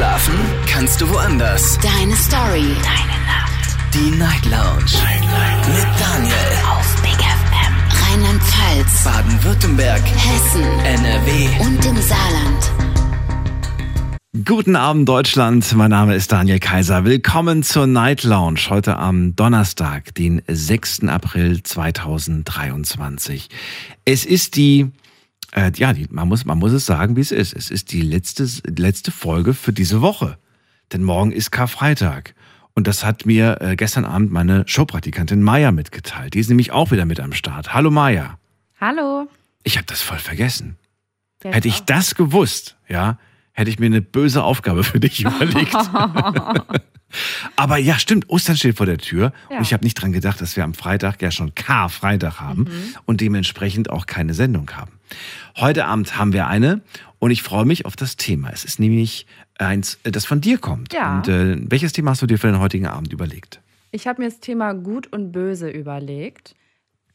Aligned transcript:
Schlafen 0.00 0.32
kannst 0.66 0.98
du 1.02 1.10
woanders. 1.10 1.78
Deine 1.82 2.16
Story. 2.16 2.74
Deine 2.82 3.18
Nacht. 3.26 3.76
Die 3.92 4.10
Night 4.16 4.46
Lounge. 4.46 4.90
Night, 4.94 5.20
Night. 5.20 5.68
Mit 5.68 6.00
Daniel. 6.00 6.34
Auf 6.70 7.02
Big 7.02 7.18
FM. 7.20 7.74
Rheinland-Pfalz. 8.08 9.04
Baden-Württemberg. 9.04 10.00
Hessen. 10.00 10.62
NRW. 10.86 11.48
Und 11.66 11.84
im 11.84 11.96
Saarland. 12.00 12.70
Guten 14.44 14.74
Abend 14.74 15.06
Deutschland, 15.06 15.70
mein 15.74 15.90
Name 15.90 16.14
ist 16.14 16.32
Daniel 16.32 16.60
Kaiser. 16.60 17.04
Willkommen 17.04 17.62
zur 17.62 17.86
Night 17.86 18.22
Lounge 18.22 18.60
heute 18.70 18.96
am 18.96 19.36
Donnerstag, 19.36 20.14
den 20.14 20.40
6. 20.46 21.08
April 21.08 21.62
2023. 21.62 23.48
Es 24.06 24.24
ist 24.24 24.56
die, 24.56 24.92
äh, 25.52 25.72
ja, 25.74 25.92
die, 25.92 26.06
man, 26.10 26.28
muss, 26.28 26.44
man 26.44 26.58
muss 26.58 26.72
es 26.72 26.86
sagen, 26.86 27.16
wie 27.16 27.20
es 27.20 27.32
ist. 27.32 27.54
Es 27.54 27.70
ist 27.70 27.92
die 27.92 28.02
letzte, 28.02 28.48
letzte 28.66 29.10
Folge 29.10 29.54
für 29.54 29.72
diese 29.72 30.00
Woche. 30.00 30.38
Denn 30.92 31.02
morgen 31.02 31.32
ist 31.32 31.50
Karfreitag. 31.50 32.34
Und 32.74 32.86
das 32.86 33.04
hat 33.04 33.26
mir 33.26 33.60
äh, 33.60 33.76
gestern 33.76 34.04
Abend 34.04 34.30
meine 34.30 34.66
Showpraktikantin 34.66 35.42
Maya 35.42 35.72
mitgeteilt. 35.72 36.34
Die 36.34 36.38
ist 36.38 36.48
nämlich 36.48 36.72
auch 36.72 36.90
wieder 36.90 37.04
mit 37.04 37.20
am 37.20 37.32
Start. 37.32 37.74
Hallo 37.74 37.90
Maya. 37.90 38.38
Hallo. 38.80 39.28
Ich 39.62 39.76
habe 39.76 39.86
das 39.86 40.00
voll 40.00 40.18
vergessen. 40.18 40.76
Hätte 41.42 41.68
ich 41.68 41.80
das 41.80 42.14
gewusst, 42.14 42.76
ja, 42.86 43.18
hätte 43.60 43.70
ich 43.70 43.78
mir 43.78 43.86
eine 43.86 44.02
böse 44.02 44.42
Aufgabe 44.42 44.82
für 44.84 44.98
dich 44.98 45.20
überlegt. 45.24 45.74
Aber 47.56 47.76
ja, 47.76 47.98
stimmt, 47.98 48.28
Ostern 48.28 48.56
steht 48.56 48.76
vor 48.76 48.86
der 48.86 48.98
Tür 48.98 49.32
Ja. 49.50 49.56
und 49.56 49.62
ich 49.62 49.72
habe 49.72 49.84
nicht 49.84 49.94
dran 49.94 50.12
gedacht, 50.12 50.40
dass 50.40 50.56
wir 50.56 50.62
am 50.64 50.74
Freitag 50.74 51.20
ja 51.22 51.30
schon 51.32 51.54
Karfreitag 51.56 52.40
haben 52.40 52.66
und 53.04 53.20
dementsprechend 53.20 53.90
auch 53.90 54.06
keine 54.06 54.32
Sendung 54.32 54.70
haben. 54.72 54.92
Heute 55.56 55.86
Abend 55.86 56.16
haben 56.16 56.32
wir 56.32 56.46
eine 56.46 56.82
und 57.18 57.32
ich 57.32 57.42
freue 57.42 57.64
mich 57.64 57.84
auf 57.84 57.96
das 57.96 58.16
Thema. 58.16 58.50
Es 58.52 58.64
ist 58.64 58.78
nämlich 58.78 59.26
eins, 59.58 59.98
äh, 60.04 60.12
das 60.12 60.24
von 60.24 60.40
dir 60.40 60.58
kommt. 60.58 60.92
Ja. 60.92 61.16
Und 61.16 61.28
äh, 61.28 61.56
welches 61.68 61.92
Thema 61.92 62.12
hast 62.12 62.22
du 62.22 62.26
dir 62.26 62.38
für 62.38 62.46
den 62.46 62.60
heutigen 62.60 62.86
Abend 62.86 63.12
überlegt? 63.12 63.60
Ich 63.90 64.06
habe 64.06 64.22
mir 64.22 64.28
das 64.28 64.38
Thema 64.38 64.72
Gut 64.72 65.08
und 65.12 65.32
Böse 65.32 65.68
überlegt. 65.68 66.54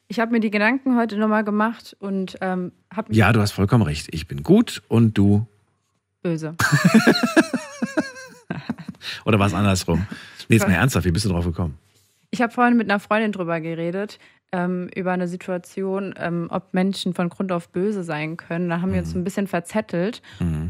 Ich 0.10 0.20
habe 0.20 0.34
mir 0.34 0.42
die 0.42 0.52
Gedanken 0.52 0.98
heute 0.98 1.18
nochmal 1.18 1.46
gemacht 1.46 1.96
und 2.00 2.36
ähm, 2.42 2.74
habe 2.94 3.14
Ja, 3.16 3.32
du 3.32 3.40
hast 3.40 3.54
vollkommen 3.54 3.84
recht. 3.84 4.08
Ich 4.12 4.28
bin 4.28 4.44
gut 4.44 4.84
und 4.90 5.18
du 5.18 5.48
böse. 6.26 6.56
oder 9.26 9.40
war 9.40 9.48
es 9.48 9.54
andersrum? 9.54 10.06
Nee, 10.50 10.58
jetzt 10.58 10.68
mal 10.68 10.74
ernsthaft, 10.74 11.06
wie 11.06 11.12
bist 11.12 11.26
du 11.26 11.30
drauf 11.30 11.46
gekommen? 11.46 11.78
Ich 12.32 12.42
habe 12.42 12.52
vorhin 12.52 12.78
mit 12.78 12.90
einer 12.90 13.00
Freundin 13.00 13.32
drüber 13.32 13.62
geredet, 13.62 14.20
ähm, 14.52 14.90
über 14.96 15.12
eine 15.12 15.28
Situation, 15.28 16.14
ähm, 16.18 16.48
ob 16.50 16.74
Menschen 16.74 17.14
von 17.14 17.30
Grund 17.30 17.52
auf 17.52 17.70
böse 17.70 18.04
sein 18.04 18.38
können. 18.38 18.70
Da 18.70 18.82
haben 18.82 18.92
wir 18.92 19.00
uns 19.00 19.14
Mhm. 19.14 19.22
ein 19.22 19.24
bisschen 19.24 19.48
verzettelt. 19.48 20.22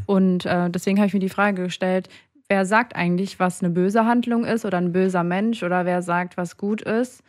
Und 0.05 0.45
äh, 0.45 0.69
deswegen 0.69 0.97
habe 0.97 1.07
ich 1.07 1.13
mir 1.13 1.19
die 1.19 1.29
Frage 1.29 1.63
gestellt, 1.63 2.09
wer 2.49 2.65
sagt 2.65 2.95
eigentlich, 2.95 3.39
was 3.39 3.61
eine 3.63 3.71
böse 3.71 4.05
Handlung 4.05 4.45
ist 4.45 4.65
oder 4.65 4.77
ein 4.77 4.91
böser 4.91 5.23
Mensch 5.23 5.63
oder 5.63 5.85
wer 5.85 6.01
sagt, 6.01 6.37
was 6.37 6.57
gut 6.57 6.81
ist? 6.81 7.23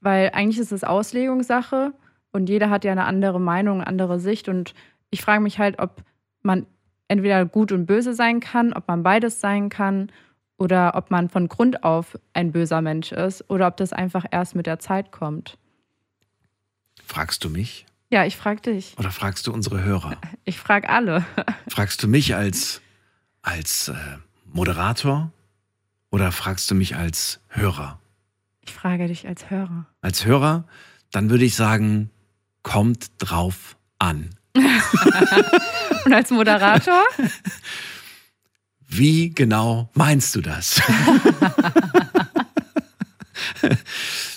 Weil 0.00 0.30
eigentlich 0.34 0.58
ist 0.58 0.72
es 0.72 0.84
Auslegungssache 0.84 1.92
und 2.32 2.48
jeder 2.48 2.70
hat 2.70 2.84
ja 2.84 2.92
eine 2.92 3.04
andere 3.04 3.40
Meinung, 3.40 3.80
eine 3.80 3.86
andere 3.86 4.18
Sicht. 4.20 4.48
Und 4.48 4.74
ich 5.10 5.22
frage 5.22 5.42
mich 5.42 5.58
halt, 5.58 5.78
ob 5.78 6.02
man 6.42 6.66
entweder 7.14 7.44
gut 7.46 7.70
und 7.70 7.86
böse 7.86 8.12
sein 8.14 8.40
kann, 8.40 8.72
ob 8.72 8.88
man 8.88 9.04
beides 9.04 9.40
sein 9.40 9.68
kann 9.68 10.10
oder 10.58 10.94
ob 10.96 11.10
man 11.12 11.28
von 11.28 11.46
Grund 11.48 11.84
auf 11.84 12.18
ein 12.32 12.50
böser 12.50 12.82
Mensch 12.82 13.12
ist 13.12 13.48
oder 13.48 13.68
ob 13.68 13.76
das 13.76 13.92
einfach 13.92 14.24
erst 14.32 14.56
mit 14.56 14.66
der 14.66 14.80
Zeit 14.80 15.12
kommt. 15.12 15.56
Fragst 17.06 17.44
du 17.44 17.50
mich 17.50 17.86
Ja, 18.10 18.24
ich 18.24 18.36
frage 18.36 18.60
dich. 18.62 18.96
oder 18.98 19.10
fragst 19.12 19.46
du 19.46 19.52
unsere 19.52 19.82
Hörer? 19.82 20.16
Ich 20.44 20.58
frage 20.58 20.88
alle. 20.90 21.24
Fragst 21.68 22.02
du 22.02 22.08
mich 22.08 22.34
als, 22.34 22.82
als 23.42 23.88
äh, 23.88 23.94
Moderator 24.52 25.30
oder 26.10 26.32
fragst 26.32 26.70
du 26.70 26.74
mich 26.74 26.96
als 26.96 27.40
Hörer? 27.48 27.98
Ich 28.60 28.72
frage 28.74 29.06
dich 29.08 29.26
als 29.26 29.48
Hörer. 29.50 29.86
Als 30.02 30.26
Hörer, 30.26 30.64
dann 31.12 31.30
würde 31.30 31.44
ich 31.46 31.54
sagen, 31.56 32.10
kommt 32.62 33.10
drauf 33.18 33.76
an. 33.98 34.30
Und 36.04 36.12
als 36.12 36.30
Moderator? 36.30 37.02
Wie 38.88 39.30
genau 39.30 39.90
meinst 39.94 40.34
du 40.36 40.40
das? 40.40 40.80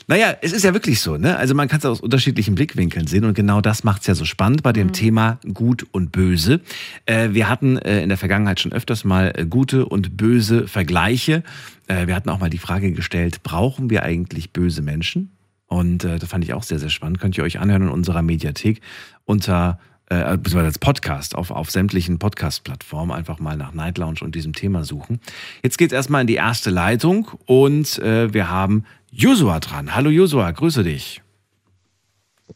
naja, 0.08 0.36
es 0.42 0.52
ist 0.52 0.64
ja 0.64 0.74
wirklich 0.74 1.00
so, 1.02 1.18
ne? 1.18 1.38
Also 1.38 1.54
man 1.54 1.68
kann 1.68 1.80
es 1.80 1.86
aus 1.86 2.02
unterschiedlichen 2.02 2.56
Blickwinkeln 2.56 3.08
sehen 3.08 3.26
und 3.26 3.36
genau 3.36 3.62
das 3.62 3.84
macht 3.84 4.02
es 4.02 4.08
ja 4.08 4.16
so 4.16 4.26
spannend 4.26 4.64
bei 4.64 4.74
dem 4.74 4.94
Thema 4.94 5.40
Gut 5.54 5.86
und 5.92 6.12
Böse. 6.12 6.62
Äh, 7.06 7.30
wir 7.34 7.50
hatten 7.50 7.78
äh, 7.78 8.02
in 8.02 8.10
der 8.10 8.18
Vergangenheit 8.18 8.60
schon 8.60 8.72
öfters 8.72 9.04
mal 9.04 9.34
äh, 9.36 9.46
gute 9.46 9.86
und 9.86 10.18
böse 10.18 10.68
Vergleiche. 10.68 11.44
Äh, 11.88 12.08
wir 12.08 12.16
hatten 12.16 12.30
auch 12.30 12.40
mal 12.40 12.50
die 12.50 12.58
Frage 12.58 12.92
gestellt, 12.94 13.44
brauchen 13.44 13.90
wir 13.90 14.04
eigentlich 14.04 14.54
böse 14.54 14.82
Menschen? 14.82 15.32
Und 15.68 16.06
äh, 16.06 16.18
das 16.18 16.30
fand 16.30 16.44
ich 16.44 16.54
auch 16.54 16.64
sehr, 16.64 16.80
sehr 16.80 16.90
spannend. 16.90 17.20
Könnt 17.20 17.38
ihr 17.38 17.44
euch 17.44 17.60
anhören 17.60 17.84
in 17.84 17.90
unserer 17.90 18.22
Mediathek 18.22 18.82
unter 19.26 19.80
äh, 20.10 20.38
beziehungsweise 20.38 20.68
als 20.68 20.80
Podcast 20.80 21.36
auf, 21.36 21.52
auf 21.52 21.70
sämtlichen 21.70 22.20
Podcast-Plattformen 22.20 23.12
einfach 23.12 23.40
mal 23.40 23.58
nach 23.58 23.74
Night 23.74 23.98
Lounge 23.98 24.20
und 24.22 24.36
diesem 24.36 24.54
Thema 24.54 24.84
suchen. 24.84 25.20
Jetzt 25.64 25.78
geht's 25.78 25.94
erstmal 25.94 26.22
in 26.22 26.28
die 26.28 26.36
erste 26.36 26.70
Leitung 26.70 27.30
und 27.46 28.00
äh, 28.00 28.34
wir 28.34 28.50
haben 28.50 28.86
Josua 29.12 29.60
dran. 29.60 29.96
Hallo 29.96 30.10
Josua, 30.10 30.52
grüße 30.52 30.84
dich. 30.84 31.22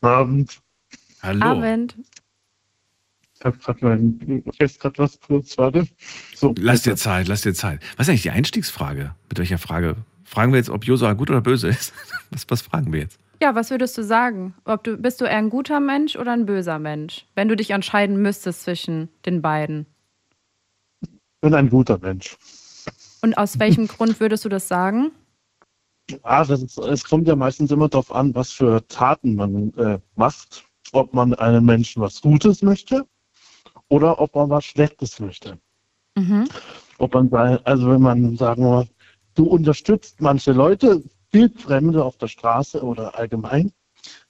Abend. 0.01 0.59
Hallo. 1.21 1.45
Abend. 1.45 1.95
Ich 3.37 3.45
habe 3.45 3.57
gerade 3.57 3.85
mein, 3.85 4.43
ich 4.45 4.61
esse 4.61 4.79
gerade 4.79 4.99
was 4.99 5.19
kurz, 5.19 5.57
warte. 5.57 5.87
So, 6.35 6.53
Lass 6.59 6.83
dir 6.83 6.95
Zeit, 6.95 7.27
lass 7.27 7.41
dir 7.41 7.53
Zeit. 7.53 7.81
Was 7.97 8.05
ist 8.05 8.09
eigentlich 8.11 8.21
die 8.21 8.31
Einstiegsfrage? 8.31 9.15
Mit 9.29 9.39
welcher 9.39 9.57
Frage? 9.57 9.97
Fragen 10.23 10.53
wir 10.53 10.57
jetzt, 10.57 10.69
ob 10.69 10.85
Josua 10.85 11.13
gut 11.13 11.29
oder 11.29 11.41
böse 11.41 11.67
ist? 11.67 11.91
Was, 12.29 12.45
was 12.47 12.61
fragen 12.61 12.93
wir 12.93 13.01
jetzt? 13.01 13.19
Ja, 13.41 13.55
was 13.55 13.71
würdest 13.71 13.97
du 13.97 14.03
sagen? 14.03 14.53
Ob 14.65 14.83
du, 14.83 14.97
bist 14.97 15.19
du 15.19 15.25
eher 15.25 15.37
ein 15.37 15.49
guter 15.49 15.79
Mensch 15.79 16.15
oder 16.15 16.31
ein 16.31 16.45
böser 16.45 16.77
Mensch? 16.77 17.25
Wenn 17.33 17.47
du 17.47 17.55
dich 17.55 17.71
entscheiden 17.71 18.21
müsstest 18.21 18.61
zwischen 18.61 19.09
den 19.25 19.41
beiden. 19.41 19.87
Ich 21.01 21.09
bin 21.41 21.55
ein 21.55 21.71
guter 21.71 21.97
Mensch. 21.97 22.37
Und 23.23 23.35
aus 23.39 23.57
welchem 23.57 23.87
Grund 23.87 24.19
würdest 24.19 24.45
du 24.45 24.49
das 24.49 24.67
sagen? 24.67 25.09
Ah, 26.21 26.45
das 26.45 26.61
ist, 26.61 26.77
es 26.77 27.03
kommt 27.03 27.27
ja 27.27 27.35
meistens 27.35 27.71
immer 27.71 27.89
darauf 27.89 28.13
an, 28.13 28.35
was 28.35 28.51
für 28.51 28.85
Taten 28.87 29.33
man 29.33 29.73
äh, 29.73 29.97
macht. 30.15 30.63
Ob 30.91 31.13
man 31.13 31.33
einem 31.33 31.65
Menschen 31.65 32.01
was 32.03 32.21
Gutes 32.21 32.61
möchte 32.61 33.07
oder 33.87 34.19
ob 34.19 34.35
man 34.35 34.51
was 34.51 34.65
Schlechtes 34.65 35.19
möchte. 35.19 35.57
Mhm. 36.15 36.47
Ob 36.99 37.15
man, 37.15 37.33
also 37.63 37.89
wenn 37.89 38.01
man, 38.01 38.37
sagen 38.37 38.63
wir 38.63 38.69
mal, 38.69 38.87
du 39.33 39.45
unterstützt 39.45 40.21
manche 40.21 40.51
Leute, 40.51 41.01
Wildfremde 41.31 42.03
auf 42.03 42.17
der 42.17 42.27
Straße 42.27 42.83
oder 42.83 43.17
allgemein, 43.17 43.71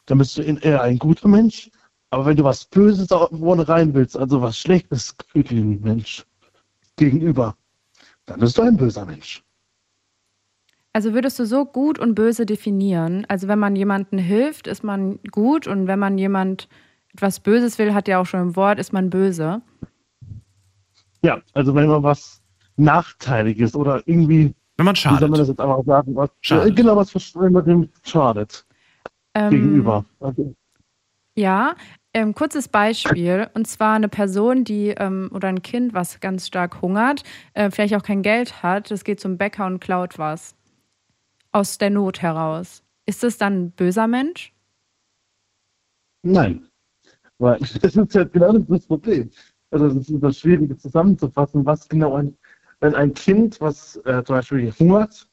dann 0.06 0.18
bist 0.18 0.38
du 0.38 0.42
eher 0.42 0.82
ein 0.82 0.98
guter 0.98 1.28
Mensch. 1.28 1.70
Aber 2.10 2.26
wenn 2.26 2.36
du 2.36 2.44
was 2.44 2.66
Böses 2.66 3.10
irgendwo 3.10 3.54
rein 3.54 3.94
willst, 3.94 4.18
also 4.18 4.42
was 4.42 4.58
Schlechtes 4.58 5.16
für 5.28 5.44
den 5.44 5.82
Mensch 5.82 6.26
gegenüber, 6.98 7.56
dann 8.26 8.40
bist 8.40 8.58
du 8.58 8.64
ein 8.64 8.78
böser 8.78 9.06
Mensch. 9.06 9.44
Also 10.94 11.14
würdest 11.14 11.40
du 11.40 11.46
so 11.46 11.66
gut 11.66 12.00
und 12.00 12.16
böse 12.16 12.46
definieren? 12.46 13.26
Also 13.30 13.48
wenn 13.48 13.60
man 13.60 13.78
jemandem 13.78 14.20
hilft, 14.20 14.68
ist 14.68 14.84
man 14.84 15.20
gut 15.32 15.68
und 15.68 15.88
wenn 15.88 16.00
man 16.00 16.18
jemand 16.18 16.68
etwas 17.14 17.40
Böses 17.40 17.78
will, 17.80 17.94
hat 17.94 18.10
ja 18.10 18.20
auch 18.20 18.26
schon 18.26 18.42
im 18.42 18.56
Wort, 18.58 18.78
ist 18.78 18.92
man 18.92 19.10
böse. 19.10 19.62
Ja, 21.24 21.42
also 21.54 21.76
wenn 21.76 21.88
man 21.88 22.04
was 22.04 22.42
Nachteiliges 22.76 23.76
oder 23.76 24.04
irgendwie, 24.06 24.54
Wenn 24.82 24.86
man 24.86 24.96
wie 24.96 25.00
soll 25.00 25.30
man 25.30 25.32
das 25.32 25.48
schadet. 25.48 25.50
jetzt 25.50 25.60
einfach 25.60 25.86
sagen, 25.86 26.16
was, 26.16 26.30
Schadet. 26.42 26.70
Ja, 26.70 26.76
genau, 26.76 26.96
was 26.96 27.36
wenn 27.36 27.54
man 27.54 27.66
dem 27.66 27.90
schadet 28.04 28.66
Ähm, 29.36 29.50
gegenüber. 29.52 30.06
Also, 30.20 30.56
Ja, 31.36 31.76
ähm, 32.14 32.34
kurzes 32.34 32.68
Beispiel. 32.68 33.48
Und 33.54 33.68
zwar 33.68 33.94
eine 33.94 34.10
Person, 34.10 34.64
die 34.64 34.90
ähm, 34.90 35.30
oder 35.34 35.50
ein 35.50 35.62
Kind, 35.62 35.94
was 35.94 36.20
ganz 36.20 36.48
stark 36.48 36.82
hungert, 36.82 37.22
äh, 37.54 37.70
vielleicht 37.70 37.96
auch 37.96 38.02
kein 38.02 38.24
Geld 38.24 38.64
hat, 38.64 38.90
das 38.90 39.04
geht 39.04 39.20
zum 39.20 39.38
Bäcker 39.38 39.68
und 39.68 39.80
klaut 39.80 40.18
was. 40.18 40.56
Aus 41.52 41.78
der 41.78 41.92
Not 41.92 42.24
heraus. 42.24 42.82
Ist 43.06 43.22
das 43.22 43.38
dann 43.38 43.66
ein 43.66 43.72
böser 43.72 44.08
Mensch? 44.08 44.52
nein. 46.24 46.68
Weil 47.38 47.60
das 47.82 47.96
ist 47.96 48.14
ja 48.16 48.24
genau 48.24 48.58
das 48.58 48.88
Problem. 48.88 49.30
Also 49.70 49.90
das 49.90 50.10
ist 50.10 50.24
das 50.24 50.40
Schwierige 50.40 50.76
zusammenzufassen, 50.76 51.66
was 51.66 51.88
genau 51.88 52.16
ein, 52.16 52.36
wenn 52.82 52.96
ein 52.96 53.14
Kind, 53.14 53.62
was 53.62 53.96
äh, 54.06 54.24
zum 54.24 54.36
Beispiel 54.36 54.74
hungert, 54.80 55.28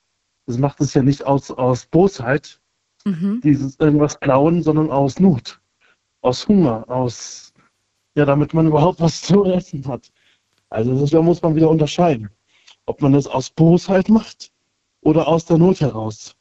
das 0.46 0.58
macht 0.58 0.80
es 0.80 0.94
ja 0.94 1.02
nicht 1.02 1.26
aus, 1.26 1.50
aus 1.50 1.86
Bosheit, 1.86 2.60
Mhm. 3.04 3.40
dieses 3.42 3.78
irgendwas 3.78 4.18
klauen, 4.20 4.62
sondern 4.62 4.90
aus 4.90 5.18
Not, 5.20 5.60
aus 6.20 6.46
Hunger, 6.48 6.84
aus, 6.88 7.52
ja, 8.16 8.24
damit 8.26 8.52
man 8.52 8.66
überhaupt 8.66 9.00
was 9.00 9.22
zu 9.22 9.44
essen 9.44 9.86
hat. 9.86 10.10
Also 10.68 10.98
das 10.98 11.10
da 11.10 11.22
muss 11.22 11.40
man 11.40 11.54
wieder 11.54 11.70
unterscheiden, 11.70 12.28
ob 12.86 13.00
man 13.00 13.12
das 13.12 13.26
aus 13.26 13.50
Bosheit 13.50 14.08
macht 14.08 14.50
oder 15.00 15.26
aus 15.28 15.44
der 15.46 15.58
Not 15.58 15.80
heraus. 15.80 16.34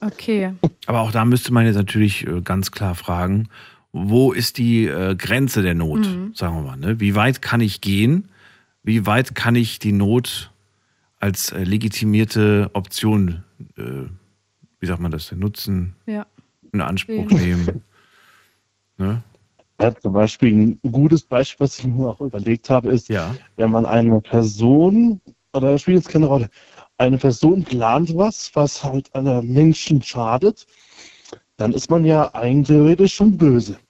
Okay. 0.00 0.54
Aber 0.86 1.00
auch 1.00 1.10
da 1.12 1.24
müsste 1.24 1.52
man 1.52 1.66
jetzt 1.66 1.76
natürlich 1.76 2.26
äh, 2.26 2.40
ganz 2.40 2.70
klar 2.70 2.94
fragen, 2.94 3.48
wo 3.92 4.32
ist 4.32 4.58
die 4.58 4.86
äh, 4.86 5.16
Grenze 5.16 5.62
der 5.62 5.74
Not, 5.74 6.00
Mhm. 6.06 6.34
sagen 6.34 6.54
wir 6.56 6.62
mal. 6.62 6.76
Ne? 6.76 7.00
Wie 7.00 7.14
weit 7.14 7.42
kann 7.42 7.60
ich 7.60 7.80
gehen, 7.80 8.28
Wie 8.86 9.04
weit 9.04 9.34
kann 9.34 9.56
ich 9.56 9.80
die 9.80 9.90
Not 9.90 10.52
als 11.18 11.50
äh, 11.50 11.64
legitimierte 11.64 12.70
Option, 12.72 13.42
äh, 13.76 14.04
wie 14.78 14.86
sagt 14.86 15.00
man 15.00 15.10
das, 15.10 15.28
denn, 15.28 15.40
nutzen, 15.40 15.96
Ja. 16.06 16.24
in 16.72 16.80
Anspruch 16.80 17.28
Sehen. 17.28 17.40
nehmen? 17.40 17.82
Ne? 18.98 19.22
Ja, 19.80 19.92
zum 19.96 20.12
Beispiel 20.12 20.78
ein 20.84 20.92
gutes 20.92 21.22
Beispiel, 21.24 21.64
was 21.64 21.80
ich 21.80 21.86
mir 21.86 22.06
auch 22.06 22.20
überlegt 22.20 22.70
habe, 22.70 22.90
ist, 22.90 23.08
Ja. 23.08 23.34
wenn 23.56 23.72
man 23.72 23.86
eine 23.86 24.20
Person, 24.20 25.20
oder 25.52 25.72
das 25.72 25.82
spielt 25.82 25.96
jetzt 25.96 26.08
keine 26.08 26.26
Rolle, 26.26 26.48
eine 26.96 27.18
Person 27.18 27.64
plant 27.64 28.16
was, 28.16 28.52
was 28.54 28.84
halt 28.84 29.12
einem 29.16 29.52
Menschen 29.52 30.00
schadet, 30.00 30.64
dann 31.56 31.72
ist 31.72 31.90
man 31.90 32.04
ja 32.04 32.32
eigentlich 32.36 33.12
schon 33.12 33.36
böse. 33.36 33.80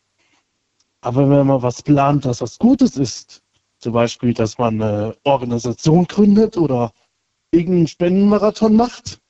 Aber 1.02 1.28
wenn 1.28 1.46
man 1.46 1.60
was 1.60 1.82
plant, 1.82 2.24
das 2.24 2.40
was 2.40 2.58
Gutes 2.58 2.96
ist, 2.96 3.42
zum 3.78 3.92
Beispiel, 3.92 4.34
dass 4.34 4.58
man 4.58 4.80
eine 4.80 5.16
Organisation 5.24 6.06
gründet 6.06 6.56
oder 6.56 6.92
irgendeinen 7.50 7.88
Spendenmarathon 7.88 8.74
macht 8.74 9.20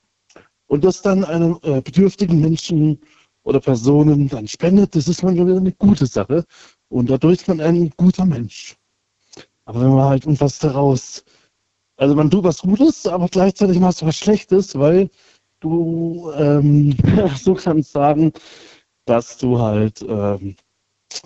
und 0.66 0.84
das 0.84 1.02
dann 1.02 1.24
einem 1.24 1.58
äh, 1.62 1.80
bedürftigen 1.80 2.40
Menschen 2.40 3.00
oder 3.42 3.60
Personen 3.60 4.28
dann 4.28 4.48
spendet, 4.48 4.94
das 4.96 5.08
ist 5.08 5.22
man 5.22 5.36
schon 5.36 5.46
wieder 5.46 5.58
eine 5.58 5.72
gute 5.72 6.06
Sache 6.06 6.44
und 6.88 7.10
dadurch 7.10 7.40
ist 7.40 7.48
man 7.48 7.60
ein 7.60 7.90
guter 7.96 8.24
Mensch. 8.24 8.76
Aber 9.64 9.80
wenn 9.80 9.94
man 9.94 10.08
halt 10.08 10.40
was 10.40 10.58
daraus, 10.58 11.24
also 11.96 12.14
man 12.14 12.30
tut 12.30 12.44
was 12.44 12.58
Gutes, 12.58 13.06
aber 13.06 13.28
gleichzeitig 13.28 13.78
machst 13.78 14.02
du 14.02 14.06
was 14.06 14.16
Schlechtes, 14.16 14.78
weil 14.78 15.10
du 15.60 16.30
ähm, 16.36 16.96
so 17.36 17.54
kannst 17.54 17.92
sagen, 17.92 18.32
dass 19.06 19.38
du 19.38 19.58
halt 19.58 20.04
ähm, 20.08 20.56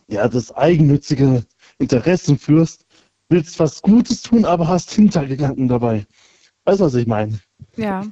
ja 0.08 0.28
das 0.28 0.52
eigennützige 0.52 1.44
Interessen 1.78 2.38
führst, 2.38 2.87
willst 3.31 3.59
was 3.59 3.81
Gutes 3.81 4.23
tun, 4.23 4.44
aber 4.44 4.69
hast 4.69 4.93
Hintergedanken 4.93 5.69
dabei. 5.69 6.06
Weißt 6.65 6.81
du, 6.81 6.85
was 6.85 6.94
ich 6.94 7.06
meine? 7.06 7.41
Ja. 7.77 8.05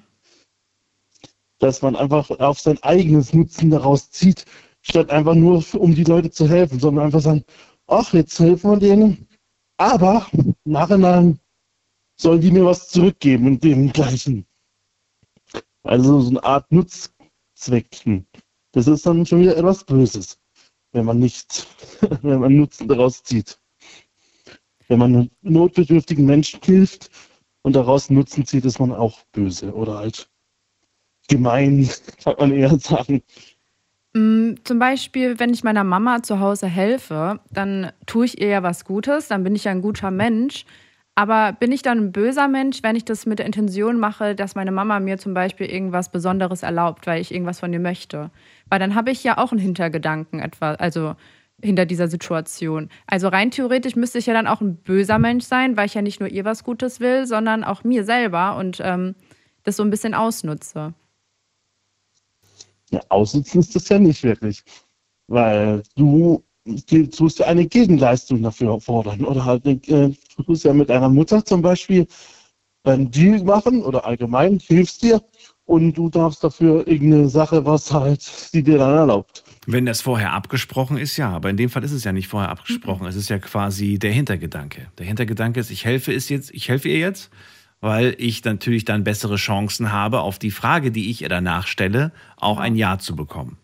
Dass 1.58 1.82
man 1.82 1.96
einfach 1.96 2.30
auf 2.30 2.60
sein 2.60 2.82
eigenes 2.82 3.32
Nutzen 3.32 3.70
daraus 3.70 4.10
zieht, 4.10 4.44
statt 4.80 5.10
einfach 5.10 5.34
nur 5.34 5.62
um 5.74 5.94
die 5.94 6.04
Leute 6.04 6.30
zu 6.30 6.48
helfen, 6.48 6.78
sondern 6.78 7.06
einfach 7.06 7.20
sagen, 7.20 7.44
ach, 7.88 8.12
jetzt 8.14 8.38
helfen 8.38 8.70
wir 8.70 8.78
denen, 8.78 9.28
aber 9.76 10.26
nachher 10.64 11.34
sollen 12.16 12.40
die 12.40 12.50
mir 12.50 12.64
was 12.64 12.88
zurückgeben 12.88 13.46
und 13.46 13.64
dem 13.64 13.92
gleichen. 13.92 14.46
Also 15.82 16.20
so 16.20 16.30
eine 16.30 16.44
Art 16.44 16.70
Nutzzwecken. 16.70 18.26
Das 18.72 18.86
ist 18.86 19.06
dann 19.06 19.24
schon 19.24 19.40
wieder 19.40 19.56
etwas 19.56 19.84
Böses, 19.84 20.38
wenn 20.92 21.06
man 21.06 21.18
nicht, 21.18 21.66
wenn 22.22 22.40
man 22.40 22.56
Nutzen 22.56 22.88
daraus 22.88 23.22
zieht. 23.22 23.58
Wenn 24.88 24.98
man 24.98 25.30
notbedürftigen 25.42 26.24
Menschen 26.24 26.60
hilft 26.62 27.10
und 27.62 27.76
daraus 27.76 28.10
Nutzen 28.10 28.46
zieht, 28.46 28.64
ist 28.64 28.80
man 28.80 28.92
auch 28.92 29.20
böse 29.32 29.72
oder 29.74 29.98
halt 29.98 30.28
gemein, 31.28 31.88
kann 32.24 32.34
man 32.38 32.52
eher 32.52 32.78
sagen. 32.78 33.22
Mm, 34.14 34.54
Zum 34.64 34.78
Beispiel, 34.78 35.38
wenn 35.38 35.52
ich 35.52 35.64
meiner 35.64 35.84
Mama 35.84 36.22
zu 36.22 36.40
Hause 36.40 36.66
helfe, 36.66 37.40
dann 37.50 37.92
tue 38.06 38.26
ich 38.26 38.40
ihr 38.40 38.48
ja 38.48 38.62
was 38.62 38.84
Gutes, 38.84 39.28
dann 39.28 39.44
bin 39.44 39.54
ich 39.54 39.64
ja 39.64 39.72
ein 39.72 39.82
guter 39.82 40.10
Mensch. 40.10 40.64
Aber 41.14 41.52
bin 41.52 41.72
ich 41.72 41.82
dann 41.82 41.98
ein 41.98 42.12
böser 42.12 42.46
Mensch, 42.46 42.82
wenn 42.84 42.94
ich 42.94 43.04
das 43.04 43.26
mit 43.26 43.40
der 43.40 43.46
Intention 43.46 43.98
mache, 43.98 44.36
dass 44.36 44.54
meine 44.54 44.70
Mama 44.70 45.00
mir 45.00 45.18
zum 45.18 45.34
Beispiel 45.34 45.66
irgendwas 45.66 46.10
Besonderes 46.12 46.62
erlaubt, 46.62 47.08
weil 47.08 47.20
ich 47.20 47.34
irgendwas 47.34 47.58
von 47.58 47.72
ihr 47.72 47.80
möchte? 47.80 48.30
Weil 48.70 48.78
dann 48.78 48.94
habe 48.94 49.10
ich 49.10 49.24
ja 49.24 49.36
auch 49.36 49.50
einen 49.50 49.60
Hintergedanken 49.60 50.38
etwa, 50.38 50.74
also 50.74 51.16
hinter 51.62 51.86
dieser 51.86 52.08
Situation. 52.08 52.88
Also 53.06 53.28
rein 53.28 53.50
theoretisch 53.50 53.96
müsste 53.96 54.18
ich 54.18 54.26
ja 54.26 54.34
dann 54.34 54.46
auch 54.46 54.60
ein 54.60 54.76
böser 54.76 55.18
Mensch 55.18 55.44
sein, 55.44 55.76
weil 55.76 55.86
ich 55.86 55.94
ja 55.94 56.02
nicht 56.02 56.20
nur 56.20 56.28
ihr 56.28 56.44
was 56.44 56.64
Gutes 56.64 57.00
will, 57.00 57.26
sondern 57.26 57.64
auch 57.64 57.84
mir 57.84 58.04
selber 58.04 58.56
und 58.56 58.80
ähm, 58.82 59.14
das 59.64 59.76
so 59.76 59.82
ein 59.82 59.90
bisschen 59.90 60.14
ausnutze. 60.14 60.94
Ja, 62.90 63.00
ausnutzen 63.08 63.60
ist 63.60 63.74
das 63.74 63.88
ja 63.88 63.98
nicht 63.98 64.22
wirklich. 64.22 64.62
Weil 65.26 65.82
du 65.96 66.42
tust 67.16 67.40
ja 67.40 67.46
eine 67.46 67.66
Gegenleistung 67.66 68.42
dafür 68.42 68.80
fordern. 68.80 69.24
Oder 69.24 69.44
halt, 69.44 69.66
äh, 69.66 70.14
du 70.36 70.42
tust 70.44 70.64
ja 70.64 70.72
mit 70.72 70.88
deiner 70.88 71.08
Mutter 71.08 71.44
zum 71.44 71.62
Beispiel 71.62 72.06
einen 72.84 73.10
Deal 73.10 73.42
machen 73.42 73.82
oder 73.82 74.04
allgemein 74.06 74.58
hilfst 74.58 75.02
dir 75.02 75.22
und 75.66 75.92
du 75.94 76.08
darfst 76.08 76.42
dafür 76.42 76.86
irgendeine 76.86 77.28
Sache, 77.28 77.64
was 77.66 77.92
halt 77.92 78.22
sie 78.22 78.62
dir 78.62 78.78
dann 78.78 78.96
erlaubt. 78.96 79.44
Wenn 79.70 79.84
das 79.84 80.00
vorher 80.00 80.32
abgesprochen 80.32 80.96
ist, 80.96 81.18
ja. 81.18 81.28
Aber 81.28 81.50
in 81.50 81.58
dem 81.58 81.68
Fall 81.68 81.84
ist 81.84 81.92
es 81.92 82.02
ja 82.02 82.10
nicht 82.10 82.26
vorher 82.26 82.48
abgesprochen. 82.48 83.06
Es 83.06 83.16
ist 83.16 83.28
ja 83.28 83.38
quasi 83.38 83.98
der 83.98 84.12
Hintergedanke. 84.12 84.86
Der 84.96 85.04
Hintergedanke 85.04 85.60
ist, 85.60 85.70
ich 85.70 85.84
helfe 85.84 86.10
es 86.14 86.30
jetzt, 86.30 86.54
ich 86.54 86.70
helfe 86.70 86.88
ihr 86.88 86.98
jetzt, 86.98 87.28
weil 87.82 88.14
ich 88.16 88.42
natürlich 88.44 88.86
dann 88.86 89.04
bessere 89.04 89.36
Chancen 89.36 89.92
habe, 89.92 90.20
auf 90.20 90.38
die 90.38 90.52
Frage, 90.52 90.90
die 90.90 91.10
ich 91.10 91.20
ihr 91.20 91.28
danach 91.28 91.66
stelle, 91.66 92.12
auch 92.38 92.58
ein 92.58 92.76
Ja 92.76 92.98
zu 92.98 93.14
bekommen. 93.14 93.58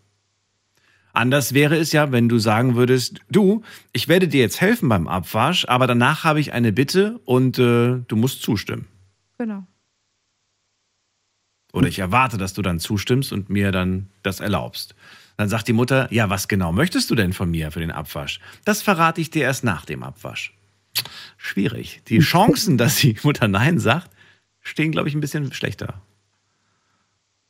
Anders 1.15 1.55
wäre 1.55 1.79
es 1.79 1.93
ja, 1.93 2.13
wenn 2.13 2.29
du 2.29 2.39
sagen 2.39 2.75
würdest, 2.75 3.21
du, 3.31 3.63
ich 3.95 4.07
werde 4.07 4.29
dir 4.29 4.41
jetzt 4.43 4.61
helfen 4.61 4.91
beim 4.91 5.09
Abwasch, 5.09 5.67
aber 5.69 5.87
danach 5.87 6.25
habe 6.25 6.39
ich 6.39 6.53
eine 6.53 6.71
Bitte 6.71 7.19
und 7.25 7.59
äh, 7.59 8.01
du 8.07 8.17
musst 8.17 8.43
zustimmen. 8.43 8.89
Genau. 9.39 9.67
Oder 11.73 11.89
ich 11.89 11.99
erwarte, 11.99 12.37
dass 12.37 12.53
du 12.53 12.61
dann 12.61 12.79
zustimmst 12.79 13.33
und 13.33 13.49
mir 13.49 13.73
dann 13.73 14.11
das 14.23 14.41
erlaubst. 14.41 14.95
Dann 15.37 15.49
sagt 15.49 15.67
die 15.69 15.73
Mutter, 15.73 16.13
ja, 16.13 16.31
was 16.31 16.49
genau 16.49 16.73
möchtest 16.73 17.11
du 17.11 17.15
denn 17.15 17.33
von 17.33 17.51
mir 17.51 17.71
für 17.71 17.81
den 17.81 17.91
Abwasch? 17.91 18.41
Das 18.65 18.83
verrate 18.83 19.21
ich 19.21 19.31
dir 19.31 19.43
erst 19.43 19.65
nach 19.65 19.85
dem 19.85 20.03
Abwasch. 20.03 20.55
Schwierig. 21.37 22.03
Die 22.09 22.19
Chancen, 22.21 22.79
dass 22.79 22.97
die 22.97 23.17
Mutter 23.23 23.49
Nein 23.49 23.79
sagt, 23.79 24.11
stehen, 24.61 24.93
glaube 24.93 25.09
ich, 25.09 25.15
ein 25.15 25.21
bisschen 25.21 25.53
schlechter. 25.53 26.03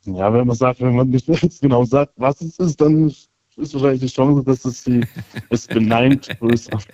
Ja, 0.05 0.31
wenn 0.33 0.47
man 0.47 0.55
sagt, 0.55 0.81
wenn 0.81 0.95
man 0.95 1.09
nicht 1.09 1.27
genau 1.61 1.85
sagt, 1.85 2.13
was 2.17 2.41
es 2.41 2.59
ist, 2.59 2.79
dann 2.81 3.07
ist 3.07 3.73
wahrscheinlich 3.73 4.01
die 4.01 4.07
Chance, 4.07 4.43
dass 4.43 4.65
es 4.65 4.83
sie 4.83 5.01
es 5.49 5.67
beneint 5.67 6.29
größer. 6.39 6.77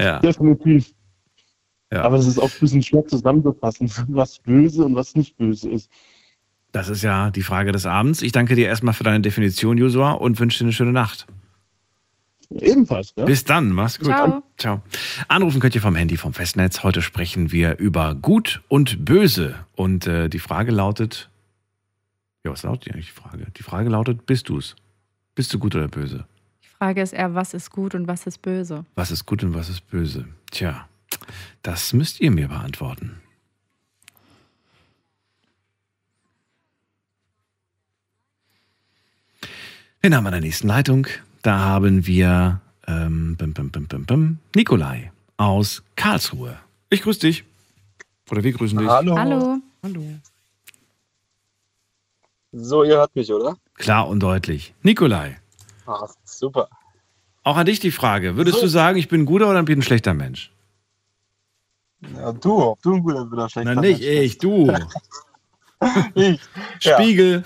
Ja. 0.00 0.20
Definitiv. 0.20 0.94
Ja. 1.92 2.02
Aber 2.02 2.18
es 2.18 2.26
ist 2.28 2.38
auch 2.38 2.48
ein 2.48 2.60
bisschen 2.60 2.84
schwer 2.84 3.04
zusammenzufassen, 3.04 3.90
was 4.06 4.38
böse 4.38 4.84
und 4.84 4.94
was 4.94 5.16
nicht 5.16 5.36
böse 5.36 5.68
ist. 5.70 5.90
Das 6.72 6.88
ist 6.88 7.02
ja 7.02 7.30
die 7.30 7.42
Frage 7.42 7.72
des 7.72 7.86
Abends. 7.86 8.22
Ich 8.22 8.32
danke 8.32 8.54
dir 8.54 8.66
erstmal 8.66 8.94
für 8.94 9.04
deine 9.04 9.20
Definition, 9.20 9.78
Josua, 9.78 10.12
und 10.12 10.38
wünsche 10.38 10.58
dir 10.58 10.66
eine 10.66 10.72
schöne 10.72 10.92
Nacht. 10.92 11.26
Ebenfalls, 12.50 13.12
ja? 13.16 13.24
Bis 13.24 13.44
dann, 13.44 13.70
mach's 13.70 13.98
gut. 13.98 14.08
Ciao. 14.08 14.42
Ciao. 14.56 14.82
Anrufen 15.28 15.60
könnt 15.60 15.74
ihr 15.74 15.82
vom 15.82 15.94
Handy 15.94 16.16
vom 16.16 16.32
Festnetz. 16.32 16.82
Heute 16.82 17.02
sprechen 17.02 17.52
wir 17.52 17.78
über 17.78 18.14
Gut 18.14 18.62
und 18.68 19.04
Böse. 19.04 19.54
Und 19.76 20.06
äh, 20.06 20.28
die 20.28 20.38
Frage 20.38 20.72
lautet, 20.72 21.30
ja, 22.44 22.50
was 22.50 22.62
lautet 22.62 22.92
eigentlich 22.92 23.12
die 23.12 23.20
Frage? 23.20 23.46
Die 23.56 23.62
Frage 23.62 23.90
lautet, 23.90 24.24
bist 24.24 24.48
du's? 24.48 24.76
Bist 25.34 25.52
du 25.52 25.58
gut 25.58 25.74
oder 25.74 25.88
böse? 25.88 26.26
Die 26.64 26.68
Frage 26.68 27.02
ist 27.02 27.12
eher, 27.12 27.34
was 27.34 27.52
ist 27.52 27.70
gut 27.70 27.94
und 27.94 28.08
was 28.08 28.26
ist 28.26 28.40
böse? 28.40 28.84
Was 28.94 29.10
ist 29.10 29.26
gut 29.26 29.44
und 29.44 29.54
was 29.54 29.68
ist 29.68 29.88
böse? 29.90 30.26
Tja, 30.50 30.88
das 31.62 31.92
müsst 31.92 32.20
ihr 32.20 32.30
mir 32.30 32.48
beantworten. 32.48 33.20
Wen 40.00 40.14
haben 40.14 40.24
wir 40.24 40.28
in 40.28 40.32
der 40.32 40.40
nächsten 40.40 40.68
Leitung? 40.68 41.06
Da 41.42 41.58
haben 41.58 42.06
wir 42.06 42.60
ähm, 42.86 43.36
bim, 43.36 43.52
bim, 43.52 43.70
bim, 43.70 43.86
bim, 43.86 44.04
bim, 44.06 44.38
Nikolai 44.54 45.10
aus 45.36 45.82
Karlsruhe. 45.96 46.56
Ich 46.90 47.02
grüße 47.02 47.20
dich. 47.20 47.44
Oder 48.30 48.44
wir 48.44 48.52
grüßen 48.52 48.78
dich. 48.78 48.88
Hallo. 48.88 49.16
Hallo. 49.18 49.58
Hallo. 49.82 50.02
So, 52.52 52.84
ihr 52.84 52.96
hört 52.96 53.14
mich, 53.14 53.32
oder? 53.32 53.56
Klar 53.74 54.08
und 54.08 54.20
deutlich. 54.20 54.74
Nikolai, 54.82 55.36
Ah, 55.86 56.06
super. 56.24 56.68
auch 57.44 57.56
an 57.56 57.66
dich 57.66 57.80
die 57.80 57.90
Frage. 57.90 58.36
Würdest 58.36 58.56
So. 58.58 58.62
du 58.62 58.68
sagen, 58.68 58.98
ich 58.98 59.08
bin 59.08 59.22
ein 59.22 59.26
guter 59.26 59.48
oder 59.50 59.62
bin 59.62 59.74
ich 59.74 59.84
ein 59.84 59.86
schlechter 59.86 60.14
Mensch? 60.14 60.50
Ja, 62.14 62.32
du, 62.32 62.58
ob 62.62 62.82
du 62.82 62.94
ein 62.94 63.02
guter 63.02 63.22
oder 63.22 63.48
schlechter 63.48 63.74
Na 63.74 63.80
nicht 63.80 64.00
Mensch 64.00 64.12
ich, 64.24 64.38
du. 64.38 64.72
Ich. 66.14 66.40
Ja. 66.80 66.94
Spiegel. 67.00 67.44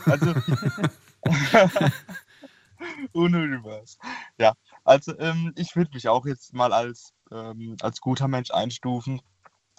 Also. 3.03 3.19
Unübers. 3.21 3.99
Ja, 4.39 4.55
also 4.85 5.19
ähm, 5.19 5.53
ich 5.57 5.77
würde 5.77 5.91
mich 5.95 6.09
auch 6.09 6.27
jetzt 6.27 6.55
mal 6.55 6.73
als, 6.73 7.13
ähm, 7.31 7.77
als 7.81 8.01
guter 8.01 8.29
Mensch 8.29 8.51
einstufen. 8.51 9.21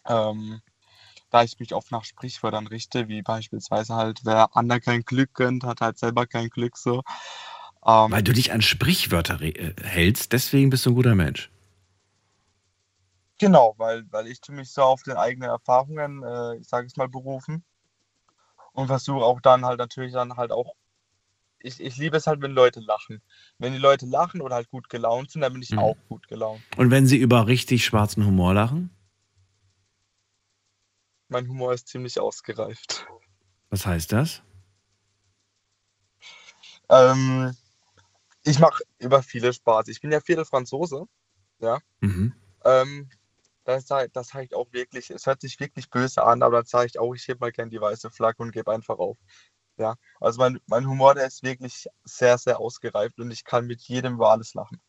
Ähm, 0.05 0.61
da 1.29 1.43
ich 1.43 1.59
mich 1.59 1.73
oft 1.73 1.91
nach 1.91 2.03
Sprichwörtern 2.03 2.67
richte, 2.67 3.07
wie 3.07 3.23
beispielsweise 3.23 3.95
halt, 3.95 4.19
wer 4.23 4.55
anderen 4.55 4.81
kein 4.81 5.01
Glück 5.01 5.33
gönnt, 5.33 5.63
hat 5.63 5.81
halt 5.81 5.97
selber 5.97 6.27
kein 6.27 6.49
Glück 6.49 6.77
so. 6.77 7.01
Ähm, 7.85 8.11
Weil 8.11 8.23
du 8.23 8.33
dich 8.33 8.51
an 8.51 8.61
Sprichwörter 8.61 9.41
äh, 9.41 9.73
hältst, 9.81 10.31
deswegen 10.31 10.69
bist 10.69 10.85
du 10.85 10.91
ein 10.91 10.95
guter 10.95 11.15
Mensch. 11.15 11.49
Genau, 13.39 13.73
weil, 13.77 14.05
weil 14.11 14.27
ich 14.27 14.39
mich 14.49 14.71
so 14.71 14.83
auf 14.83 15.03
den 15.03 15.17
eigenen 15.17 15.49
Erfahrungen, 15.49 16.23
äh, 16.23 16.57
ich 16.57 16.67
sage 16.67 16.87
es 16.87 16.95
mal, 16.95 17.09
berufen 17.09 17.63
und 18.73 18.87
versuche 18.87 19.25
auch 19.25 19.41
dann 19.41 19.65
halt 19.65 19.79
natürlich 19.79 20.13
dann 20.13 20.37
halt 20.37 20.51
auch, 20.51 20.75
ich, 21.63 21.79
ich 21.79 21.97
liebe 21.97 22.17
es 22.17 22.27
halt, 22.27 22.41
wenn 22.41 22.51
Leute 22.51 22.81
lachen. 22.81 23.21
Wenn 23.57 23.73
die 23.73 23.79
Leute 23.79 24.05
lachen 24.05 24.41
oder 24.41 24.55
halt 24.55 24.69
gut 24.69 24.89
gelaunt 24.89 25.31
sind, 25.31 25.41
dann 25.41 25.53
bin 25.53 25.61
ich 25.61 25.71
Mhm. 25.71 25.79
auch 25.79 25.97
gut 26.09 26.27
gelaunt. 26.27 26.61
Und 26.77 26.91
wenn 26.91 27.07
sie 27.07 27.17
über 27.17 27.47
richtig 27.47 27.85
schwarzen 27.85 28.25
Humor 28.25 28.53
lachen? 28.53 28.89
mein 31.29 31.47
Humor 31.47 31.73
ist 31.73 31.87
ziemlich 31.87 32.19
ausgereift. 32.19 33.07
Was 33.71 33.87
heißt 33.87 34.11
das? 34.11 34.43
Ähm, 36.89 37.55
ich 38.43 38.59
mache 38.59 38.83
über 38.99 39.23
viele 39.23 39.51
Spaß. 39.51 39.87
Ich 39.87 39.99
bin 39.99 40.11
ja 40.11 40.19
Viertel 40.21 40.45
Franzose. 40.45 41.05
Ja. 41.59 41.79
Mhm. 42.01 42.35
Ähm, 42.65 43.09
das, 43.63 43.87
sag- 43.87 44.13
das 44.13 44.33
ich 44.35 44.53
auch 44.53 44.71
wirklich, 44.73 45.09
es 45.09 45.25
hört 45.25 45.41
sich 45.41 45.59
wirklich 45.59 45.89
böse 45.89 46.23
an, 46.23 46.43
aber 46.43 46.63
sage 46.65 46.87
ich 46.87 46.99
auch, 46.99 47.13
ich 47.15 47.27
heb 47.27 47.39
mal 47.39 47.51
gern 47.51 47.69
die 47.69 47.79
weiße 47.81 48.11
Flagge 48.11 48.43
und 48.43 48.51
gebe 48.51 48.71
einfach 48.71 48.97
auf. 48.99 49.17
Ja, 49.77 49.95
also 50.19 50.39
mein, 50.39 50.59
mein 50.67 50.87
Humor, 50.87 51.15
der 51.15 51.25
ist 51.25 51.43
wirklich 51.43 51.87
sehr, 52.03 52.37
sehr 52.37 52.59
ausgereift 52.59 53.19
und 53.19 53.31
ich 53.31 53.43
kann 53.43 53.65
mit 53.65 53.81
jedem 53.81 54.13
über 54.15 54.31
alles 54.31 54.53
lachen. 54.53 54.79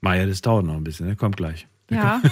Maja, 0.00 0.26
das 0.26 0.40
dauert 0.40 0.66
noch 0.66 0.74
ein 0.74 0.84
bisschen, 0.84 1.06
der 1.06 1.16
kommt 1.16 1.36
gleich. 1.36 1.66
Ja. 1.90 2.20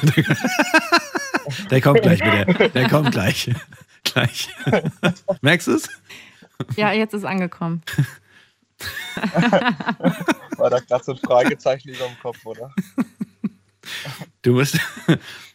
Der 1.71 1.81
kommt 1.81 2.03
gleich, 2.03 2.21
bitte. 2.23 2.71
Der 2.71 2.89
kommt 2.89 3.13
gleich. 3.13 3.51
gleich. 4.05 4.49
Merkst 5.41 5.67
du 5.67 5.73
es? 5.73 5.89
ja, 6.77 6.93
jetzt 6.93 7.15
ist 7.15 7.25
angekommen. 7.25 7.83
War 10.57 10.71
da 10.71 10.81
gerade 10.81 11.05
so 11.05 11.13
ein 11.13 11.19
Fragezeichen 11.19 11.89
über 11.91 12.07
dem 12.07 12.19
Kopf, 12.21 12.45
oder? 12.45 12.73
Du 14.43 14.53
musst, 14.53 14.79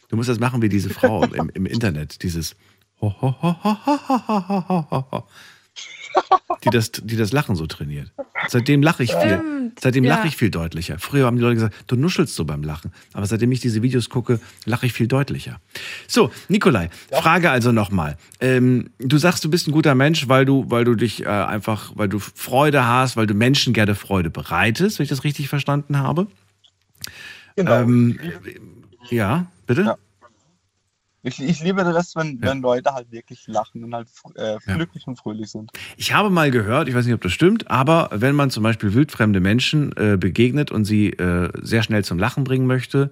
du 0.08 0.16
musst 0.16 0.28
das 0.28 0.38
machen 0.38 0.62
wie 0.62 0.68
diese 0.68 0.90
Frau 0.90 1.24
im, 1.24 1.50
im 1.50 1.66
Internet, 1.66 2.22
dieses 2.22 2.56
die 6.64 6.70
das, 6.70 6.92
die 6.92 7.16
das 7.16 7.32
Lachen 7.32 7.56
so 7.56 7.66
trainiert. 7.66 8.12
Seitdem 8.48 8.82
lache 8.82 9.02
ich 9.02 9.12
viel. 9.12 9.42
Seitdem 9.78 10.04
ja. 10.04 10.16
lache 10.16 10.28
ich 10.28 10.36
viel 10.36 10.50
deutlicher. 10.50 10.98
Früher 10.98 11.26
haben 11.26 11.36
die 11.36 11.42
Leute 11.42 11.56
gesagt, 11.56 11.74
du 11.86 11.96
nuschelst 11.96 12.34
so 12.34 12.44
beim 12.44 12.62
Lachen. 12.62 12.92
Aber 13.12 13.26
seitdem 13.26 13.52
ich 13.52 13.60
diese 13.60 13.82
Videos 13.82 14.08
gucke, 14.08 14.40
lache 14.64 14.86
ich 14.86 14.92
viel 14.92 15.06
deutlicher. 15.06 15.60
So, 16.06 16.30
Nikolai, 16.48 16.88
ja. 17.10 17.20
Frage 17.20 17.50
also 17.50 17.72
nochmal. 17.72 18.16
Ähm, 18.40 18.90
du 18.98 19.18
sagst, 19.18 19.44
du 19.44 19.50
bist 19.50 19.68
ein 19.68 19.72
guter 19.72 19.94
Mensch, 19.94 20.28
weil 20.28 20.44
du, 20.44 20.70
weil 20.70 20.84
du 20.84 20.94
dich 20.94 21.24
äh, 21.24 21.28
einfach, 21.28 21.92
weil 21.94 22.08
du 22.08 22.18
Freude 22.18 22.86
hast, 22.86 23.16
weil 23.16 23.26
du 23.26 23.34
Menschen 23.34 23.74
gerne 23.74 23.94
Freude 23.94 24.30
bereitest, 24.30 24.98
wenn 24.98 25.04
ich 25.04 25.10
das 25.10 25.24
richtig 25.24 25.48
verstanden 25.48 25.98
habe. 25.98 26.26
Genau. 27.56 27.80
Ähm, 27.80 28.18
ja, 29.10 29.46
bitte? 29.66 29.82
Ja. 29.82 29.98
Ich, 31.26 31.40
ich 31.42 31.60
liebe 31.62 31.82
das, 31.82 32.14
wenn, 32.14 32.38
Ja. 32.40 32.50
wenn 32.50 32.62
Leute 32.62 32.94
halt 32.94 33.10
wirklich 33.10 33.46
lachen 33.48 33.82
und 33.82 33.92
halt 33.94 34.08
äh, 34.36 34.52
Ja. 34.66 34.74
glücklich 34.76 35.06
und 35.08 35.18
fröhlich 35.18 35.50
sind. 35.50 35.72
Ich 35.96 36.12
habe 36.14 36.30
mal 36.30 36.50
gehört, 36.52 36.88
ich 36.88 36.94
weiß 36.94 37.04
nicht, 37.04 37.14
ob 37.14 37.20
das 37.20 37.32
stimmt, 37.32 37.68
aber 37.68 38.08
wenn 38.12 38.36
man 38.36 38.50
zum 38.50 38.62
Beispiel 38.62 38.94
wildfremde 38.94 39.40
Menschen 39.40 39.92
äh, 39.96 40.16
begegnet 40.16 40.70
und 40.70 40.84
sie 40.84 41.10
äh, 41.10 41.50
sehr 41.62 41.82
schnell 41.82 42.04
zum 42.04 42.18
Lachen 42.20 42.44
bringen 42.44 42.66
möchte, 42.66 43.10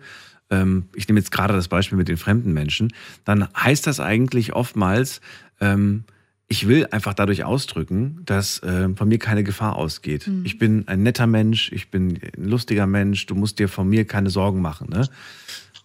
ähm, 0.50 0.85
ich 0.94 1.09
nehme 1.09 1.18
jetzt 1.18 1.33
gerade 1.33 1.54
das 1.54 1.66
Beispiel 1.66 1.99
mit 1.99 2.06
den 2.06 2.16
fremden 2.16 2.52
Menschen, 2.52 2.92
dann 3.25 3.49
heißt 3.56 3.87
das 3.87 3.99
eigentlich 3.99 4.52
oftmals, 4.52 5.21
ähm, 5.61 6.04
ich 6.47 6.68
will 6.68 6.87
einfach 6.92 7.14
dadurch 7.14 7.42
ausdrücken, 7.42 8.21
dass 8.26 8.62
äh, 8.62 8.88
von 8.94 9.09
mir 9.09 9.18
keine 9.18 9.42
Gefahr 9.42 9.75
ausgeht. 9.76 10.30
Ich 10.44 10.59
bin 10.59 10.87
ein 10.87 11.02
netter 11.02 11.26
Mensch, 11.26 11.73
ich 11.73 11.90
bin 11.90 12.21
ein 12.37 12.44
lustiger 12.49 12.87
Mensch, 12.87 13.26
du 13.26 13.35
musst 13.35 13.59
dir 13.59 13.68
von 13.68 13.88
mir 13.88 14.06
keine 14.06 14.28
Sorgen 14.30 14.61
machen. 14.61 14.88
Ne? 14.90 15.09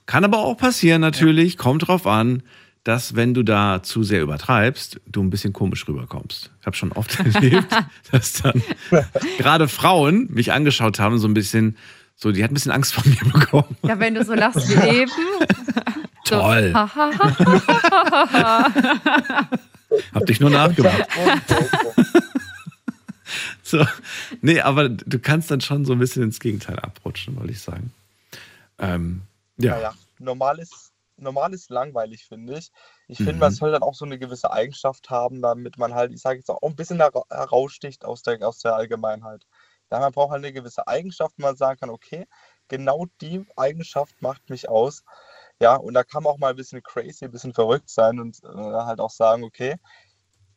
Kann 0.09 0.23
aber 0.23 0.39
auch 0.39 0.55
passieren 0.57 1.01
natürlich, 1.01 1.55
kommt 1.55 1.87
drauf 1.87 2.07
an, 2.07 2.41
dass 2.83 3.15
wenn 3.15 3.35
du 3.35 3.43
da 3.43 3.83
zu 3.83 4.01
sehr 4.01 4.23
übertreibst, 4.23 4.99
du 5.05 5.21
ein 5.21 5.29
bisschen 5.29 5.53
komisch 5.53 5.87
rüberkommst. 5.87 6.49
Ich 6.59 6.65
habe 6.65 6.75
schon 6.75 6.91
oft 6.93 7.19
erlebt, 7.35 7.67
dass 8.11 8.33
dann 8.41 8.63
gerade 9.37 9.67
Frauen 9.67 10.25
mich 10.31 10.51
angeschaut 10.51 10.99
haben, 10.99 11.19
so 11.19 11.27
ein 11.27 11.35
bisschen, 11.35 11.77
so, 12.15 12.31
die 12.31 12.43
hat 12.43 12.49
ein 12.49 12.55
bisschen 12.55 12.71
Angst 12.71 12.95
vor 12.95 13.03
mir 13.05 13.31
bekommen. 13.31 13.77
Ja, 13.83 13.99
wenn 13.99 14.15
du 14.15 14.25
so 14.25 14.33
lachst 14.33 14.67
wie 14.67 14.89
eben. 15.01 15.11
Toll. 16.25 16.73
ha, 16.73 16.89
ha, 16.95 17.11
ha, 17.19 17.35
ha, 18.11 18.33
ha. 18.33 19.49
Hab 20.15 20.25
dich 20.25 20.39
nur 20.39 20.49
nachgemacht. 20.49 21.05
So. 23.61 23.85
Nee, 24.41 24.61
aber 24.61 24.89
du 24.89 25.19
kannst 25.19 25.51
dann 25.51 25.61
schon 25.61 25.85
so 25.85 25.93
ein 25.93 25.99
bisschen 25.99 26.23
ins 26.23 26.39
Gegenteil 26.39 26.79
abrutschen, 26.79 27.35
wollte 27.35 27.51
ich 27.51 27.61
sagen. 27.61 27.91
Ähm, 28.79 29.21
ja. 29.59 29.71
Naja, 29.73 29.93
normal 30.19 30.59
ist, 30.59 30.93
normal 31.17 31.53
ist 31.53 31.69
langweilig, 31.69 32.25
finde 32.25 32.57
ich. 32.59 32.71
Ich 33.07 33.17
finde, 33.19 33.35
Mhm. 33.35 33.39
man 33.39 33.51
soll 33.51 33.71
dann 33.71 33.83
auch 33.83 33.95
so 33.95 34.05
eine 34.05 34.19
gewisse 34.19 34.51
Eigenschaft 34.51 35.09
haben, 35.09 35.41
damit 35.41 35.77
man 35.77 35.93
halt, 35.95 36.11
ich 36.13 36.21
sage 36.21 36.39
jetzt 36.39 36.49
auch, 36.49 36.61
ein 36.63 36.75
bisschen 36.75 37.01
hera- 37.01 37.25
heraussticht 37.29 38.05
aus 38.05 38.23
der, 38.23 38.45
aus 38.47 38.59
der 38.59 38.75
Allgemeinheit. 38.75 39.45
Ja, 39.91 39.99
man 39.99 40.11
braucht 40.13 40.31
halt 40.31 40.43
eine 40.43 40.53
gewisse 40.53 40.87
Eigenschaft, 40.87 41.35
wo 41.37 41.43
man 41.43 41.55
sagen 41.57 41.79
kann, 41.79 41.89
okay, 41.89 42.27
genau 42.67 43.07
die 43.21 43.45
Eigenschaft 43.57 44.21
macht 44.21 44.49
mich 44.49 44.69
aus. 44.69 45.03
Ja, 45.61 45.75
und 45.75 45.93
da 45.95 46.03
kann 46.03 46.23
man 46.23 46.33
auch 46.33 46.37
mal 46.39 46.51
ein 46.51 46.55
bisschen 46.55 46.83
crazy, 46.83 47.25
ein 47.25 47.31
bisschen 47.31 47.53
verrückt 47.53 47.89
sein 47.89 48.19
und 48.19 48.43
äh, 48.43 48.47
halt 48.49 48.99
auch 49.01 49.11
sagen, 49.11 49.43
okay, 49.43 49.77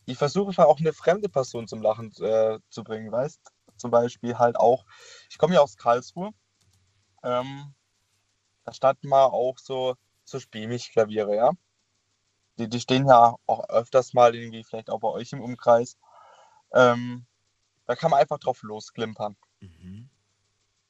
ich 0.06 0.18
versuche 0.18 0.52
mal 0.56 0.66
auch 0.66 0.80
eine 0.80 0.92
fremde 0.92 1.28
Person 1.28 1.68
zum 1.68 1.82
Lachen 1.82 2.12
äh, 2.20 2.58
zu 2.70 2.84
bringen, 2.84 3.12
weißt? 3.12 3.40
Zum 3.76 3.90
Beispiel 3.90 4.38
halt 4.38 4.56
auch, 4.56 4.84
ich 5.30 5.38
komme 5.38 5.54
ja 5.54 5.60
aus 5.60 5.76
Karlsruhe. 5.76 6.30
Ähm, 7.24 7.74
da 8.64 8.72
standen 8.72 9.08
mal 9.08 9.26
auch 9.26 9.58
so, 9.58 9.96
so 10.24 10.38
Spielmich-Klaviere, 10.38 11.36
ja. 11.36 11.50
Die, 12.58 12.68
die 12.68 12.80
stehen 12.80 13.06
ja 13.08 13.34
auch 13.46 13.68
öfters 13.68 14.12
mal 14.12 14.34
irgendwie, 14.34 14.62
vielleicht 14.62 14.90
auch 14.90 15.00
bei 15.00 15.08
euch 15.08 15.32
im 15.32 15.40
Umkreis. 15.40 15.96
Ähm, 16.72 17.26
da 17.86 17.96
kann 17.96 18.10
man 18.10 18.20
einfach 18.20 18.38
drauf 18.38 18.62
losklimpern. 18.62 19.36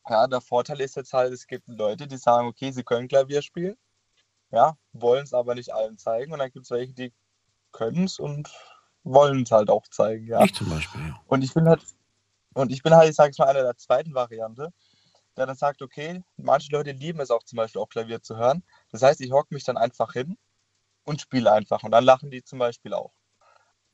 Ja, 0.09 0.27
der 0.27 0.41
Vorteil 0.41 0.81
ist 0.81 0.97
jetzt 0.97 1.13
halt, 1.13 1.33
es 1.33 1.47
gibt 1.47 1.69
Leute, 1.69 2.07
die 2.07 2.17
sagen, 2.17 2.49
okay, 2.49 2.73
sie 2.73 2.83
können 2.83 3.09
Klavier 3.09 3.43
spielen, 3.43 3.77
ja, 4.51 4.77
wollen 4.93 5.25
es 5.25 5.33
aber 5.33 5.55
nicht 5.55 5.73
allen 5.73 5.99
zeigen. 5.99 6.33
Und 6.33 6.41
dann 6.41 6.51
gibt 6.51 6.65
es 6.65 6.71
welche, 6.71 6.93
die 6.93 7.13
können 7.71 8.05
es 8.05 8.19
und 8.19 8.51
wollen 9.05 9.43
es 9.43 9.51
halt 9.51 9.71
auch 9.71 9.87
zeigen, 9.89 10.27
ja. 10.27 10.43
Ich 10.43 10.55
zum 10.55 10.69
Beispiel, 10.69 11.01
ja. 11.01 11.21
Und 11.27 11.43
ich 11.43 11.55
bin 11.55 11.69
halt, 11.69 11.83
und 12.55 12.73
ich 12.73 12.83
bin 12.83 12.95
halt, 12.95 13.09
ich 13.09 13.17
sage 13.17 13.31
es 13.31 13.39
mal, 13.39 13.49
einer 13.49 13.63
der 13.63 13.77
zweiten 13.77 14.15
Variante, 14.15 14.73
der 15.37 15.47
dann 15.47 15.57
sagt, 15.57 15.83
okay, 15.83 16.23
manche 16.37 16.73
Leute 16.73 16.93
lieben 16.93 17.21
es 17.21 17.31
auch 17.31 17.43
zum 17.43 17.57
Beispiel 17.57 17.81
auch 17.81 17.89
Klavier 17.89 18.23
zu 18.23 18.37
hören. 18.37 18.63
Das 18.91 19.03
heißt, 19.03 19.21
ich 19.21 19.33
hocke 19.33 19.55
mich 19.55 19.65
dann 19.65 19.77
einfach 19.77 20.13
hin 20.13 20.37
und 21.05 21.21
spiele 21.21 21.53
einfach. 21.53 21.83
Und 21.83 21.93
dann 21.93 22.05
lachen 22.05 22.31
die 22.31 22.45
zum 22.45 22.59
Beispiel 22.59 22.95
auch. 22.95 23.13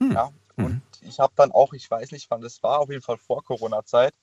Hm. 0.00 0.12
Ja. 0.12 0.30
Mhm. 0.56 0.64
Und 0.64 0.82
ich 1.02 1.20
habe 1.20 1.32
dann 1.36 1.52
auch, 1.52 1.72
ich 1.72 1.90
weiß 1.90 2.10
nicht, 2.12 2.30
wann 2.30 2.40
das 2.40 2.62
war, 2.62 2.80
auf 2.80 2.90
jeden 2.90 3.02
Fall 3.02 3.18
vor 3.18 3.42
Corona-Zeit, 3.44 4.14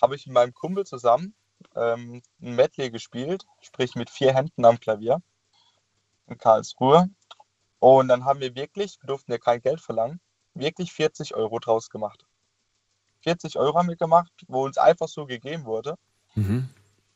habe 0.00 0.16
ich 0.16 0.26
mit 0.26 0.34
meinem 0.34 0.54
Kumpel 0.54 0.86
zusammen 0.86 1.34
ähm, 1.74 2.22
ein 2.40 2.54
Medley 2.54 2.90
gespielt, 2.90 3.46
sprich 3.60 3.94
mit 3.94 4.10
vier 4.10 4.34
Händen 4.34 4.64
am 4.64 4.80
Klavier 4.80 5.20
in 6.26 6.38
Karlsruhe. 6.38 7.08
Und 7.80 8.08
dann 8.08 8.24
haben 8.24 8.40
wir 8.40 8.54
wirklich, 8.54 8.98
wir 9.00 9.06
durften 9.06 9.32
ja 9.32 9.38
kein 9.38 9.60
Geld 9.60 9.80
verlangen, 9.80 10.20
wirklich 10.54 10.92
40 10.92 11.34
Euro 11.34 11.58
draus 11.58 11.90
gemacht. 11.90 12.24
40 13.22 13.58
Euro 13.58 13.78
haben 13.78 13.88
wir 13.88 13.96
gemacht, 13.96 14.32
wo 14.46 14.64
uns 14.64 14.78
einfach 14.78 15.08
so 15.08 15.26
gegeben 15.26 15.64
wurde. 15.64 15.96
Mhm. 16.38 16.68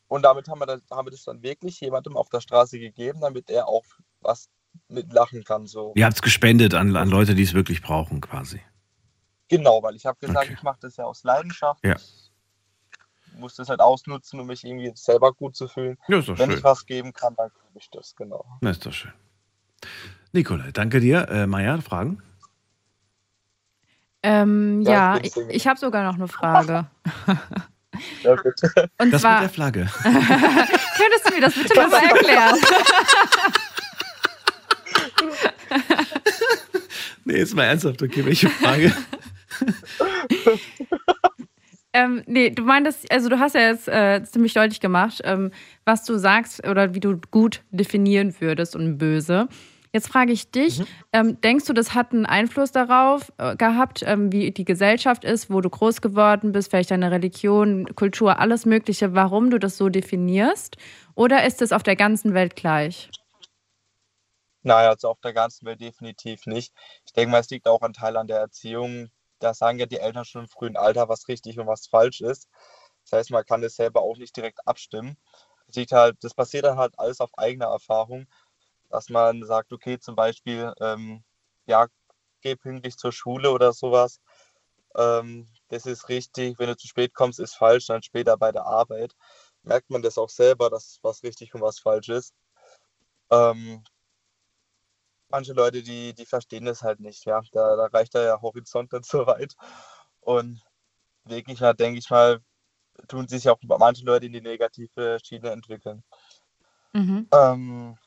Und 0.07 0.21
damit 0.23 0.47
haben 0.47 0.59
wir, 0.59 0.65
das, 0.67 0.81
haben 0.91 1.07
wir 1.07 1.11
das 1.11 1.23
dann 1.23 1.41
wirklich 1.41 1.79
jemandem 1.81 2.15
auf 2.17 2.29
der 2.29 2.39
Straße 2.41 2.77
gegeben, 2.79 3.19
damit 3.21 3.49
er 3.49 3.67
auch 3.67 3.83
was 4.21 4.49
mitlachen 4.87 5.43
kann. 5.43 5.65
So. 5.65 5.91
Ihr 5.95 6.05
habt 6.05 6.15
es 6.15 6.21
gespendet 6.21 6.73
an, 6.73 6.95
an 6.95 7.09
Leute, 7.09 7.33
die 7.35 7.43
es 7.43 7.53
wirklich 7.53 7.81
brauchen, 7.81 8.21
quasi. 8.21 8.61
Genau, 9.49 9.81
weil 9.83 9.95
ich 9.95 10.05
habe 10.05 10.17
gesagt, 10.19 10.45
Okay. 10.45 10.53
ich 10.55 10.63
mache 10.63 10.79
das 10.81 10.97
ja 10.97 11.05
aus 11.05 11.23
Leidenschaft. 11.23 11.83
Ja. 11.85 11.95
Ich 11.95 12.31
muss 13.39 13.55
das 13.55 13.69
halt 13.69 13.79
ausnutzen, 13.79 14.39
um 14.39 14.47
mich 14.47 14.63
irgendwie 14.63 14.91
selber 14.95 15.33
gut 15.33 15.55
zu 15.55 15.67
fühlen. 15.67 15.97
Ja, 16.07 16.19
ist 16.19 16.27
doch 16.29 16.37
Wenn 16.37 16.49
schön. 16.49 16.59
ich 16.59 16.63
was 16.63 16.85
geben 16.85 17.13
kann, 17.13 17.35
dann 17.35 17.49
gebe 17.49 17.79
ich 17.79 17.89
das, 17.89 18.15
genau. 18.15 18.45
Na, 18.61 18.69
ist 18.71 18.85
doch 18.85 18.93
schön. 18.93 19.13
Nikolai, 20.31 20.71
danke 20.71 20.99
dir. 20.99 21.27
Äh, 21.29 21.47
Maja, 21.47 21.79
Fragen? 21.81 22.21
Ähm, 24.23 24.81
Ja, 24.83 25.15
ja, 25.17 25.21
ich 25.23 25.35
ich 25.35 25.67
habe 25.67 25.79
sogar 25.79 26.03
noch 26.03 26.15
eine 26.15 26.27
Frage. 26.27 26.87
Ja. 28.23 28.35
Und 28.97 29.11
Das 29.11 29.21
zwar, 29.21 29.33
mit 29.41 29.43
der 29.43 29.49
Flagge. 29.49 29.89
könntest 30.03 31.29
du 31.29 31.33
mir 31.33 31.41
das 31.41 31.53
bitte 31.53 31.75
nochmal 31.75 32.03
erklären? 32.03 32.55
Nee, 37.25 37.39
ist 37.39 37.55
mal 37.55 37.63
ernsthaft, 37.63 38.01
okay, 38.03 38.25
welche 38.25 38.49
Frage? 38.49 38.93
Ähm, 41.95 42.23
nee, 42.25 42.49
du 42.49 42.63
meintest, 42.63 43.11
also 43.11 43.29
du 43.29 43.37
hast 43.37 43.53
ja 43.53 43.61
jetzt 43.67 43.87
äh, 43.87 44.23
ziemlich 44.23 44.55
deutlich 44.55 44.79
gemacht, 44.79 45.21
ähm, 45.25 45.51
was 45.85 46.03
du 46.03 46.17
sagst 46.17 46.67
oder 46.67 46.95
wie 46.95 46.99
du 46.99 47.21
gut 47.29 47.61
definieren 47.69 48.33
würdest 48.39 48.75
und 48.75 48.97
böse. 48.97 49.47
Jetzt 49.93 50.07
frage 50.07 50.31
ich 50.31 50.49
dich, 50.49 50.81
ähm, 51.11 51.39
denkst 51.41 51.65
du, 51.65 51.73
das 51.73 51.93
hat 51.93 52.13
einen 52.13 52.25
Einfluss 52.25 52.71
darauf 52.71 53.31
äh, 53.37 53.55
gehabt, 53.55 54.01
ähm, 54.03 54.31
wie 54.31 54.49
die 54.49 54.65
Gesellschaft 54.65 55.23
ist, 55.23 55.51
wo 55.51 55.61
du 55.61 55.69
groß 55.69 56.01
geworden 56.01 56.51
bist, 56.51 56.71
vielleicht 56.71 56.89
deine 56.89 57.11
Religion, 57.11 57.85
Kultur, 57.93 58.39
alles 58.39 58.65
Mögliche, 58.65 59.13
warum 59.13 59.51
du 59.51 59.59
das 59.59 59.77
so 59.77 59.89
definierst? 59.89 60.77
Oder 61.13 61.45
ist 61.45 61.61
es 61.61 61.71
auf 61.71 61.83
der 61.83 61.95
ganzen 61.95 62.33
Welt 62.33 62.55
gleich? 62.55 63.11
Naja, 64.63 64.89
also 64.89 65.09
auf 65.09 65.19
der 65.19 65.33
ganzen 65.33 65.67
Welt 65.67 65.79
definitiv 65.79 66.47
nicht. 66.47 66.73
Ich 67.05 67.13
denke 67.13 67.29
mal, 67.29 67.41
es 67.41 67.51
liegt 67.51 67.67
auch 67.67 67.81
ein 67.81 67.93
Teil 67.93 68.17
an 68.17 68.25
der 68.27 68.39
Erziehung. 68.39 69.11
Da 69.37 69.53
sagen 69.53 69.77
ja 69.77 69.85
die 69.85 69.99
Eltern 69.99 70.25
schon 70.25 70.45
im 70.45 70.49
frühen 70.49 70.75
Alter, 70.75 71.07
was 71.07 71.27
richtig 71.27 71.59
und 71.59 71.67
was 71.67 71.85
falsch 71.85 72.21
ist. 72.21 72.49
Das 73.03 73.19
heißt, 73.19 73.31
man 73.31 73.45
kann 73.45 73.61
das 73.61 73.75
selber 73.75 74.01
auch 74.01 74.17
nicht 74.17 74.35
direkt 74.35 74.65
abstimmen. 74.65 75.17
Das, 75.67 75.75
liegt 75.75 75.91
halt, 75.91 76.17
das 76.23 76.33
passiert 76.33 76.65
dann 76.65 76.77
halt 76.77 76.97
alles 76.97 77.19
auf 77.19 77.37
eigener 77.37 77.67
Erfahrung. 77.67 78.25
Dass 78.93 79.09
man 79.09 79.43
sagt, 79.43 79.73
okay, 79.73 79.97
zum 79.97 80.15
Beispiel, 80.15 80.71
ähm, 80.79 81.23
ja, 81.65 81.87
geh 82.41 82.55
pünktlich 82.55 82.95
zur 82.95 83.11
Schule 83.11 83.51
oder 83.51 83.73
sowas. 83.73 84.19
Ähm, 84.95 85.47
das 85.69 85.87
ist 85.87 86.09
richtig. 86.09 86.59
Wenn 86.59 86.67
du 86.67 86.77
zu 86.77 86.87
spät 86.87 87.15
kommst, 87.15 87.39
ist 87.39 87.55
falsch. 87.55 87.87
Dann 87.87 88.03
später 88.03 88.37
bei 88.37 88.51
der 88.51 88.65
Arbeit 88.65 89.13
merkt 89.63 89.89
man 89.89 90.03
das 90.03 90.19
auch 90.19 90.29
selber, 90.29 90.69
dass 90.69 90.99
was 91.01 91.23
richtig 91.23 91.55
und 91.55 91.61
was 91.61 91.79
falsch 91.79 92.09
ist. 92.09 92.35
Ähm, 93.31 93.83
manche 95.29 95.53
Leute, 95.53 95.81
die, 95.81 96.13
die 96.13 96.27
verstehen 96.27 96.65
das 96.65 96.83
halt 96.83 96.99
nicht. 96.99 97.25
Ja, 97.25 97.41
da, 97.51 97.75
da 97.75 97.85
reicht 97.87 98.13
der 98.13 98.43
Horizont 98.43 98.93
nicht 98.93 99.05
so 99.09 99.25
weit. 99.25 99.55
Und 100.21 100.61
wirklich, 101.23 101.59
ja, 101.61 101.73
denke 101.73 101.97
ich 101.97 102.11
mal, 102.11 102.39
tun 103.07 103.27
sich 103.27 103.49
auch 103.49 103.57
manche 103.63 104.05
Leute 104.05 104.27
in 104.27 104.33
die 104.33 104.41
negative 104.41 105.17
Schiene 105.23 105.49
entwickeln. 105.49 106.03
Mhm. 106.93 107.27
Ähm, 107.31 107.97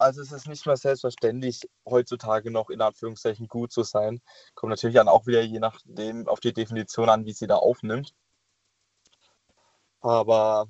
also 0.00 0.22
es 0.22 0.32
ist 0.32 0.48
nicht 0.48 0.66
mehr 0.66 0.76
selbstverständlich, 0.76 1.68
heutzutage 1.86 2.50
noch 2.50 2.70
in 2.70 2.80
Anführungszeichen 2.80 3.48
gut 3.48 3.72
zu 3.72 3.82
sein. 3.82 4.20
Kommt 4.54 4.70
natürlich 4.70 4.96
dann 4.96 5.08
auch 5.08 5.26
wieder 5.26 5.42
je 5.42 5.60
nachdem 5.60 6.26
auf 6.26 6.40
die 6.40 6.52
Definition 6.52 7.08
an, 7.08 7.26
wie 7.26 7.32
sie 7.32 7.46
da 7.46 7.56
aufnimmt. 7.56 8.14
Aber 10.00 10.68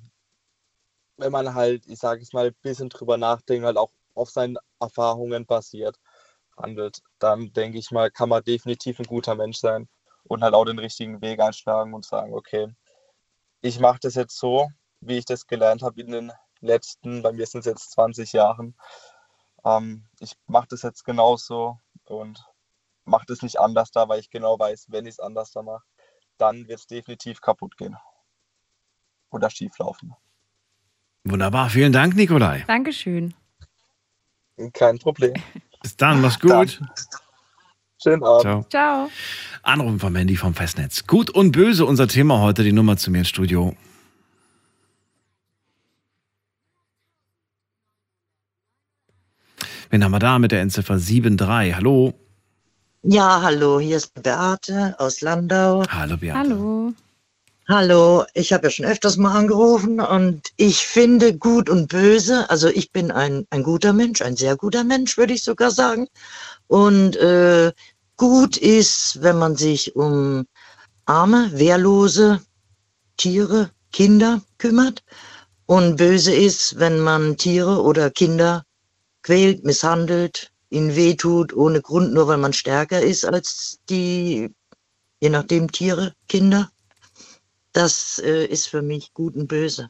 wenn 1.17 1.31
man 1.31 1.53
halt, 1.53 1.87
ich 1.87 1.99
sage 1.99 2.21
es 2.21 2.33
mal, 2.33 2.47
ein 2.47 2.55
bisschen 2.61 2.89
drüber 2.89 3.17
nachdenkt, 3.17 3.65
halt 3.65 3.77
auch 3.77 3.91
auf 4.15 4.29
seinen 4.29 4.57
Erfahrungen 4.79 5.45
basiert 5.45 5.97
handelt, 6.57 7.01
dann 7.19 7.53
denke 7.53 7.77
ich 7.77 7.91
mal, 7.91 8.11
kann 8.11 8.29
man 8.29 8.43
definitiv 8.43 8.99
ein 8.99 9.05
guter 9.05 9.35
Mensch 9.35 9.57
sein 9.57 9.87
und 10.25 10.43
halt 10.43 10.53
auch 10.53 10.65
den 10.65 10.79
richtigen 10.79 11.21
Weg 11.21 11.39
einschlagen 11.39 11.93
und 11.93 12.05
sagen, 12.05 12.33
okay, 12.33 12.75
ich 13.61 13.79
mache 13.79 13.99
das 14.01 14.15
jetzt 14.15 14.37
so, 14.37 14.69
wie 14.99 15.17
ich 15.17 15.25
das 15.25 15.47
gelernt 15.47 15.83
habe 15.83 16.01
in 16.01 16.11
den 16.11 16.31
letzten, 16.59 17.21
bei 17.21 17.31
mir 17.31 17.45
sind 17.45 17.61
es 17.61 17.65
jetzt 17.65 17.91
20 17.91 18.33
Jahren. 18.33 18.75
Ähm, 19.63 20.05
ich 20.19 20.33
mache 20.47 20.67
das 20.69 20.81
jetzt 20.81 21.03
genauso 21.03 21.79
und 22.05 22.43
mache 23.05 23.25
das 23.27 23.41
nicht 23.41 23.59
anders 23.59 23.91
da, 23.91 24.07
weil 24.09 24.19
ich 24.19 24.29
genau 24.29 24.57
weiß, 24.57 24.87
wenn 24.89 25.05
ich 25.05 25.13
es 25.13 25.19
anders 25.19 25.51
da 25.51 25.61
mache, 25.61 25.83
dann 26.37 26.67
wird 26.67 26.79
es 26.79 26.87
definitiv 26.87 27.41
kaputt 27.41 27.77
gehen 27.77 27.95
oder 29.29 29.49
schief 29.49 29.77
laufen. 29.77 30.13
Wunderbar, 31.23 31.69
vielen 31.69 31.93
Dank, 31.93 32.15
Nikolai. 32.15 32.63
Dankeschön. 32.67 33.33
Kein 34.73 34.99
Problem. 34.99 35.33
Bis 35.81 35.95
dann, 35.95 36.21
mach's 36.21 36.39
gut. 36.39 36.51
Dann. 36.51 36.89
Schönen 38.01 38.23
Abend. 38.23 38.41
Ciao. 38.41 38.65
Ciao. 38.69 39.09
Anrufen 39.63 39.99
von 39.99 40.13
Mandy 40.13 40.35
vom 40.35 40.55
Festnetz. 40.55 41.05
Gut 41.05 41.29
und 41.29 41.51
böse, 41.51 41.85
unser 41.85 42.07
Thema 42.07 42.39
heute, 42.39 42.63
die 42.63 42.71
Nummer 42.71 42.97
zu 42.97 43.11
mir 43.11 43.19
ins 43.19 43.29
Studio. 43.29 43.75
Wen 49.91 50.05
haben 50.05 50.11
wir 50.11 50.19
da 50.19 50.39
mit 50.39 50.53
der 50.53 50.61
Endziffer 50.61 50.97
73? 50.97 51.75
Hallo. 51.75 52.13
Ja, 53.03 53.41
hallo, 53.41 53.77
hier 53.77 53.97
ist 53.97 54.13
Beate 54.13 54.95
aus 54.97 55.19
Landau. 55.19 55.83
Hallo, 55.89 56.15
Beate. 56.15 56.39
Hallo. 56.39 56.93
Hallo, 57.67 58.23
ich 58.33 58.53
habe 58.53 58.67
ja 58.67 58.69
schon 58.69 58.85
öfters 58.85 59.17
mal 59.17 59.37
angerufen 59.37 59.99
und 59.99 60.43
ich 60.55 60.87
finde 60.87 61.37
gut 61.37 61.69
und 61.69 61.89
böse, 61.89 62.49
also 62.49 62.69
ich 62.69 62.93
bin 62.93 63.11
ein, 63.11 63.45
ein 63.49 63.63
guter 63.63 63.91
Mensch, 63.91 64.21
ein 64.21 64.37
sehr 64.37 64.55
guter 64.55 64.85
Mensch, 64.85 65.17
würde 65.17 65.33
ich 65.33 65.43
sogar 65.43 65.71
sagen. 65.71 66.07
Und 66.67 67.17
äh, 67.17 67.73
gut 68.15 68.55
ist, 68.55 69.21
wenn 69.21 69.39
man 69.39 69.57
sich 69.57 69.93
um 69.97 70.45
arme, 71.05 71.51
wehrlose 71.53 72.39
Tiere, 73.17 73.71
Kinder 73.91 74.41
kümmert. 74.57 75.03
Und 75.65 75.97
böse 75.97 76.33
ist, 76.33 76.79
wenn 76.79 77.01
man 77.01 77.35
Tiere 77.35 77.81
oder 77.81 78.09
Kinder 78.09 78.63
quält, 79.23 79.63
misshandelt, 79.63 80.51
ihnen 80.69 80.95
wehtut, 80.95 81.53
ohne 81.53 81.81
Grund, 81.81 82.13
nur 82.13 82.27
weil 82.27 82.37
man 82.37 82.53
stärker 82.53 83.01
ist 83.01 83.25
als 83.25 83.79
die, 83.89 84.49
je 85.19 85.29
nachdem, 85.29 85.71
Tiere, 85.71 86.13
Kinder. 86.27 86.71
Das 87.73 88.19
äh, 88.23 88.45
ist 88.45 88.67
für 88.67 88.81
mich 88.81 89.13
gut 89.13 89.35
und 89.35 89.47
böse. 89.47 89.89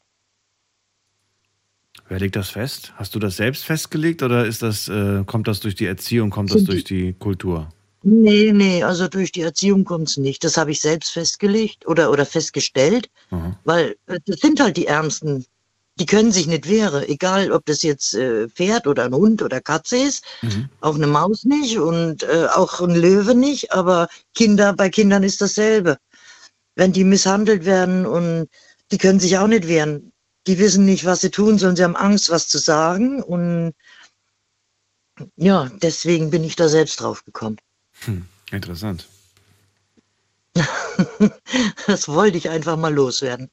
Wer 2.07 2.19
legt 2.19 2.35
das 2.35 2.49
fest? 2.49 2.93
Hast 2.95 3.15
du 3.15 3.19
das 3.19 3.37
selbst 3.37 3.63
festgelegt 3.63 4.21
oder 4.21 4.45
ist 4.45 4.61
das, 4.61 4.87
äh, 4.87 5.23
kommt 5.25 5.47
das 5.47 5.61
durch 5.61 5.75
die 5.75 5.85
Erziehung, 5.85 6.29
kommt 6.29 6.53
das 6.53 6.65
durch 6.65 6.83
die 6.83 7.13
Kultur? 7.13 7.69
Nee, 8.03 8.51
nee, 8.51 8.83
also 8.83 9.07
durch 9.07 9.31
die 9.31 9.41
Erziehung 9.41 9.85
kommt's 9.85 10.17
nicht. 10.17 10.43
Das 10.43 10.57
habe 10.57 10.71
ich 10.71 10.81
selbst 10.81 11.11
festgelegt 11.11 11.87
oder, 11.87 12.11
oder 12.11 12.25
festgestellt, 12.25 13.09
Mhm. 13.29 13.55
weil 13.63 13.95
äh, 14.07 14.19
das 14.25 14.39
sind 14.39 14.59
halt 14.59 14.75
die 14.77 14.87
Ärmsten. 14.87 15.45
Die 15.99 16.05
können 16.05 16.31
sich 16.31 16.47
nicht 16.47 16.67
wehren, 16.69 17.03
egal 17.03 17.51
ob 17.51 17.65
das 17.65 17.83
jetzt 17.83 18.13
äh, 18.15 18.47
Pferd 18.49 18.87
oder 18.87 19.05
ein 19.05 19.13
Hund 19.13 19.41
oder 19.41 19.61
Katze 19.61 19.97
ist, 19.97 20.23
Mhm. 20.41 20.69
auch 20.79 20.95
eine 20.95 21.07
Maus 21.07 21.43
nicht 21.43 21.77
und 21.77 22.23
äh, 22.23 22.47
auch 22.53 22.79
ein 22.79 22.95
Löwe 22.95 23.35
nicht, 23.35 23.71
aber 23.71 24.07
Kinder, 24.33 24.73
bei 24.73 24.89
Kindern 24.89 25.23
ist 25.23 25.41
dasselbe. 25.41 25.97
Wenn 26.75 26.93
die 26.93 27.03
misshandelt 27.03 27.65
werden 27.65 28.05
und 28.05 28.47
die 28.91 28.97
können 28.97 29.19
sich 29.19 29.37
auch 29.37 29.47
nicht 29.47 29.67
wehren. 29.67 30.11
Die 30.47 30.57
wissen 30.57 30.85
nicht, 30.85 31.05
was 31.05 31.21
sie 31.21 31.29
tun 31.29 31.59
sollen, 31.59 31.75
sie 31.75 31.83
haben 31.83 31.95
Angst, 31.95 32.29
was 32.29 32.47
zu 32.47 32.57
sagen 32.57 33.21
und 33.21 33.73
ja, 35.35 35.69
deswegen 35.81 36.31
bin 36.31 36.43
ich 36.43 36.55
da 36.55 36.67
selbst 36.67 36.99
drauf 37.01 37.23
gekommen. 37.25 37.57
Hm, 38.05 38.25
interessant. 38.51 39.07
Das 41.87 42.07
wollte 42.07 42.37
ich 42.37 42.49
einfach 42.49 42.77
mal 42.77 42.93
loswerden. 42.93 43.49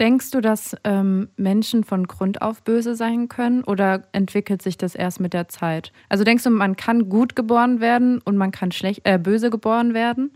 Denkst 0.00 0.30
du, 0.30 0.40
dass 0.40 0.74
ähm, 0.84 1.28
Menschen 1.36 1.84
von 1.84 2.06
Grund 2.06 2.42
auf 2.42 2.62
böse 2.62 2.96
sein 2.96 3.28
können 3.28 3.62
oder 3.62 4.08
entwickelt 4.12 4.62
sich 4.62 4.76
das 4.76 4.94
erst 4.94 5.20
mit 5.20 5.32
der 5.32 5.48
Zeit? 5.48 5.92
Also 6.08 6.24
denkst 6.24 6.44
du, 6.44 6.50
man 6.50 6.76
kann 6.76 7.08
gut 7.08 7.36
geboren 7.36 7.80
werden 7.80 8.20
und 8.24 8.36
man 8.36 8.50
kann 8.50 8.72
schlecht, 8.72 9.02
äh, 9.04 9.18
böse 9.18 9.50
geboren 9.50 9.94
werden? 9.94 10.32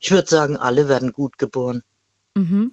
Ich 0.00 0.10
würde 0.10 0.28
sagen, 0.28 0.56
alle 0.56 0.88
werden 0.88 1.12
gut 1.12 1.38
geboren. 1.38 1.82
Mhm. 2.34 2.72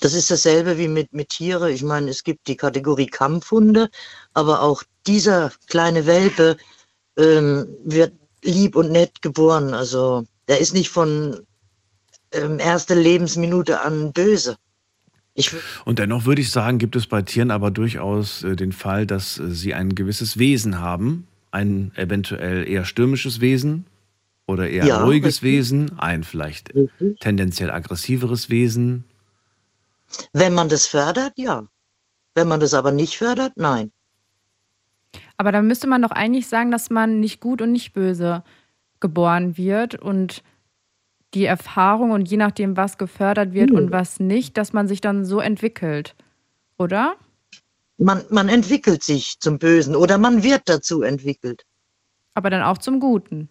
Das 0.00 0.14
ist 0.14 0.30
dasselbe 0.30 0.78
wie 0.78 0.88
mit, 0.88 1.12
mit 1.12 1.28
Tiere. 1.28 1.70
Ich 1.70 1.82
meine, 1.82 2.10
es 2.10 2.24
gibt 2.24 2.48
die 2.48 2.56
Kategorie 2.56 3.06
Kampfhunde, 3.06 3.88
aber 4.34 4.62
auch 4.62 4.82
dieser 5.06 5.52
kleine 5.68 6.06
Welpe 6.06 6.56
ähm, 7.16 7.68
wird 7.84 8.12
lieb 8.42 8.74
und 8.74 8.90
nett 8.90 9.22
geboren. 9.22 9.74
Also 9.74 10.24
der 10.48 10.60
ist 10.60 10.74
nicht 10.74 10.90
von 10.90 11.46
ähm, 12.32 12.58
erster 12.58 12.94
Lebensminute 12.94 13.80
an 13.80 14.12
böse. 14.12 14.56
Ich, 15.34 15.50
Und 15.86 15.98
dennoch 15.98 16.26
würde 16.26 16.42
ich 16.42 16.50
sagen, 16.50 16.78
gibt 16.78 16.94
es 16.94 17.06
bei 17.06 17.22
Tieren 17.22 17.50
aber 17.50 17.70
durchaus 17.70 18.42
äh, 18.44 18.54
den 18.54 18.72
Fall, 18.72 19.06
dass 19.06 19.38
äh, 19.38 19.50
sie 19.50 19.72
ein 19.74 19.94
gewisses 19.94 20.38
Wesen 20.38 20.78
haben. 20.80 21.26
Ein 21.50 21.92
eventuell 21.96 22.68
eher 22.68 22.84
stürmisches 22.84 23.40
Wesen 23.40 23.84
oder 24.46 24.68
eher 24.68 24.86
Ja, 24.86 25.04
ruhiges 25.04 25.36
richtig. 25.36 25.42
Wesen, 25.52 25.98
ein 25.98 26.24
vielleicht 26.24 26.74
Richtig. 26.74 27.20
tendenziell 27.20 27.70
aggressiveres 27.70 28.50
Wesen. 28.50 29.04
wenn 30.32 30.52
man 30.54 30.68
das 30.68 30.86
fördert, 30.86 31.32
ja. 31.36 31.66
Wenn 32.34 32.48
man 32.48 32.60
das 32.60 32.74
aber 32.74 32.92
nicht 32.92 33.16
fördert, 33.16 33.52
nein. 33.56 33.92
Aber 35.36 35.52
dann 35.52 35.66
müsste 35.66 35.86
man 35.86 36.02
doch 36.02 36.10
eigentlich 36.10 36.46
sagen, 36.48 36.70
dass 36.70 36.90
man 36.90 37.20
nicht 37.20 37.40
gut 37.40 37.60
und 37.62 37.72
nicht 37.72 37.92
böse 37.92 38.42
geboren 39.00 39.56
wird 39.56 39.94
und 39.96 40.42
die 41.34 41.44
Erfahrung 41.44 42.10
und 42.10 42.30
je 42.30 42.36
nachdem, 42.36 42.76
was 42.76 42.98
gefördert 42.98 43.52
wird 43.52 43.70
Hm. 43.70 43.76
und 43.76 43.92
was 43.92 44.20
nicht, 44.20 44.56
dass 44.56 44.72
man 44.72 44.88
sich 44.88 45.00
dann 45.00 45.24
so 45.24 45.40
entwickelt. 45.40 46.14
Oder? 46.78 47.16
Man, 47.98 48.24
man 48.30 48.48
entwickelt 48.48 49.02
sich 49.02 49.38
zum 49.38 49.58
Bösen 49.58 49.94
oder 49.96 50.18
man 50.18 50.42
wird 50.42 50.62
dazu 50.66 51.02
entwickelt. 51.02 51.64
Aber 52.34 52.50
dann 52.50 52.62
auch 52.62 52.78
zum 52.78 53.00
Guten. 53.00 53.48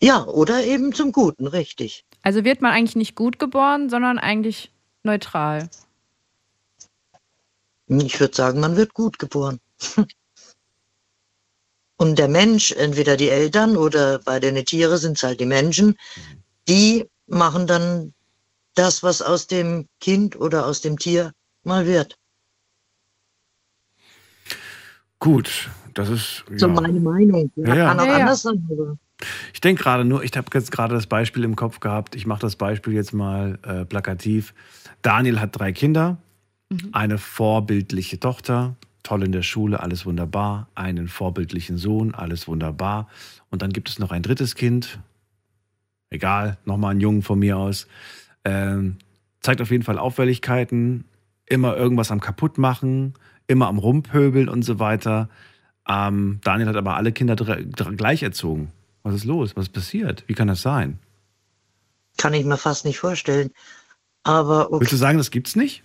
Ja, 0.00 0.24
oder 0.26 0.64
eben 0.64 0.92
zum 0.92 1.12
Guten, 1.12 1.46
richtig. 1.46 2.04
Also 2.22 2.44
wird 2.44 2.60
man 2.60 2.72
eigentlich 2.72 2.96
nicht 2.96 3.14
gut 3.14 3.38
geboren, 3.38 3.88
sondern 3.88 4.18
eigentlich 4.18 4.70
neutral. 5.02 5.70
Ich 7.86 8.20
würde 8.20 8.34
sagen, 8.34 8.60
man 8.60 8.76
wird 8.76 8.94
gut 8.94 9.18
geboren. 9.18 9.60
Und 11.96 12.18
der 12.18 12.28
Mensch, 12.28 12.72
entweder 12.72 13.16
die 13.16 13.30
Eltern 13.30 13.76
oder 13.76 14.18
bei 14.18 14.38
den 14.38 14.62
Tieren 14.64 14.98
sind 14.98 15.16
es 15.16 15.22
halt 15.22 15.40
die 15.40 15.46
Menschen, 15.46 15.96
die 16.68 17.06
machen 17.26 17.66
dann 17.66 18.12
das, 18.74 19.02
was 19.02 19.22
aus 19.22 19.46
dem 19.46 19.86
Kind 20.00 20.38
oder 20.38 20.66
aus 20.66 20.82
dem 20.82 20.98
Tier 20.98 21.32
mal 21.64 21.86
wird. 21.86 22.16
Gut, 25.18 25.70
das 25.94 26.10
ist. 26.10 26.44
So 26.56 26.68
ja. 26.68 26.72
meine 26.72 27.00
Meinung. 27.00 27.50
Ja, 27.56 27.68
Ja, 27.68 27.74
ja. 27.74 27.86
Kann 27.88 28.00
auch 28.00 28.04
Ja, 28.04 28.10
ja. 28.12 28.18
anders 28.18 28.42
sein. 28.42 28.68
Aber 28.70 28.98
Ich 29.54 29.60
denke 29.60 29.82
gerade 29.82 30.04
nur, 30.04 30.22
ich 30.22 30.36
habe 30.36 30.46
jetzt 30.52 30.70
gerade 30.70 30.94
das 30.94 31.06
Beispiel 31.06 31.44
im 31.44 31.56
Kopf 31.56 31.80
gehabt. 31.80 32.14
Ich 32.14 32.26
mache 32.26 32.40
das 32.40 32.56
Beispiel 32.56 32.92
jetzt 32.92 33.14
mal 33.14 33.58
äh, 33.62 33.84
plakativ. 33.86 34.52
Daniel 35.00 35.40
hat 35.40 35.58
drei 35.58 35.72
Kinder, 35.72 36.18
eine 36.92 37.16
vorbildliche 37.16 38.20
Tochter, 38.20 38.76
toll 39.06 39.22
in 39.22 39.32
der 39.32 39.42
Schule, 39.42 39.80
alles 39.80 40.04
wunderbar, 40.04 40.68
einen 40.74 41.06
vorbildlichen 41.06 41.78
Sohn, 41.78 42.12
alles 42.12 42.48
wunderbar. 42.48 43.08
Und 43.50 43.62
dann 43.62 43.72
gibt 43.72 43.88
es 43.88 44.00
noch 44.00 44.10
ein 44.10 44.22
drittes 44.22 44.56
Kind, 44.56 44.98
egal, 46.10 46.58
nochmal 46.64 46.90
einen 46.90 47.00
Jungen 47.00 47.22
von 47.22 47.38
mir 47.38 47.56
aus, 47.56 47.86
ähm, 48.44 48.96
zeigt 49.40 49.60
auf 49.60 49.70
jeden 49.70 49.84
Fall 49.84 49.98
Auffälligkeiten, 49.98 51.04
immer 51.46 51.76
irgendwas 51.76 52.10
am 52.10 52.20
kaputt 52.20 52.58
machen, 52.58 53.14
immer 53.46 53.68
am 53.68 53.78
rumpöbeln 53.78 54.48
und 54.48 54.62
so 54.62 54.80
weiter. 54.80 55.28
Ähm, 55.88 56.40
Daniel 56.42 56.68
hat 56.68 56.76
aber 56.76 56.96
alle 56.96 57.12
Kinder 57.12 57.36
gleich 57.36 58.24
erzogen. 58.24 58.72
Was 59.04 59.14
ist 59.14 59.24
los? 59.24 59.54
Was 59.54 59.66
ist 59.66 59.72
passiert? 59.72 60.24
Wie 60.26 60.34
kann 60.34 60.48
das 60.48 60.62
sein? 60.62 60.98
Kann 62.16 62.34
ich 62.34 62.44
mir 62.44 62.56
fast 62.56 62.84
nicht 62.84 62.98
vorstellen. 62.98 63.50
Aber 64.24 64.72
okay. 64.72 64.80
Willst 64.80 64.92
du 64.92 64.96
sagen, 64.96 65.18
das 65.18 65.30
gibt's 65.30 65.54
nicht? 65.54 65.84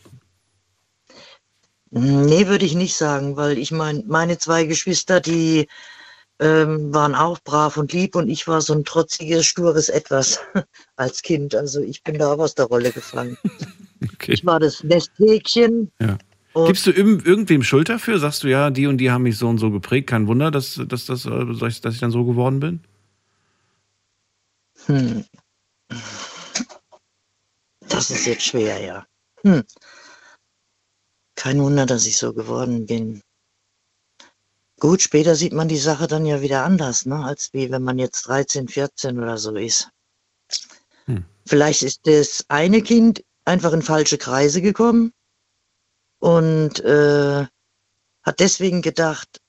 Nee, 1.92 2.48
würde 2.48 2.66
ich 2.66 2.74
nicht 2.74 2.96
sagen, 2.96 3.36
weil 3.36 3.58
ich 3.58 3.72
meine, 3.72 4.04
meine 4.08 4.38
zwei 4.38 4.64
Geschwister, 4.64 5.20
die 5.20 5.68
ähm, 6.40 6.94
waren 6.94 7.14
auch 7.14 7.40
brav 7.44 7.76
und 7.78 7.92
lieb 7.92 8.16
und 8.16 8.30
ich 8.30 8.48
war 8.48 8.62
so 8.62 8.74
ein 8.74 8.86
trotziges, 8.86 9.46
stures 9.46 9.90
Etwas 9.90 10.40
als 10.96 11.22
Kind. 11.22 11.54
Also 11.54 11.82
ich 11.82 12.02
bin 12.04 12.18
da 12.18 12.34
auch 12.34 12.40
aus 12.40 12.56
der 12.56 12.66
Rolle 12.66 12.92
gefallen. 12.92 13.38
Okay. 14.16 14.34
Ich 14.34 14.44
war 14.44 14.60
das 14.60 14.84
Nesthäkchen. 14.84 15.92
Ja. 16.02 16.18
Gibst 16.66 16.88
du 16.88 16.92
irg- 16.92 17.24
irgendwem 17.24 17.62
Schuld 17.62 17.88
dafür? 17.88 18.18
Sagst 18.18 18.42
du 18.44 18.48
ja, 18.48 18.72
die 18.72 18.88
und 18.88 18.98
die 18.98 19.12
haben 19.12 19.22
mich 19.22 19.38
so 19.38 19.48
und 19.48 19.60
so 19.60 19.70
geprägt. 19.70 20.10
Kein 20.10 20.26
Wunder, 20.26 20.50
dass, 20.50 20.82
dass, 20.88 21.06
dass, 21.06 21.26
äh, 21.26 21.30
dass 21.60 21.74
ich 21.74 21.82
dass 21.82 21.94
ich 21.94 22.00
dann 22.00 22.10
so 22.10 22.26
geworden 22.26 22.60
bin? 22.60 22.80
hm. 24.88 25.24
Das 27.88 28.10
ist 28.10 28.26
jetzt 28.26 28.44
schwer, 28.44 28.84
ja. 28.84 29.06
Hm. 29.44 29.64
Kein 31.42 31.60
Wunder, 31.60 31.88
dass 31.88 32.06
ich 32.06 32.18
so 32.18 32.34
geworden 32.34 32.86
bin. 32.86 33.24
Gut, 34.80 35.02
später 35.02 35.36
sieht 35.36 35.54
man 35.54 35.68
die 35.68 35.80
Sache 35.80 36.06
dann 36.06 36.28
ja 36.28 36.44
wieder 36.44 36.64
anders, 36.64 37.08
ne? 37.08 37.16
als 37.26 37.52
wie 37.52 37.72
wenn 37.72 37.82
man 37.82 37.98
jetzt 37.98 38.28
13, 38.28 38.68
14 38.68 39.18
oder 39.18 39.40
so 39.40 39.56
ist. 39.56 39.90
Hm. 41.06 41.26
Vielleicht 41.48 41.82
ist 41.82 42.02
das 42.04 42.46
eine 42.48 42.84
Kind 42.84 43.24
einfach 43.44 43.74
in 43.74 43.82
falsche 43.82 44.20
Kreise 44.20 44.62
gekommen 44.62 45.14
und 46.20 46.80
äh, 46.82 47.48
hat 48.22 48.40
deswegen 48.40 48.84
gedacht, 48.84 49.42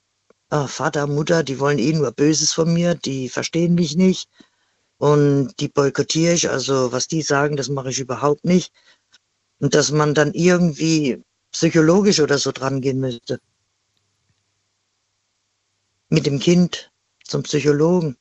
ah, 0.48 0.68
Vater, 0.68 1.06
Mutter, 1.06 1.42
die 1.42 1.60
wollen 1.60 1.78
eh 1.78 1.92
nur 1.92 2.10
Böses 2.12 2.54
von 2.54 2.72
mir, 2.72 2.94
die 2.94 3.28
verstehen 3.28 3.74
mich 3.74 3.96
nicht 3.96 4.30
und 4.96 5.52
die 5.60 5.68
boykottiere 5.68 6.32
ich, 6.32 6.48
also 6.48 6.90
was 6.90 7.06
die 7.06 7.20
sagen, 7.20 7.56
das 7.58 7.68
mache 7.68 7.90
ich 7.90 8.00
überhaupt 8.00 8.46
nicht. 8.46 8.72
Und 9.58 9.74
dass 9.74 9.90
man 9.90 10.14
dann 10.14 10.32
irgendwie 10.32 11.22
psychologisch 11.52 12.20
oder 12.20 12.38
so 12.38 12.50
dran 12.50 12.80
gehen 12.80 12.98
müsste. 12.98 13.38
Mit 16.08 16.26
dem 16.26 16.38
Kind 16.38 16.90
zum 17.24 17.42
Psychologen. 17.44 18.16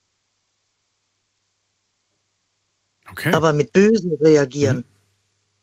Okay. 3.10 3.34
Aber 3.34 3.52
mit 3.52 3.74
Bösen 3.74 4.14
reagieren, 4.14 4.86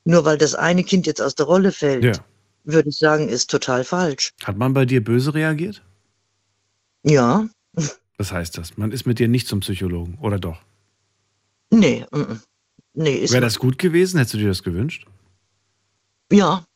nur 0.05 0.25
weil 0.25 0.37
das 0.37 0.55
eine 0.55 0.85
Kind 0.85 1.07
jetzt 1.07 1.23
aus 1.23 1.35
der 1.35 1.47
Rolle 1.47 1.73
fällt, 1.73 2.05
ja. 2.05 2.13
würde 2.65 2.91
ich 2.91 2.99
sagen, 2.99 3.29
ist 3.29 3.51
total 3.51 3.85
falsch. 3.85 4.33
Hat 4.45 4.57
man 4.57 4.75
bei 4.75 4.85
dir 4.85 5.03
böse 5.03 5.33
reagiert? 5.33 5.83
Ja, 7.05 7.49
Was 8.19 8.33
heißt 8.33 8.59
das? 8.59 8.77
Man 8.77 8.93
ist 8.93 9.07
mit 9.07 9.19
dir 9.19 9.29
nicht 9.29 9.47
zum 9.47 9.61
Psychologen, 9.61 10.19
oder 10.21 10.39
doch? 10.39 10.61
nee, 11.71 12.05
mm, 12.11 12.41
nee, 12.95 13.31
Wäre 13.31 13.41
das 13.41 13.59
gut 13.59 13.79
gewesen? 13.79 14.19
Hättest 14.19 14.35
du 14.35 14.39
dir 14.39 14.49
das 14.49 14.63
gewünscht? 14.63 15.07
Ja, 16.31 16.67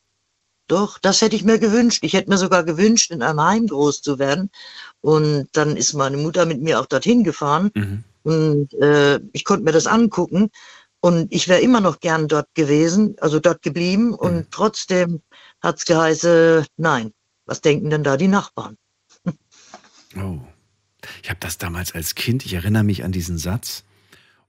doch, 0.73 0.97
das 0.97 1.21
hätte 1.21 1.35
ich 1.35 1.43
mir 1.43 1.59
gewünscht. 1.59 2.03
Ich 2.03 2.13
hätte 2.13 2.31
mir 2.31 2.37
sogar 2.39 2.63
gewünscht, 2.63 3.11
in 3.11 3.21
einem 3.21 3.39
Heim 3.39 3.67
groß 3.67 4.01
zu 4.01 4.17
werden. 4.17 4.49
Und 5.01 5.47
dann 5.53 5.77
ist 5.77 5.93
meine 5.93 6.17
Mutter 6.17 6.47
mit 6.47 6.61
mir 6.61 6.79
auch 6.79 6.87
dorthin 6.87 7.23
gefahren. 7.23 7.69
Mhm. 7.75 8.03
Und 8.23 8.73
äh, 8.81 9.19
ich 9.33 9.45
konnte 9.45 9.65
mir 9.65 9.71
das 9.71 9.85
angucken. 9.85 10.49
Und 10.99 11.31
ich 11.31 11.47
wäre 11.47 11.61
immer 11.61 11.79
noch 11.79 11.99
gern 11.99 12.27
dort 12.27 12.47
gewesen, 12.55 13.15
also 13.21 13.39
dort 13.39 13.61
geblieben. 13.61 14.15
Und 14.15 14.49
trotzdem 14.49 15.21
hat's 15.61 15.85
geheißen, 15.85 16.65
nein, 16.77 17.13
was 17.45 17.61
denken 17.61 17.91
denn 17.91 18.03
da 18.03 18.17
die 18.17 18.27
Nachbarn? 18.27 18.75
Oh. 20.15 20.39
Ich 21.21 21.29
habe 21.29 21.39
das 21.39 21.57
damals 21.57 21.93
als 21.93 22.15
Kind, 22.15 22.45
ich 22.45 22.53
erinnere 22.53 22.83
mich 22.83 23.03
an 23.03 23.11
diesen 23.11 23.37
Satz 23.37 23.83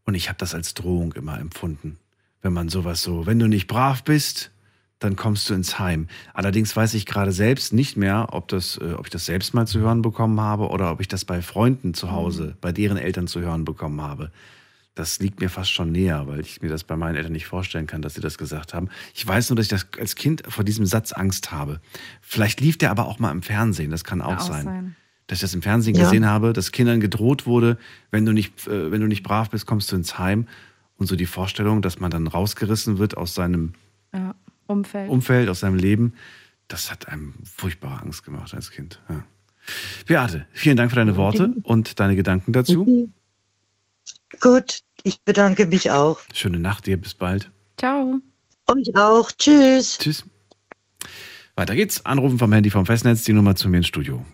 und 0.05 0.15
ich 0.15 0.29
habe 0.29 0.39
das 0.39 0.55
als 0.55 0.73
Drohung 0.75 1.13
immer 1.15 1.39
empfunden. 1.39 1.99
Wenn 2.43 2.53
man 2.53 2.69
sowas 2.69 3.03
so, 3.03 3.27
wenn 3.27 3.39
du 3.39 3.49
nicht 3.49 3.67
brav 3.67 4.05
bist, 4.05 4.53
dann 4.99 5.17
kommst 5.17 5.51
du 5.51 5.55
ins 5.55 5.79
Heim. 5.79 6.09
Allerdings 6.33 6.75
weiß 6.75 6.95
ich 6.95 7.05
gerade 7.07 7.33
selbst 7.33 7.73
nicht 7.73 7.97
mehr, 7.97 8.29
ob, 8.33 8.49
das, 8.49 8.79
äh, 8.79 8.95
ob 8.95 9.07
ich 9.07 9.11
das 9.11 9.27
selbst 9.27 9.55
mal 9.55 9.67
zu 9.67 9.81
hören 9.81 10.03
bekommen 10.03 10.41
habe 10.41 10.69
oder 10.69 10.91
ob 10.91 11.01
ich 11.01 11.09
das 11.09 11.25
bei 11.25 11.43
Freunden 11.43 11.95
zu 11.95 12.11
Hause, 12.13 12.57
bei 12.61 12.73
deren 12.73 12.97
Eltern 12.97 13.27
zu 13.27 13.41
hören 13.41 13.65
bekommen 13.65 14.01
habe. 14.01 14.31
Das 14.95 15.19
liegt 15.19 15.41
mir 15.41 15.51
fast 15.51 15.73
schon 15.73 15.91
näher, 15.91 16.29
weil 16.29 16.41
ich 16.41 16.63
mir 16.63 16.69
das 16.69 16.85
bei 16.85 16.97
meinen 16.97 17.17
Eltern 17.17 17.33
nicht 17.33 17.47
vorstellen 17.47 17.89
kann, 17.89 18.01
dass 18.01 18.15
sie 18.15 18.21
das 18.21 18.39
gesagt 18.39 18.75
haben. 18.75 18.89
Ich 19.13 19.27
weiß 19.27 19.51
nur, 19.51 19.57
dass 19.57 19.67
ich 19.67 19.71
das 19.71 19.87
als 19.99 20.15
Kind 20.15 20.45
vor 20.49 20.63
diesem 20.63 20.87
Satz 20.87 21.13
Angst 21.13 21.51
habe. 21.51 21.81
Vielleicht 22.21 22.61
lief 22.61 22.79
der 22.79 22.93
aber 22.93 23.07
auch 23.07 23.19
mal 23.19 23.33
im 23.33 23.43
Fernsehen, 23.43 23.91
das 23.91 24.05
kann 24.05 24.23
auch, 24.23 24.37
Kann 24.37 24.65
sein 24.65 24.97
dass 25.27 25.39
ich 25.39 25.43
das 25.43 25.55
im 25.55 25.63
Fernsehen 25.63 25.95
Ja. 25.97 26.05
gesehen 26.05 26.27
habe, 26.27 26.53
dass 26.53 26.71
Kindern 26.71 27.01
gedroht 27.01 27.47
wurde, 27.47 27.79
wenn 28.11 28.27
du 28.27 28.33
nicht, 28.33 28.67
äh, 28.67 28.91
wenn 28.91 29.01
du 29.01 29.07
nicht 29.07 29.23
brav 29.23 29.51
bist, 29.51 29.67
kommst 29.67 29.91
du 29.91 29.97
ins 29.97 30.19
Heim. 30.19 30.47
Und 30.97 31.07
so 31.07 31.17
die 31.17 31.27
Vorstellung, 31.27 31.83
dass 31.83 31.99
man 31.99 32.11
dann 32.11 32.27
rausgerissen 32.27 32.99
wird 32.99 33.17
aus 33.17 33.35
seinem 33.35 33.73
Ja, 34.13 34.35
Umfeld. 34.67 35.11
Umfeld, 35.11 35.49
aus 35.49 35.61
seinem 35.61 35.77
Leben, 35.77 36.15
das 36.69 36.91
hat 36.91 37.09
einem 37.09 37.35
furchtbare 37.45 38.03
Angst 38.03 38.25
gemacht 38.25 38.55
als 38.55 38.71
Kind. 38.71 39.01
Ja. 39.09 39.25
Beate, 40.07 40.47
vielen 40.53 40.77
Dank 40.77 40.91
für 40.91 40.97
deine 40.97 41.17
Worte 41.17 41.55
und 41.63 42.01
deine 42.01 42.17
Gedanken 42.17 42.53
dazu. 42.53 43.11
Gut, 44.41 44.81
ich 45.03 45.23
bedanke 45.23 45.67
mich 45.67 45.91
auch. 45.91 46.21
Schöne 46.33 46.59
Nacht 46.59 46.87
dir, 46.87 46.97
bis 46.97 47.15
bald. 47.15 47.51
Ciao. 47.79 48.21
Euch 48.67 48.97
auch. 48.97 49.31
Tschüss. 49.33 49.99
Tschüss. 49.99 50.25
Weiter 51.55 51.75
geht's. 51.75 52.05
Anrufen 52.05 52.39
vom 52.39 52.53
Handy 52.53 52.71
vom 52.71 52.87
Festnetz, 52.87 53.25
die 53.25 53.33
Nummer 53.33 53.55
zu 53.55 53.69
mir 53.69 53.79
ins 53.79 53.87
Studio. 53.87 54.25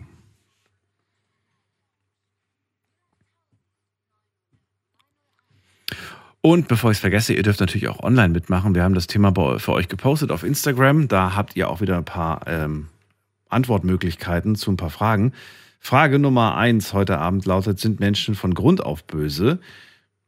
Und 6.41 6.67
bevor 6.67 6.89
ich 6.89 6.97
es 6.97 7.01
vergesse, 7.01 7.33
ihr 7.33 7.43
dürft 7.43 7.59
natürlich 7.59 7.87
auch 7.87 7.99
online 7.99 8.29
mitmachen. 8.29 8.73
Wir 8.73 8.83
haben 8.83 8.95
das 8.95 9.05
Thema 9.05 9.31
für 9.59 9.73
euch 9.73 9.87
gepostet 9.87 10.31
auf 10.31 10.43
Instagram. 10.43 11.07
Da 11.07 11.35
habt 11.35 11.55
ihr 11.55 11.69
auch 11.69 11.81
wieder 11.81 11.97
ein 11.97 12.05
paar 12.05 12.41
ähm, 12.47 12.87
Antwortmöglichkeiten 13.49 14.55
zu 14.55 14.71
ein 14.71 14.77
paar 14.77 14.89
Fragen. 14.89 15.33
Frage 15.79 16.17
Nummer 16.17 16.57
eins 16.57 16.93
heute 16.93 17.19
Abend 17.19 17.45
lautet: 17.45 17.79
Sind 17.79 17.99
Menschen 17.99 18.33
von 18.33 18.55
Grund 18.55 18.83
auf 18.83 19.03
böse? 19.03 19.59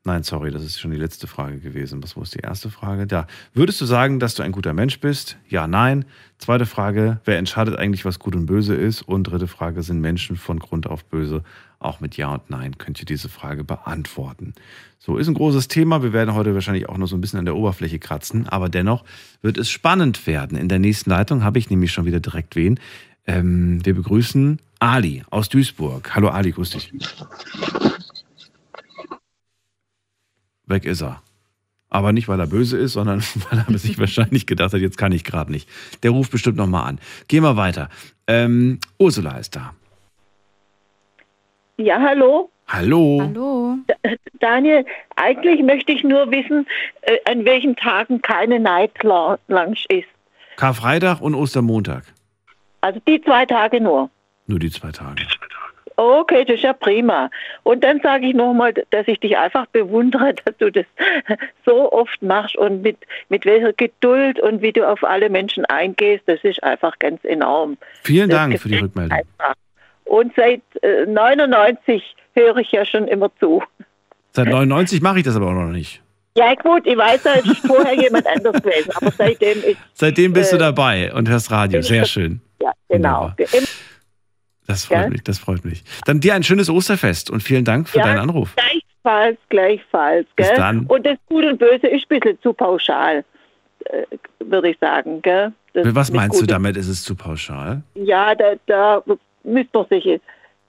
Nein, 0.06 0.21
sorry, 0.23 0.52
das 0.52 0.63
ist 0.63 0.80
schon 0.80 0.91
die 0.91 0.97
letzte 0.97 1.28
Frage 1.28 1.60
gewesen. 1.60 2.04
Was 2.04 2.15
ist 2.15 2.36
die 2.36 2.39
erste 2.39 2.69
Frage? 2.69 3.08
Da. 3.08 3.26
Würdest 3.54 3.80
du 3.82 3.86
sagen, 3.86 4.19
dass 4.19 4.36
du 4.36 4.43
ein 4.43 4.52
guter 4.52 4.73
Mensch 4.73 4.99
bist? 4.99 5.38
Ja, 5.47 5.65
nein. 5.65 6.06
Zweite 6.38 6.67
Frage: 6.67 7.21
Wer 7.26 7.39
entscheidet 7.39 7.76
eigentlich, 7.76 8.06
was 8.06 8.19
gut 8.19 8.36
und 8.36 8.45
böse 8.45 8.76
ist? 8.76 9.02
Und 9.02 9.23
dritte 9.23 9.47
Frage: 9.47 9.82
Sind 9.82 9.99
Menschen 9.99 10.36
von 10.36 10.60
Grund 10.60 10.86
auf 10.86 11.06
böse? 11.06 11.43
Auch 11.84 12.00
mit 12.00 12.15
Ja 12.17 12.34
und 12.34 12.50
Nein 12.50 12.78
könnt 12.78 13.00
ihr 13.00 13.06
diese 13.06 13.30
Frage 13.30 13.63
beantworten. 13.63 14.54
So 15.00 15.17
ist 15.17 15.28
ein 15.28 15.34
großes 15.34 15.67
Thema. 15.67 16.02
Wir 16.02 16.13
werden 16.13 16.34
heute 16.34 16.54
wahrscheinlich 16.54 16.88
auch 16.88 16.98
noch 16.98 17.08
so 17.08 17.17
ein 17.17 17.22
bisschen 17.22 17.39
an 17.39 17.46
der 17.46 17.58
Oberfläche 17.58 18.00
kratzen, 18.00 18.48
aber 18.48 18.69
dennoch 18.69 19.04
wird 19.41 19.58
es 19.58 19.69
spannend 19.69 20.26
werden. 20.26 20.58
In 20.58 20.69
der 20.69 20.80
nächsten 20.80 21.10
Leitung 21.10 21.43
habe 21.43 21.60
ich 21.60 21.69
nämlich 21.69 21.91
schon 21.91 22.06
wieder 22.06 22.22
direkt 22.22 22.56
wen. 22.56 22.80
Ähm, 23.26 23.86
wir 23.86 23.96
begrüßen 23.96 24.60
Ali 24.80 25.24
aus 25.30 25.50
Duisburg. 25.50 26.15
Hallo 26.15 26.30
Ali, 26.30 26.52
grüß 26.52 26.69
dich. 26.72 26.93
Weg 30.65 30.86
ist 30.86 31.02
er. 31.02 31.22
Aber 31.89 32.13
nicht, 32.13 32.28
weil 32.28 32.39
er 32.39 32.48
böse 32.48 32.78
ist, 32.78 32.93
sondern 32.93 33.22
weil 33.50 33.65
er 33.67 33.78
sich 33.78 34.00
wahrscheinlich 34.00 34.46
gedacht 34.46 34.74
hat, 34.74 34.80
jetzt 34.80 34.98
kann 34.98 35.12
ich 35.12 35.24
gerade 35.24 35.52
nicht. 35.52 35.67
Der 36.02 36.12
ruft 36.12 36.32
bestimmt 36.32 36.58
nochmal 36.58 36.88
an. 36.88 37.00
Gehen 37.28 37.43
wir 37.43 37.58
weiter. 37.58 37.89
Ähm, 38.26 38.80
Ursula 38.98 39.38
ist 39.38 39.56
da. 39.56 39.74
Ja, 41.77 41.99
hallo. 41.99 42.49
Hallo. 42.67 43.21
Hallo. 43.21 43.77
Daniel, 44.39 44.86
eigentlich 45.15 45.62
möchte 45.62 45.91
ich 45.91 46.03
nur 46.03 46.31
wissen, 46.31 46.65
äh, 47.01 47.17
an 47.29 47.45
welchen 47.45 47.75
Tagen 47.75 48.21
keine 48.21 48.59
Night 48.59 49.03
Lo- 49.03 49.38
Lunch 49.47 49.86
ist. 49.89 50.07
Karfreitag 50.57 51.19
und 51.21 51.36
Ostermontag. 51.36 52.03
Also 52.81 52.99
die 53.07 53.21
zwei 53.21 53.45
Tage 53.45 53.81
nur. 53.81 54.09
Nur 54.47 54.59
die 54.59 54.69
zwei 54.69 54.91
Tage. 54.91 55.23
Okay, 55.95 56.43
das 56.45 56.55
ist 56.55 56.63
ja 56.63 56.73
prima. 56.73 57.29
Und 57.63 57.83
dann 57.83 57.99
sage 58.01 58.27
ich 58.27 58.33
nochmal, 58.33 58.73
dass 58.89 59.07
ich 59.07 59.19
dich 59.19 59.38
einfach 59.38 59.65
bewundere, 59.67 60.33
dass 60.45 60.57
du 60.57 60.71
das 60.71 60.86
so 61.65 61.91
oft 61.91 62.21
machst 62.21 62.55
und 62.57 62.81
mit, 62.81 62.97
mit 63.29 63.45
welcher 63.45 63.73
Geduld 63.73 64.39
und 64.39 64.62
wie 64.62 64.71
du 64.71 64.88
auf 64.88 65.03
alle 65.03 65.29
Menschen 65.29 65.65
eingehst, 65.65 66.23
das 66.27 66.43
ist 66.43 66.63
einfach 66.63 66.97
ganz 66.99 67.23
enorm. 67.23 67.77
Vielen 68.03 68.29
Das 68.29 68.39
Dank 68.39 68.59
für 68.59 68.69
die 68.69 68.77
Rückmeldung. 68.77 69.17
einfach. 69.17 69.53
Und 70.06 70.34
seit 70.36 70.62
äh, 70.82 71.06
99 71.06 72.04
höre 72.34 72.58
ich 72.58 72.72
ja 72.72 72.86
schon 72.86 73.08
immer 73.08 73.30
zu. 73.39 73.63
Seit 74.32 74.48
99 74.48 75.02
mache 75.02 75.20
ich 75.20 75.24
das 75.24 75.36
aber 75.36 75.48
auch 75.48 75.54
noch 75.54 75.70
nicht. 75.70 76.02
Ja 76.36 76.56
gut, 76.56 76.86
ich 76.88 76.98
weiß, 76.98 77.22
da 77.24 77.34
ist 77.34 77.58
vorher 77.68 77.94
jemand 77.94 78.26
anders 78.26 78.62
gewesen, 78.62 78.92
aber 78.96 79.12
seitdem 79.12 79.63
ist, 79.63 79.78
Seitdem 79.94 80.34
bist 80.34 80.52
du 80.52 80.56
Äh, 80.56 80.60
dabei 80.60 81.13
und 81.13 81.30
hörst 81.30 81.52
Radio. 81.52 81.82
Sehr 81.84 82.06
schön. 82.06 82.42
ja, 82.62 82.72
genau. 82.89 83.32
Wunderbar. 83.38 83.62
Das 84.66 84.86
freut 84.86 85.02
Gell? 85.02 85.10
mich, 85.10 85.24
das 85.24 85.38
freut 85.39 85.66
mich. 85.66 85.84
Dann 86.06 86.20
dir 86.22 86.34
ein 86.34 86.42
schönes 86.44 86.70
Osterfest 86.70 87.30
und 87.30 87.42
vielen 87.44 87.66
Dank 87.66 87.88
für 87.89 88.00
Ja, 88.00 88.06
deinen 88.06 88.20
Anruf. 88.20 88.56
Gleichfalls, 88.56 89.38
gleichfalls. 89.50 90.26
Bis 90.36 90.48
Gell? 90.48 90.58
dann. 90.58 90.86
Und 90.88 91.06
das 91.06 91.18
Gut 91.28 91.44
und 91.46 91.60
Böse 91.60 91.86
ist 91.88 92.06
ein 92.10 92.20
bisschen 92.20 92.42
zu 92.42 92.54
pauschal, 92.54 93.24
äh, 93.86 94.04
würde 94.39 94.70
ich 94.70 94.78
sagen. 94.80 95.22
Gell? 95.22 95.52
das 95.74 95.94
Was 95.94 96.12
meinst 96.12 96.38
du 96.38 96.42
gute- 96.42 96.54
damit? 96.54 96.78
Ist 96.78 96.88
es 96.88 97.04
zu 97.04 97.13
pauschal? 97.16 97.84
Ja, 97.96 98.34
da, 98.34 98.54
da 98.66 99.04
müsste 99.43 99.77
man 99.77 99.88
sich 99.89 100.21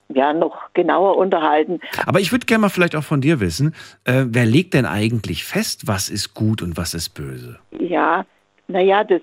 ja 0.09 0.33
noch 0.33 0.73
genauer 0.75 1.17
unterhalten. 1.17 1.81
Aber 2.07 2.21
ich 2.21 2.33
würde 2.33 2.47
gerne 2.47 2.63
mal 2.63 2.69
vielleicht 2.69 2.97
auch 2.97 3.05
von 3.05 3.21
dir 3.21 3.41
wissen, 3.41 3.75
äh, 4.05 4.25
wer 4.27 4.47
legt 4.47 4.75
denn 4.75 4.87
eigentlich 4.87 5.45
fest, 5.45 5.87
was 5.87 6.09
ist 6.09 6.35
gut 6.35 6.63
und 6.63 6.77
was 6.77 6.95
ist 6.95 7.11
böse? 7.11 7.59
Ja, 7.79 8.25
naja, 8.69 9.05
das, 9.05 9.23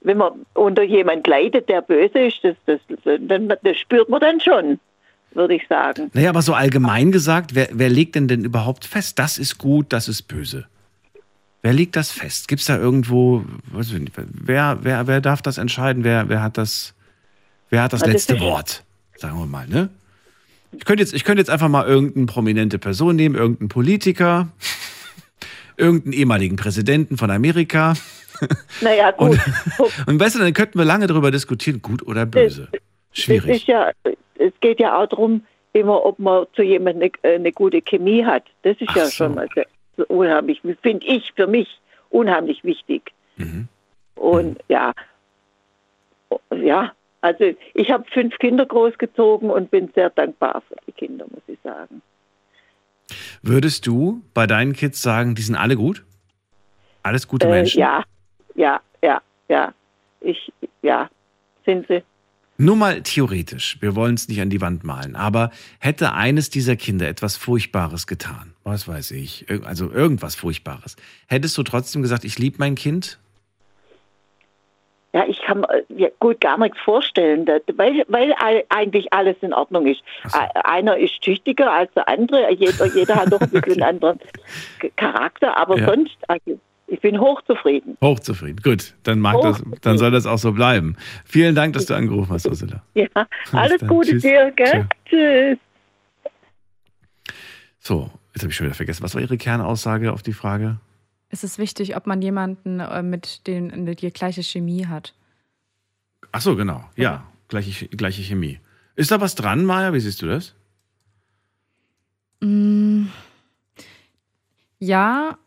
wenn 0.00 0.18
man 0.18 0.46
unter 0.54 0.82
jemand 0.82 1.26
leidet, 1.26 1.68
der 1.68 1.82
böse 1.82 2.18
ist, 2.18 2.40
das, 2.42 2.56
das, 2.66 2.80
das, 3.04 3.58
das 3.62 3.76
spürt 3.76 4.08
man 4.08 4.20
dann 4.20 4.40
schon, 4.40 4.78
würde 5.32 5.54
ich 5.54 5.66
sagen. 5.68 6.10
Naja, 6.14 6.30
aber 6.30 6.42
so 6.42 6.54
allgemein 6.54 7.12
gesagt, 7.12 7.54
wer, 7.54 7.68
wer 7.72 7.88
legt 7.88 8.14
denn 8.14 8.28
denn 8.28 8.44
überhaupt 8.44 8.84
fest, 8.84 9.18
das 9.18 9.38
ist 9.38 9.58
gut, 9.58 9.92
das 9.92 10.08
ist 10.08 10.22
böse? 10.22 10.66
Wer 11.62 11.72
legt 11.72 11.96
das 11.96 12.12
fest? 12.12 12.46
Gibt 12.46 12.60
es 12.60 12.66
da 12.66 12.78
irgendwo, 12.78 13.44
nicht, 13.72 14.12
wer, 14.16 14.78
wer, 14.82 15.06
wer 15.08 15.20
darf 15.20 15.42
das 15.42 15.58
entscheiden? 15.58 16.04
Wer, 16.04 16.28
wer 16.28 16.42
hat 16.42 16.56
das, 16.56 16.94
wer 17.70 17.82
hat 17.82 17.92
das 17.92 18.00
das 18.00 18.10
letzte 18.10 18.40
Wort? 18.40 18.84
Sagen 19.16 19.38
wir 19.38 19.46
mal, 19.46 19.66
ne? 19.66 19.90
Ich 20.72 20.84
könnte 20.84 21.02
jetzt, 21.02 21.14
ich 21.14 21.24
könnte 21.24 21.40
jetzt 21.40 21.50
einfach 21.50 21.68
mal 21.68 21.86
irgendeine 21.86 22.26
prominente 22.26 22.78
Person 22.78 23.16
nehmen, 23.16 23.34
irgendeinen 23.34 23.68
Politiker, 23.68 24.48
irgendeinen 25.76 26.12
ehemaligen 26.12 26.56
Präsidenten 26.56 27.16
von 27.16 27.30
Amerika. 27.30 27.94
Naja, 28.82 29.10
gut. 29.16 29.36
Und 30.06 30.20
weißt 30.20 30.36
du, 30.36 30.38
dann 30.38 30.52
könnten 30.52 30.78
wir 30.78 30.84
lange 30.84 31.08
darüber 31.08 31.32
diskutieren, 31.32 31.82
gut 31.82 32.06
oder 32.06 32.24
böse. 32.24 32.68
Das 32.70 32.80
Schwierig. 33.24 33.62
ist 33.62 33.66
ja, 33.66 33.90
es 34.38 34.52
geht 34.60 34.78
ja 34.78 34.96
auch 34.96 35.08
darum, 35.08 35.42
immer, 35.72 36.04
ob 36.04 36.20
man 36.20 36.46
zu 36.54 36.62
jemandem 36.62 37.10
eine, 37.24 37.34
eine 37.34 37.50
gute 37.50 37.82
Chemie 37.82 38.24
hat. 38.24 38.44
Das 38.62 38.76
ist 38.80 38.90
Ach 38.90 38.96
ja 38.96 39.04
so. 39.06 39.10
schon 39.10 39.34
mal 39.34 39.48
sehr, 39.56 39.66
unheimlich, 40.08 40.60
finde 40.82 41.04
ich, 41.06 41.32
für 41.34 41.46
mich 41.46 41.80
unheimlich 42.10 42.62
wichtig. 42.64 43.12
Mhm. 43.36 43.68
Und 44.14 44.58
ja, 44.68 44.92
ja, 46.54 46.92
also 47.20 47.44
ich 47.74 47.90
habe 47.90 48.04
fünf 48.12 48.36
Kinder 48.38 48.66
großgezogen 48.66 49.50
und 49.50 49.70
bin 49.70 49.90
sehr 49.94 50.10
dankbar 50.10 50.62
für 50.68 50.76
die 50.86 50.92
Kinder, 50.92 51.26
muss 51.30 51.42
ich 51.46 51.58
sagen. 51.64 52.02
Würdest 53.42 53.86
du 53.86 54.22
bei 54.34 54.46
deinen 54.46 54.72
Kids 54.74 55.00
sagen, 55.02 55.34
die 55.34 55.42
sind 55.42 55.56
alle 55.56 55.76
gut? 55.76 56.04
Alles 57.02 57.26
gute 57.26 57.46
Äh, 57.46 57.50
Menschen? 57.50 57.80
ja, 57.80 58.04
ja, 58.54 58.80
ja, 59.02 59.20
ja. 59.48 59.72
Ich, 60.20 60.52
ja, 60.82 61.08
sind 61.64 61.86
sie. 61.88 62.02
Nur 62.60 62.74
mal 62.74 63.02
theoretisch, 63.02 63.78
wir 63.80 63.94
wollen 63.94 64.16
es 64.16 64.28
nicht 64.28 64.40
an 64.40 64.50
die 64.50 64.60
Wand 64.60 64.82
malen, 64.82 65.14
aber 65.14 65.52
hätte 65.78 66.12
eines 66.14 66.50
dieser 66.50 66.74
Kinder 66.74 67.06
etwas 67.06 67.36
Furchtbares 67.36 68.08
getan, 68.08 68.52
was 68.64 68.88
weiß 68.88 69.12
ich, 69.12 69.46
also 69.64 69.92
irgendwas 69.92 70.34
Furchtbares, 70.34 70.96
hättest 71.28 71.56
du 71.56 71.62
trotzdem 71.62 72.02
gesagt, 72.02 72.24
ich 72.24 72.36
liebe 72.36 72.56
mein 72.58 72.74
Kind? 72.74 73.20
Ja, 75.14 75.24
ich 75.26 75.40
kann 75.40 75.60
mir 75.60 75.84
ja, 75.96 76.08
gut 76.20 76.38
gar 76.42 76.58
nichts 76.58 76.78
vorstellen, 76.80 77.46
weil, 77.76 78.04
weil 78.08 78.34
eigentlich 78.68 79.10
alles 79.12 79.36
in 79.40 79.54
Ordnung 79.54 79.86
ist. 79.86 80.02
So. 80.28 80.38
A- 80.38 80.50
Einer 80.64 80.98
ist 80.98 81.22
tüchtiger 81.22 81.72
als 81.72 81.90
der 81.94 82.06
andere, 82.08 82.52
jeder, 82.52 82.84
jeder 82.94 83.16
hat 83.16 83.32
doch 83.32 83.40
ein 83.40 83.48
bisschen 83.50 83.82
einen 83.82 84.02
anderen 84.02 84.20
Charakter, 84.96 85.56
aber 85.56 85.78
Ja. 85.78 85.86
sonst, 85.86 86.16
also, 86.28 86.60
ich 86.88 87.00
bin 87.00 87.18
hochzufrieden. 87.20 87.96
Hochzufrieden. 88.02 88.60
Gut, 88.62 88.94
dann 89.02 89.18
mag 89.20 89.40
das, 89.42 89.62
dann 89.82 89.96
soll 89.98 90.10
das 90.10 90.26
auch 90.26 90.38
so 90.38 90.52
bleiben. 90.52 90.96
Vielen 91.24 91.54
Dank, 91.54 91.72
dass 91.74 91.86
du 91.86 91.94
angerufen 91.94 92.32
hast, 92.32 92.46
Ursula. 92.46 92.82
Ja, 92.94 93.06
alles. 93.52 93.80
Gute 93.86 94.10
Tschüss. 94.10 94.22
dir, 94.22 94.52
gell? 94.56 94.86
Tschüss. 95.06 95.58
So, 97.80 98.10
jetzt 98.34 98.42
habe 98.42 98.50
ich 98.50 98.56
schon 98.56 98.66
wieder 98.66 98.74
vergessen. 98.74 99.02
Was 99.02 99.14
war 99.14 99.22
Ihre 99.22 99.38
Kernaussage 99.38 100.12
auf 100.12 100.22
die 100.22 100.32
Frage? 100.32 100.76
Es 101.30 101.44
ist 101.44 101.58
wichtig, 101.58 101.96
ob 101.96 102.06
man 102.06 102.22
jemanden 102.22 102.80
äh, 102.80 103.02
mit 103.02 103.46
den 103.46 103.86
die 103.86 104.10
gleiche 104.12 104.42
Chemie 104.42 104.86
hat. 104.86 105.14
Ach 106.32 106.40
so, 106.40 106.56
genau. 106.56 106.84
Ja, 106.96 107.26
gleiche, 107.48 107.88
gleiche 107.88 108.22
Chemie. 108.22 108.60
Ist 108.96 109.10
da 109.10 109.20
was 109.20 109.34
dran, 109.34 109.64
Maja? 109.64 109.92
Wie 109.92 110.00
siehst 110.00 110.22
du 110.22 110.26
das? 110.26 110.54
Mm, 112.40 113.06
Ja, 114.78 115.38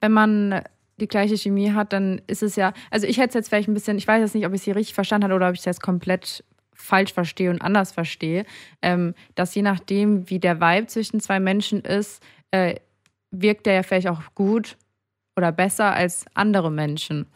wenn 0.00 0.12
man 0.12 0.62
die 0.98 1.08
gleiche 1.08 1.36
Chemie 1.36 1.72
hat, 1.72 1.92
dann 1.92 2.22
ist 2.26 2.42
es 2.42 2.56
ja, 2.56 2.72
also 2.90 3.06
ich 3.06 3.18
hätte 3.18 3.28
es 3.28 3.34
jetzt 3.34 3.48
vielleicht 3.48 3.68
ein 3.68 3.74
bisschen, 3.74 3.98
ich 3.98 4.06
weiß 4.06 4.20
jetzt 4.20 4.34
nicht, 4.34 4.46
ob 4.46 4.54
ich 4.54 4.62
sie 4.62 4.70
richtig 4.70 4.94
verstanden 4.94 5.24
habe 5.24 5.34
oder 5.34 5.48
ob 5.48 5.54
ich 5.54 5.60
es 5.60 5.64
jetzt 5.66 5.82
komplett 5.82 6.44
falsch 6.72 7.12
verstehe 7.12 7.50
und 7.50 7.60
anders 7.62 7.92
verstehe, 7.92 8.46
ähm, 8.82 9.14
dass 9.34 9.54
je 9.54 9.62
nachdem, 9.62 10.30
wie 10.30 10.38
der 10.38 10.60
Vibe 10.60 10.86
zwischen 10.86 11.20
zwei 11.20 11.40
Menschen 11.40 11.80
ist, 11.80 12.22
äh, 12.50 12.76
wirkt 13.30 13.66
der 13.66 13.74
ja 13.74 13.82
vielleicht 13.82 14.08
auch 14.08 14.22
gut 14.34 14.76
oder 15.36 15.52
besser 15.52 15.92
als 15.92 16.24
andere 16.34 16.70
Menschen. 16.70 17.26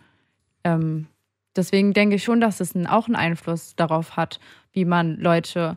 Ähm, 0.64 1.06
deswegen 1.54 1.92
denke 1.92 2.16
ich 2.16 2.24
schon, 2.24 2.40
dass 2.40 2.60
es 2.60 2.74
einen, 2.74 2.86
auch 2.86 3.06
einen 3.06 3.16
Einfluss 3.16 3.76
darauf 3.76 4.16
hat, 4.16 4.40
wie 4.72 4.84
man 4.84 5.16
Leute 5.16 5.76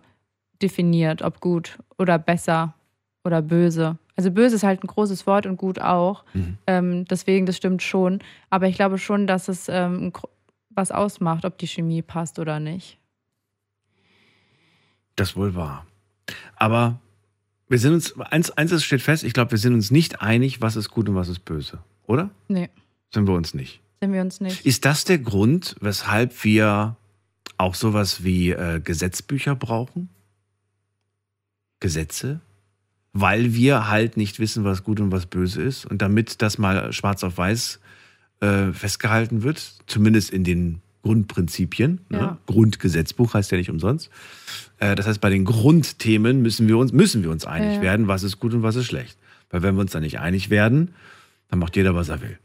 definiert, 0.61 1.21
ob 1.21 1.41
gut 1.41 1.77
oder 1.97 2.17
besser 2.17 2.73
oder 3.23 3.41
böse. 3.41 3.97
Also 4.15 4.31
böse 4.31 4.55
ist 4.55 4.63
halt 4.63 4.83
ein 4.83 4.87
großes 4.87 5.25
Wort 5.27 5.45
und 5.45 5.57
gut 5.57 5.79
auch. 5.79 6.23
Mhm. 6.33 6.57
Ähm, 6.67 7.05
deswegen, 7.05 7.45
das 7.45 7.57
stimmt 7.57 7.81
schon. 7.81 8.19
Aber 8.49 8.67
ich 8.67 8.75
glaube 8.75 8.97
schon, 8.97 9.27
dass 9.27 9.47
es 9.47 9.67
ähm, 9.69 10.13
was 10.69 10.91
ausmacht, 10.91 11.45
ob 11.45 11.57
die 11.57 11.67
Chemie 11.67 12.01
passt 12.01 12.39
oder 12.39 12.59
nicht. 12.59 12.97
Das 15.15 15.35
wohl 15.35 15.55
wahr. 15.55 15.85
Aber 16.55 16.99
wir 17.67 17.79
sind 17.79 17.93
uns, 17.93 18.19
eins, 18.19 18.51
eins 18.51 18.83
steht 18.83 19.01
fest, 19.01 19.23
ich 19.23 19.33
glaube, 19.33 19.51
wir 19.51 19.57
sind 19.57 19.73
uns 19.73 19.91
nicht 19.91 20.21
einig, 20.21 20.61
was 20.61 20.75
ist 20.75 20.89
gut 20.89 21.09
und 21.09 21.15
was 21.15 21.29
ist 21.29 21.39
böse. 21.39 21.79
Oder? 22.07 22.29
Nee, 22.47 22.69
Sind 23.13 23.27
wir 23.27 23.33
uns 23.33 23.53
nicht. 23.53 23.81
sind 24.01 24.13
wir 24.13 24.21
uns 24.21 24.41
nicht. 24.41 24.65
Ist 24.65 24.85
das 24.85 25.05
der 25.05 25.19
Grund, 25.19 25.75
weshalb 25.79 26.43
wir 26.43 26.97
auch 27.57 27.75
sowas 27.75 28.23
wie 28.23 28.51
äh, 28.51 28.81
Gesetzbücher 28.83 29.55
brauchen? 29.55 30.09
Gesetze? 31.79 32.41
Weil 33.13 33.53
wir 33.53 33.87
halt 33.89 34.17
nicht 34.17 34.39
wissen, 34.39 34.63
was 34.63 34.83
gut 34.83 34.99
und 34.99 35.11
was 35.11 35.27
böse 35.27 35.61
ist. 35.61 35.85
Und 35.85 36.01
damit 36.01 36.41
das 36.41 36.57
mal 36.57 36.91
schwarz 36.91 37.23
auf 37.23 37.37
weiß 37.37 37.79
äh, 38.41 38.71
festgehalten 38.71 39.43
wird, 39.43 39.59
zumindest 39.85 40.31
in 40.31 40.43
den 40.43 40.81
Grundprinzipien. 41.03 41.99
Ne? 42.09 42.17
Ja. 42.17 42.37
Grundgesetzbuch 42.47 43.33
heißt 43.33 43.51
ja 43.51 43.57
nicht 43.57 43.69
umsonst. 43.69 44.09
Äh, 44.79 44.95
das 44.95 45.05
heißt, 45.05 45.21
bei 45.21 45.29
den 45.29 45.45
Grundthemen 45.45 46.41
müssen 46.41 46.67
wir 46.67 46.77
uns, 46.77 46.91
müssen 46.91 47.23
wir 47.23 47.29
uns 47.29 47.45
einig 47.45 47.75
ja. 47.75 47.81
werden, 47.81 48.07
was 48.07 48.23
ist 48.23 48.39
gut 48.39 48.53
und 48.53 48.63
was 48.63 48.75
ist 48.75 48.85
schlecht. 48.85 49.17
Weil 49.49 49.61
wenn 49.61 49.75
wir 49.75 49.81
uns 49.81 49.91
da 49.91 49.99
nicht 49.99 50.19
einig 50.19 50.49
werden, 50.49 50.95
dann 51.53 51.59
macht 51.59 51.75
jeder, 51.75 51.93
was 51.93 52.09
er 52.09 52.19
will. 52.19 52.39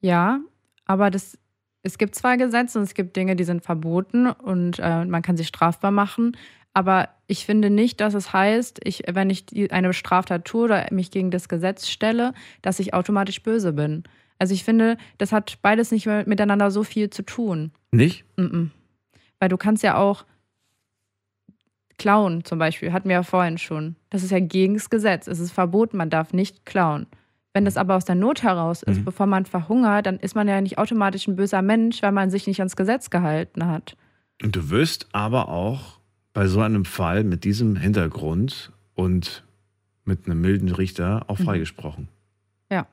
Ja, 0.00 0.40
aber 0.86 1.10
das, 1.10 1.38
es 1.82 1.98
gibt 1.98 2.14
zwar 2.14 2.38
Gesetze 2.38 2.78
und 2.78 2.84
es 2.84 2.94
gibt 2.94 3.14
Dinge, 3.14 3.36
die 3.36 3.44
sind 3.44 3.62
verboten 3.62 4.26
und 4.26 4.78
äh, 4.78 5.04
man 5.04 5.20
kann 5.20 5.36
sie 5.36 5.44
strafbar 5.44 5.90
machen. 5.90 6.34
Aber 6.72 7.10
ich 7.26 7.44
finde 7.44 7.68
nicht, 7.68 8.00
dass 8.00 8.14
es 8.14 8.32
heißt, 8.32 8.80
ich, 8.84 9.02
wenn 9.12 9.28
ich 9.28 9.44
eine 9.70 9.92
Straftat 9.92 10.46
tue 10.46 10.64
oder 10.64 10.86
mich 10.92 11.10
gegen 11.10 11.30
das 11.30 11.50
Gesetz 11.50 11.88
stelle, 11.88 12.32
dass 12.62 12.80
ich 12.80 12.94
automatisch 12.94 13.42
böse 13.42 13.74
bin. 13.74 14.04
Also 14.38 14.54
ich 14.54 14.64
finde, 14.64 14.96
das 15.18 15.30
hat 15.30 15.58
beides 15.60 15.90
nicht 15.90 16.06
mehr 16.06 16.26
miteinander 16.26 16.70
so 16.70 16.84
viel 16.84 17.10
zu 17.10 17.22
tun. 17.22 17.70
Nicht? 17.90 18.24
Mm-mm. 18.38 18.70
Weil 19.40 19.50
du 19.50 19.58
kannst 19.58 19.82
ja 19.82 19.98
auch 19.98 20.24
klauen 21.98 22.46
zum 22.46 22.58
Beispiel, 22.58 22.94
hatten 22.94 23.10
wir 23.10 23.16
ja 23.16 23.22
vorhin 23.22 23.58
schon. 23.58 23.96
Das 24.08 24.22
ist 24.22 24.30
ja 24.30 24.40
gegen 24.40 24.72
das 24.72 24.88
Gesetz. 24.88 25.26
Es 25.26 25.38
ist 25.38 25.52
verboten, 25.52 25.98
man 25.98 26.08
darf 26.08 26.32
nicht 26.32 26.64
klauen. 26.64 27.06
Wenn 27.54 27.64
das 27.66 27.76
aber 27.76 27.96
aus 27.96 28.04
der 28.04 28.14
Not 28.14 28.42
heraus 28.42 28.82
ist, 28.82 28.98
Mhm. 29.00 29.04
bevor 29.04 29.26
man 29.26 29.44
verhungert, 29.44 30.06
dann 30.06 30.18
ist 30.18 30.34
man 30.34 30.48
ja 30.48 30.60
nicht 30.60 30.78
automatisch 30.78 31.28
ein 31.28 31.36
böser 31.36 31.60
Mensch, 31.62 32.02
weil 32.02 32.12
man 32.12 32.30
sich 32.30 32.46
nicht 32.46 32.60
ans 32.60 32.76
Gesetz 32.76 33.10
gehalten 33.10 33.66
hat. 33.66 33.96
Und 34.42 34.56
du 34.56 34.70
wirst 34.70 35.08
aber 35.12 35.48
auch 35.48 35.98
bei 36.32 36.46
so 36.46 36.60
einem 36.62 36.84
Fall 36.86 37.24
mit 37.24 37.44
diesem 37.44 37.76
Hintergrund 37.76 38.72
und 38.94 39.44
mit 40.04 40.26
einem 40.26 40.40
milden 40.40 40.70
Richter 40.70 41.24
auch 41.28 41.38
Mhm. 41.38 41.44
freigesprochen. 41.44 42.08
Ja. 42.70 42.86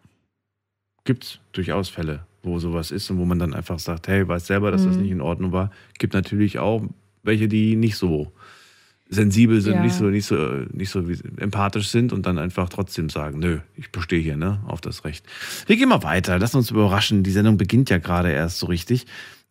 Gibt 1.06 1.24
es 1.24 1.40
durchaus 1.54 1.88
Fälle, 1.90 2.26
wo 2.44 2.60
sowas 2.60 2.92
ist 2.92 3.10
und 3.10 3.18
wo 3.18 3.26
man 3.26 3.40
dann 3.40 3.54
einfach 3.54 3.80
sagt, 3.80 4.10
hey, 4.10 4.28
weiß 4.28 4.46
selber, 4.46 4.72
dass 4.72 4.84
das 4.84 4.98
Mhm. 4.98 5.04
nicht 5.04 5.12
in 5.12 5.22
Ordnung 5.22 5.54
war. 5.54 5.72
Gibt 5.98 6.14
natürlich 6.14 6.60
auch 6.60 6.84
welche, 7.24 7.48
die 7.48 7.78
nicht 7.78 7.96
so 7.96 8.32
sensibel 9.10 9.60
sind, 9.60 9.76
Ja. 9.76 9.82
nicht 9.82 9.96
so, 9.96 10.06
nicht 10.06 10.26
so, 10.26 10.36
nicht 10.72 10.90
so 10.92 11.04
empathisch 11.38 11.90
sind 11.90 12.14
und 12.14 12.26
dann 12.26 12.38
einfach 12.38 12.70
trotzdem 12.70 13.10
sagen, 13.10 13.40
nö, 13.40 13.60
ich 13.76 13.92
bestehe 13.92 14.22
hier, 14.22 14.38
ne, 14.38 14.62
auf 14.68 14.82
das 14.82 15.04
Recht. 15.04 15.26
Wir 15.68 15.76
gehen 15.78 15.90
mal 15.90 16.04
weiter, 16.04 16.38
lass 16.38 16.54
uns 16.56 16.70
überraschen. 16.72 17.24
Die 17.24 17.32
Sendung 17.32 17.58
beginnt 17.58 17.90
ja 17.90 17.98
gerade 17.98 18.32
erst 18.32 18.60
so 18.60 18.68
richtig. 18.68 19.08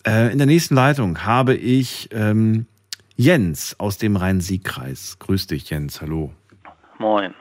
Äh, 0.07 0.33
in 0.33 0.39
der 0.39 0.47
nächsten 0.47 0.77
Leitung 0.77 1.25
habe 1.25 1.55
ich 1.55 2.09
ähm, 2.13 2.67
Jens 3.17 3.79
aus 3.81 3.99
dem 3.99 4.15
Rhein-Sieg-Kreis. 4.17 5.19
Grüß 5.19 5.49
dich, 5.49 5.69
Jens. 5.71 6.01
Hallo. 6.01 6.33
Moin. 6.99 7.35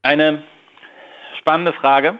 Eine 0.00 0.42
spannende 1.38 1.74
Frage. 1.74 2.18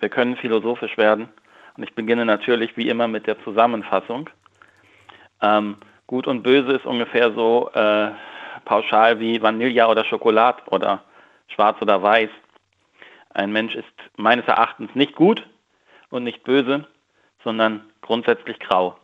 Wir 0.00 0.08
können 0.08 0.36
philosophisch 0.36 0.96
werden. 0.98 1.28
Und 1.76 1.84
ich 1.84 1.94
beginne 1.94 2.24
natürlich 2.24 2.76
wie 2.76 2.88
immer 2.88 3.06
mit 3.06 3.28
der 3.28 3.42
Zusammenfassung. 3.44 4.28
Ähm, 5.40 5.76
Gut 6.10 6.26
und 6.26 6.42
Böse 6.42 6.72
ist 6.72 6.86
ungefähr 6.86 7.30
so 7.34 7.70
äh, 7.72 8.10
pauschal 8.64 9.20
wie 9.20 9.40
Vanille 9.40 9.86
oder 9.86 10.04
Schokolade 10.04 10.60
oder 10.72 11.04
schwarz 11.46 11.80
oder 11.80 12.02
weiß. 12.02 12.30
Ein 13.32 13.52
Mensch 13.52 13.76
ist 13.76 13.86
meines 14.16 14.44
Erachtens 14.48 14.92
nicht 14.96 15.14
gut 15.14 15.46
und 16.10 16.24
nicht 16.24 16.42
böse, 16.42 16.84
sondern 17.44 17.84
grundsätzlich 18.02 18.58
grau. 18.58 18.96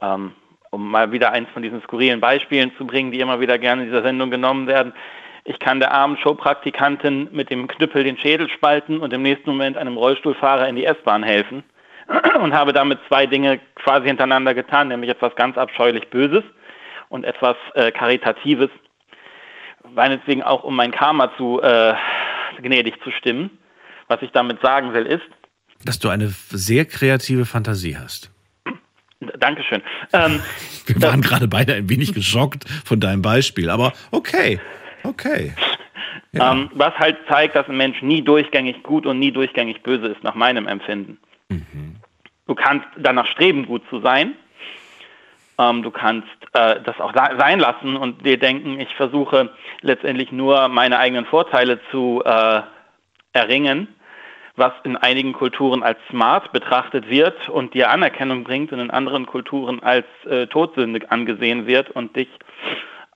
Ähm, 0.00 0.32
um 0.70 0.90
mal 0.90 1.12
wieder 1.12 1.32
eins 1.32 1.50
von 1.50 1.62
diesen 1.62 1.82
skurrilen 1.82 2.22
Beispielen 2.22 2.72
zu 2.78 2.86
bringen, 2.86 3.12
die 3.12 3.20
immer 3.20 3.38
wieder 3.40 3.58
gerne 3.58 3.82
in 3.82 3.88
dieser 3.90 4.02
Sendung 4.02 4.30
genommen 4.30 4.68
werden. 4.68 4.94
Ich 5.44 5.58
kann 5.58 5.80
der 5.80 5.92
armen 5.92 6.16
Showpraktikantin 6.16 7.28
mit 7.30 7.50
dem 7.50 7.68
Knüppel 7.68 8.04
den 8.04 8.16
Schädel 8.16 8.48
spalten 8.48 9.00
und 9.00 9.12
im 9.12 9.20
nächsten 9.20 9.50
Moment 9.50 9.76
einem 9.76 9.98
Rollstuhlfahrer 9.98 10.66
in 10.66 10.76
die 10.76 10.86
S-Bahn 10.86 11.22
helfen 11.22 11.62
und 12.42 12.54
habe 12.54 12.72
damit 12.72 12.98
zwei 13.08 13.26
Dinge 13.26 13.60
quasi 13.76 14.06
hintereinander 14.06 14.54
getan, 14.54 14.88
nämlich 14.88 15.10
etwas 15.10 15.34
ganz 15.36 15.56
abscheulich 15.58 16.08
Böses 16.08 16.44
und 17.08 17.24
etwas 17.24 17.56
äh, 17.74 17.90
Karitatives, 17.92 18.70
meinetwegen 19.94 20.42
auch 20.42 20.64
um 20.64 20.74
mein 20.76 20.90
Karma 20.90 21.34
zu 21.36 21.60
äh, 21.60 21.94
gnädig 22.62 22.94
zu 23.02 23.10
stimmen. 23.10 23.50
Was 24.08 24.22
ich 24.22 24.30
damit 24.32 24.60
sagen 24.62 24.94
will, 24.94 25.04
ist, 25.06 25.24
Dass 25.84 25.98
du 25.98 26.08
eine 26.08 26.28
sehr 26.28 26.86
kreative 26.86 27.44
Fantasie 27.44 27.96
hast. 27.96 28.30
Dankeschön. 29.38 29.82
Ähm, 30.12 30.40
Wir 30.86 31.02
waren 31.02 31.20
gerade 31.20 31.46
beide 31.46 31.74
ein 31.74 31.90
wenig 31.90 32.14
geschockt 32.14 32.64
von 32.84 33.00
deinem 33.00 33.22
Beispiel, 33.22 33.68
aber 33.70 33.92
okay, 34.10 34.60
okay. 35.04 35.52
Ja. 36.32 36.52
ähm, 36.52 36.70
was 36.74 36.92
halt 36.96 37.16
zeigt, 37.26 37.56
dass 37.56 37.66
ein 37.68 37.76
Mensch 37.78 38.02
nie 38.02 38.20
durchgängig 38.20 38.82
gut 38.82 39.06
und 39.06 39.18
nie 39.18 39.32
durchgängig 39.32 39.82
böse 39.82 40.08
ist, 40.08 40.22
nach 40.22 40.34
meinem 40.34 40.66
Empfinden. 40.66 41.18
Du 42.46 42.54
kannst 42.54 42.86
danach 42.96 43.26
streben, 43.26 43.66
gut 43.66 43.82
zu 43.90 44.00
sein. 44.00 44.34
Ähm, 45.58 45.82
du 45.82 45.90
kannst 45.90 46.28
äh, 46.52 46.80
das 46.82 46.98
auch 47.00 47.12
sein 47.14 47.58
lassen 47.58 47.96
und 47.96 48.24
dir 48.24 48.38
denken, 48.38 48.80
ich 48.80 48.94
versuche 48.94 49.50
letztendlich 49.80 50.32
nur 50.32 50.68
meine 50.68 50.98
eigenen 50.98 51.26
Vorteile 51.26 51.80
zu 51.90 52.22
äh, 52.24 52.62
erringen, 53.32 53.88
was 54.56 54.72
in 54.84 54.96
einigen 54.96 55.32
Kulturen 55.32 55.82
als 55.82 55.98
smart 56.08 56.52
betrachtet 56.52 57.08
wird 57.08 57.48
und 57.48 57.74
dir 57.74 57.90
Anerkennung 57.90 58.44
bringt 58.44 58.72
und 58.72 58.80
in 58.80 58.90
anderen 58.90 59.26
Kulturen 59.26 59.82
als 59.82 60.06
äh, 60.26 60.46
Todsünde 60.46 61.10
angesehen 61.10 61.66
wird 61.66 61.90
und 61.90 62.16
dich 62.16 62.28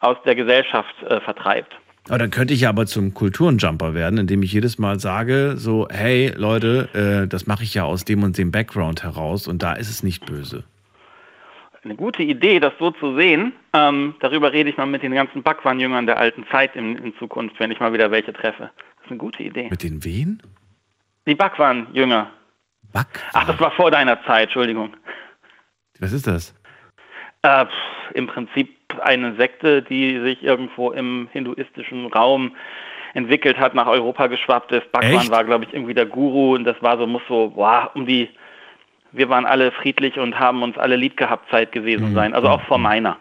aus 0.00 0.16
der 0.24 0.34
Gesellschaft 0.34 0.94
äh, 1.04 1.20
vertreibt. 1.20 1.74
Aber 2.08 2.18
dann 2.18 2.30
könnte 2.30 2.52
ich 2.52 2.62
ja 2.62 2.68
aber 2.68 2.86
zum 2.86 3.14
Kulturenjumper 3.14 3.94
werden, 3.94 4.18
indem 4.18 4.42
ich 4.42 4.52
jedes 4.52 4.78
Mal 4.78 4.98
sage, 4.98 5.54
so, 5.56 5.86
hey 5.90 6.32
Leute, 6.36 6.88
äh, 6.94 7.28
das 7.28 7.46
mache 7.46 7.62
ich 7.62 7.74
ja 7.74 7.84
aus 7.84 8.04
dem 8.04 8.22
und 8.24 8.36
dem 8.38 8.50
Background 8.50 9.04
heraus 9.04 9.46
und 9.46 9.62
da 9.62 9.74
ist 9.74 9.88
es 9.88 10.02
nicht 10.02 10.26
böse. 10.26 10.64
Eine 11.84 11.96
gute 11.96 12.22
Idee, 12.22 12.60
das 12.60 12.72
so 12.78 12.92
zu 12.92 13.16
sehen. 13.16 13.52
Ähm, 13.72 14.14
darüber 14.20 14.52
rede 14.52 14.70
ich 14.70 14.76
mal 14.76 14.86
mit 14.86 15.02
den 15.02 15.12
ganzen 15.12 15.42
Bhagwan-Jüngern 15.42 16.06
der 16.06 16.16
alten 16.16 16.46
Zeit 16.48 16.76
in, 16.76 16.96
in 16.96 17.14
Zukunft, 17.16 17.58
wenn 17.58 17.72
ich 17.72 17.80
mal 17.80 17.92
wieder 17.92 18.10
welche 18.12 18.32
treffe. 18.32 18.70
Das 18.76 19.04
ist 19.04 19.10
eine 19.10 19.18
gute 19.18 19.42
Idee. 19.42 19.68
Mit 19.68 19.82
den 19.82 20.04
wen? 20.04 20.40
Die 21.26 21.34
Bhagwan-Jünger. 21.34 22.30
Back? 22.92 23.08
Ach, 23.32 23.46
das 23.46 23.58
war 23.58 23.72
vor 23.72 23.90
deiner 23.90 24.22
Zeit, 24.24 24.44
Entschuldigung. 24.44 24.94
Was 25.98 26.12
ist 26.12 26.26
das? 26.26 26.54
Äh, 27.42 27.66
Im 28.14 28.26
Prinzip 28.28 28.70
eine 29.02 29.34
Sekte, 29.36 29.82
die 29.82 30.20
sich 30.20 30.42
irgendwo 30.42 30.90
im 30.92 31.28
hinduistischen 31.32 32.06
Raum 32.06 32.54
entwickelt 33.14 33.58
hat, 33.58 33.74
nach 33.74 33.86
Europa 33.86 34.26
geschwappt 34.28 34.72
ist. 34.72 34.90
Bhagwan 34.92 35.22
Echt? 35.22 35.30
war, 35.30 35.44
glaube 35.44 35.64
ich, 35.64 35.74
irgendwie 35.74 35.94
der 35.94 36.06
Guru 36.06 36.54
und 36.54 36.64
das 36.64 36.80
war 36.80 36.96
so, 36.98 37.06
muss 37.06 37.22
so, 37.28 37.50
boah, 37.50 37.90
um 37.94 38.06
die, 38.06 38.28
wir 39.12 39.28
waren 39.28 39.44
alle 39.44 39.72
friedlich 39.72 40.18
und 40.18 40.38
haben 40.38 40.62
uns 40.62 40.78
alle 40.78 40.96
lieb 40.96 41.16
gehabt 41.16 41.50
Zeit 41.50 41.72
gewesen 41.72 42.10
Mhm. 42.10 42.14
sein. 42.14 42.34
Also 42.34 42.48
auch 42.48 42.62
vor 42.62 42.78
meiner. 42.78 43.18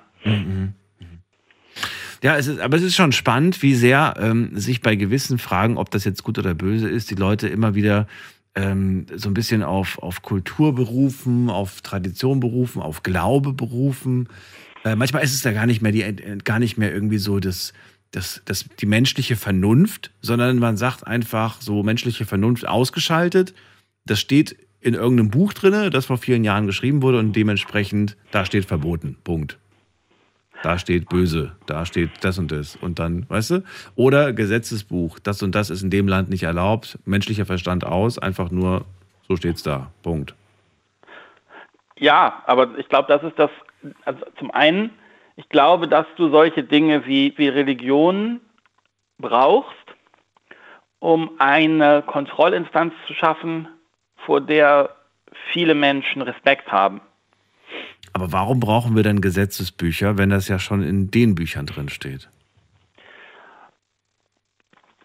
Ja, 2.23 2.37
es 2.37 2.47
ist, 2.47 2.59
aber 2.59 2.77
es 2.77 2.83
ist 2.83 2.95
schon 2.95 3.11
spannend, 3.13 3.63
wie 3.63 3.73
sehr 3.73 4.13
ähm, 4.21 4.51
sich 4.53 4.81
bei 4.81 4.95
gewissen 4.95 5.39
Fragen, 5.39 5.77
ob 5.77 5.89
das 5.89 6.05
jetzt 6.05 6.23
gut 6.23 6.37
oder 6.37 6.53
böse 6.53 6.87
ist, 6.87 7.09
die 7.09 7.15
Leute 7.15 7.47
immer 7.47 7.73
wieder 7.73 8.07
ähm, 8.55 9.05
so 9.15 9.29
ein 9.29 9.33
bisschen 9.33 9.63
auf, 9.63 9.99
auf 9.99 10.21
Kultur 10.21 10.75
berufen, 10.75 11.49
auf 11.49 11.81
Tradition 11.81 12.39
berufen, 12.39 12.81
auf 12.81 13.03
Glaube 13.03 13.53
berufen. 13.53 14.27
Äh, 14.83 14.95
manchmal 14.95 15.23
ist 15.23 15.33
es 15.33 15.41
da 15.41 15.51
gar 15.53 15.65
nicht 15.65 15.81
mehr 15.81 15.91
die, 15.91 16.03
äh, 16.03 16.37
gar 16.43 16.59
nicht 16.59 16.77
mehr 16.77 16.93
irgendwie 16.93 17.17
so 17.17 17.39
das, 17.39 17.73
das, 18.11 18.41
das, 18.45 18.65
die 18.79 18.85
menschliche 18.85 19.35
Vernunft, 19.35 20.11
sondern 20.21 20.59
man 20.59 20.75
sagt 20.77 21.07
einfach 21.07 21.61
so 21.61 21.83
menschliche 21.83 22.25
Vernunft 22.25 22.67
ausgeschaltet. 22.67 23.53
Das 24.05 24.19
steht 24.19 24.57
in 24.81 24.95
irgendeinem 24.95 25.29
Buch 25.29 25.53
drinne, 25.53 25.89
das 25.89 26.07
vor 26.07 26.17
vielen 26.17 26.43
Jahren 26.43 26.65
geschrieben 26.65 27.01
wurde 27.01 27.19
und 27.19 27.35
dementsprechend 27.35 28.17
da 28.31 28.45
steht 28.45 28.65
verboten. 28.65 29.17
Punkt. 29.23 29.57
Da 30.63 30.77
steht 30.77 31.09
böse, 31.09 31.55
da 31.65 31.85
steht 31.85 32.11
das 32.21 32.37
und 32.37 32.51
das 32.51 32.75
und 32.75 32.99
dann, 32.99 33.25
weißt 33.29 33.51
du? 33.51 33.63
Oder 33.95 34.31
Gesetzesbuch, 34.31 35.17
das 35.19 35.41
und 35.41 35.55
das 35.55 35.69
ist 35.69 35.81
in 35.81 35.89
dem 35.89 36.07
Land 36.07 36.29
nicht 36.29 36.43
erlaubt, 36.43 36.99
menschlicher 37.05 37.45
Verstand 37.45 37.83
aus, 37.83 38.19
einfach 38.19 38.51
nur, 38.51 38.85
so 39.27 39.35
steht's 39.35 39.63
da. 39.63 39.91
Punkt. 40.03 40.35
Ja, 41.97 42.43
aber 42.45 42.77
ich 42.77 42.89
glaube, 42.89 43.07
das 43.07 43.23
ist 43.23 43.37
das, 43.37 43.49
also 44.05 44.23
zum 44.37 44.51
einen, 44.51 44.91
ich 45.35 45.49
glaube, 45.49 45.87
dass 45.87 46.05
du 46.15 46.29
solche 46.29 46.63
Dinge 46.63 47.05
wie, 47.05 47.33
wie 47.37 47.47
Religion 47.47 48.41
brauchst, 49.17 49.75
um 50.99 51.31
eine 51.39 52.03
Kontrollinstanz 52.03 52.93
zu 53.07 53.13
schaffen, 53.13 53.67
vor 54.25 54.41
der 54.41 54.95
viele 55.51 55.73
Menschen 55.73 56.21
Respekt 56.21 56.71
haben. 56.71 57.01
Aber 58.13 58.31
warum 58.31 58.59
brauchen 58.59 58.95
wir 58.95 59.03
denn 59.03 59.21
Gesetzesbücher, 59.21 60.17
wenn 60.17 60.29
das 60.29 60.47
ja 60.47 60.59
schon 60.59 60.83
in 60.83 61.11
den 61.11 61.35
Büchern 61.35 61.65
drin 61.65 61.89
steht? 61.89 62.29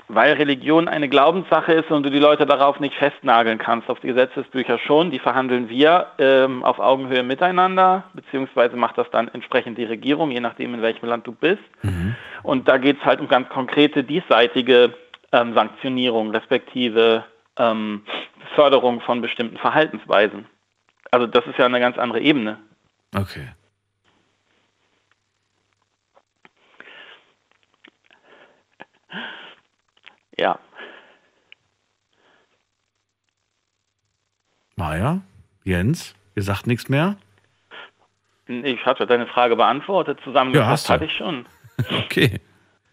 Weil 0.09 0.35
Religion 0.35 0.87
eine 0.87 1.09
Glaubenssache 1.09 1.73
ist 1.73 1.90
und 1.90 2.05
du 2.05 2.11
die 2.11 2.21
Leute 2.21 2.47
darauf 2.47 2.79
nicht 2.79 2.95
festnageln 2.95 3.59
kannst. 3.59 3.88
Auf 3.88 3.99
die 4.01 4.07
Gesetzesbücher 4.07 4.79
schon, 4.79 5.11
die 5.11 5.19
verhandeln 5.19 5.69
wir 5.69 6.07
ähm, 6.19 6.62
auf 6.62 6.79
Augenhöhe 6.79 7.25
miteinander, 7.25 8.05
beziehungsweise 8.14 8.77
macht 8.77 8.99
das 8.99 9.11
dann 9.11 9.27
entsprechend 9.29 9.79
die 9.79 9.85
Regierung, 9.85 10.31
je 10.31 10.40
nachdem, 10.40 10.75
in 10.75 10.83
welchem 10.83 11.07
Land 11.07 11.27
du 11.27 11.33
bist. 11.33 11.62
Und 12.45 12.69
da 12.69 12.79
geht 12.79 12.99
es 13.01 13.05
halt 13.05 13.21
um 13.21 13.27
ganz 13.27 13.49
konkrete 13.49 14.05
diesseitige 14.05 14.95
ähm, 15.33 15.55
Sanktionierung, 15.55 16.31
respektive 16.31 17.25
ähm, 17.59 18.03
Förderung 18.55 19.01
von 19.01 19.21
bestimmten 19.21 19.57
Verhaltensweisen. 19.57 20.47
Also 21.11 21.27
das 21.27 21.45
ist 21.47 21.59
ja 21.59 21.66
eine 21.66 21.81
ganz 21.81 21.99
andere 21.99 22.21
Ebene. 22.21 22.59
Okay. 23.14 23.49
Ja. 30.38 30.59
Maja, 34.77 35.23
Jens, 35.64 36.14
ihr 36.35 36.42
sagt 36.42 36.66
nichts 36.66 36.88
mehr? 36.88 37.16
Ich 38.47 38.85
hatte 38.85 39.07
deine 39.07 39.27
Frage 39.27 39.57
beantwortet, 39.57 40.19
Ja, 40.19 40.25
zusammengefasst 40.25 40.88
du. 40.88 40.92
hatte 40.92 41.05
ich 41.07 41.12
schon. 41.16 41.47
Okay, 42.05 42.40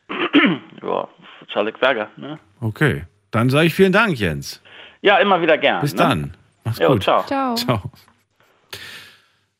Ja, 0.81 1.07
Charles 1.47 1.77
Berger, 1.79 2.09
ne? 2.17 2.37
okay. 2.59 3.05
Dann 3.31 3.49
sage 3.49 3.67
ich 3.67 3.73
vielen 3.73 3.93
Dank, 3.93 4.19
Jens. 4.19 4.61
Ja, 5.01 5.17
immer 5.19 5.41
wieder 5.41 5.57
gern. 5.57 5.79
Bis 5.81 5.93
ne? 5.93 5.97
dann. 5.99 6.37
Mach's 6.65 6.79
Jo, 6.79 6.89
gut. 6.89 7.03
ciao. 7.03 7.23
Ciao. 7.25 7.55
Ciao. 7.55 7.91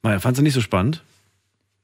Maja, 0.04 0.20
fandst 0.20 0.40
du 0.40 0.44
nicht 0.44 0.54
so 0.54 0.62
spannend? 0.62 1.04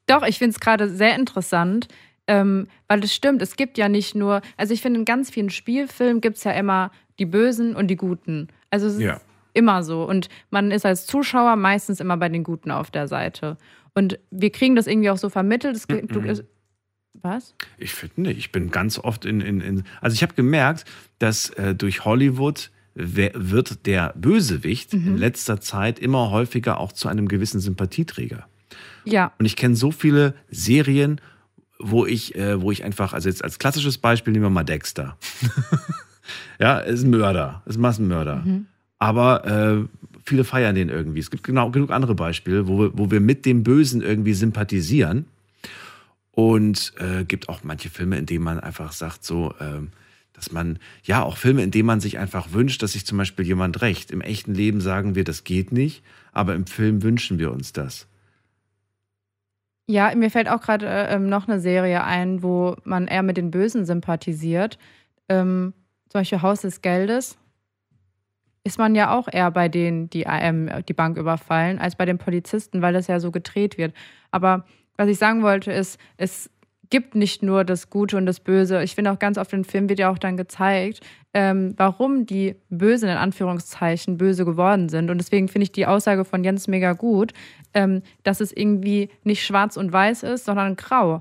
Doch, 0.08 0.24
ich 0.24 0.38
finde 0.38 0.52
es 0.54 0.60
gerade 0.60 0.90
sehr 0.90 1.16
interessant, 1.16 1.88
ähm, 2.28 2.68
weil 2.88 3.04
es 3.04 3.14
stimmt, 3.14 3.42
es 3.42 3.56
gibt 3.56 3.78
ja 3.78 3.90
nicht 3.90 4.14
nur, 4.16 4.42
also 4.58 4.74
ich 4.74 4.82
finde, 4.82 5.00
in 5.00 5.06
ganz 5.06 5.30
vielen 5.30 5.50
Spielfilmen 5.50 6.22
gibt 6.22 6.38
es 6.38 6.44
ja 6.44 6.52
immer 6.52 6.92
die 7.18 7.26
Bösen 7.26 7.76
und 7.76 7.88
die 7.88 7.96
Guten. 7.96 8.50
Also 8.70 8.88
es 8.88 9.00
Ja. 9.00 9.14
ist 9.16 9.26
immer 9.54 9.84
so. 9.84 10.04
Und 10.08 10.30
man 10.52 10.72
ist 10.72 10.86
als 10.86 11.06
Zuschauer 11.06 11.56
meistens 11.56 12.00
immer 12.00 12.18
bei 12.18 12.30
den 12.30 12.44
Guten 12.44 12.72
auf 12.72 12.92
der 12.92 13.08
Seite. 13.08 13.58
Und 13.94 14.20
wir 14.32 14.52
kriegen 14.52 14.76
das 14.76 14.88
irgendwie 14.88 15.10
auch 15.10 15.18
so 15.18 15.30
vermittelt. 15.30 15.76
Es 15.76 15.88
gibt, 15.88 16.14
du, 16.16 16.22
es, 16.22 16.44
was? 17.22 17.56
Ich 17.78 17.94
finde 17.94 18.22
nicht. 18.22 18.38
Ich 18.38 18.52
bin 18.52 18.70
ganz 18.72 19.00
oft 19.00 19.26
in. 19.26 19.42
in, 19.42 19.62
in 19.62 19.84
also, 20.02 20.14
ich 20.14 20.22
habe 20.22 20.34
gemerkt, 20.36 20.86
dass 21.18 21.50
äh, 21.52 21.74
durch 21.76 22.06
Hollywood 22.06 22.70
wird 23.00 23.86
der 23.86 24.14
Bösewicht 24.16 24.94
in 24.94 25.18
letzter 25.18 25.62
Zeit 25.62 26.00
immer 26.00 26.32
häufiger 26.32 26.80
auch 26.80 26.92
zu 26.92 27.08
einem 27.08 27.28
gewissen 27.28 27.60
Sympathieträger. 27.60 28.46
Ja, 29.06 29.32
Und 29.40 29.46
ich 29.46 29.56
kenne 29.56 29.76
so 29.76 29.92
viele 29.92 30.34
Serien, 30.52 31.22
wo 31.80 32.06
ich, 32.06 32.36
äh, 32.36 32.62
wo 32.62 32.72
ich 32.72 32.84
einfach, 32.84 33.14
also 33.14 33.30
jetzt 33.30 33.44
als 33.44 33.58
klassisches 33.58 33.98
Beispiel 33.98 34.34
nehmen 34.34 34.46
wir 34.46 34.50
mal 34.50 34.64
Dexter. 34.64 35.18
ja, 36.60 36.80
ist 36.80 37.04
ein 37.04 37.10
Mörder, 37.10 37.64
ist 37.66 37.78
ein 37.78 37.82
Massenmörder. 37.82 38.44
Aber 39.00 39.46
äh, 39.46 39.86
viele 40.26 40.44
feiern 40.44 40.76
den 40.76 40.90
irgendwie. 40.90 41.20
Es 41.20 41.32
gibt 41.32 41.44
genau 41.44 41.72
genug 41.72 41.92
andere 41.92 42.16
Beispiele, 42.16 42.68
wo 42.68 42.80
wir, 42.80 42.98
wo 42.98 43.12
wir 43.12 43.22
mit 43.22 43.46
dem 43.46 43.64
Bösen 43.64 44.02
irgendwie 44.02 44.34
sympathisieren. 44.34 45.26
Und 46.32 46.94
äh, 46.98 47.26
gibt 47.26 47.50
auch 47.50 47.64
manche 47.64 47.90
Filme, 47.90 48.18
in 48.18 48.26
denen 48.26 48.44
man 48.44 48.60
einfach 48.60 48.92
sagt, 48.92 49.26
so, 49.26 49.54
ähm, 49.60 49.90
dass 50.40 50.54
man, 50.54 50.80
ja, 51.04 51.22
auch 51.22 51.36
Filme, 51.36 51.62
in 51.64 51.72
denen 51.72 51.86
man 51.86 52.00
sich 52.00 52.18
einfach 52.18 52.54
wünscht, 52.54 52.82
dass 52.82 52.94
sich 52.94 53.06
zum 53.06 53.18
Beispiel 53.18 53.46
jemand 53.46 53.82
rächt. 53.82 54.10
Im 54.10 54.22
echten 54.22 54.54
Leben 54.54 54.80
sagen 54.80 55.14
wir, 55.14 55.26
das 55.26 55.44
geht 55.44 55.74
nicht, 55.74 56.02
aber 56.32 56.56
im 56.56 56.66
Film 56.66 57.04
wünschen 57.04 57.40
wir 57.40 57.52
uns 57.52 57.74
das. 57.74 58.08
Ja, 59.86 60.16
mir 60.16 60.32
fällt 60.32 60.48
auch 60.48 60.62
gerade 60.62 60.88
äh, 60.88 61.14
ähm, 61.14 61.28
noch 61.28 61.50
eine 61.50 61.60
Serie 61.60 62.06
ein, 62.06 62.42
wo 62.42 62.78
man 62.86 63.08
eher 63.08 63.22
mit 63.22 63.36
den 63.36 63.52
Bösen 63.52 63.86
sympathisiert. 63.86 64.78
Ähm, 65.28 65.74
zum 66.08 66.22
Beispiel 66.22 66.42
Haus 66.42 66.62
des 66.62 66.82
Geldes. 66.82 67.38
ist 68.64 68.78
man 68.78 68.96
ja 68.96 69.14
auch 69.14 69.28
eher 69.30 69.52
bei 69.52 69.68
denen, 69.68 70.10
die 70.10 70.24
ähm, 70.26 70.70
die 70.88 70.94
Bank 70.94 71.18
überfallen, 71.18 71.80
als 71.80 71.98
bei 71.98 72.06
den 72.06 72.18
Polizisten, 72.18 72.82
weil 72.82 72.94
das 72.94 73.08
ja 73.08 73.20
so 73.20 73.32
gedreht 73.32 73.78
wird. 73.78 73.94
Aber 74.32 74.66
was 74.96 75.10
ich 75.10 75.18
sagen 75.18 75.44
wollte, 75.44 75.72
ist, 75.74 76.00
es 76.16 76.50
gibt 76.90 77.16
nicht 77.16 77.44
nur 77.44 77.64
das 77.64 77.90
Gute 77.90 78.18
und 78.18 78.26
das 78.26 78.40
Böse. 78.40 78.84
Ich 78.84 78.96
finde 78.96 79.12
auch 79.12 79.20
ganz 79.20 79.38
oft 79.38 79.54
im 79.54 79.64
Film 79.64 79.90
wird 79.90 80.00
ja 80.00 80.10
auch 80.10 80.18
dann 80.18 80.38
gezeigt, 80.38 81.02
ähm, 81.34 81.74
warum 81.78 82.26
die 82.26 82.56
Bösen 82.70 83.10
in 83.10 83.18
Anführungszeichen 83.18 84.18
böse 84.18 84.46
geworden 84.46 84.90
sind. 84.90 85.10
Und 85.10 85.20
deswegen 85.20 85.48
finde 85.48 85.64
ich 85.64 85.72
die 85.72 85.86
Aussage 85.86 86.26
von 86.26 86.44
Jens 86.44 86.68
mega 86.68 86.94
gut, 86.94 87.34
ähm, 87.74 88.02
dass 88.24 88.42
es 88.42 88.52
irgendwie 88.52 89.10
nicht 89.24 89.46
schwarz 89.46 89.78
und 89.78 89.94
weiß 89.94 90.24
ist, 90.24 90.46
sondern 90.46 90.76
grau. 90.76 91.20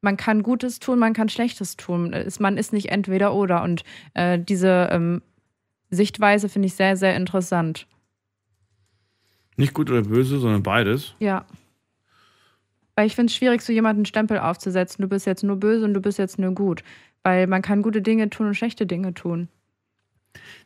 Man 0.00 0.16
kann 0.16 0.42
Gutes 0.42 0.80
tun, 0.80 0.98
man 0.98 1.14
kann 1.14 1.28
Schlechtes 1.28 1.76
tun. 1.76 2.14
Man 2.38 2.58
ist 2.58 2.72
nicht 2.72 2.90
entweder 2.90 3.34
oder. 3.34 3.62
Und 3.62 3.84
äh, 4.12 4.38
diese 4.38 4.88
ähm, 4.90 5.22
Sichtweise 5.90 6.48
finde 6.48 6.66
ich 6.66 6.74
sehr, 6.74 6.96
sehr 6.96 7.16
interessant. 7.16 7.86
Nicht 9.56 9.72
gut 9.72 9.90
oder 9.90 10.02
böse, 10.02 10.38
sondern 10.38 10.62
beides. 10.62 11.14
Ja. 11.20 11.46
Weil 12.96 13.06
ich 13.06 13.14
finde 13.14 13.30
es 13.30 13.36
schwierig, 13.36 13.62
so 13.62 13.72
jemanden 13.72 14.00
einen 14.00 14.06
Stempel 14.06 14.38
aufzusetzen. 14.38 15.02
Du 15.02 15.08
bist 15.08 15.26
jetzt 15.26 15.42
nur 15.42 15.56
böse 15.56 15.84
und 15.84 15.94
du 15.94 16.00
bist 16.00 16.18
jetzt 16.18 16.38
nur 16.38 16.52
gut. 16.52 16.84
Weil 17.22 17.46
man 17.46 17.62
kann 17.62 17.82
gute 17.82 18.02
Dinge 18.02 18.30
tun 18.30 18.48
und 18.48 18.54
schlechte 18.54 18.86
Dinge 18.86 19.14
tun. 19.14 19.48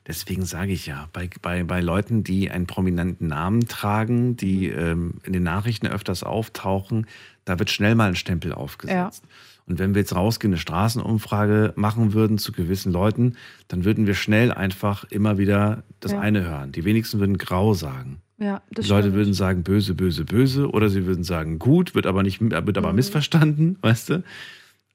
Deswegen 0.07 0.45
sage 0.45 0.73
ich 0.73 0.87
ja, 0.87 1.09
bei, 1.13 1.29
bei, 1.43 1.63
bei 1.65 1.81
Leuten, 1.81 2.25
die 2.25 2.51
einen 2.51 2.67
prominenten 2.67 3.29
Namen 3.29 3.69
tragen, 3.69 4.37
die 4.37 4.69
ähm, 4.69 5.15
in 5.25 5.35
den 5.35 5.43
Nachrichten 5.43 5.87
öfters 5.87 6.23
auftauchen, 6.23 7.07
da 7.45 7.59
wird 7.59 7.71
schnell 7.71 7.95
mal 7.95 8.09
ein 8.09 8.17
Stempel 8.17 8.53
aufgesetzt. 8.53 9.23
Ja. 9.25 9.31
Und 9.67 9.79
wenn 9.79 9.95
wir 9.95 10.01
jetzt 10.01 10.17
rausgehen, 10.17 10.55
eine 10.55 10.61
Straßenumfrage 10.61 11.75
machen 11.77 12.15
würden 12.15 12.39
zu 12.39 12.53
gewissen 12.53 12.91
Leuten, 12.91 13.37
dann 13.69 13.85
würden 13.85 14.07
wir 14.07 14.15
schnell 14.15 14.51
einfach 14.51 15.05
immer 15.11 15.37
wieder 15.37 15.83
das 16.01 16.13
ja. 16.13 16.21
eine 16.21 16.43
hören. 16.43 16.73
Die 16.73 16.85
wenigsten 16.85 17.21
würden 17.21 17.37
grau 17.37 17.75
sagen. 17.75 18.23
Ja, 18.39 18.63
das 18.71 18.87
Die 18.87 18.91
Leute 18.91 19.13
würden 19.15 19.35
sagen 19.35 19.65
böse, 19.65 19.95
böse, 19.95 20.25
böse 20.25 20.71
oder 20.71 20.89
sie 20.89 21.07
würden 21.07 21.25
sagen 21.25 21.59
gut, 21.59 21.95
wird 21.95 22.07
aber 22.07 22.23
nicht, 22.23 22.41
wird 22.41 22.79
aber 22.79 22.91
mhm. 22.91 22.97
missverstanden, 22.97 23.79
weißt 23.83 24.11
du? 24.11 24.25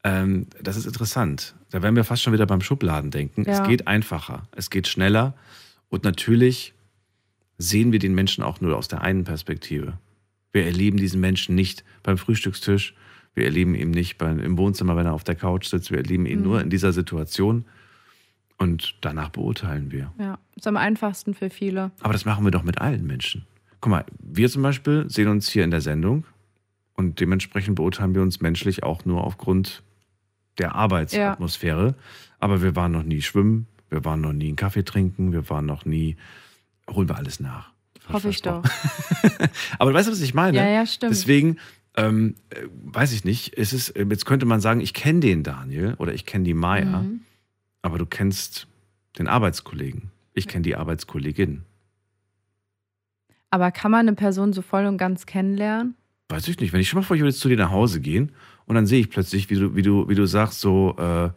Ähm, 0.06 0.48
das 0.62 0.78
ist 0.78 0.86
interessant. 0.86 1.56
Da 1.70 1.82
werden 1.82 1.96
wir 1.96 2.04
fast 2.04 2.24
schon 2.24 2.34
wieder 2.34 2.46
beim 2.46 2.62
Schubladen 2.62 3.12
denken. 3.12 3.44
Ja. 3.44 3.62
Es 3.62 3.68
geht 3.68 3.88
einfacher, 3.88 4.48
es 4.56 4.70
geht 4.70 4.88
schneller 4.88 5.34
und 5.90 6.04
natürlich 6.04 6.74
sehen 7.58 7.92
wir 7.92 8.00
den 8.00 8.16
Menschen 8.16 8.44
auch 8.44 8.62
nur 8.62 8.78
aus 8.78 8.88
der 8.88 9.02
einen 9.02 9.24
Perspektive. 9.26 9.98
Wir 10.52 10.66
erleben 10.66 10.98
diesen 10.98 11.20
Menschen 11.20 11.56
nicht 11.56 11.84
beim 12.02 12.18
Frühstückstisch, 12.18 12.96
wir 13.36 13.46
erleben 13.46 13.76
ihn 13.76 13.92
nicht 13.92 14.18
beim, 14.18 14.40
im 14.40 14.58
Wohnzimmer, 14.58 14.96
wenn 14.96 15.06
er 15.06 15.14
auf 15.14 15.24
der 15.24 15.36
Couch 15.36 15.68
sitzt, 15.68 15.92
wir 15.92 15.98
erleben 15.98 16.26
ihn 16.26 16.40
mhm. 16.40 16.44
nur 16.44 16.62
in 16.62 16.70
dieser 16.70 16.94
Situation. 16.94 17.66
Und 18.58 18.96
danach 19.02 19.30
beurteilen 19.30 19.92
wir. 19.92 20.14
Ja, 20.20 20.38
ist 20.56 20.68
am 20.68 20.78
einfachsten 20.78 21.34
für 21.34 21.50
viele. 21.50 21.92
Aber 22.02 22.14
das 22.14 22.26
machen 22.26 22.44
wir 22.46 22.52
doch 22.52 22.64
mit 22.64 22.80
allen 22.80 23.06
Menschen. 23.06 23.46
Guck 23.82 23.92
mal, 23.92 24.06
wir 24.20 24.50
zum 24.50 24.62
Beispiel 24.62 25.06
sehen 25.10 25.28
uns 25.28 25.50
hier 25.50 25.64
in 25.64 25.72
der 25.72 25.82
Sendung 25.82 26.26
und 26.96 27.20
dementsprechend 27.20 27.76
beurteilen 27.76 28.16
wir 28.16 28.22
uns 28.22 28.40
menschlich 28.40 28.84
auch 28.84 29.06
nur 29.06 29.24
aufgrund 29.24 29.84
der 30.58 30.76
Arbeitsatmosphäre. 30.76 31.88
Ja. 31.88 31.96
Aber 32.40 32.62
wir 32.62 32.76
waren 32.76 32.92
noch 32.92 33.04
nie 33.04 33.22
schwimmen, 33.22 33.68
wir 33.90 34.06
waren 34.06 34.22
noch 34.22 34.34
nie 34.34 34.48
einen 34.48 34.56
Kaffee 34.56 34.86
trinken, 34.86 35.34
wir 35.34 35.50
waren 35.50 35.66
noch 35.66 35.86
nie. 35.86 36.16
Holen 36.90 37.10
wir 37.10 37.18
alles 37.18 37.40
nach. 37.40 37.72
Hoffe 38.10 38.30
ich 38.30 38.42
doch. 38.42 38.64
Aber 39.80 39.94
weißt 39.94 40.10
du, 40.10 40.12
was 40.12 40.22
ich 40.22 40.34
meine? 40.34 40.58
Ja, 40.58 40.68
ja, 40.68 40.86
stimmt. 40.86 41.12
Deswegen, 41.12 41.58
ähm, 41.96 42.36
äh, 42.50 42.68
weiß 42.84 43.14
ich 43.14 43.24
nicht, 43.24 43.58
es 43.58 43.72
ist, 43.72 43.96
jetzt 43.98 44.26
könnte 44.26 44.46
man 44.46 44.60
sagen, 44.60 44.82
ich 44.82 44.94
kenne 44.94 45.22
den 45.22 45.44
Daniel 45.44 45.96
oder 45.98 46.14
ich 46.14 46.26
kenne 46.26 46.44
die 46.44 46.54
Maya. 46.54 47.02
Mhm 47.02 47.22
aber 47.84 48.00
du 48.00 48.08
kennst 48.08 48.68
den 49.20 49.28
Arbeitskollegen. 49.28 50.10
Ich 50.34 50.48
kenne 50.48 50.64
die 50.64 50.76
Arbeitskollegin. 50.76 51.62
Aber 53.52 53.70
kann 53.70 53.92
man 53.92 54.08
eine 54.08 54.16
Person 54.16 54.52
so 54.52 54.64
voll 54.64 54.88
und 54.88 54.98
ganz 54.98 55.28
kennenlernen? 55.28 55.94
Weiß 56.30 56.48
ich 56.48 56.60
nicht. 56.60 56.74
Wenn 56.74 56.80
ich 56.80 56.90
schon 56.90 57.00
mal 57.00 57.06
vor, 57.06 57.16
ich 57.16 57.22
würde 57.22 57.30
jetzt 57.30 57.42
zu 57.42 57.50
dir 57.50 57.58
nach 57.58 57.70
Hause 57.70 58.02
gehen 58.02 58.32
und 58.66 58.74
dann 58.74 58.88
sehe 58.88 59.00
ich 59.00 59.12
plötzlich, 59.12 59.52
wie 59.52 59.56
du, 59.56 59.76
wie 59.76 59.84
du, 59.84 60.10
wie 60.10 60.16
du 60.16 60.26
sagst, 60.26 60.60
so, 60.60 60.96
äh, 60.98 61.30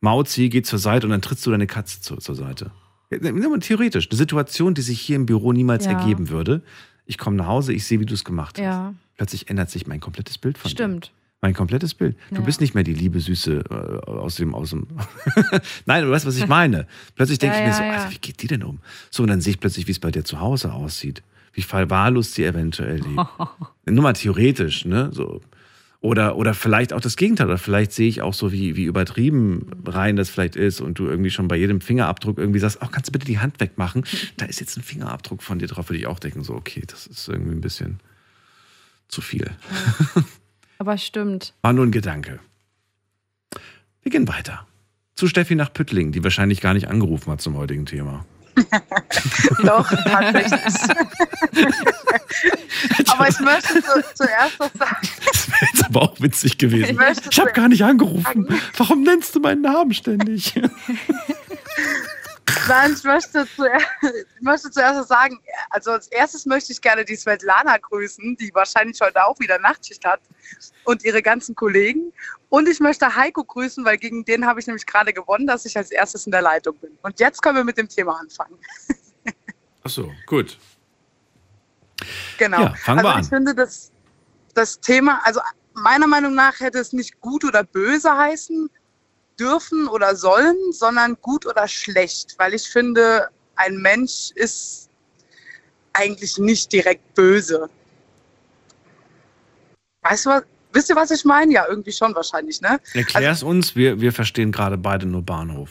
Mauzi, 0.00 0.48
geht 0.48 0.64
zur 0.64 0.78
Seite 0.78 1.06
und 1.06 1.10
dann 1.10 1.20
trittst 1.20 1.44
du 1.44 1.50
deine 1.50 1.66
Katze 1.66 2.00
zu, 2.00 2.16
zur 2.16 2.34
Seite. 2.34 2.70
Theoretisch, 3.10 4.08
eine 4.08 4.16
Situation, 4.16 4.72
die 4.72 4.82
sich 4.82 5.00
hier 5.00 5.16
im 5.16 5.26
Büro 5.26 5.52
niemals 5.52 5.84
ja. 5.84 5.92
ergeben 5.92 6.30
würde. 6.30 6.62
Ich 7.04 7.18
komme 7.18 7.36
nach 7.36 7.48
Hause, 7.48 7.74
ich 7.74 7.84
sehe, 7.84 8.00
wie 8.00 8.06
du 8.06 8.14
es 8.14 8.24
gemacht 8.24 8.56
hast. 8.56 8.64
Ja. 8.64 8.94
Plötzlich 9.16 9.50
ändert 9.50 9.68
sich 9.68 9.86
mein 9.86 10.00
komplettes 10.00 10.38
Bild 10.38 10.56
von 10.56 10.70
Stimmt. 10.70 11.06
dir. 11.06 11.19
Mein 11.42 11.54
komplettes 11.54 11.94
Bild. 11.94 12.16
Du 12.28 12.36
ja. 12.36 12.40
bist 12.42 12.60
nicht 12.60 12.74
mehr 12.74 12.84
die 12.84 12.92
liebe 12.92 13.18
Süße 13.18 13.64
äh, 13.70 14.10
aus 14.10 14.36
dem, 14.36 14.54
aus 14.54 14.70
dem. 14.70 14.86
Nein, 15.86 16.04
du 16.04 16.10
weißt, 16.10 16.26
was 16.26 16.36
ich 16.36 16.46
meine. 16.46 16.86
Plötzlich 17.14 17.38
denke 17.38 17.56
ja, 17.56 17.62
ich 17.62 17.68
mir 17.68 17.74
so, 17.74 17.82
Alter, 17.82 18.10
wie 18.10 18.18
geht 18.18 18.42
die 18.42 18.46
denn 18.46 18.62
um? 18.62 18.80
So, 19.10 19.22
und 19.22 19.30
dann 19.30 19.40
sehe 19.40 19.52
ich 19.52 19.60
plötzlich, 19.60 19.86
wie 19.86 19.92
es 19.92 19.98
bei 19.98 20.10
dir 20.10 20.22
zu 20.22 20.40
Hause 20.40 20.74
aussieht. 20.74 21.22
Wie 21.54 21.62
verwahrlost 21.62 22.34
sie 22.34 22.44
eventuell 22.44 22.96
lebt. 22.96 23.26
Nur 23.86 24.02
mal 24.02 24.12
theoretisch, 24.12 24.84
ne? 24.84 25.10
So. 25.14 25.40
Oder, 26.02 26.36
oder 26.36 26.52
vielleicht 26.52 26.92
auch 26.92 27.00
das 27.00 27.16
Gegenteil. 27.16 27.46
Oder 27.46 27.58
vielleicht 27.58 27.92
sehe 27.92 28.08
ich 28.08 28.20
auch 28.20 28.34
so, 28.34 28.52
wie, 28.52 28.76
wie 28.76 28.84
übertrieben 28.84 29.70
rein 29.86 30.16
das 30.16 30.28
vielleicht 30.28 30.56
ist 30.56 30.82
und 30.82 30.98
du 30.98 31.06
irgendwie 31.06 31.30
schon 31.30 31.48
bei 31.48 31.56
jedem 31.56 31.80
Fingerabdruck 31.80 32.38
irgendwie 32.38 32.58
sagst, 32.58 32.82
auch 32.82 32.90
kannst 32.90 33.08
du 33.08 33.12
bitte 33.12 33.26
die 33.26 33.38
Hand 33.38 33.60
wegmachen? 33.60 34.04
Da 34.36 34.44
ist 34.44 34.60
jetzt 34.60 34.76
ein 34.76 34.82
Fingerabdruck 34.82 35.42
von 35.42 35.58
dir 35.58 35.68
drauf, 35.68 35.88
würde 35.88 35.98
ich 35.98 36.06
auch 36.06 36.18
denken, 36.18 36.44
so, 36.44 36.54
okay, 36.54 36.82
das 36.86 37.06
ist 37.06 37.28
irgendwie 37.28 37.54
ein 37.54 37.60
bisschen 37.60 38.00
zu 39.08 39.20
viel. 39.22 39.50
Aber 40.80 40.96
stimmt. 40.96 41.52
War 41.60 41.74
nur 41.74 41.84
ein 41.84 41.90
Gedanke. 41.92 42.40
Wir 44.00 44.10
gehen 44.10 44.26
weiter. 44.26 44.66
Zu 45.14 45.28
Steffi 45.28 45.54
nach 45.54 45.70
Püttling, 45.74 46.10
die 46.10 46.24
wahrscheinlich 46.24 46.62
gar 46.62 46.72
nicht 46.72 46.88
angerufen 46.88 47.30
hat 47.30 47.42
zum 47.42 47.54
heutigen 47.58 47.84
Thema. 47.84 48.24
Doch, 49.62 49.90
tatsächlich. 49.90 50.74
aber 53.08 53.28
ich 53.28 53.40
möchte 53.40 53.82
zu, 53.82 54.04
zuerst 54.14 54.58
noch 54.58 54.70
sagen. 54.78 55.08
Das 55.26 55.48
wäre 55.50 55.66
jetzt 55.70 55.84
aber 55.84 56.00
auch 56.00 56.18
witzig 56.18 56.56
gewesen. 56.56 56.98
Ich, 56.98 57.30
ich 57.30 57.40
habe 57.40 57.52
gar 57.52 57.68
nicht 57.68 57.84
angerufen. 57.84 58.48
Warum 58.78 59.02
nennst 59.02 59.34
du 59.34 59.40
meinen 59.40 59.60
Namen 59.60 59.92
ständig? 59.92 60.54
Nein, 62.68 62.94
ich 62.96 63.04
möchte, 63.04 63.46
zuerst, 63.56 63.86
ich 64.02 64.42
möchte 64.42 64.70
zuerst 64.70 65.08
sagen, 65.08 65.40
also 65.70 65.92
als 65.92 66.08
erstes 66.08 66.46
möchte 66.46 66.72
ich 66.72 66.80
gerne 66.80 67.04
die 67.04 67.16
Svetlana 67.16 67.76
grüßen, 67.78 68.36
die 68.36 68.50
wahrscheinlich 68.54 69.00
heute 69.00 69.24
auch 69.24 69.38
wieder 69.40 69.58
Nachtschicht 69.58 70.04
hat 70.04 70.20
und 70.84 71.04
ihre 71.04 71.22
ganzen 71.22 71.54
Kollegen. 71.54 72.12
Und 72.48 72.68
ich 72.68 72.80
möchte 72.80 73.14
Heiko 73.14 73.44
grüßen, 73.44 73.84
weil 73.84 73.98
gegen 73.98 74.24
den 74.24 74.46
habe 74.46 74.60
ich 74.60 74.66
nämlich 74.66 74.86
gerade 74.86 75.12
gewonnen, 75.12 75.46
dass 75.46 75.64
ich 75.64 75.76
als 75.76 75.90
erstes 75.90 76.26
in 76.26 76.32
der 76.32 76.42
Leitung 76.42 76.76
bin. 76.76 76.96
Und 77.02 77.20
jetzt 77.20 77.42
können 77.42 77.56
wir 77.56 77.64
mit 77.64 77.78
dem 77.78 77.88
Thema 77.88 78.18
anfangen. 78.18 78.58
Ach 79.84 79.90
so, 79.90 80.12
gut. 80.26 80.58
Genau. 82.38 82.60
Ja, 82.60 82.74
fangen 82.74 82.98
also 82.98 83.08
wir 83.08 83.14
an. 83.14 83.22
Ich 83.22 83.28
finde, 83.28 83.54
das, 83.54 83.92
das 84.54 84.80
Thema, 84.80 85.20
also 85.24 85.40
meiner 85.74 86.06
Meinung 86.06 86.34
nach 86.34 86.58
hätte 86.60 86.78
es 86.78 86.92
nicht 86.92 87.20
gut 87.20 87.44
oder 87.44 87.64
böse 87.64 88.16
heißen 88.16 88.70
dürfen 89.40 89.88
oder 89.88 90.14
sollen, 90.14 90.56
sondern 90.72 91.16
gut 91.22 91.46
oder 91.46 91.66
schlecht, 91.66 92.34
weil 92.38 92.52
ich 92.54 92.68
finde, 92.68 93.28
ein 93.56 93.76
Mensch 93.76 94.30
ist 94.34 94.90
eigentlich 95.94 96.38
nicht 96.38 96.72
direkt 96.72 97.14
böse. 97.14 97.68
Weißt 100.02 100.26
du 100.26 100.30
was? 100.30 100.42
Wisst 100.72 100.88
ihr, 100.88 100.94
was 100.94 101.10
ich 101.10 101.24
meine? 101.24 101.52
Ja, 101.52 101.66
irgendwie 101.68 101.90
schon 101.90 102.14
wahrscheinlich, 102.14 102.60
ne? 102.60 102.78
Erklär 102.94 103.22
es 103.22 103.38
also, 103.38 103.48
uns, 103.48 103.74
wir, 103.74 104.00
wir 104.00 104.12
verstehen 104.12 104.52
gerade 104.52 104.78
beide 104.78 105.04
nur 105.04 105.22
Bahnhof. 105.22 105.70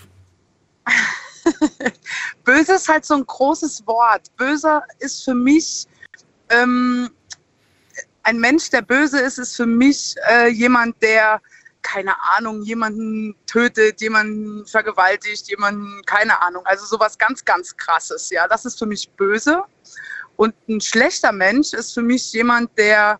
Böse 2.43 2.73
ist 2.73 2.89
halt 2.89 3.05
so 3.05 3.13
ein 3.13 3.25
großes 3.25 3.87
Wort. 3.87 4.23
Böse 4.35 4.81
ist 4.99 5.23
für 5.23 5.33
mich, 5.33 5.87
ähm, 6.49 7.09
ein 8.23 8.39
Mensch, 8.39 8.69
der 8.71 8.81
böse 8.81 9.19
ist, 9.19 9.37
ist 9.37 9.55
für 9.55 9.65
mich 9.65 10.15
äh, 10.29 10.49
jemand, 10.49 11.01
der 11.01 11.41
keine 11.81 12.21
Ahnung, 12.21 12.61
jemanden 12.61 13.35
tötet, 13.45 14.01
jemanden 14.01 14.65
vergewaltigt, 14.65 15.47
jemanden, 15.49 16.01
keine 16.05 16.41
Ahnung. 16.41 16.65
Also 16.65 16.85
sowas 16.85 17.17
ganz, 17.17 17.45
ganz 17.45 17.75
krasses, 17.75 18.29
ja. 18.29 18.47
Das 18.47 18.65
ist 18.65 18.77
für 18.77 18.85
mich 18.85 19.09
böse. 19.11 19.63
Und 20.35 20.55
ein 20.67 20.81
schlechter 20.81 21.31
Mensch 21.31 21.73
ist 21.73 21.93
für 21.93 22.01
mich 22.01 22.31
jemand, 22.31 22.77
der 22.77 23.19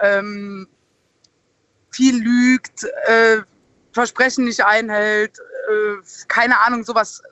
ähm, 0.00 0.68
viel 1.90 2.16
lügt, 2.22 2.84
äh, 3.06 3.42
Versprechen 3.92 4.44
nicht 4.44 4.64
einhält, 4.64 5.38
äh, 5.38 5.96
keine 6.28 6.60
Ahnung, 6.60 6.84
sowas, 6.84 7.22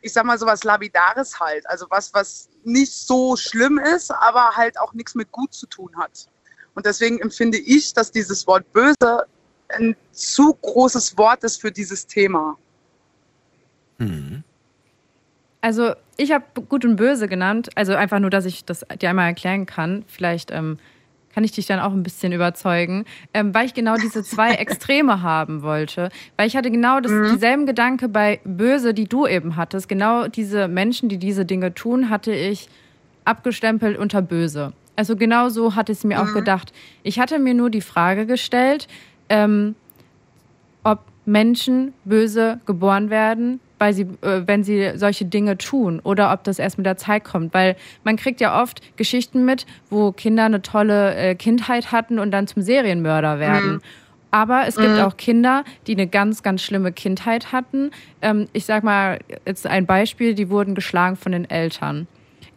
ich 0.00 0.12
sag 0.12 0.24
mal 0.24 0.38
sowas 0.38 0.64
Labidares 0.64 1.38
halt. 1.38 1.66
Also 1.68 1.86
was, 1.90 2.12
was 2.14 2.48
nicht 2.64 2.92
so 2.92 3.36
schlimm 3.36 3.78
ist, 3.78 4.10
aber 4.10 4.56
halt 4.56 4.78
auch 4.78 4.92
nichts 4.92 5.14
mit 5.14 5.30
gut 5.32 5.52
zu 5.54 5.66
tun 5.66 5.96
hat. 5.96 6.28
Und 6.74 6.86
deswegen 6.86 7.18
empfinde 7.20 7.58
ich, 7.58 7.92
dass 7.92 8.10
dieses 8.10 8.46
Wort 8.46 8.70
böse 8.72 9.26
ein 9.72 9.96
zu 10.12 10.54
großes 10.60 11.16
Wort 11.18 11.44
ist 11.44 11.60
für 11.60 11.70
dieses 11.72 12.06
Thema. 12.06 12.56
Mhm. 13.98 14.42
Also 15.60 15.92
ich 16.16 16.32
habe 16.32 16.44
gut 16.68 16.84
und 16.84 16.96
böse 16.96 17.28
genannt, 17.28 17.70
also 17.76 17.94
einfach 17.94 18.18
nur, 18.18 18.30
dass 18.30 18.44
ich 18.46 18.64
das 18.64 18.84
dir 19.00 19.10
einmal 19.10 19.28
erklären 19.28 19.64
kann. 19.66 20.04
Vielleicht 20.08 20.50
ähm, 20.50 20.78
kann 21.32 21.44
ich 21.44 21.52
dich 21.52 21.66
dann 21.66 21.78
auch 21.78 21.92
ein 21.92 22.02
bisschen 22.02 22.32
überzeugen, 22.32 23.04
ähm, 23.32 23.54
weil 23.54 23.66
ich 23.66 23.74
genau 23.74 23.94
diese 23.96 24.24
zwei 24.24 24.50
Extreme 24.54 25.22
haben 25.22 25.62
wollte. 25.62 26.10
Weil 26.36 26.48
ich 26.48 26.56
hatte 26.56 26.70
genau 26.70 27.00
das, 27.00 27.12
Mhm. 27.12 27.32
dieselben 27.32 27.66
Gedanke 27.66 28.08
bei 28.08 28.40
Böse, 28.44 28.92
die 28.92 29.04
du 29.04 29.26
eben 29.26 29.56
hattest. 29.56 29.88
Genau 29.88 30.26
diese 30.26 30.66
Menschen, 30.68 31.08
die 31.08 31.18
diese 31.18 31.44
Dinge 31.44 31.74
tun, 31.74 32.10
hatte 32.10 32.32
ich 32.32 32.68
abgestempelt 33.24 33.96
unter 33.96 34.20
Böse. 34.20 34.72
Also 34.96 35.16
genau 35.16 35.48
so 35.48 35.74
hatte 35.74 35.92
ich 35.92 35.98
es 35.98 36.04
mir 36.04 36.20
auch 36.20 36.34
gedacht. 36.34 36.72
Ich 37.02 37.18
hatte 37.18 37.38
mir 37.38 37.54
nur 37.54 37.70
die 37.70 37.80
Frage 37.80 38.26
gestellt, 38.26 38.88
ähm, 39.32 39.74
ob 40.84 41.00
Menschen 41.24 41.94
böse 42.04 42.60
geboren 42.66 43.08
werden, 43.08 43.60
weil 43.78 43.94
sie, 43.94 44.02
äh, 44.20 44.42
wenn 44.46 44.62
sie 44.62 44.92
solche 44.96 45.24
Dinge 45.24 45.56
tun, 45.58 46.00
oder 46.04 46.32
ob 46.32 46.44
das 46.44 46.58
erst 46.58 46.76
mit 46.76 46.86
der 46.86 46.98
Zeit 46.98 47.24
kommt. 47.24 47.54
Weil 47.54 47.76
man 48.04 48.16
kriegt 48.16 48.40
ja 48.40 48.62
oft 48.62 48.96
Geschichten 48.96 49.44
mit, 49.44 49.66
wo 49.90 50.12
Kinder 50.12 50.44
eine 50.44 50.62
tolle 50.62 51.14
äh, 51.16 51.34
Kindheit 51.34 51.90
hatten 51.90 52.18
und 52.18 52.30
dann 52.30 52.46
zum 52.46 52.62
Serienmörder 52.62 53.40
werden. 53.40 53.80
Aber 54.30 54.66
es 54.66 54.76
gibt 54.76 54.98
auch 54.98 55.18
Kinder, 55.18 55.62
die 55.86 55.92
eine 55.92 56.06
ganz, 56.06 56.42
ganz 56.42 56.62
schlimme 56.62 56.92
Kindheit 56.92 57.52
hatten. 57.52 57.90
Ähm, 58.22 58.48
ich 58.52 58.64
sag 58.64 58.82
mal 58.82 59.18
jetzt 59.46 59.66
ein 59.66 59.84
Beispiel, 59.86 60.34
die 60.34 60.48
wurden 60.48 60.74
geschlagen 60.74 61.16
von 61.16 61.32
den 61.32 61.48
Eltern. 61.48 62.06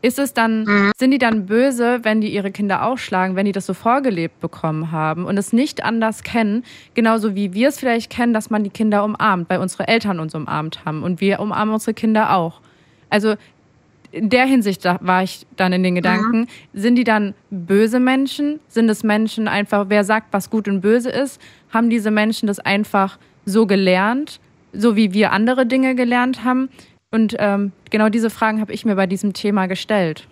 Ist 0.01 0.19
es 0.19 0.33
dann, 0.33 0.91
sind 0.97 1.11
die 1.11 1.17
dann 1.17 1.47
böse, 1.47 1.99
wenn 2.03 2.21
die 2.21 2.33
ihre 2.33 2.51
Kinder 2.51 2.83
auch 2.83 2.97
schlagen, 2.97 3.35
wenn 3.35 3.45
die 3.45 3.51
das 3.51 3.65
so 3.65 3.73
vorgelebt 3.73 4.39
bekommen 4.39 4.91
haben 4.91 5.25
und 5.25 5.37
es 5.37 5.51
nicht 5.51 5.83
anders 5.83 6.21
kennen, 6.21 6.63
genauso 6.93 7.33
wie 7.33 7.53
wir 7.53 7.69
es 7.69 7.79
vielleicht 7.79 8.11
kennen, 8.11 8.33
dass 8.33 8.51
man 8.51 8.63
die 8.63 8.69
Kinder 8.69 9.03
umarmt, 9.03 9.49
weil 9.49 9.59
unsere 9.59 9.87
Eltern 9.87 10.19
uns 10.19 10.35
umarmt 10.35 10.85
haben 10.85 11.01
und 11.01 11.21
wir 11.21 11.39
umarmen 11.39 11.73
unsere 11.73 11.95
Kinder 11.95 12.35
auch. 12.35 12.61
Also 13.09 13.35
in 14.11 14.29
der 14.29 14.45
Hinsicht 14.45 14.85
war 14.85 15.23
ich 15.23 15.45
dann 15.57 15.73
in 15.73 15.83
den 15.83 15.95
Gedanken, 15.95 16.47
sind 16.73 16.95
die 16.95 17.03
dann 17.03 17.33
böse 17.49 17.99
Menschen? 17.99 18.61
Sind 18.69 18.89
es 18.89 19.03
Menschen 19.03 19.47
einfach, 19.47 19.87
wer 19.89 20.05
sagt, 20.05 20.27
was 20.31 20.49
gut 20.49 20.67
und 20.69 20.81
böse 20.81 21.09
ist? 21.09 21.41
Haben 21.73 21.89
diese 21.89 22.11
Menschen 22.11 22.47
das 22.47 22.59
einfach 22.59 23.17
so 23.45 23.65
gelernt, 23.67 24.39
so 24.71 24.95
wie 24.95 25.13
wir 25.13 25.33
andere 25.33 25.65
Dinge 25.65 25.95
gelernt 25.95 26.45
haben? 26.45 26.69
Und 27.15 27.33
ähm, 27.39 27.71
genau 27.91 28.09
diese 28.09 28.29
Fragen 28.29 28.59
habe 28.59 28.73
ich 28.73 28.83
mir 28.83 28.95
bei 28.95 29.07
diesem 29.07 29.31
Thema 29.31 29.67
gestellt. 29.67 30.27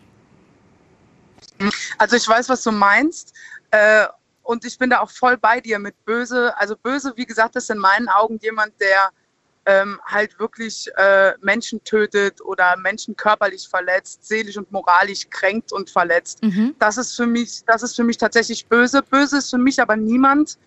Also 1.98 2.18
ich 2.18 2.28
weiß, 2.28 2.50
was 2.50 2.62
du 2.62 2.74
meinst. 2.74 3.34
Äh, 3.72 4.06
und 4.42 4.66
ich 4.66 4.78
bin 4.78 4.90
da 4.90 5.00
auch 5.00 5.10
voll 5.10 5.38
bei 5.38 5.62
dir 5.62 5.80
mit 5.80 5.96
böse. 6.04 6.54
Also 6.58 6.76
böse, 6.76 7.14
wie 7.16 7.26
gesagt, 7.26 7.56
ist 7.56 7.70
in 7.70 7.78
meinen 7.78 8.10
Augen 8.10 8.38
jemand, 8.42 8.74
der 8.82 9.12
ähm, 9.66 9.98
halt 10.04 10.38
wirklich 10.40 10.90
äh, 10.98 11.32
Menschen 11.40 11.82
tötet 11.86 12.42
oder 12.42 12.76
Menschen 12.76 13.16
körperlich 13.16 13.66
verletzt, 13.66 14.28
seelisch 14.28 14.58
und 14.58 14.70
moralisch 14.74 15.30
kränkt 15.30 15.72
und 15.72 15.90
verletzt. 15.90 16.44
Mhm. 16.44 16.76
Das 16.80 16.98
ist 16.98 17.16
für 17.16 17.28
mich, 17.28 17.64
das 17.66 17.82
ist 17.82 17.96
für 17.96 18.04
mich 18.04 18.18
tatsächlich 18.18 18.66
böse. 18.66 19.02
Böse 19.02 19.38
ist 19.38 19.52
für 19.52 19.58
mich 19.58 19.82
aber 19.82 19.96
niemand, 19.96 20.58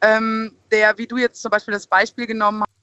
ähm, 0.00 0.56
der, 0.72 0.96
wie 0.96 1.06
du 1.06 1.18
jetzt 1.18 1.42
zum 1.42 1.50
Beispiel 1.50 1.74
das 1.74 1.86
Beispiel 1.86 2.26
genommen 2.26 2.62
hast, 2.62 2.75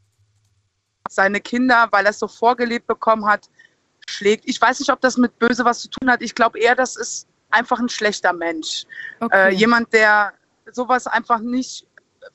seine 1.13 1.39
Kinder, 1.41 1.87
weil 1.91 2.05
er 2.05 2.11
es 2.11 2.19
so 2.19 2.27
vorgelebt 2.27 2.87
bekommen 2.87 3.25
hat, 3.25 3.49
schlägt. 4.07 4.43
Ich 4.47 4.59
weiß 4.61 4.79
nicht, 4.79 4.91
ob 4.91 5.01
das 5.01 5.17
mit 5.17 5.37
böse 5.39 5.63
was 5.65 5.79
zu 5.81 5.89
tun 5.89 6.09
hat. 6.11 6.21
Ich 6.21 6.35
glaube 6.35 6.59
eher, 6.59 6.75
das 6.75 6.95
ist 6.95 7.27
einfach 7.51 7.79
ein 7.79 7.89
schlechter 7.89 8.33
Mensch. 8.33 8.85
Okay. 9.19 9.49
Äh, 9.49 9.53
jemand, 9.53 9.93
der 9.93 10.33
sowas 10.71 11.07
einfach 11.07 11.39
nicht 11.39 11.85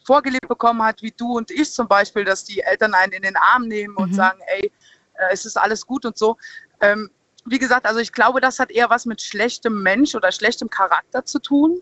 vorgelebt 0.05 0.49
bekommen 0.49 0.83
hat, 0.83 1.03
wie 1.03 1.13
du 1.17 1.37
und 1.37 1.51
ich 1.51 1.73
zum 1.73 1.89
Beispiel, 1.89 2.25
dass 2.25 2.45
die 2.45 2.61
Eltern 2.61 2.95
einen 2.95 3.13
in 3.13 3.23
den 3.23 3.37
Arm 3.37 3.65
nehmen 3.69 3.97
und 3.97 4.11
Mhm. 4.11 4.15
sagen, 4.15 4.39
ey, 4.47 4.71
äh, 5.15 5.33
es 5.33 5.45
ist 5.47 5.57
alles 5.57 5.87
gut 5.87 6.05
und 6.05 6.17
so. 6.17 6.37
Ähm, 6.81 7.11
wie 7.47 7.59
gesagt, 7.59 7.87
also 7.87 7.99
ich 8.01 8.13
glaube, 8.13 8.41
das 8.41 8.59
hat 8.59 8.71
eher 8.71 8.91
was 8.91 9.07
mit 9.07 9.23
schlechtem 9.23 9.83
Mensch 9.83 10.15
oder 10.15 10.31
schlechtem 10.31 10.69
Charakter 10.69 11.25
zu 11.25 11.39
tun. 11.39 11.81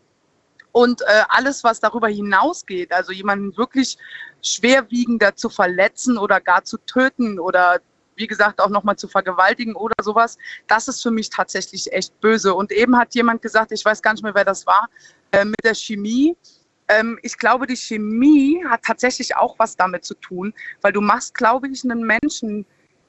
Und 0.77 1.01
äh, 1.01 1.23
alles, 1.31 1.65
was 1.65 1.81
darüber 1.81 2.09
hinausgeht, 2.09 2.93
also 2.93 3.11
jemanden 3.11 3.57
wirklich 3.57 3.97
schwerwiegender 4.43 5.35
zu 5.35 5.49
verletzen 5.49 6.19
oder 6.19 6.39
gar 6.39 6.65
zu 6.65 6.77
töten 6.77 7.41
oder 7.41 7.81
wie 8.15 8.27
gesagt 8.27 8.61
auch 8.61 8.69
nochmal 8.69 8.97
zu 8.97 9.09
vergewaltigen 9.09 9.75
oder 9.75 9.95
sowas, 10.03 10.37
das 10.67 10.87
ist 10.87 11.03
für 11.03 11.11
mich 11.11 11.31
tatsächlich 11.31 11.91
echt 11.95 12.21
böse. 12.21 12.53
Und 12.53 12.73
eben 12.73 12.99
hat 12.99 13.15
jemand 13.15 13.41
gesagt, 13.41 13.73
ich 13.73 13.83
weiß 13.87 14.03
gar 14.03 14.13
nicht 14.13 14.23
mehr, 14.23 14.35
wer 14.35 14.45
das 14.45 14.67
war, 14.67 14.91
äh, 15.33 15.47
mit 15.47 15.65
der 15.65 15.75
Chemie. 15.75 16.37
Ähm, 16.89 17.19
ich 17.23 17.39
glaube, 17.39 17.67
die 17.67 17.79
Chemie 17.79 18.63
hat 18.69 18.83
tatsächlich 18.83 19.35
auch 19.35 19.59
was 19.59 19.79
damit 19.79 20.05
zu 20.05 20.13
tun, 20.13 20.53
weil 20.83 20.93
du 20.93 21.01
machst, 21.01 21.35
glaube 21.35 21.69
ich, 21.69 21.85
einen 21.85 22.03
Menschen, 22.03 22.67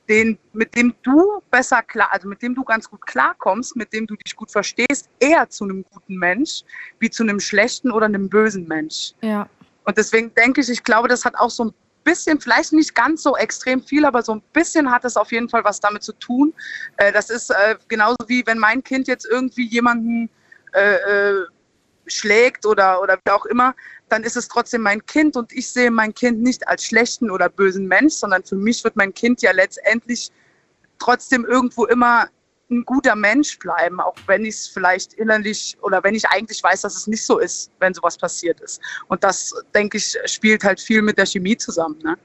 den, 0.09 0.37
mit 0.53 0.75
dem 0.75 0.93
du 1.03 1.41
besser 1.51 1.83
klar, 1.83 2.09
also 2.11 2.27
mit 2.27 2.41
dem 2.41 2.55
du 2.55 2.63
ganz 2.63 2.89
gut 2.89 3.05
klarkommst, 3.05 3.75
mit 3.75 3.91
dem 3.93 4.07
du 4.07 4.15
dich 4.15 4.35
gut 4.35 4.51
verstehst, 4.51 5.09
eher 5.19 5.49
zu 5.49 5.65
einem 5.65 5.83
guten 5.91 6.15
Mensch, 6.15 6.63
wie 6.99 7.09
zu 7.09 7.23
einem 7.23 7.39
schlechten 7.39 7.91
oder 7.91 8.05
einem 8.05 8.29
bösen 8.29 8.67
Mensch. 8.67 9.13
Ja. 9.21 9.49
Und 9.83 9.97
deswegen 9.97 10.33
denke 10.35 10.61
ich, 10.61 10.69
ich 10.69 10.83
glaube, 10.83 11.07
das 11.07 11.25
hat 11.25 11.35
auch 11.35 11.49
so 11.49 11.65
ein 11.65 11.73
bisschen, 12.03 12.39
vielleicht 12.39 12.73
nicht 12.73 12.95
ganz 12.95 13.23
so 13.23 13.35
extrem 13.35 13.83
viel, 13.83 14.05
aber 14.05 14.21
so 14.21 14.33
ein 14.35 14.41
bisschen 14.53 14.89
hat 14.89 15.03
es 15.03 15.17
auf 15.17 15.31
jeden 15.31 15.49
Fall 15.49 15.63
was 15.63 15.79
damit 15.79 16.03
zu 16.03 16.13
tun. 16.13 16.53
Äh, 16.97 17.11
das 17.11 17.29
ist 17.29 17.49
äh, 17.49 17.75
genauso 17.87 18.17
wie 18.27 18.45
wenn 18.47 18.57
mein 18.57 18.83
Kind 18.83 19.07
jetzt 19.07 19.25
irgendwie 19.25 19.67
jemanden 19.67 20.29
äh, 20.71 21.33
schlägt 22.07 22.65
oder, 22.65 23.01
oder 23.01 23.17
wie 23.25 23.31
auch 23.31 23.45
immer, 23.45 23.75
dann 24.09 24.23
ist 24.23 24.37
es 24.37 24.47
trotzdem 24.47 24.81
mein 24.81 25.05
Kind 25.05 25.35
und 25.35 25.51
ich 25.51 25.69
sehe 25.69 25.91
mein 25.91 26.13
Kind 26.13 26.41
nicht 26.41 26.67
als 26.67 26.85
schlechten 26.85 27.29
oder 27.29 27.49
bösen 27.49 27.87
Mensch, 27.87 28.13
sondern 28.13 28.43
für 28.43 28.55
mich 28.55 28.83
wird 28.83 28.95
mein 28.95 29.13
Kind 29.13 29.41
ja 29.41 29.51
letztendlich 29.51 30.31
trotzdem 30.99 31.45
irgendwo 31.45 31.85
immer 31.85 32.27
ein 32.69 32.83
guter 32.83 33.15
Mensch 33.15 33.57
bleiben, 33.59 33.99
auch 34.01 34.15
wenn 34.25 34.43
ich 34.43 34.55
es 34.55 34.67
vielleicht 34.67 35.13
innerlich 35.13 35.77
oder 35.81 36.03
wenn 36.03 36.15
ich 36.15 36.27
eigentlich 36.27 36.61
weiß, 36.61 36.81
dass 36.81 36.95
es 36.95 37.07
nicht 37.07 37.25
so 37.25 37.39
ist, 37.39 37.71
wenn 37.79 37.93
sowas 37.93 38.17
passiert 38.17 38.59
ist. 38.59 38.81
Und 39.07 39.23
das, 39.23 39.53
denke 39.73 39.97
ich, 39.97 40.17
spielt 40.25 40.63
halt 40.63 40.79
viel 40.79 41.01
mit 41.01 41.17
der 41.17 41.25
Chemie 41.25 41.55
zusammen. 41.55 41.97
Ne? 42.03 42.17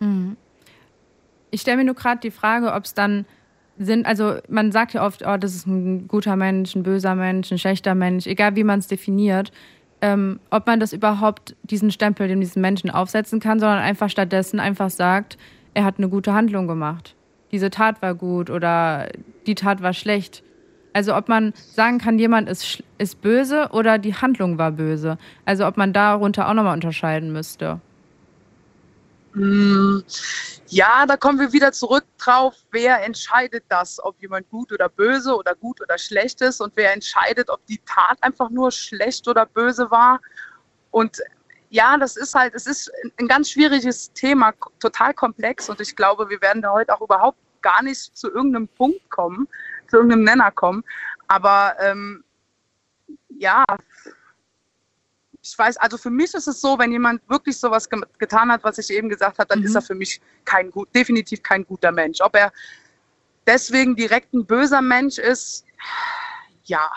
Mhm. 0.00 0.36
Ich 1.50 1.60
stelle 1.60 1.76
mir 1.76 1.84
nur 1.84 1.94
gerade 1.94 2.20
die 2.20 2.32
Frage, 2.32 2.72
ob 2.72 2.84
es 2.84 2.94
dann 2.94 3.24
sind, 3.78 4.06
also 4.06 4.38
man 4.48 4.72
sagt 4.72 4.94
ja 4.94 5.06
oft, 5.06 5.22
oh, 5.26 5.36
das 5.36 5.54
ist 5.54 5.66
ein 5.66 6.08
guter 6.08 6.36
Mensch, 6.36 6.74
ein 6.74 6.82
böser 6.82 7.14
Mensch, 7.14 7.50
ein 7.52 7.58
schlechter 7.58 7.94
Mensch, 7.94 8.26
egal 8.26 8.56
wie 8.56 8.64
man 8.64 8.80
es 8.80 8.88
definiert, 8.88 9.52
ähm, 10.04 10.38
ob 10.50 10.66
man 10.66 10.80
das 10.80 10.92
überhaupt 10.92 11.56
diesen 11.62 11.90
Stempel 11.90 12.28
dem 12.28 12.38
diesen 12.38 12.60
Menschen 12.60 12.90
aufsetzen 12.90 13.40
kann, 13.40 13.58
sondern 13.58 13.78
einfach 13.78 14.10
stattdessen 14.10 14.60
einfach 14.60 14.90
sagt, 14.90 15.38
er 15.72 15.84
hat 15.84 15.94
eine 15.96 16.10
gute 16.10 16.34
Handlung 16.34 16.68
gemacht. 16.68 17.14
Diese 17.52 17.70
Tat 17.70 18.02
war 18.02 18.14
gut 18.14 18.50
oder 18.50 19.08
die 19.46 19.54
Tat 19.54 19.80
war 19.82 19.94
schlecht. 19.94 20.42
Also 20.92 21.16
ob 21.16 21.30
man 21.30 21.54
sagen 21.56 21.96
kann, 21.96 22.18
jemand 22.18 22.50
ist, 22.50 22.82
ist 22.98 23.22
böse 23.22 23.70
oder 23.72 23.96
die 23.96 24.14
Handlung 24.14 24.58
war 24.58 24.72
böse. 24.72 25.16
Also 25.46 25.66
ob 25.66 25.78
man 25.78 25.94
darunter 25.94 26.50
auch 26.50 26.54
nochmal 26.54 26.74
unterscheiden 26.74 27.32
müsste. 27.32 27.80
Mm, 29.34 30.00
Ja, 30.68 31.06
da 31.06 31.16
kommen 31.16 31.38
wir 31.40 31.52
wieder 31.52 31.72
zurück 31.72 32.04
drauf, 32.18 32.54
wer 32.70 33.04
entscheidet 33.04 33.64
das, 33.68 34.02
ob 34.02 34.20
jemand 34.20 34.48
gut 34.48 34.72
oder 34.72 34.88
böse 34.88 35.36
oder 35.36 35.54
gut 35.54 35.80
oder 35.82 35.98
schlecht 35.98 36.40
ist 36.40 36.60
und 36.60 36.72
wer 36.76 36.92
entscheidet, 36.92 37.50
ob 37.50 37.64
die 37.66 37.80
Tat 37.84 38.18
einfach 38.22 38.48
nur 38.50 38.70
schlecht 38.70 39.26
oder 39.28 39.44
böse 39.46 39.90
war. 39.90 40.20
Und 40.90 41.20
ja, 41.70 41.96
das 41.98 42.16
ist 42.16 42.34
halt, 42.34 42.54
es 42.54 42.66
ist 42.66 42.90
ein 43.18 43.26
ganz 43.28 43.50
schwieriges 43.50 44.12
Thema, 44.12 44.52
total 44.78 45.12
komplex 45.14 45.68
und 45.68 45.80
ich 45.80 45.96
glaube, 45.96 46.28
wir 46.30 46.40
werden 46.40 46.62
da 46.62 46.70
heute 46.72 46.94
auch 46.94 47.00
überhaupt 47.00 47.38
gar 47.62 47.82
nicht 47.82 48.16
zu 48.16 48.30
irgendeinem 48.30 48.68
Punkt 48.68 49.10
kommen, 49.10 49.48
zu 49.88 49.96
irgendeinem 49.96 50.24
Nenner 50.24 50.50
kommen. 50.52 50.84
Aber 51.26 51.74
ähm, 51.80 52.22
ja, 53.28 53.64
ich 55.44 55.58
weiß, 55.58 55.76
also 55.76 55.98
für 55.98 56.10
mich 56.10 56.32
ist 56.32 56.46
es 56.46 56.60
so, 56.60 56.78
wenn 56.78 56.90
jemand 56.90 57.20
wirklich 57.28 57.58
sowas 57.58 57.88
ge 57.88 58.00
getan 58.18 58.50
hat, 58.50 58.64
was 58.64 58.78
ich 58.78 58.88
eben 58.90 59.10
gesagt 59.10 59.38
habe, 59.38 59.46
dann 59.48 59.60
Mhm. 59.60 59.66
ist 59.66 59.74
er 59.74 59.82
für 59.82 59.94
mich 59.94 60.20
kein 60.46 60.70
gut, 60.70 60.88
definitiv 60.94 61.42
kein 61.42 61.66
guter 61.66 61.92
Mensch. 61.92 62.20
Ob 62.22 62.34
er 62.34 62.50
deswegen 63.46 63.94
direkt 63.94 64.32
ein 64.32 64.46
böser 64.46 64.80
Mensch 64.80 65.18
ist, 65.18 65.66
ja, 66.64 66.90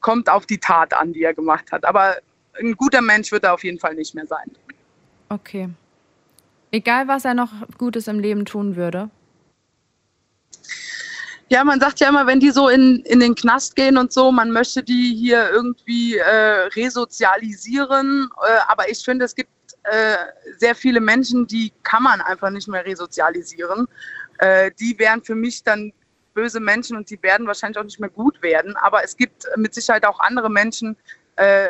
kommt 0.00 0.28
auf 0.28 0.46
die 0.46 0.58
Tat 0.58 0.92
an, 0.92 1.12
die 1.12 1.22
er 1.22 1.32
gemacht 1.32 1.70
hat. 1.70 1.84
Aber 1.84 2.16
ein 2.58 2.74
guter 2.76 3.00
Mensch 3.02 3.30
wird 3.30 3.44
er 3.44 3.54
auf 3.54 3.62
jeden 3.62 3.78
Fall 3.78 3.94
nicht 3.94 4.14
mehr 4.16 4.26
sein. 4.26 4.50
Okay. 5.28 5.68
Egal, 6.72 7.06
was 7.06 7.24
er 7.24 7.34
noch 7.34 7.52
Gutes 7.78 8.08
im 8.08 8.18
Leben 8.18 8.44
tun 8.46 8.74
würde. 8.74 9.10
Ja, 11.52 11.64
man 11.64 11.80
sagt 11.80 11.98
ja 11.98 12.08
immer, 12.08 12.28
wenn 12.28 12.38
die 12.38 12.52
so 12.52 12.68
in, 12.68 13.00
in 13.06 13.18
den 13.18 13.34
Knast 13.34 13.74
gehen 13.74 13.98
und 13.98 14.12
so, 14.12 14.30
man 14.30 14.52
möchte 14.52 14.84
die 14.84 15.16
hier 15.16 15.50
irgendwie 15.50 16.16
äh, 16.16 16.68
resozialisieren. 16.76 18.30
Äh, 18.46 18.58
aber 18.68 18.88
ich 18.88 19.04
finde, 19.04 19.24
es 19.24 19.34
gibt 19.34 19.50
äh, 19.82 20.16
sehr 20.58 20.76
viele 20.76 21.00
Menschen, 21.00 21.48
die 21.48 21.72
kann 21.82 22.04
man 22.04 22.20
einfach 22.20 22.50
nicht 22.50 22.68
mehr 22.68 22.84
resozialisieren. 22.86 23.88
Äh, 24.38 24.70
die 24.78 24.96
wären 25.00 25.24
für 25.24 25.34
mich 25.34 25.64
dann 25.64 25.92
böse 26.34 26.60
Menschen 26.60 26.96
und 26.96 27.10
die 27.10 27.20
werden 27.20 27.48
wahrscheinlich 27.48 27.78
auch 27.78 27.84
nicht 27.84 27.98
mehr 27.98 28.10
gut 28.10 28.40
werden. 28.42 28.76
Aber 28.76 29.02
es 29.02 29.16
gibt 29.16 29.44
mit 29.56 29.74
Sicherheit 29.74 30.06
auch 30.06 30.20
andere 30.20 30.48
Menschen, 30.50 30.96
äh, 31.34 31.68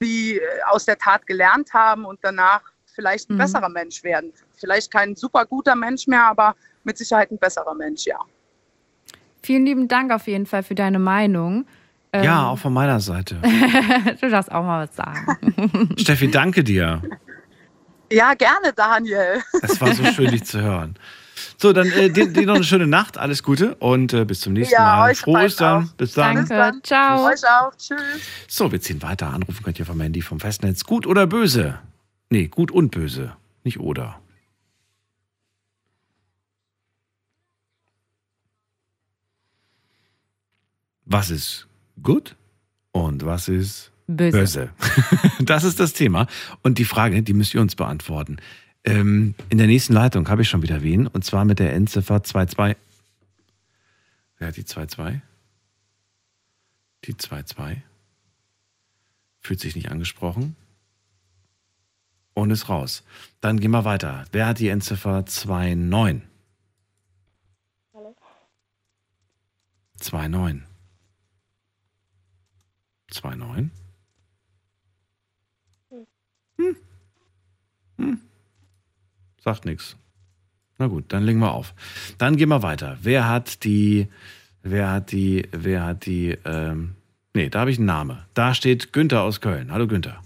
die 0.00 0.40
aus 0.70 0.86
der 0.86 0.96
Tat 0.96 1.26
gelernt 1.26 1.74
haben 1.74 2.06
und 2.06 2.18
danach 2.22 2.62
vielleicht 2.94 3.28
ein 3.28 3.34
Mhm. 3.34 3.38
besserer 3.38 3.68
Mensch 3.68 4.02
werden. 4.04 4.32
Vielleicht 4.56 4.90
kein 4.90 5.14
super 5.16 5.44
guter 5.44 5.74
Mensch 5.74 6.06
mehr, 6.06 6.24
aber 6.24 6.56
mit 6.84 6.96
Sicherheit 6.96 7.30
ein 7.30 7.38
besserer 7.38 7.74
Mensch, 7.74 8.06
ja. 8.06 8.18
Vielen 9.42 9.66
lieben 9.66 9.88
Dank 9.88 10.12
auf 10.12 10.26
jeden 10.26 10.46
Fall 10.46 10.62
für 10.62 10.74
deine 10.74 10.98
Meinung. 10.98 11.66
Ähm, 12.12 12.24
Ja, 12.24 12.48
auch 12.48 12.58
von 12.58 12.72
meiner 12.72 13.00
Seite. 13.00 13.36
du 14.20 14.28
darfst 14.30 14.52
auch 14.52 14.62
mal 14.64 14.86
was 14.86 14.94
sagen. 14.96 15.94
Steffi, 15.98 16.30
danke 16.30 16.62
dir. 16.62 17.02
Ja, 18.10 18.34
gerne, 18.34 18.72
Daniel. 18.76 19.42
Es 19.62 19.80
war 19.80 19.94
so 19.94 20.04
schön, 20.04 20.30
dich 20.30 20.44
zu 20.44 20.60
hören. 20.60 20.94
So, 21.56 21.72
dann 21.72 21.90
äh, 21.92 22.10
dir, 22.10 22.28
dir 22.28 22.46
noch 22.46 22.56
eine 22.56 22.64
schöne 22.64 22.86
Nacht, 22.86 23.16
alles 23.18 23.42
Gute 23.42 23.74
und 23.76 24.12
äh, 24.12 24.24
bis 24.24 24.40
zum 24.40 24.52
nächsten 24.52 24.74
Ja, 24.74 24.96
Mal. 24.96 25.10
euch 25.10 25.18
Frohe 25.20 25.44
Ostern. 25.44 25.90
Bis 25.96 26.12
dann. 26.12 26.46
Danke. 26.46 26.82
Ciao. 26.82 27.26
Euch 27.26 27.40
auch. 27.44 27.74
Tschüss. 27.76 27.98
So, 28.48 28.70
wir 28.70 28.80
ziehen 28.80 29.00
weiter. 29.02 29.32
Anrufen 29.32 29.62
könnt 29.64 29.78
ihr 29.78 29.86
vom 29.86 30.00
Handy 30.00 30.22
vom 30.22 30.40
Festnetz. 30.40 30.84
Gut 30.84 31.06
oder 31.06 31.26
böse? 31.26 31.78
Nee, 32.30 32.48
gut 32.48 32.70
und 32.70 32.90
böse. 32.90 33.32
Nicht 33.64 33.80
oder. 33.80 34.18
Was 41.12 41.28
ist 41.28 41.68
gut 42.02 42.36
und 42.90 43.26
was 43.26 43.46
ist 43.46 43.92
Böse. 44.06 44.38
böse? 44.38 44.70
Das 45.44 45.62
ist 45.62 45.78
das 45.78 45.92
Thema. 45.92 46.26
Und 46.62 46.78
die 46.78 46.86
Frage, 46.86 47.22
die 47.22 47.34
müsst 47.34 47.52
ihr 47.52 47.60
uns 47.60 47.76
beantworten. 47.76 48.38
Ähm, 48.84 49.34
in 49.50 49.58
der 49.58 49.66
nächsten 49.66 49.92
Leitung 49.92 50.26
habe 50.30 50.40
ich 50.40 50.48
schon 50.48 50.62
wieder 50.62 50.82
wen. 50.82 51.06
Und 51.06 51.22
zwar 51.22 51.44
mit 51.44 51.58
der 51.58 51.74
Endziffer 51.74 52.22
22. 52.22 52.78
Wer 54.38 54.48
hat 54.48 54.56
die 54.56 54.64
22? 54.64 55.20
Die 57.04 57.14
22. 57.14 57.82
Fühlt 59.40 59.60
sich 59.60 59.76
nicht 59.76 59.90
angesprochen. 59.90 60.56
Und 62.32 62.50
ist 62.50 62.70
raus. 62.70 63.04
Dann 63.42 63.60
gehen 63.60 63.72
wir 63.72 63.84
weiter. 63.84 64.24
Wer 64.32 64.46
hat 64.46 64.60
die 64.60 64.68
Endziffer 64.68 65.26
29? 65.26 66.22
Hallo? 67.92 68.16
29. 70.00 70.71
29? 73.20 73.70
Hm. 76.58 76.76
Hm. 77.98 78.20
Sagt 79.42 79.64
nichts. 79.64 79.96
Na 80.78 80.86
gut, 80.86 81.04
dann 81.08 81.24
legen 81.24 81.40
wir 81.40 81.52
auf. 81.52 81.74
Dann 82.18 82.36
gehen 82.36 82.48
wir 82.48 82.62
weiter. 82.62 82.98
Wer 83.02 83.28
hat 83.28 83.64
die, 83.64 84.08
wer 84.62 84.90
hat 84.90 85.12
die, 85.12 85.48
wer 85.52 85.84
hat 85.84 86.06
die, 86.06 86.36
ähm, 86.44 86.94
nee, 87.34 87.48
da 87.48 87.60
habe 87.60 87.70
ich 87.70 87.78
einen 87.78 87.86
Namen. 87.86 88.18
Da 88.34 88.54
steht 88.54 88.92
Günther 88.92 89.22
aus 89.22 89.40
Köln. 89.40 89.72
Hallo 89.72 89.86
Günther. 89.86 90.20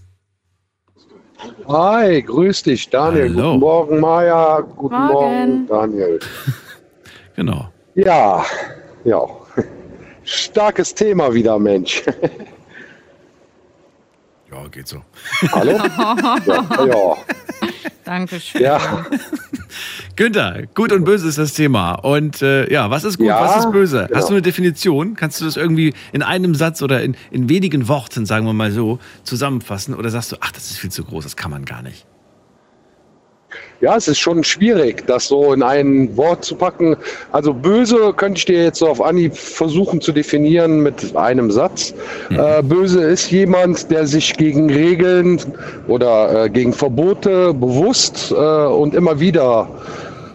Hi, 1.69 2.23
grüß 2.23 2.63
dich, 2.63 2.89
Daniel. 2.89 3.29
Hallo. 3.31 3.53
Guten 3.53 3.61
Morgen, 3.61 4.01
Maja. 4.01 4.61
Guten 4.61 4.95
Morgen. 4.95 5.13
Morgen, 5.13 5.67
Daniel. 5.67 6.21
Genau. 7.37 7.69
Ja, 7.95 8.43
ja. 9.05 9.27
Starkes 10.25 10.95
Thema 10.95 11.35
wieder, 11.35 11.59
Mensch. 11.59 12.03
Ja, 14.57 14.69
geht 14.69 14.89
so. 14.89 15.03
Hallo? 15.53 15.73
Ja, 16.47 16.87
ja. 16.87 17.17
Dankeschön. 18.05 18.63
ja. 18.63 19.07
Günther, 20.17 20.63
gut 20.75 20.93
und 20.93 21.05
böse 21.05 21.29
ist 21.29 21.39
das 21.39 21.53
Thema. 21.53 21.95
Und 21.95 22.41
äh, 22.41 22.73
ja, 22.73 22.89
was 22.91 23.05
ist 23.05 23.19
gut, 23.19 23.27
Ja, 23.27 23.41
was 23.41 23.65
ist 23.65 23.73
böse? 23.73 24.03
Hast 24.03 24.11
genau. 24.11 24.27
du 24.29 24.33
eine 24.35 24.43
Definition? 24.43 25.15
Kannst 25.15 25.41
du 25.41 25.45
das 25.45 25.57
irgendwie 25.57 25.93
in 26.13 26.23
einem 26.23 26.55
Satz 26.55 26.81
oder 26.83 27.03
in, 27.03 27.17
in 27.31 27.49
wenigen 27.49 27.89
Worten, 27.89 28.25
sagen 28.25 28.47
wir 28.47 28.53
mal 28.53 28.71
so, 28.71 28.99
zusammenfassen? 29.25 29.95
Oder 29.95 30.11
sagst 30.11 30.33
du, 30.33 30.37
ach, 30.41 30.53
das 30.53 30.71
ist 30.71 30.79
viel 30.79 30.91
zu 30.91 31.05
groß, 31.05 31.25
das 31.25 31.37
kann 31.37 31.51
man 31.51 31.65
gar 31.65 31.83
nicht? 31.83 32.07
Ja, 33.81 33.97
es 33.97 34.09
ist 34.09 34.19
schon 34.19 34.43
schwierig, 34.43 35.07
das 35.07 35.29
so 35.29 35.53
in 35.53 35.63
ein 35.63 36.17
Wort 36.17 36.45
zu 36.45 36.55
packen. 36.55 36.97
Also 37.33 37.53
böse 37.53 38.15
könnte 38.17 38.39
ich 38.39 38.47
dir 38.47 38.65
jetzt 38.65 38.79
so 38.79 38.89
auf 38.89 39.03
Anhieb 39.03 39.37
versuchen 39.37 40.01
zu 40.01 40.13
definieren 40.13 40.83
mit 40.83 41.15
einem 41.15 41.51
Satz. 41.51 41.93
Äh, 42.31 42.63
böse 42.63 43.03
ist 43.03 43.31
jemand, 43.31 43.91
der 43.91 44.07
sich 44.07 44.35
gegen 44.37 44.71
Regeln 44.71 45.41
oder 45.89 46.45
äh, 46.45 46.51
gegen 46.51 46.73
Verbote 46.73 47.53
bewusst 47.53 48.31
äh, 48.31 48.35
und 48.35 48.95
immer 48.95 49.21
wieder 49.21 49.69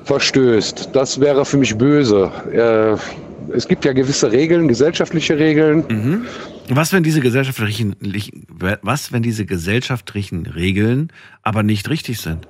verstößt. 0.05 0.89
Das 0.93 1.19
wäre 1.19 1.43
für 1.43 1.57
mich 1.57 1.75
böse. 1.75 2.31
Äh, 2.51 3.55
es 3.55 3.67
gibt 3.67 3.85
ja 3.85 3.93
gewisse 3.93 4.31
Regeln, 4.31 4.67
gesellschaftliche 4.67 5.37
Regeln. 5.37 6.27
Was, 6.69 6.93
wenn 6.93 7.03
diese 7.03 7.21
gesellschaftlichen, 7.21 7.95
was, 8.81 9.11
wenn 9.11 9.23
diese 9.23 9.45
gesellschaftlichen 9.45 10.45
Regeln 10.45 11.11
aber 11.41 11.63
nicht 11.63 11.89
richtig 11.89 12.19
sind? 12.19 12.47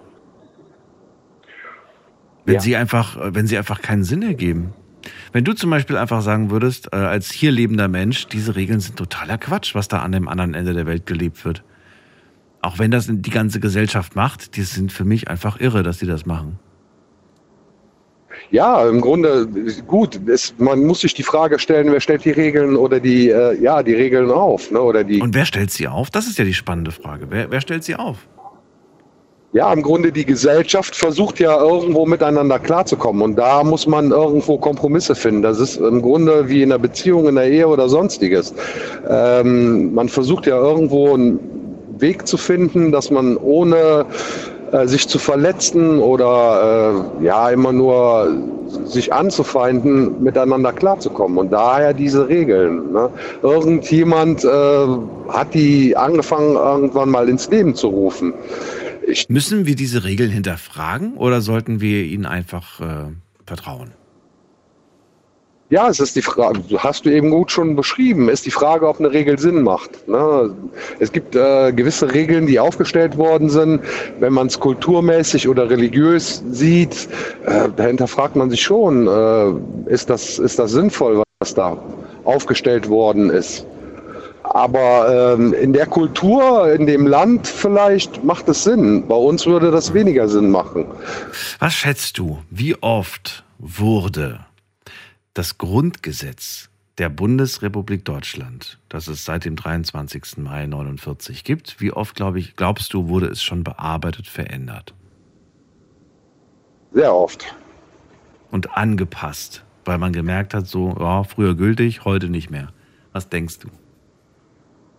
Wenn 2.52 2.56
Ja. 2.56 2.62
sie 2.62 2.76
einfach, 2.76 3.18
wenn 3.34 3.48
sie 3.48 3.58
einfach 3.58 3.82
keinen 3.82 4.04
Sinn 4.04 4.24
ergeben. 4.24 4.74
Wenn 5.32 5.46
du 5.46 5.54
zum 5.54 5.70
Beispiel 5.70 5.96
einfach 5.96 6.22
sagen 6.22 6.52
würdest, 6.52 6.90
äh, 6.92 6.98
als 6.98 7.32
hier 7.32 7.50
lebender 7.50 7.88
Mensch, 7.88 8.28
diese 8.28 8.58
Regeln 8.58 8.82
sind 8.82 8.98
totaler 8.98 9.38
Quatsch, 9.38 9.74
was 9.74 9.88
da 9.88 10.00
an 10.00 10.12
dem 10.12 10.28
anderen 10.28 10.54
Ende 10.54 10.74
der 10.74 10.86
Welt 10.86 11.06
gelebt 11.06 11.46
wird. 11.46 11.64
Auch 12.62 12.78
wenn 12.78 12.92
das 12.92 13.08
die 13.10 13.30
ganze 13.30 13.62
Gesellschaft 13.62 14.18
macht, 14.18 14.58
die 14.58 14.64
sind 14.64 14.92
für 14.92 15.06
mich 15.06 15.30
einfach 15.30 15.62
irre, 15.62 15.82
dass 15.82 16.00
die 16.00 16.06
das 16.08 16.26
machen. 16.26 16.60
Ja, 18.50 18.88
im 18.90 19.00
Grunde 19.00 19.48
gut. 19.88 20.20
Es, 20.28 20.54
man 20.58 20.84
muss 20.84 21.00
sich 21.02 21.14
die 21.14 21.24
Frage 21.24 21.58
stellen, 21.58 21.90
wer 21.92 22.02
stellt 22.02 22.26
die 22.26 22.32
Regeln 22.32 22.76
oder 22.76 23.00
die, 23.00 23.30
äh, 23.30 23.58
ja, 23.62 23.82
die 23.82 23.94
Regeln 23.94 24.30
auf, 24.30 24.72
ne? 24.72 24.82
Oder 24.82 25.06
die. 25.06 25.22
Und 25.22 25.34
wer 25.34 25.46
stellt 25.46 25.72
sie 25.72 25.88
auf? 25.88 26.10
Das 26.10 26.28
ist 26.28 26.38
ja 26.38 26.44
die 26.44 26.54
spannende 26.54 26.92
Frage. 26.92 27.28
Wer, 27.30 27.50
wer 27.50 27.62
stellt 27.62 27.86
sie 27.86 27.96
auf? 27.96 28.28
Ja, 29.54 29.74
im 29.74 29.82
Grunde 29.82 30.14
die 30.14 30.26
Gesellschaft 30.26 30.96
versucht 30.96 31.40
ja 31.40 31.62
irgendwo 31.62 32.06
miteinander 32.06 32.58
klarzukommen 32.58 33.22
und 33.22 33.36
da 33.36 33.66
muss 33.66 33.86
man 33.86 34.12
irgendwo 34.12 34.58
Kompromisse 34.58 35.14
finden. 35.14 35.42
Das 35.42 35.60
ist 35.60 35.76
im 35.76 36.02
Grunde 36.02 36.48
wie 36.48 36.64
in 36.64 36.72
einer 36.72 36.80
Beziehung, 36.80 37.28
in 37.28 37.36
der 37.36 37.50
Ehe 37.50 37.68
oder 37.68 37.90
sonstiges. 37.90 38.54
Ähm, 39.10 39.94
man 39.94 40.08
versucht 40.08 40.46
ja 40.46 40.56
irgendwo 40.56 41.14
einen 41.14 41.38
Weg 41.98 42.28
zu 42.28 42.38
finden, 42.38 42.94
dass 42.94 43.12
man 43.12 43.36
ohne 43.36 44.06
äh, 44.72 44.88
sich 44.88 45.10
zu 45.10 45.20
verletzen 45.20 46.00
oder 46.00 47.04
äh, 47.20 47.26
ja 47.26 47.50
immer 47.50 47.74
nur 47.74 48.34
sich 48.86 49.12
anzufeinden, 49.12 50.24
miteinander 50.24 50.72
klarzukommen. 50.72 51.38
Und 51.38 51.52
daher 51.52 51.94
diese 51.94 52.30
Regeln. 52.30 52.94
Ne? 52.94 53.10
Irgendjemand 53.44 54.46
äh, 54.46 54.48
hat 55.28 55.54
die 55.54 55.98
angefangen, 55.98 56.56
irgendwann 56.56 57.10
mal 57.10 57.28
ins 57.28 57.50
Leben 57.50 57.76
zu 57.76 57.90
rufen. 57.90 58.34
Ich, 59.12 59.28
Müssen 59.28 59.66
wir 59.66 59.76
diese 59.76 60.06
Regeln 60.06 60.32
hinterfragen 60.32 61.16
oder 61.18 61.42
sollten 61.42 61.82
wir 61.82 62.06
ihnen 62.06 62.26
einfach 62.26 62.80
äh, 62.80 63.12
vertrauen? 63.46 63.92
Ja, 65.70 65.90
es 65.90 66.00
ist 66.00 66.16
die 66.16 66.22
Frage, 66.22 66.60
hast 66.78 67.06
du 67.06 67.10
eben 67.10 67.30
gut 67.30 67.52
schon 67.52 67.76
beschrieben, 67.76 68.30
ist 68.30 68.46
die 68.46 68.52
Frage, 68.52 68.88
ob 68.88 69.00
eine 69.00 69.12
Regel 69.12 69.38
Sinn 69.40 69.64
macht. 69.64 70.08
Ne? 70.08 70.54
Es 71.00 71.12
gibt 71.12 71.36
äh, 71.36 71.72
gewisse 71.72 72.14
Regeln, 72.14 72.46
die 72.46 72.60
aufgestellt 72.60 73.18
worden 73.18 73.50
sind. 73.50 73.82
Wenn 74.20 74.34
man 74.34 74.48
es 74.48 74.60
kulturmäßig 74.60 75.48
oder 75.48 75.70
religiös 75.70 76.44
sieht, 76.52 77.08
äh, 77.46 77.70
dahinter 77.76 78.08
fragt 78.08 78.36
man 78.36 78.50
sich 78.50 78.62
schon, 78.62 79.08
äh, 79.08 79.90
ist, 79.90 80.10
das, 80.10 80.40
ist 80.40 80.60
das 80.60 80.72
sinnvoll, 80.72 81.24
was 81.40 81.54
da 81.54 81.78
aufgestellt 82.26 82.90
worden 82.90 83.30
ist. 83.30 83.66
Aber 84.54 85.36
ähm, 85.38 85.54
in 85.54 85.72
der 85.72 85.86
Kultur, 85.86 86.72
in 86.74 86.86
dem 86.86 87.08
Land 87.08 87.48
vielleicht 87.48 88.24
macht 88.24 88.50
es 88.50 88.64
Sinn. 88.64 89.08
Bei 89.08 89.16
uns 89.16 89.46
würde 89.46 89.72
das 89.72 89.94
weniger 89.94 90.28
Sinn 90.28 90.52
machen. 90.52 90.86
Was 91.60 91.74
schätzt 91.74 92.18
du, 92.18 92.40
wie 92.50 92.76
oft 92.82 93.46
wurde 93.60 94.42
das 95.34 95.58
Grundgesetz 95.58 96.70
der 96.98 97.10
Bundesrepublik 97.10 98.04
Deutschland, 98.04 98.78
das 98.90 99.08
es 99.08 99.24
seit 99.24 99.46
dem 99.46 99.56
23. 99.56 100.38
Mai 100.38 100.66
49 100.66 101.44
gibt, 101.44 101.80
wie 101.80 101.94
oft, 101.94 102.16
glaube 102.16 102.40
ich, 102.40 102.56
glaubst 102.56 102.94
du, 102.94 103.08
wurde 103.08 103.28
es 103.28 103.42
schon 103.42 103.64
bearbeitet, 103.64 104.28
verändert 104.28 104.94
Sehr 106.92 107.14
oft. 107.16 107.56
und 108.52 108.76
angepasst, 108.78 109.64
weil 109.86 109.98
man 109.98 110.12
gemerkt 110.12 110.54
hat, 110.54 110.68
so, 110.68 110.96
ja, 111.00 111.24
früher 111.24 111.56
gültig, 111.56 112.04
heute 112.04 112.28
nicht 112.30 112.50
mehr. 112.52 112.74
Was 113.14 113.30
denkst 113.30 113.60
du? 113.60 113.70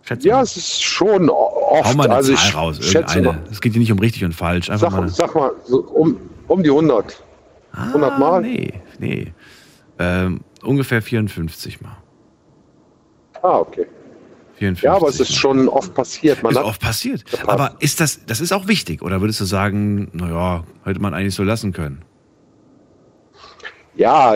Schätze 0.03 0.29
Ja, 0.29 0.37
mal. 0.37 0.43
es 0.43 0.57
ist 0.57 0.83
schon 0.83 1.29
Hau 1.29 1.79
oft. 1.81 1.97
mal 1.97 2.05
eine 2.05 2.15
also 2.17 2.35
Zahl 2.35 2.51
raus, 2.53 2.79
mal, 2.81 2.87
irgendeine. 2.87 3.43
Es 3.51 3.61
geht 3.61 3.73
hier 3.73 3.81
nicht 3.81 3.93
um 3.93 3.99
richtig 3.99 4.25
und 4.25 4.35
falsch. 4.35 4.69
Einfach 4.71 4.91
mal 4.91 5.09
sag, 5.09 5.31
eine, 5.31 5.33
sag 5.33 5.35
mal, 5.35 5.53
so 5.65 5.81
um, 5.83 6.17
um 6.49 6.63
die 6.63 6.71
100. 6.71 7.23
100 7.73 8.19
Mal? 8.19 8.39
Ah, 8.39 8.41
Nee, 8.41 8.73
nee. 8.99 9.33
Ähm, 9.99 10.41
ungefähr 10.63 11.01
54 11.03 11.81
Mal. 11.81 11.97
Ah, 13.43 13.59
okay. 13.59 13.87
54 14.57 14.83
Ja, 14.85 14.95
aber 14.97 15.09
es 15.09 15.21
ist 15.21 15.31
Mal. 15.31 15.37
schon 15.37 15.69
oft 15.69 15.95
passiert. 15.95 16.43
Man 16.43 16.53
ist 16.53 16.59
oft 16.59 16.81
passiert. 16.81 17.25
Aber 17.47 17.77
ist 17.81 18.01
das, 18.01 18.25
das 18.27 18.41
ist 18.41 18.53
auch 18.53 18.69
wichtig? 18.69 19.03
Oder 19.03 19.21
würdest 19.21 19.41
du 19.41 19.45
sagen, 19.45 20.09
naja, 20.13 20.65
hätte 20.85 21.01
man 21.01 21.15
eigentlich 21.15 21.35
so 21.35 21.43
lassen 21.43 21.73
können? 21.73 22.03
Ja, 23.95 24.35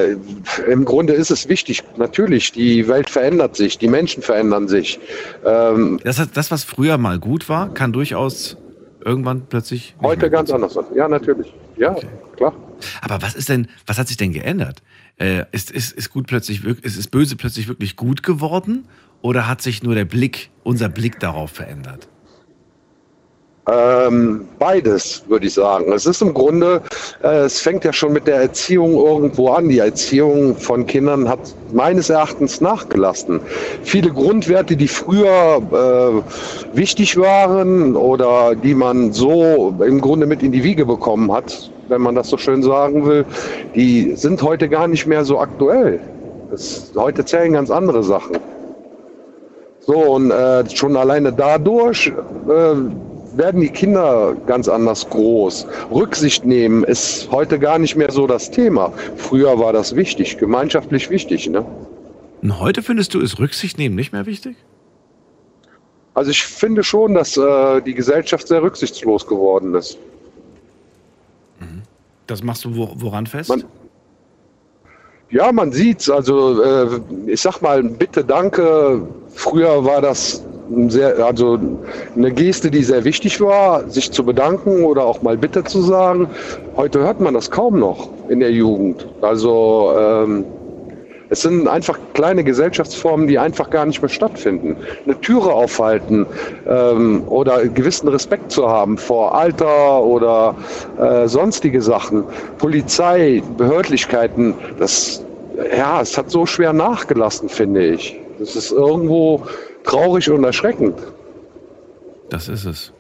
im 0.69 0.85
Grunde 0.85 1.13
ist 1.15 1.31
es 1.31 1.49
wichtig. 1.49 1.83
Natürlich, 1.97 2.53
die 2.53 2.87
Welt 2.89 3.09
verändert 3.11 3.57
sich, 3.57 3.79
die 3.79 3.89
Menschen 3.89 4.23
verändern 4.23 4.69
sich. 4.69 4.99
Ähm, 5.45 6.01
Das, 6.05 6.21
das, 6.33 6.51
was 6.51 6.65
früher 6.65 6.99
mal 6.99 7.19
gut 7.19 7.49
war, 7.49 7.73
kann 7.73 7.93
durchaus 7.93 8.57
irgendwann 9.05 9.47
plötzlich. 9.49 9.95
heute 10.03 10.29
ganz 10.31 10.51
sein. 10.51 10.57
anders 10.57 10.75
sein. 10.75 10.85
Ja, 10.95 11.09
natürlich. 11.09 11.53
Ja, 11.77 11.95
klar. 12.37 12.53
Aber 13.01 13.23
was 13.23 13.35
ist 13.35 13.49
denn, 13.49 13.69
was 13.87 13.99
hat 13.99 14.09
sich 14.09 14.17
denn 14.17 14.33
geändert? 14.33 14.83
Äh, 15.19 15.45
ist, 15.53 15.71
ist, 15.71 15.93
ist 15.93 16.11
gut 16.11 16.27
plötzlich 16.27 16.65
ist, 16.65 16.97
ist 16.99 17.11
böse 17.11 17.37
plötzlich 17.37 17.69
wirklich 17.69 17.97
gut 17.97 18.23
geworden? 18.23 18.87
Oder 19.23 19.49
hat 19.49 19.63
sich 19.63 19.83
nur 19.83 19.95
der 19.95 20.05
Blick, 20.05 20.51
unser 20.63 20.89
Blick 20.89 21.19
darauf 21.21 21.51
verändert? 21.51 22.09
Ähm, 23.69 24.47
beides, 24.61 25.25
würde 25.27 25.47
ich 25.47 25.55
sagen. 25.55 25.93
Es 25.93 26.07
ist 26.07 26.23
im 26.23 26.33
Grunde, 26.33 26.83
äh, 27.25 27.47
es 27.47 27.61
fängt 27.61 27.83
ja 27.83 27.93
schon 27.93 28.13
mit 28.13 28.29
der 28.29 28.37
Erziehung 28.37 28.95
irgendwo 28.95 29.49
an. 29.49 29.69
Die 29.69 29.81
Erziehung 29.81 30.57
von 30.57 30.87
Kindern 30.87 31.29
hat 31.29 31.41
meines 31.73 32.09
Erachtens 32.09 32.61
nachgelassen. 32.61 33.41
Viele 33.83 34.11
Grundwerte, 34.11 34.77
die 34.77 34.87
früher 34.87 35.61
äh, 35.73 36.77
wichtig 36.77 37.17
waren 37.17 37.97
oder 37.97 38.55
die 38.55 38.75
man 38.75 39.13
so 39.13 39.75
im 39.85 40.01
Grunde 40.01 40.27
mit 40.27 40.45
in 40.45 40.53
die 40.53 40.63
Wiege 40.63 40.87
bekommen 40.87 41.33
hat, 41.33 41.69
wenn 41.89 42.03
man 42.03 42.15
das 42.15 42.29
so 42.29 42.37
schön 42.37 42.63
sagen 42.63 43.05
will, 43.05 43.25
die 43.75 44.15
sind 44.15 44.41
heute 44.43 44.69
gar 44.69 44.87
nicht 44.87 45.09
mehr 45.09 45.25
so 45.25 45.41
aktuell. 45.41 45.99
Das, 46.53 46.93
heute 46.97 47.25
zählen 47.25 47.55
ganz 47.55 47.73
andere 47.73 48.05
Sachen. 48.05 48.37
So, 49.81 49.95
und 49.95 50.31
äh, 50.31 50.69
schon 50.71 50.97
alleine 50.97 51.33
dadurch 51.33 52.13
äh, 52.49 52.75
werden 53.37 53.61
die 53.61 53.69
Kinder 53.69 54.35
ganz 54.47 54.69
anders 54.69 55.09
groß. 55.09 55.67
Rücksicht 55.91 56.45
nehmen 56.45 56.85
ist 56.85 57.31
heute 57.31 57.59
gar 57.59 57.79
nicht 57.79 57.97
mehr 57.97 58.11
so 58.11 58.27
das 58.27 58.51
Thema. 58.51 58.93
Früher 59.17 59.59
war 59.59 59.73
das 59.73 59.95
wichtig, 59.95 60.39
gemeinschaftlich 60.39 61.11
wichtig. 61.11 61.49
Ne? 61.49 61.65
Und 62.43 62.61
heute 62.61 62.83
findest 62.83 63.15
du, 63.15 63.21
ist 63.21 63.39
Rücksicht 63.39 63.79
nehmen 63.79 63.95
nicht 63.95 64.13
mehr 64.13 64.27
wichtig? 64.27 64.57
Also 66.15 66.31
ich 66.31 66.43
finde 66.43 66.83
schon, 66.83 67.15
dass 67.15 67.37
äh, 67.37 67.83
die 67.83 67.95
Gesellschaft 67.95 68.49
sehr 68.49 68.63
rücksichtslos 68.63 69.27
geworden 69.27 69.75
ist. 69.75 69.99
Das 72.27 72.43
machst 72.43 72.65
du 72.65 72.75
wo, 72.75 72.93
woran 72.97 73.27
fest? 73.27 73.51
Man, 73.51 73.65
ja, 75.31 75.53
man 75.53 75.73
sieht's. 75.73 76.11
Also 76.11 76.63
äh, 76.63 77.01
ich 77.27 77.41
sag 77.41 77.61
mal, 77.61 77.83
bitte, 77.83 78.25
danke. 78.25 79.07
Früher 79.35 79.85
war 79.85 80.01
das 80.01 80.45
sehr, 80.89 81.25
also 81.25 81.59
eine 82.17 82.33
Geste, 82.33 82.71
die 82.71 82.83
sehr 82.83 83.05
wichtig 83.05 83.41
war, 83.41 83.89
sich 83.89 84.11
zu 84.13 84.25
bedanken 84.25 84.85
oder 84.85 85.05
auch 85.05 85.23
mal 85.23 85.37
bitte 85.37 85.65
zu 85.65 85.83
sagen. 85.83 86.29
Heute 86.77 87.01
hört 87.01 87.21
man 87.21 87.35
das 87.35 87.51
kaum 87.51 87.79
noch 87.79 88.09
in 88.29 88.41
der 88.41 88.51
Jugend. 88.51 89.07
Also 89.21 89.93
ähm, 89.99 90.45
es 91.29 91.43
sind 91.43 91.67
einfach 91.67 91.99
kleine 92.15 92.45
Gesellschaftsformen, 92.45 93.27
die 93.27 93.39
einfach 93.39 93.71
gar 93.71 93.85
nicht 93.85 94.01
mehr 94.01 94.09
stattfinden. 94.09 94.77
Eine 95.05 95.21
Türe 95.21 95.53
aufhalten 95.53 96.27
ähm, 96.69 97.25
oder 97.27 97.67
gewissen 97.67 98.09
Respekt 98.09 98.53
zu 98.53 98.69
haben 98.69 98.97
vor 98.97 99.35
Alter 99.35 100.03
oder 100.05 100.55
äh, 101.01 101.27
sonstige 101.27 101.83
Sachen. 101.83 102.25
Polizei, 102.59 103.43
Behördlichkeiten, 103.57 104.55
das, 104.79 105.25
ja, 105.77 106.01
es 106.01 106.17
hat 106.17 106.31
so 106.31 106.47
schwer 106.47 106.73
nachgelassen, 106.73 107.49
finde 107.49 107.85
ich. 107.87 108.21
Das 108.39 108.55
ist 108.55 108.71
irgendwo 108.71 109.43
traurig 109.87 110.31
und 110.31 110.45
erschreckend. 110.45 110.99
Das 112.29 112.49
ist 112.49 112.65
es. 112.65 112.93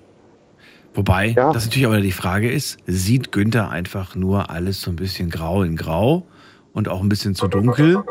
Wobei, 0.95 1.33
das 1.33 1.67
natürlich 1.67 1.87
aber 1.87 2.01
die 2.01 2.13
Frage 2.13 2.51
ist, 2.51 2.79
sieht 2.87 3.31
Günther 3.31 3.69
einfach 3.69 4.15
nur 4.15 4.49
alles 4.49 4.81
so 4.81 4.91
ein 4.91 4.97
bisschen 4.97 5.29
grau 5.29 5.63
in 5.63 5.77
grau 5.77 6.27
und 6.73 6.89
auch 6.89 7.03
ein 7.03 7.11
bisschen 7.11 7.35
zu 7.35 7.49
dunkel? 7.49 8.03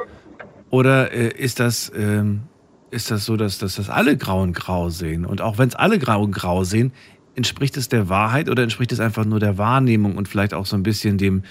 Oder 0.69 1.11
äh, 1.11 1.29
ist, 1.29 1.59
das, 1.59 1.91
ähm, 1.95 2.43
ist 2.91 3.09
das 3.09 3.25
so, 3.25 3.37
dass, 3.37 3.57
dass 3.57 3.75
das 3.75 3.89
alle 3.89 4.17
grau 4.17 4.43
in 4.43 4.53
grau 4.53 4.89
sehen? 4.89 5.25
Und 5.25 5.41
auch 5.41 5.57
wenn 5.57 5.67
es 5.67 5.75
alle 5.75 5.97
grau 5.97 6.23
in 6.25 6.31
grau 6.31 6.63
sehen, 6.63 6.93
entspricht 7.33 7.75
es 7.77 7.89
der 7.89 8.07
Wahrheit 8.07 8.49
oder 8.49 8.61
entspricht 8.61 8.91
es 8.91 8.99
einfach 8.99 9.25
nur 9.25 9.39
der 9.39 9.57
Wahrnehmung 9.57 10.15
und 10.15 10.27
vielleicht 10.27 10.53
auch 10.53 10.67
so 10.67 10.75
ein 10.75 10.83
bisschen 10.83 11.17
dem, 11.17 11.43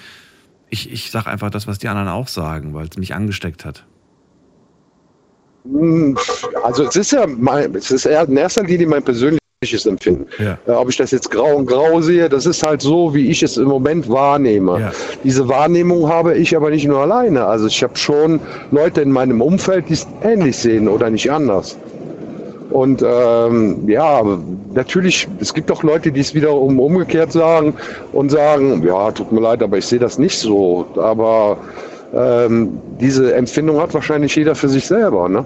ich, 0.70 0.92
ich 0.92 1.10
sage 1.10 1.30
einfach 1.30 1.50
das, 1.50 1.66
was 1.66 1.78
die 1.78 1.88
anderen 1.88 2.08
auch 2.08 2.28
sagen, 2.28 2.74
weil 2.74 2.86
es 2.86 2.96
mich 2.96 3.14
angesteckt 3.14 3.64
hat? 3.64 3.84
Hm, 5.64 6.16
Also 6.62 6.84
es 6.84 6.96
ist 6.96 7.12
ja 7.12 7.26
mein, 7.26 7.74
es 7.74 7.90
ist 7.90 8.06
in 8.06 8.36
erster 8.36 8.64
Linie 8.64 8.86
mein 8.86 9.02
persönliches 9.02 9.40
Empfinden. 9.86 10.26
Ja. 10.38 10.58
Äh, 10.66 10.72
ob 10.72 10.90
ich 10.90 10.96
das 10.98 11.10
jetzt 11.10 11.30
grau 11.30 11.56
und 11.56 11.66
grau 11.66 12.00
sehe, 12.02 12.28
das 12.28 12.44
ist 12.44 12.62
halt 12.62 12.82
so, 12.82 13.14
wie 13.14 13.30
ich 13.30 13.42
es 13.42 13.56
im 13.56 13.68
Moment 13.68 14.08
wahrnehme. 14.10 14.80
Ja. 14.80 14.92
Diese 15.22 15.48
Wahrnehmung 15.48 16.08
habe 16.08 16.36
ich 16.36 16.54
aber 16.54 16.70
nicht 16.70 16.86
nur 16.86 17.00
alleine. 17.00 17.46
Also 17.46 17.66
ich 17.66 17.82
habe 17.82 17.96
schon 17.96 18.40
Leute 18.70 19.00
in 19.00 19.10
meinem 19.10 19.40
Umfeld, 19.40 19.88
die 19.88 19.94
es 19.94 20.06
ähnlich 20.22 20.56
sehen 20.56 20.86
oder 20.86 21.08
nicht 21.08 21.30
anders. 21.30 21.78
Und 22.70 23.04
ähm, 23.06 23.88
ja, 23.88 24.22
natürlich, 24.74 25.28
es 25.38 25.54
gibt 25.54 25.70
auch 25.70 25.82
Leute, 25.82 26.10
die 26.10 26.20
es 26.20 26.34
wiederum 26.34 26.80
umgekehrt 26.80 27.30
sagen 27.32 27.74
und 28.12 28.30
sagen, 28.30 28.82
ja, 28.84 29.12
tut 29.12 29.30
mir 29.32 29.40
leid, 29.40 29.62
aber 29.62 29.78
ich 29.78 29.86
sehe 29.86 29.98
das 29.98 30.18
nicht 30.18 30.38
so. 30.38 30.84
Aber 30.96 31.58
ähm, 32.14 32.80
diese 33.00 33.34
Empfindung 33.34 33.80
hat 33.80 33.94
wahrscheinlich 33.94 34.36
jeder 34.36 34.54
für 34.54 34.68
sich 34.68 34.86
selber. 34.86 35.28
Ne? 35.28 35.44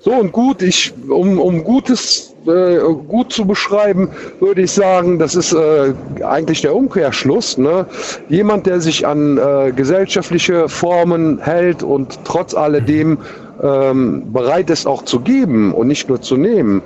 So 0.00 0.10
und 0.12 0.32
gut, 0.32 0.62
ich, 0.62 0.92
um, 1.08 1.38
um 1.38 1.62
Gutes 1.62 2.34
äh, 2.46 2.78
gut 3.06 3.32
zu 3.32 3.46
beschreiben, 3.46 4.10
würde 4.40 4.62
ich 4.62 4.72
sagen, 4.72 5.20
das 5.20 5.36
ist 5.36 5.52
äh, 5.52 5.94
eigentlich 6.24 6.60
der 6.60 6.74
Umkehrschluss. 6.74 7.56
Ne? 7.56 7.86
Jemand, 8.28 8.66
der 8.66 8.80
sich 8.80 9.06
an 9.06 9.38
äh, 9.38 9.70
gesellschaftliche 9.70 10.68
Formen 10.68 11.38
hält 11.38 11.84
und 11.84 12.18
trotz 12.24 12.52
alledem 12.54 13.18
ähm, 13.62 14.32
bereit 14.32 14.70
ist 14.70 14.88
auch 14.88 15.04
zu 15.04 15.20
geben 15.20 15.72
und 15.72 15.86
nicht 15.86 16.08
nur 16.08 16.20
zu 16.20 16.36
nehmen, 16.36 16.82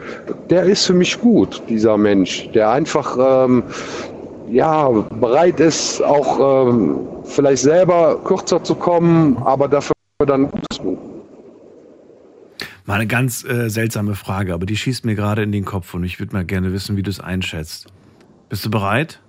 der 0.51 0.65
ist 0.65 0.85
für 0.85 0.93
mich 0.93 1.19
gut, 1.19 1.63
dieser 1.71 1.97
Mensch, 1.97 2.51
der 2.53 2.71
einfach 2.71 3.17
ähm, 3.19 3.63
ja, 4.49 4.89
bereit 4.89 5.61
ist, 5.61 6.03
auch 6.03 6.69
ähm, 6.69 6.99
vielleicht 7.25 7.63
selber 7.63 8.21
kürzer 8.25 8.63
zu 8.63 8.75
kommen, 8.75 9.37
aber 9.39 9.69
dafür 9.69 9.95
dann 10.27 10.51
Gutes 10.51 10.79
tun. 10.79 10.99
Mal 12.85 12.95
eine 12.95 13.07
ganz 13.07 13.45
äh, 13.45 13.69
seltsame 13.69 14.15
Frage, 14.15 14.55
aber 14.55 14.65
die 14.65 14.77
schießt 14.77 15.05
mir 15.05 15.17
gerade 15.17 15.43
in 15.43 15.53
den 15.53 15.65
Kopf 15.65 15.93
und 15.95 16.05
ich 16.05 16.21
würde 16.21 16.33
mal 16.33 16.45
gerne 16.45 16.73
wissen, 16.73 16.97
wie 16.97 17.03
du 17.03 17.11
es 17.11 17.21
einschätzt. 17.21 17.87
Bist 18.49 18.65
du 18.65 18.71
bereit? 18.71 19.21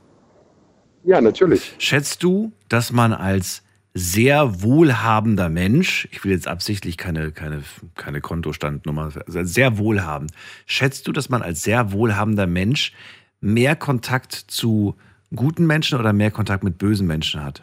Ja, 1.03 1.21
natürlich. 1.21 1.73
Schätzt 1.79 2.21
du, 2.21 2.51
dass 2.69 2.91
man 2.91 3.13
als 3.13 3.63
sehr 3.95 4.61
wohlhabender 4.61 5.49
Mensch, 5.49 6.07
ich 6.11 6.23
will 6.23 6.31
jetzt 6.31 6.47
absichtlich 6.47 6.97
keine, 6.97 7.31
keine, 7.31 7.63
keine 7.95 8.21
Kontostandnummer, 8.21 9.11
also 9.25 9.43
sehr 9.43 9.79
wohlhabend, 9.79 10.31
schätzt 10.67 11.07
du, 11.07 11.11
dass 11.11 11.29
man 11.29 11.41
als 11.41 11.63
sehr 11.63 11.91
wohlhabender 11.91 12.45
Mensch 12.45 12.93
mehr 13.41 13.75
Kontakt 13.75 14.33
zu 14.33 14.95
guten 15.35 15.65
Menschen 15.65 15.99
oder 15.99 16.13
mehr 16.13 16.31
Kontakt 16.31 16.63
mit 16.63 16.77
bösen 16.77 17.07
Menschen 17.07 17.43
hat? 17.43 17.61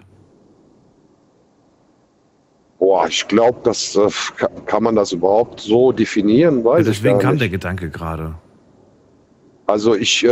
Boah, 2.78 3.06
ich 3.08 3.26
glaube, 3.28 3.60
das 3.64 3.96
äh, 3.96 4.08
ka- 4.36 4.48
kann 4.66 4.82
man 4.82 4.94
das 4.96 5.12
überhaupt 5.12 5.60
so 5.60 5.92
definieren, 5.92 6.64
weiß 6.64 6.86
ich 6.86 6.98
Deswegen 6.98 7.18
kam 7.18 7.38
der 7.38 7.48
Gedanke 7.48 7.88
gerade. 7.88 8.34
Also 9.66 9.94
ich 9.94 10.22
äh, 10.24 10.28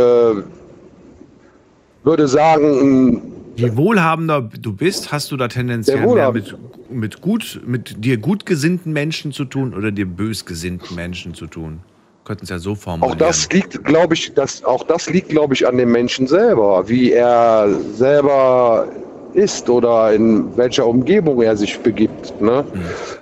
würde 2.03 2.27
sagen, 2.27 3.33
Je 3.55 3.75
wohlhabender 3.75 4.41
du 4.41 4.73
bist, 4.73 5.11
hast 5.11 5.31
du 5.31 5.37
da 5.37 5.47
tendenziell 5.47 6.05
mehr 6.07 6.31
mit, 6.31 6.55
mit, 6.89 7.21
gut, 7.21 7.61
mit 7.65 8.03
dir 8.03 8.17
gut 8.17 8.45
gesinnten 8.45 8.93
Menschen 8.93 9.31
zu 9.31 9.45
tun 9.45 9.73
oder 9.73 9.91
dir 9.91 10.05
bösgesinnten 10.07 10.95
Menschen 10.95 11.33
zu 11.33 11.47
tun. 11.47 11.79
Könnten 12.25 12.43
es 12.45 12.49
ja 12.49 12.59
so 12.59 12.75
formulieren. 12.75 13.13
auch 13.13 13.17
das 13.17 13.49
liegt, 13.51 13.83
glaube 13.83 14.13
ich, 14.13 14.33
das, 14.33 14.63
auch 14.63 14.83
das 14.83 15.09
liegt, 15.09 15.29
glaube 15.29 15.53
ich, 15.53 15.67
an 15.67 15.77
dem 15.77 15.91
Menschen 15.91 16.27
selber, 16.27 16.87
wie 16.87 17.11
er 17.11 17.67
selber 17.95 18.87
ist 19.33 19.67
oder 19.69 20.13
in 20.13 20.55
welcher 20.55 20.85
Umgebung 20.85 21.41
er 21.41 21.57
sich 21.57 21.79
begibt. 21.79 22.39
Ne? 22.39 22.63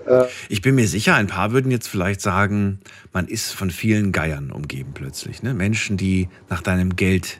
Äh, 0.07 0.25
Ich 0.49 0.61
bin 0.61 0.75
mir 0.75 0.87
sicher, 0.87 1.15
ein 1.15 1.27
paar 1.27 1.51
würden 1.53 1.71
jetzt 1.71 1.87
vielleicht 1.87 2.19
sagen, 2.21 2.79
man 3.13 3.27
ist 3.27 3.53
von 3.53 3.71
vielen 3.71 4.11
Geiern 4.11 4.51
umgeben 4.51 4.91
plötzlich. 4.93 5.41
Ne? 5.41 5.53
Menschen, 5.53 5.95
die 5.97 6.27
nach 6.49 6.61
deinem 6.61 6.95
Geld 6.97 7.39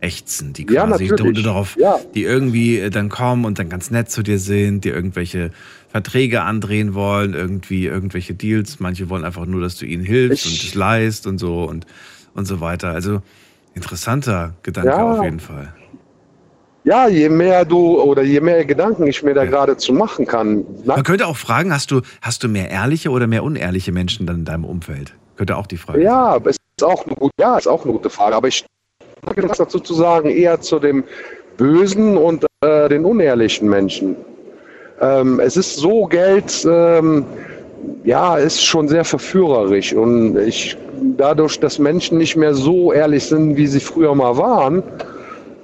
ächzen, 0.00 0.54
die 0.54 0.66
Ja, 0.70 0.86
quasi 0.86 1.06
natürlich. 1.08 1.44
darauf, 1.44 1.76
Ja. 1.78 1.98
die 2.14 2.22
irgendwie 2.22 2.78
äh, 2.78 2.90
dann 2.90 3.10
kommen 3.10 3.44
und 3.44 3.58
dann 3.58 3.68
ganz 3.68 3.90
nett 3.90 4.10
zu 4.10 4.22
dir 4.22 4.38
sind, 4.38 4.84
dir 4.84 4.94
irgendwelche 4.94 5.50
Verträge 5.96 6.42
andrehen 6.42 6.92
wollen, 6.92 7.32
irgendwie 7.32 7.86
irgendwelche 7.86 8.34
Deals. 8.34 8.80
Manche 8.80 9.08
wollen 9.08 9.24
einfach 9.24 9.46
nur, 9.46 9.62
dass 9.62 9.76
du 9.76 9.86
ihnen 9.86 10.04
hilfst 10.04 10.44
und 10.44 10.52
es 10.52 10.74
leist 10.74 11.26
und 11.26 11.38
so 11.38 11.64
und, 11.64 11.86
und 12.34 12.44
so 12.44 12.60
weiter. 12.60 12.90
Also 12.90 13.22
interessanter 13.74 14.52
Gedanke 14.62 14.90
Ja. 14.90 15.12
auf 15.18 15.24
jeden 15.24 15.40
Fall. 15.40 15.72
ja, 16.84 17.08
je 17.08 17.30
mehr 17.30 17.64
du 17.64 17.98
oder 17.98 18.22
je 18.22 18.42
mehr 18.42 18.62
Gedanken 18.66 19.06
ich 19.06 19.22
mir 19.22 19.32
da 19.32 19.46
gerade 19.46 19.78
zu 19.78 19.94
machen 19.94 20.26
kann. 20.26 20.66
Man 20.84 21.02
könnte 21.02 21.26
auch 21.26 21.38
fragen, 21.38 21.72
hast 21.72 21.90
du, 21.90 22.02
hast 22.20 22.42
du 22.44 22.48
mehr 22.48 22.70
ehrliche 22.70 23.08
oder 23.08 23.26
mehr 23.26 23.42
unehrliche 23.42 23.90
Menschen 23.90 24.26
dann 24.26 24.40
in 24.40 24.44
deinem 24.44 24.66
Umfeld? 24.66 25.14
Könnte 25.36 25.56
auch 25.56 25.66
die 25.66 25.78
Frage 25.78 26.00
sein. 26.00 26.04
Ja, 26.06 26.36
es 26.44 26.56
ist 26.78 26.84
auch 26.84 27.06
eine 27.06 27.14
gute, 27.14 27.32
ja, 27.40 27.56
ist 27.56 27.66
auch 27.66 27.84
eine 27.84 27.92
gute 27.94 28.10
Frage. 28.10 28.36
Aber 28.36 28.48
ich 28.48 28.66
habe 29.26 29.40
das 29.48 29.56
dazu 29.56 29.80
zu 29.80 29.94
sagen, 29.94 30.28
eher 30.28 30.60
zu 30.60 30.78
dem 30.78 31.04
bösen 31.56 32.18
und 32.18 32.44
äh, 32.60 32.90
den 32.90 33.06
unehrlichen 33.06 33.66
Menschen. 33.70 34.14
Ähm, 35.00 35.40
es 35.40 35.56
ist 35.56 35.76
so 35.76 36.06
Geld, 36.06 36.66
ähm, 36.70 37.24
ja, 38.04 38.36
ist 38.36 38.64
schon 38.64 38.88
sehr 38.88 39.04
verführerisch 39.04 39.92
und 39.94 40.38
ich 40.38 40.76
dadurch, 41.16 41.60
dass 41.60 41.78
Menschen 41.78 42.18
nicht 42.18 42.36
mehr 42.36 42.54
so 42.54 42.92
ehrlich 42.92 43.24
sind, 43.26 43.56
wie 43.56 43.66
sie 43.66 43.80
früher 43.80 44.14
mal 44.14 44.36
waren, 44.36 44.82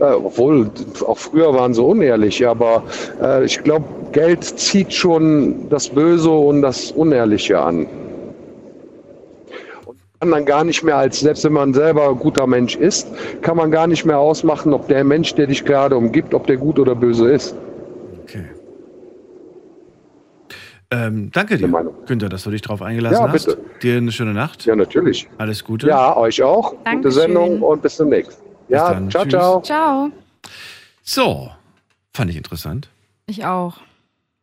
Äh, 0.01 0.15
obwohl, 0.15 0.69
auch 1.07 1.19
früher 1.19 1.55
waren 1.55 1.75
sie 1.75 1.83
unehrlich, 1.83 2.45
aber 2.45 2.83
äh, 3.23 3.45
ich 3.45 3.63
glaube, 3.63 3.85
Geld 4.11 4.43
zieht 4.43 4.93
schon 4.93 5.69
das 5.69 5.89
Böse 5.89 6.31
und 6.31 6.63
das 6.63 6.91
Unehrliche 6.91 7.61
an. 7.61 7.87
Und 9.87 9.97
kann 10.19 10.31
dann 10.33 10.45
gar 10.45 10.65
nicht 10.65 10.83
mehr 10.83 10.97
als, 10.97 11.21
selbst 11.21 11.45
wenn 11.45 11.53
man 11.53 11.73
selber 11.73 12.09
ein 12.09 12.19
guter 12.19 12.47
Mensch 12.49 12.75
ist, 12.75 13.07
kann 13.43 13.57
man 13.57 13.71
gar 13.71 13.87
nicht 13.87 14.05
mehr 14.05 14.19
ausmachen, 14.19 14.73
ob 14.73 14.89
der 14.89 15.05
Mensch, 15.05 15.35
der 15.35 15.47
dich 15.47 15.65
gerade 15.65 15.97
umgibt, 15.97 16.35
ob 16.35 16.47
der 16.49 16.57
gut 16.57 16.79
oder 16.81 16.97
böse 16.97 17.31
ist. 17.31 17.55
Okay. 18.25 18.45
Ähm, 20.93 21.31
danke 21.33 21.57
dir, 21.57 21.69
Günther, 22.07 22.29
dass 22.29 22.43
du 22.45 22.51
dich 22.51 22.61
drauf 22.61 22.83
eingelassen 22.83 23.25
Ja, 23.25 23.33
hast. 23.33 23.47
bitte. 23.47 23.65
Dir 23.83 23.97
eine 23.97 24.13
schöne 24.13 24.35
Nacht. 24.35 24.67
Ja, 24.67 24.77
natürlich. 24.77 25.27
Alles 25.39 25.65
Gute. 25.65 25.87
Ja, 25.87 26.15
euch 26.17 26.43
auch. 26.43 26.73
Gute 26.73 26.85
Dankeschön. 26.85 27.13
Sendung 27.23 27.63
und 27.63 27.81
bis 27.81 27.97
demnächst. 27.97 28.43
Ja, 28.69 28.93
dann. 28.93 29.11
ciao, 29.11 29.23
Tschüss. 29.25 29.33
ciao. 29.33 29.63
Ciao. 29.63 30.11
So, 31.03 31.51
fand 32.13 32.31
ich 32.31 32.37
interessant. 32.37 32.91
Ich 33.27 33.45
auch. 33.47 33.79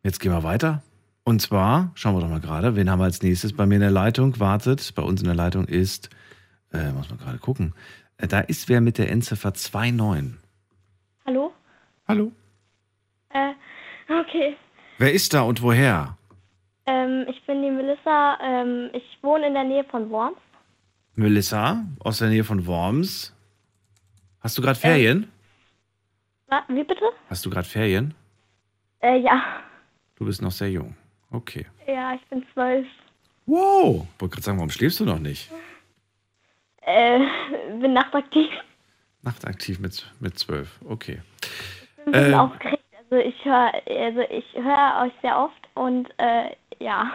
Jetzt 0.02 0.18
gehen 0.18 0.32
wir 0.32 0.42
weiter. 0.42 0.82
Und 1.22 1.40
zwar, 1.40 1.92
schauen 1.94 2.16
wir 2.16 2.20
doch 2.20 2.28
mal 2.28 2.40
gerade, 2.40 2.74
wen 2.74 2.90
haben 2.90 2.98
wir 2.98 3.04
als 3.04 3.22
nächstes 3.22 3.52
bei 3.52 3.64
mir 3.66 3.76
in 3.76 3.82
der 3.82 3.90
Leitung? 3.92 4.40
Wartet, 4.40 4.92
bei 4.96 5.02
uns 5.02 5.20
in 5.20 5.26
der 5.26 5.36
Leitung 5.36 5.66
ist, 5.66 6.10
äh, 6.72 6.90
muss 6.90 7.08
man 7.10 7.18
gerade 7.18 7.38
gucken, 7.38 7.74
äh, 8.16 8.26
da 8.26 8.40
ist 8.40 8.68
wer 8.68 8.80
mit 8.80 8.98
der 8.98 9.10
Endziffer 9.10 9.52
29. 9.52 10.38
Hallo? 11.26 11.52
Hallo? 12.08 12.32
Äh, 13.28 13.52
okay. 14.20 14.56
Wer 14.98 15.12
ist 15.12 15.32
da 15.32 15.42
und 15.42 15.62
woher? 15.62 16.16
Ähm, 16.90 17.26
ich 17.28 17.40
bin 17.46 17.62
die 17.62 17.70
Melissa. 17.70 18.38
Ähm, 18.42 18.90
ich 18.92 19.18
wohne 19.22 19.46
in 19.46 19.54
der 19.54 19.64
Nähe 19.64 19.84
von 19.84 20.10
Worms. 20.10 20.38
Melissa 21.14 21.84
aus 22.00 22.18
der 22.18 22.28
Nähe 22.28 22.44
von 22.44 22.66
Worms. 22.66 23.32
Hast 24.40 24.56
du 24.58 24.62
gerade 24.62 24.78
Ferien? 24.78 25.30
Wa- 26.48 26.64
Wie 26.68 26.82
bitte? 26.84 27.04
Hast 27.28 27.44
du 27.46 27.50
gerade 27.50 27.68
Ferien? 27.68 28.14
Äh, 29.00 29.18
ja. 29.18 29.40
Du 30.16 30.24
bist 30.26 30.42
noch 30.42 30.50
sehr 30.50 30.70
jung. 30.70 30.96
Okay. 31.30 31.66
Ja, 31.86 32.14
ich 32.14 32.24
bin 32.28 32.44
zwölf. 32.52 32.86
Wow. 33.46 34.06
Wollte 34.18 34.34
gerade 34.34 34.42
sagen, 34.44 34.58
warum 34.58 34.70
schläfst 34.70 34.98
du 35.00 35.04
noch 35.04 35.18
nicht? 35.18 35.50
Äh, 36.82 37.20
bin 37.80 37.92
nachtaktiv. 37.92 38.48
Nachtaktiv 39.22 39.78
mit, 39.78 40.10
mit 40.20 40.38
zwölf. 40.38 40.78
Okay. 40.88 41.20
Bin 41.96 42.06
ein 42.06 42.12
bisschen 42.12 42.32
Ähm. 42.32 42.40
aufgeregt. 42.40 42.76
Also 43.10 43.16
ich 43.28 43.44
höre 43.44 43.72
also 43.74 44.20
ich 44.30 44.44
höre 44.54 45.02
euch 45.04 45.12
sehr 45.20 45.36
oft 45.36 45.68
und 45.74 46.08
äh, 46.18 46.54
ja. 46.80 47.12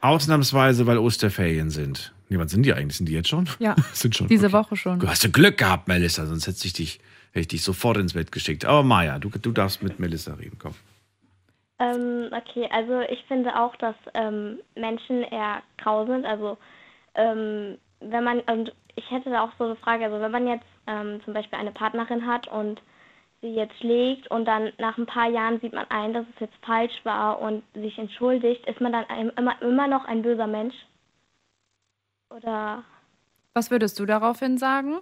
Ausnahmsweise, 0.00 0.86
weil 0.86 0.98
Osterferien 0.98 1.70
sind. 1.70 2.12
Nee, 2.28 2.38
wann 2.38 2.48
sind 2.48 2.64
die 2.64 2.72
eigentlich? 2.72 2.96
Sind 2.96 3.08
die 3.08 3.14
jetzt 3.14 3.28
schon? 3.28 3.48
Ja. 3.58 3.76
sind 3.92 4.16
schon. 4.16 4.26
Diese 4.26 4.46
okay. 4.46 4.54
Woche 4.54 4.76
schon. 4.76 4.98
Du 4.98 5.08
hast 5.08 5.22
ja 5.22 5.30
Glück 5.30 5.58
gehabt, 5.58 5.88
Melissa, 5.88 6.26
sonst 6.26 6.46
hätte 6.46 6.66
ich 6.66 6.72
dich, 6.72 7.00
hätte 7.30 7.40
ich 7.40 7.48
dich 7.48 7.62
sofort 7.62 7.96
ins 7.98 8.14
Bett 8.14 8.32
geschickt. 8.32 8.64
Aber 8.64 8.82
Maja, 8.82 9.18
du, 9.18 9.28
du 9.28 9.52
darfst 9.52 9.82
mit 9.82 9.98
Melissa 10.00 10.34
reden, 10.34 10.58
komm. 10.58 10.74
Ähm, 11.78 12.30
okay, 12.32 12.68
also 12.72 13.00
ich 13.10 13.24
finde 13.26 13.58
auch, 13.58 13.74
dass 13.76 13.96
ähm, 14.14 14.58
Menschen 14.76 15.22
eher 15.22 15.62
grau 15.78 16.06
sind. 16.06 16.24
Also 16.24 16.58
ähm, 17.14 17.78
wenn 18.00 18.24
man, 18.24 18.40
und 18.40 18.72
ich 18.96 19.10
hätte 19.10 19.30
da 19.30 19.44
auch 19.44 19.52
so 19.58 19.64
eine 19.64 19.76
Frage, 19.76 20.04
also 20.04 20.20
wenn 20.20 20.30
man 20.30 20.46
jetzt 20.46 20.66
ähm, 20.86 21.20
zum 21.24 21.34
Beispiel 21.34 21.58
eine 21.58 21.72
Partnerin 21.72 22.26
hat 22.26 22.48
und 22.48 22.80
sie 23.42 23.48
jetzt 23.48 23.76
schlägt 23.78 24.28
und 24.30 24.46
dann 24.46 24.72
nach 24.78 24.96
ein 24.96 25.06
paar 25.06 25.28
Jahren 25.28 25.60
sieht 25.60 25.74
man 25.74 25.86
ein, 25.90 26.14
dass 26.14 26.24
es 26.34 26.40
jetzt 26.40 26.56
falsch 26.64 27.04
war 27.04 27.40
und 27.40 27.62
sich 27.74 27.98
entschuldigt, 27.98 28.66
ist 28.66 28.80
man 28.80 28.92
dann 28.92 29.04
immer, 29.36 29.60
immer 29.60 29.88
noch 29.88 30.04
ein 30.06 30.22
böser 30.22 30.46
Mensch? 30.46 30.74
Oder 32.30 32.84
Was 33.52 33.70
würdest 33.70 33.98
du 33.98 34.06
daraufhin 34.06 34.56
sagen? 34.56 35.00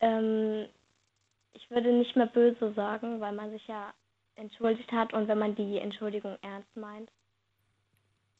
ähm, 0.00 0.66
ich 1.52 1.70
würde 1.70 1.92
nicht 1.92 2.16
mehr 2.16 2.26
böse 2.26 2.72
sagen, 2.74 3.20
weil 3.20 3.32
man 3.32 3.50
sich 3.50 3.66
ja 3.66 3.94
entschuldigt 4.34 4.90
hat 4.92 5.12
und 5.12 5.28
wenn 5.28 5.38
man 5.38 5.54
die 5.54 5.78
Entschuldigung 5.78 6.36
ernst 6.42 6.76
meint. 6.76 7.08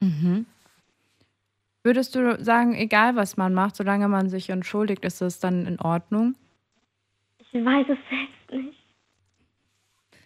Mhm. 0.00 0.46
Würdest 1.84 2.14
du 2.14 2.42
sagen, 2.42 2.74
egal 2.74 3.16
was 3.16 3.36
man 3.36 3.54
macht, 3.54 3.76
solange 3.76 4.08
man 4.08 4.28
sich 4.28 4.50
entschuldigt, 4.50 5.04
ist 5.04 5.20
es 5.20 5.38
dann 5.40 5.66
in 5.66 5.80
Ordnung? 5.80 6.34
Ich 7.52 7.64
weiß 7.64 7.86
es 7.88 7.98
selbst 8.08 8.64
nicht. 8.66 8.78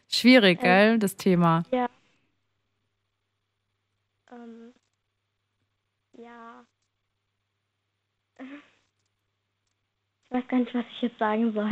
Schwierig, 0.09 0.59
Ähm, 0.59 0.65
gell, 0.65 0.99
das 0.99 1.17
Thema. 1.17 1.65
Ja. 1.73 1.89
Ähm, 4.31 4.73
ja. 6.19 6.65
Ich 10.25 10.31
weiß 10.31 10.47
gar 10.49 10.59
nicht, 10.59 10.75
was 10.75 10.85
ich 10.97 11.03
jetzt 11.03 11.19
sagen 11.19 11.53
soll. 11.53 11.71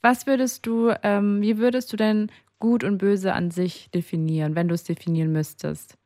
Was 0.00 0.26
würdest 0.26 0.66
du, 0.66 0.92
ähm, 1.02 1.40
wie 1.42 1.58
würdest 1.58 1.92
du 1.92 1.96
denn 1.96 2.30
gut 2.58 2.84
und 2.84 2.98
böse 2.98 3.32
an 3.34 3.50
sich 3.50 3.90
definieren, 3.90 4.54
wenn 4.56 4.68
du 4.68 4.74
es 4.74 4.84
definieren 4.84 5.32
müsstest? 5.32 5.96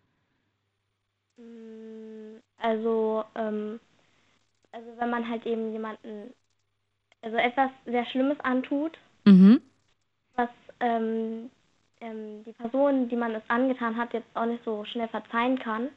Mm, 1.38 2.40
Also, 2.58 3.24
ähm, 3.34 3.80
also 4.72 4.88
wenn 4.98 5.10
man 5.10 5.28
halt 5.28 5.46
eben 5.46 5.72
jemanden, 5.72 6.34
also 7.26 7.38
etwas 7.38 7.70
sehr 7.84 8.06
Schlimmes 8.06 8.38
antut, 8.40 8.96
Mhm. 9.24 9.60
was 10.36 10.48
ähm, 10.78 11.50
ähm, 12.00 12.44
die 12.44 12.52
Person, 12.52 13.08
die 13.08 13.16
man 13.16 13.34
es 13.34 13.42
angetan 13.48 13.96
hat, 13.96 14.12
jetzt 14.12 14.28
auch 14.34 14.46
nicht 14.46 14.62
so 14.64 14.84
schnell 14.84 15.08
verzeihen 15.08 15.58
kann. 15.58 15.88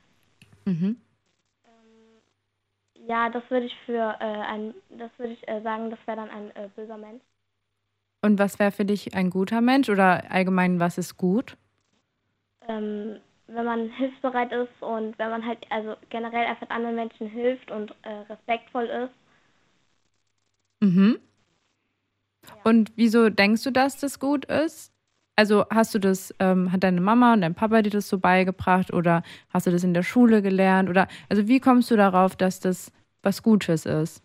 Mhm. 0.65 0.97
Ja, 3.07 3.30
das 3.30 3.43
würde 3.49 3.67
ich 3.67 3.75
für 3.86 4.15
äh, 4.19 4.23
ein, 4.23 4.73
das 4.89 5.11
würde 5.17 5.34
ich 5.34 5.47
äh, 5.47 5.61
sagen, 5.61 5.89
das 5.89 5.99
wäre 6.05 6.17
dann 6.17 6.30
ein 6.30 6.55
äh, 6.55 6.69
böser 6.75 6.97
Mensch. 6.97 7.21
Und 8.21 8.39
was 8.39 8.59
wäre 8.59 8.71
für 8.71 8.86
dich 8.86 9.15
ein 9.15 9.30
guter 9.30 9.61
Mensch 9.61 9.89
oder 9.89 10.30
allgemein, 10.30 10.80
was 10.80 10.97
ist 10.97 11.17
gut? 11.17 11.55
ähm, 12.67 13.19
wenn 13.47 13.65
man 13.65 13.89
hilfsbereit 13.89 14.51
ist 14.51 14.82
und 14.82 15.17
wenn 15.17 15.30
man 15.30 15.45
halt 15.45 15.59
also 15.69 15.95
generell 16.09 16.45
einfach 16.45 16.69
anderen 16.69 16.95
Menschen 16.95 17.27
hilft 17.27 17.69
und 17.71 17.91
äh, 18.03 18.09
respektvoll 18.30 18.86
ist. 18.86 19.13
Mhm. 20.82 21.19
Und 22.63 22.91
wieso 22.95 23.30
denkst 23.30 23.63
du, 23.63 23.71
dass 23.71 23.99
das 23.99 24.19
gut 24.19 24.45
ist? 24.45 24.93
Also 25.36 25.65
hast 25.69 25.93
du 25.95 25.99
das, 25.99 26.34
ähm, 26.39 26.71
hat 26.71 26.84
deine 26.84 26.99
Mama 27.01 27.34
und 27.34 27.41
dein 27.41 27.55
Papa 27.55 27.82
dir 27.82 27.89
das 27.91 28.09
so 28.09 28.19
beigebracht 28.19 28.91
oder 28.93 29.23
hast 29.53 29.67
du 29.67 29.71
das 29.71 29.84
in 29.84 29.93
der 29.93 30.03
Schule 30.03 30.41
gelernt? 30.41 30.89
Oder 30.89 31.07
also 31.30 31.47
wie 31.47 31.59
kommst 31.59 31.89
du 31.91 31.95
darauf, 31.95 32.36
dass 32.36 32.59
das 32.59 32.91
was 33.23 33.41
Gutes 33.41 33.86
ist? 33.86 34.21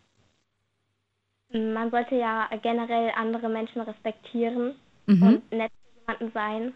Man 1.53 1.91
sollte 1.91 2.17
ja 2.17 2.49
generell 2.63 3.13
andere 3.17 3.49
Menschen 3.49 3.81
respektieren 3.83 4.75
Mhm. 5.07 5.23
und 5.23 5.53
nett 5.53 5.71
zu 5.73 6.01
jemandem 6.01 6.33
sein. 6.33 6.73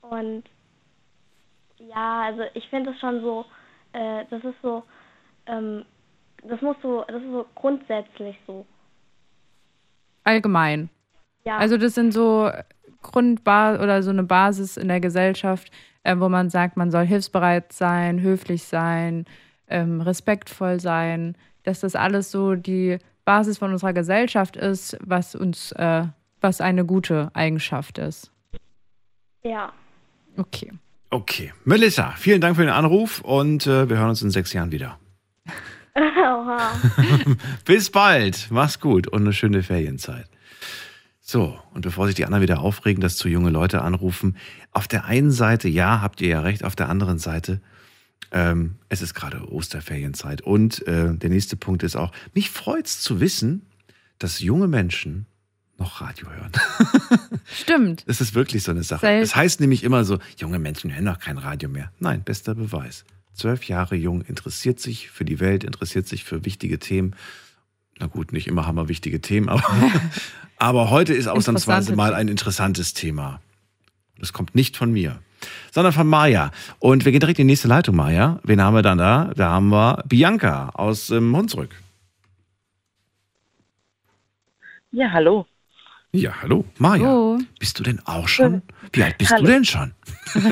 Und 0.00 0.44
ja, 1.78 2.22
also 2.22 2.42
ich 2.54 2.66
finde 2.68 2.90
es 2.90 3.00
schon 3.00 3.20
so, 3.20 3.44
äh, 3.92 4.24
das 4.30 4.42
ist 4.44 4.56
so, 4.62 4.82
ähm, 5.46 5.84
das 6.44 6.60
muss 6.60 6.76
so, 6.82 7.04
das 7.08 7.22
ist 7.22 7.30
so 7.30 7.46
grundsätzlich 7.54 8.36
so. 8.46 8.66
Allgemein. 10.24 10.90
Ja. 11.44 11.56
Also 11.56 11.76
das 11.76 11.94
sind 11.94 12.12
so 12.12 12.50
Grundbar 13.02 13.80
oder 13.80 14.02
so 14.02 14.10
eine 14.10 14.24
Basis 14.24 14.76
in 14.76 14.88
der 14.88 15.00
Gesellschaft, 15.00 15.70
äh, 16.02 16.16
wo 16.18 16.28
man 16.28 16.50
sagt, 16.50 16.76
man 16.76 16.90
soll 16.90 17.06
hilfsbereit 17.06 17.72
sein, 17.72 18.20
höflich 18.20 18.64
sein, 18.64 19.24
ähm, 19.68 20.00
respektvoll 20.00 20.80
sein, 20.80 21.36
dass 21.62 21.80
das 21.80 21.94
alles 21.94 22.30
so 22.30 22.54
die 22.54 22.98
Basis 23.24 23.58
von 23.58 23.72
unserer 23.72 23.92
Gesellschaft 23.92 24.56
ist, 24.56 24.96
was 25.00 25.34
uns, 25.34 25.72
äh, 25.72 26.04
was 26.40 26.60
eine 26.60 26.84
gute 26.84 27.30
Eigenschaft 27.34 27.98
ist. 27.98 28.30
Ja. 29.42 29.72
Okay. 30.36 30.72
Okay. 31.10 31.52
Melissa, 31.64 32.12
vielen 32.16 32.40
Dank 32.40 32.56
für 32.56 32.62
den 32.62 32.70
Anruf 32.70 33.20
und 33.20 33.66
äh, 33.66 33.88
wir 33.88 33.98
hören 33.98 34.10
uns 34.10 34.22
in 34.22 34.30
sechs 34.30 34.52
Jahren 34.52 34.72
wieder. 34.72 34.98
Oha. 35.98 36.72
Bis 37.64 37.90
bald. 37.90 38.48
Mach's 38.50 38.80
gut 38.80 39.06
und 39.08 39.22
eine 39.22 39.32
schöne 39.32 39.62
Ferienzeit. 39.62 40.26
So, 41.20 41.58
und 41.74 41.82
bevor 41.82 42.06
sich 42.06 42.14
die 42.14 42.24
anderen 42.24 42.42
wieder 42.42 42.60
aufregen, 42.60 43.02
dass 43.02 43.16
zu 43.16 43.28
junge 43.28 43.50
Leute 43.50 43.82
anrufen, 43.82 44.36
auf 44.72 44.88
der 44.88 45.04
einen 45.04 45.30
Seite, 45.30 45.68
ja, 45.68 46.00
habt 46.00 46.20
ihr 46.20 46.28
ja 46.28 46.40
recht, 46.40 46.64
auf 46.64 46.74
der 46.74 46.88
anderen 46.88 47.18
Seite, 47.18 47.60
ähm, 48.30 48.76
es 48.88 49.02
ist 49.02 49.14
gerade 49.14 49.50
Osterferienzeit. 49.52 50.40
Und 50.40 50.86
äh, 50.86 51.14
der 51.14 51.30
nächste 51.30 51.56
Punkt 51.56 51.82
ist 51.82 51.96
auch, 51.96 52.12
mich 52.32 52.50
freut's 52.50 53.00
zu 53.00 53.20
wissen, 53.20 53.66
dass 54.18 54.40
junge 54.40 54.68
Menschen 54.68 55.26
noch 55.78 56.00
Radio 56.00 56.28
hören. 56.30 56.52
Stimmt. 57.44 58.04
Das 58.08 58.20
ist 58.20 58.34
wirklich 58.34 58.62
so 58.62 58.72
eine 58.72 58.82
Sache. 58.82 59.08
Es 59.08 59.36
heißt 59.36 59.60
nämlich 59.60 59.84
immer 59.84 60.04
so, 60.04 60.18
junge 60.36 60.58
Menschen 60.58 60.92
hören 60.92 61.04
noch 61.04 61.18
kein 61.18 61.38
Radio 61.38 61.68
mehr. 61.68 61.92
Nein, 61.98 62.22
bester 62.24 62.54
Beweis. 62.54 63.04
Zwölf 63.38 63.68
Jahre 63.68 63.94
jung, 63.94 64.22
interessiert 64.22 64.80
sich 64.80 65.10
für 65.10 65.24
die 65.24 65.38
Welt, 65.38 65.62
interessiert 65.62 66.08
sich 66.08 66.24
für 66.24 66.44
wichtige 66.44 66.80
Themen. 66.80 67.14
Na 68.00 68.06
gut, 68.06 68.32
nicht 68.32 68.48
immer 68.48 68.66
haben 68.66 68.76
wir 68.76 68.88
wichtige 68.88 69.20
Themen, 69.20 69.48
aber, 69.48 69.62
aber 70.56 70.90
heute 70.90 71.14
ist 71.14 71.28
ausnahmsweise 71.28 71.94
mal 71.94 72.14
ein 72.14 72.26
interessantes 72.26 72.94
Thema. 72.94 73.40
Das 74.18 74.32
kommt 74.32 74.56
nicht 74.56 74.76
von 74.76 74.90
mir, 74.90 75.20
sondern 75.70 75.92
von 75.92 76.08
Maja. 76.08 76.50
Und 76.80 77.04
wir 77.04 77.12
gehen 77.12 77.20
direkt 77.20 77.38
in 77.38 77.46
die 77.46 77.52
nächste 77.52 77.68
Leitung, 77.68 77.94
Maja. 77.94 78.40
Wen 78.42 78.60
haben 78.60 78.74
wir 78.74 78.82
dann 78.82 78.98
da? 78.98 79.32
Da 79.36 79.50
haben 79.50 79.68
wir 79.68 80.02
Bianca 80.08 80.70
aus 80.70 81.10
ähm, 81.10 81.36
Hunsrück. 81.36 81.80
Ja, 84.90 85.12
hallo. 85.12 85.46
Ja, 86.12 86.32
hallo. 86.40 86.64
Maja, 86.78 87.04
Hallo. 87.06 87.38
bist 87.58 87.78
du 87.78 87.82
denn 87.82 88.00
auch 88.06 88.28
schon? 88.28 88.62
Wie 88.92 89.02
alt 89.02 89.18
bist 89.18 89.30
Hallo. 89.30 89.44
du 89.44 89.52
denn 89.52 89.64
schon? 89.64 89.92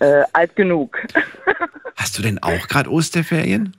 Äh, 0.00 0.22
alt 0.32 0.54
genug. 0.54 0.96
Hast 1.96 2.16
du 2.18 2.22
denn 2.22 2.40
auch 2.40 2.68
gerade 2.68 2.90
Osterferien? 2.90 3.74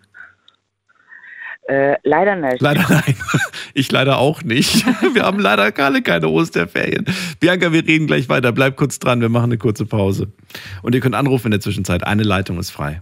Äh, 1.70 1.96
leider 2.04 2.36
nicht. 2.36 2.62
Leider 2.62 2.86
nein. 2.90 3.16
Ich 3.74 3.92
leider 3.92 4.18
auch 4.18 4.42
nicht. 4.44 4.86
Wir 5.14 5.24
haben 5.24 5.40
leider 5.40 5.72
alle 5.86 6.02
keine 6.02 6.28
Osterferien. 6.28 7.06
Bianca, 7.40 7.72
wir 7.72 7.86
reden 7.86 8.08
gleich 8.08 8.28
weiter. 8.28 8.52
Bleib 8.52 8.76
kurz 8.76 9.00
dran, 9.00 9.22
wir 9.22 9.30
machen 9.30 9.46
eine 9.52 9.58
kurze 9.58 9.86
Pause. 9.86 10.34
Und 10.82 10.96
ihr 10.96 11.02
könnt 11.02 11.16
anrufen 11.16 11.48
in 11.48 11.52
der 11.52 11.62
Zwischenzeit. 11.62 12.04
Eine 12.06 12.24
Leitung 12.24 12.60
ist 12.60 12.72
frei. 12.72 13.02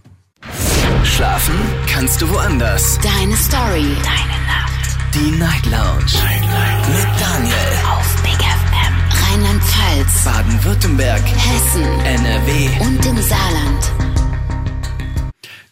Schlafen 1.02 1.54
kannst 1.88 2.20
du 2.20 2.28
woanders. 2.30 2.98
Deine 3.00 3.34
Story. 3.34 3.86
Deine 4.04 4.46
Nacht. 4.46 5.14
Die 5.14 5.30
Night 5.38 5.66
Lounge. 5.66 6.77
Mit 6.88 7.06
Daniel. 7.20 7.54
Auf 7.92 8.22
Big 8.22 8.38
FM. 8.38 8.94
Rheinland-Pfalz. 9.22 10.24
Baden-Württemberg. 10.24 11.22
Hessen. 11.24 11.84
NRW. 12.04 12.68
Und 12.80 13.04
im 13.04 13.20
Saarland. 13.22 13.92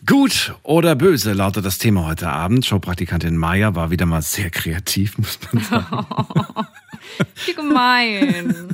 Gut 0.06 0.54
oder 0.62 0.94
böse 0.94 1.32
lautet 1.32 1.64
das 1.64 1.78
Thema 1.78 2.06
heute 2.06 2.28
Abend. 2.28 2.64
Showpraktikantin 2.64 3.36
Maya 3.36 3.74
war 3.74 3.90
wieder 3.90 4.06
mal 4.06 4.22
sehr 4.22 4.50
kreativ, 4.50 5.18
muss 5.18 5.38
man 5.52 5.64
sagen. 5.64 6.06
Wie 7.46 7.54
gemein. 7.54 8.68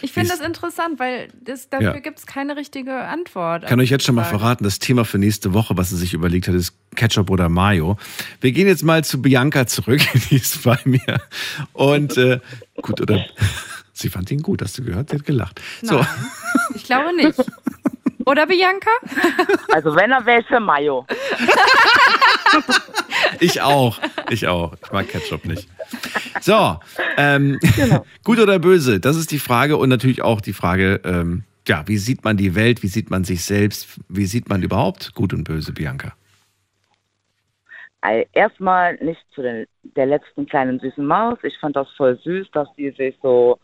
Ich 0.00 0.12
finde 0.12 0.30
das 0.30 0.40
interessant, 0.40 0.98
weil 0.98 1.28
das, 1.44 1.68
dafür 1.68 1.94
Ja. 1.94 1.98
gibt 2.00 2.18
es 2.18 2.26
keine 2.26 2.56
richtige 2.56 2.94
Antwort. 2.94 3.64
Ich 3.64 3.68
kann 3.68 3.80
euch 3.80 3.90
jetzt 3.90 4.04
schon 4.04 4.14
mal 4.14 4.24
verraten, 4.24 4.64
das 4.64 4.78
Thema 4.78 5.04
für 5.04 5.18
nächste 5.18 5.54
Woche, 5.54 5.76
was 5.76 5.90
sie 5.90 5.96
sich 5.96 6.14
überlegt 6.14 6.48
hat, 6.48 6.54
ist 6.54 6.74
Ketchup 6.94 7.30
oder 7.30 7.48
Mayo. 7.48 7.96
Wir 8.40 8.52
gehen 8.52 8.66
jetzt 8.66 8.82
mal 8.84 9.04
zu 9.04 9.20
Bianca 9.22 9.66
zurück, 9.66 10.00
die 10.30 10.36
ist 10.36 10.62
bei 10.64 10.78
mir. 10.84 11.20
Und 11.72 12.16
äh, 12.16 12.40
gut, 12.80 13.00
oder 13.00 13.24
sie 13.92 14.08
fand 14.08 14.30
ihn 14.30 14.42
gut, 14.42 14.62
hast 14.62 14.78
du 14.78 14.84
gehört? 14.84 15.10
Sie 15.10 15.16
hat 15.16 15.24
gelacht. 15.24 15.60
So, 15.82 15.96
Nein. 15.96 16.06
Ich 16.74 16.84
glaube 16.84 17.14
nicht. 17.16 17.38
Oder 18.26 18.46
Bianca? 18.46 18.90
Also 19.72 19.94
wenn, 19.94 20.10
dann 20.10 20.24
wäre 20.26 20.42
für 20.44 20.60
Mayo. 20.60 21.06
ich 23.40 23.60
auch. 23.60 23.98
Ich 24.30 24.46
auch. 24.46 24.74
Ich 24.82 24.92
mag 24.92 25.08
Ketchup 25.08 25.44
nicht. 25.44 25.68
So, 26.40 26.78
ähm, 27.16 27.58
gut 28.24 28.38
oder 28.38 28.58
böse? 28.58 29.00
Das 29.00 29.16
ist 29.16 29.30
die 29.30 29.38
Frage 29.38 29.76
und 29.76 29.88
natürlich 29.88 30.22
auch 30.22 30.40
die 30.40 30.52
Frage, 30.52 31.00
ähm, 31.04 31.44
ja, 31.66 31.84
wie 31.86 31.96
sieht 31.96 32.24
man 32.24 32.36
die 32.36 32.54
Welt, 32.54 32.82
wie 32.82 32.88
sieht 32.88 33.10
man 33.10 33.24
sich 33.24 33.44
selbst, 33.44 33.98
wie 34.08 34.26
sieht 34.26 34.48
man 34.48 34.62
überhaupt 34.62 35.14
gut 35.14 35.32
und 35.32 35.44
böse, 35.44 35.72
Bianca? 35.72 36.14
Erstmal 38.34 38.96
nicht 38.96 39.24
zu 39.34 39.40
den, 39.40 39.66
der 39.82 40.04
letzten 40.04 40.44
kleinen 40.44 40.78
süßen 40.78 41.06
Maus. 41.06 41.38
Ich 41.42 41.58
fand 41.58 41.74
das 41.74 41.88
voll 41.96 42.18
süß, 42.22 42.50
dass 42.52 42.68
die 42.76 42.90
sich 42.90 43.16
so 43.22 43.58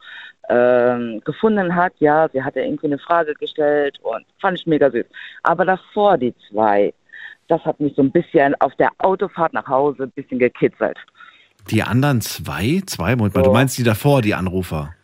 ähm, 0.50 1.22
gefunden 1.24 1.74
hat. 1.74 1.92
Ja, 2.00 2.28
sie 2.32 2.42
hatte 2.42 2.60
irgendwie 2.60 2.88
eine 2.88 2.98
Frage 2.98 3.34
gestellt 3.34 3.98
und 4.02 4.26
fand 4.40 4.58
ich 4.58 4.66
mega 4.66 4.90
süß. 4.90 5.06
Aber 5.44 5.64
davor 5.64 6.18
die 6.18 6.34
zwei, 6.50 6.92
das 7.48 7.64
hat 7.64 7.78
mich 7.80 7.94
so 7.94 8.02
ein 8.02 8.10
bisschen 8.10 8.54
auf 8.60 8.74
der 8.76 8.90
Autofahrt 8.98 9.52
nach 9.52 9.66
Hause 9.68 10.04
ein 10.04 10.10
bisschen 10.10 10.38
gekitzelt. 10.38 10.98
Die 11.70 11.82
anderen 11.82 12.20
zwei? 12.20 12.82
Zwei? 12.86 13.16
Moment 13.16 13.34
mal, 13.34 13.42
du 13.42 13.52
meinst 13.52 13.78
die 13.78 13.84
davor, 13.84 14.22
die 14.22 14.34
Anrufer? 14.34 14.94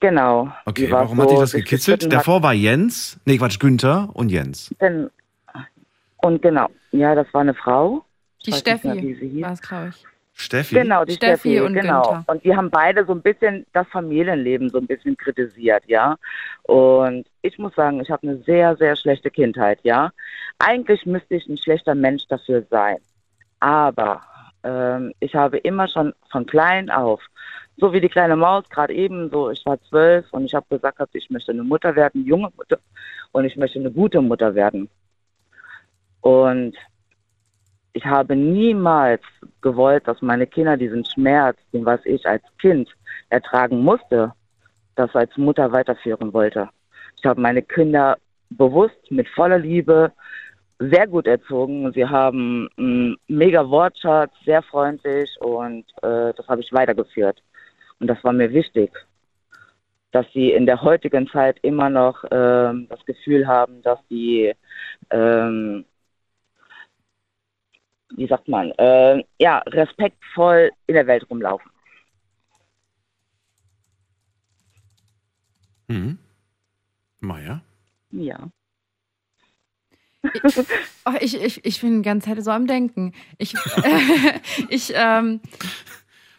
Genau. 0.00 0.52
Okay, 0.64 0.90
war 0.90 1.02
warum 1.02 1.20
hat 1.20 1.30
dich 1.30 1.36
so 1.36 1.42
das 1.42 1.52
gekitzelt? 1.52 2.12
Davor 2.12 2.42
war 2.42 2.54
Jens, 2.54 3.18
nee, 3.24 3.36
Quatsch, 3.36 3.58
Günther 3.58 4.08
und 4.12 4.30
Jens. 4.30 4.74
Denn, 4.80 5.10
und 6.18 6.40
genau, 6.40 6.68
ja, 6.92 7.14
das 7.14 7.26
war 7.34 7.40
eine 7.40 7.54
Frau. 7.54 8.04
Die 8.46 8.52
Steffi 8.52 8.88
war 9.42 9.52
es, 9.52 9.60
glaube 9.60 9.88
ich. 9.88 10.04
Steffi? 10.40 10.76
Genau, 10.76 11.04
die 11.04 11.14
Steffi 11.14 11.50
Steffi, 11.50 11.60
und 11.60 11.74
genau. 11.74 12.02
Günther. 12.02 12.24
Und 12.28 12.44
die 12.44 12.56
haben 12.56 12.70
beide 12.70 13.04
so 13.04 13.12
ein 13.12 13.22
bisschen 13.22 13.66
das 13.72 13.88
Familienleben 13.88 14.70
so 14.70 14.78
ein 14.78 14.86
bisschen 14.86 15.16
kritisiert, 15.16 15.82
ja. 15.86 16.16
Und 16.62 17.26
ich 17.42 17.58
muss 17.58 17.74
sagen, 17.74 18.00
ich 18.00 18.10
habe 18.10 18.26
eine 18.26 18.38
sehr, 18.44 18.76
sehr 18.76 18.94
schlechte 18.94 19.30
Kindheit, 19.30 19.80
ja. 19.82 20.10
Eigentlich 20.58 21.04
müsste 21.06 21.34
ich 21.34 21.48
ein 21.48 21.58
schlechter 21.58 21.94
Mensch 21.96 22.26
dafür 22.28 22.64
sein. 22.70 22.98
Aber 23.58 24.22
ähm, 24.62 25.12
ich 25.18 25.34
habe 25.34 25.58
immer 25.58 25.88
schon 25.88 26.14
von 26.30 26.46
klein 26.46 26.88
auf, 26.88 27.20
so 27.76 27.92
wie 27.92 28.00
die 28.00 28.08
kleine 28.08 28.36
Maus 28.36 28.68
gerade 28.68 28.94
eben, 28.94 29.30
so 29.30 29.50
ich 29.50 29.66
war 29.66 29.80
zwölf 29.82 30.32
und 30.32 30.44
ich 30.44 30.54
habe 30.54 30.66
gesagt, 30.70 30.98
gehabt, 30.98 31.14
ich 31.16 31.30
möchte 31.30 31.50
eine 31.50 31.64
Mutter 31.64 31.96
werden, 31.96 32.24
junge 32.24 32.50
Mutter, 32.56 32.78
und 33.32 33.44
ich 33.44 33.56
möchte 33.56 33.80
eine 33.80 33.90
gute 33.90 34.20
Mutter 34.20 34.54
werden. 34.54 34.88
Und 36.20 36.76
ich 37.92 38.04
habe 38.04 38.36
niemals 38.36 39.22
gewollt, 39.60 40.06
dass 40.06 40.22
meine 40.22 40.46
Kinder 40.46 40.76
diesen 40.76 41.04
Schmerz, 41.04 41.58
den 41.72 41.84
was 41.84 42.00
ich 42.04 42.26
als 42.26 42.42
Kind 42.60 42.88
ertragen 43.30 43.80
musste, 43.80 44.32
das 44.94 45.14
als 45.14 45.36
Mutter 45.36 45.72
weiterführen 45.72 46.32
wollte. 46.32 46.68
Ich 47.16 47.24
habe 47.24 47.40
meine 47.40 47.62
Kinder 47.62 48.16
bewusst 48.50 49.10
mit 49.10 49.28
voller 49.28 49.58
Liebe 49.58 50.12
sehr 50.78 51.06
gut 51.06 51.26
erzogen. 51.26 51.92
Sie 51.92 52.06
haben 52.06 52.68
einen 52.76 53.16
mega 53.26 53.68
Wortschatz, 53.68 54.32
sehr 54.44 54.62
freundlich 54.62 55.30
und 55.40 55.84
äh, 56.02 56.32
das 56.34 56.46
habe 56.48 56.60
ich 56.60 56.72
weitergeführt. 56.72 57.42
Und 58.00 58.06
das 58.06 58.22
war 58.22 58.32
mir 58.32 58.52
wichtig, 58.52 58.92
dass 60.12 60.26
sie 60.32 60.52
in 60.52 60.66
der 60.66 60.80
heutigen 60.82 61.28
Zeit 61.28 61.58
immer 61.62 61.90
noch 61.90 62.24
ähm, 62.30 62.86
das 62.88 63.04
Gefühl 63.04 63.46
haben, 63.46 63.82
dass 63.82 63.98
sie 64.08 64.54
ähm, 65.10 65.84
wie 68.16 68.26
sagt 68.26 68.48
man, 68.48 68.70
äh, 68.72 69.22
ja, 69.38 69.58
respektvoll 69.66 70.70
in 70.86 70.94
der 70.94 71.06
Welt 71.06 71.28
rumlaufen. 71.30 71.70
Mhm. 75.88 76.18
Maja? 77.20 77.62
Ja. 78.10 78.50
Oh, 81.04 81.14
ich, 81.20 81.40
ich, 81.40 81.64
ich 81.64 81.80
bin 81.80 82.02
die 82.02 82.02
ganze 82.02 82.28
Zeit 82.28 82.44
so 82.44 82.50
am 82.50 82.66
Denken. 82.66 83.12
Ich, 83.38 83.54
ich 84.68 84.92
ähm, 84.94 85.40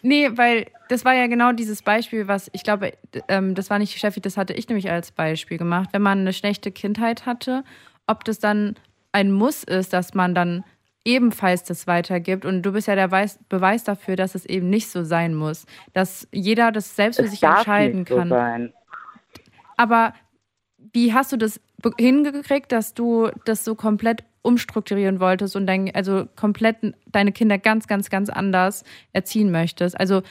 nee, 0.01 0.29
weil 0.33 0.67
das 0.89 1.05
war 1.05 1.13
ja 1.13 1.27
genau 1.27 1.51
dieses 1.51 1.81
Beispiel, 1.81 2.27
was 2.27 2.49
ich 2.53 2.63
glaube, 2.63 2.93
ähm, 3.27 3.55
das 3.55 3.69
war 3.69 3.79
nicht 3.79 3.97
Steffi, 3.97 4.21
das 4.21 4.37
hatte 4.37 4.53
ich 4.53 4.67
nämlich 4.67 4.89
als 4.91 5.11
Beispiel 5.11 5.57
gemacht. 5.57 5.89
Wenn 5.91 6.01
man 6.01 6.19
eine 6.19 6.33
schlechte 6.33 6.71
Kindheit 6.71 7.25
hatte, 7.25 7.63
ob 8.07 8.23
das 8.23 8.39
dann 8.39 8.75
ein 9.11 9.31
Muss 9.31 9.63
ist, 9.63 9.93
dass 9.93 10.13
man 10.13 10.35
dann 10.35 10.63
ebenfalls 11.09 11.63
das 11.63 11.87
weitergibt. 11.87 12.45
Und 12.45 12.61
du 12.61 12.71
bist 12.71 12.87
ja 12.87 12.95
der 12.95 13.09
Weis 13.09 13.39
Beweis 13.49 13.83
dafür, 13.83 14.15
dass 14.15 14.35
es 14.35 14.45
eben 14.45 14.69
nicht 14.69 14.89
so 14.89 15.03
sein 15.03 15.33
muss. 15.33 15.65
Dass 15.93 16.27
jeder 16.31 16.71
das 16.71 16.95
selbst 16.95 17.19
für 17.19 17.27
sich 17.27 17.41
entscheiden 17.41 18.05
so 18.07 18.15
kann. 18.15 18.29
sein. 18.29 18.73
Aber 19.75 20.13
wie 20.93 21.13
hast 21.13 21.31
du 21.31 21.37
das 21.37 21.59
hingekriegt, 21.97 22.71
dass 22.71 22.93
du 22.93 23.29
das 23.45 23.65
so 23.65 23.73
komplett 23.73 24.23
umstrukturieren 24.41 25.19
wolltest 25.19 25.55
und 25.55 25.65
dein, 25.65 25.93
also 25.95 26.27
komplett 26.35 26.77
deine 27.07 27.31
Kinder 27.31 27.57
ganz, 27.57 27.87
ganz, 27.87 28.09
ganz 28.09 28.29
anders 28.29 28.83
erziehen 29.11 29.51
möchtest? 29.51 29.99
Also, 29.99 30.21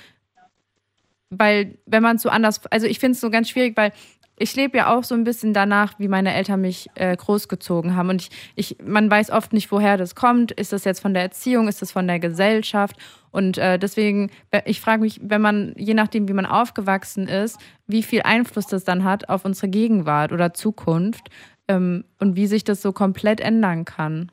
weil, 1.31 1.79
wenn 1.87 2.03
man 2.03 2.17
es 2.17 2.23
so 2.23 2.29
anders, 2.29 2.65
also 2.71 2.87
ich 2.87 3.01
finde 3.01 3.13
es 3.13 3.21
so 3.21 3.31
ganz 3.31 3.51
schwierig, 3.51 3.77
weil 3.77 3.93
ich 4.39 4.55
lebe 4.57 4.79
ja 4.79 4.95
auch 4.95 5.05
so 5.05 5.15
ein 5.15 5.25
bisschen 5.25 5.53
danach, 5.53 5.99
wie 5.99 6.09
meine 6.09 6.35
Eltern 6.35 6.61
mich 6.61 6.89
äh, 6.95 7.17
großgezogen 7.17 7.97
haben. 7.97 8.11
Und 8.11 8.23
ich, 8.23 8.31
ich, 8.57 8.77
man 8.85 9.11
weiß 9.11 9.31
oft 9.31 9.53
nicht, 9.53 9.71
woher 9.71 9.97
das 9.97 10.15
kommt. 10.15 10.53
Ist 10.53 10.73
das 10.73 10.85
jetzt 10.85 11.01
von 11.01 11.15
der 11.15 11.23
Erziehung? 11.23 11.69
Ist 11.69 11.83
das 11.83 11.93
von 11.93 12.07
der 12.07 12.19
Gesellschaft? 12.19 12.97
Und 13.31 13.59
äh, 13.59 13.79
deswegen, 13.79 14.31
ich 14.65 14.81
frage 14.81 15.03
mich, 15.03 15.21
wenn 15.23 15.41
man, 15.41 15.75
je 15.77 15.95
nachdem, 15.95 16.29
wie 16.29 16.33
man 16.33 16.47
aufgewachsen 16.47 17.29
ist, 17.29 17.61
wie 17.87 18.03
viel 18.03 18.23
Einfluss 18.23 18.67
das 18.67 18.85
dann 18.85 19.05
hat 19.05 19.29
auf 19.29 19.45
unsere 19.45 19.69
Gegenwart 19.69 20.33
oder 20.33 20.55
Zukunft 20.55 21.29
ähm, 21.69 22.05
und 22.19 22.37
wie 22.37 22.47
sich 22.47 22.65
das 22.65 22.83
so 22.83 22.93
komplett 22.93 23.41
ändern 23.41 23.85
kann. 23.85 24.33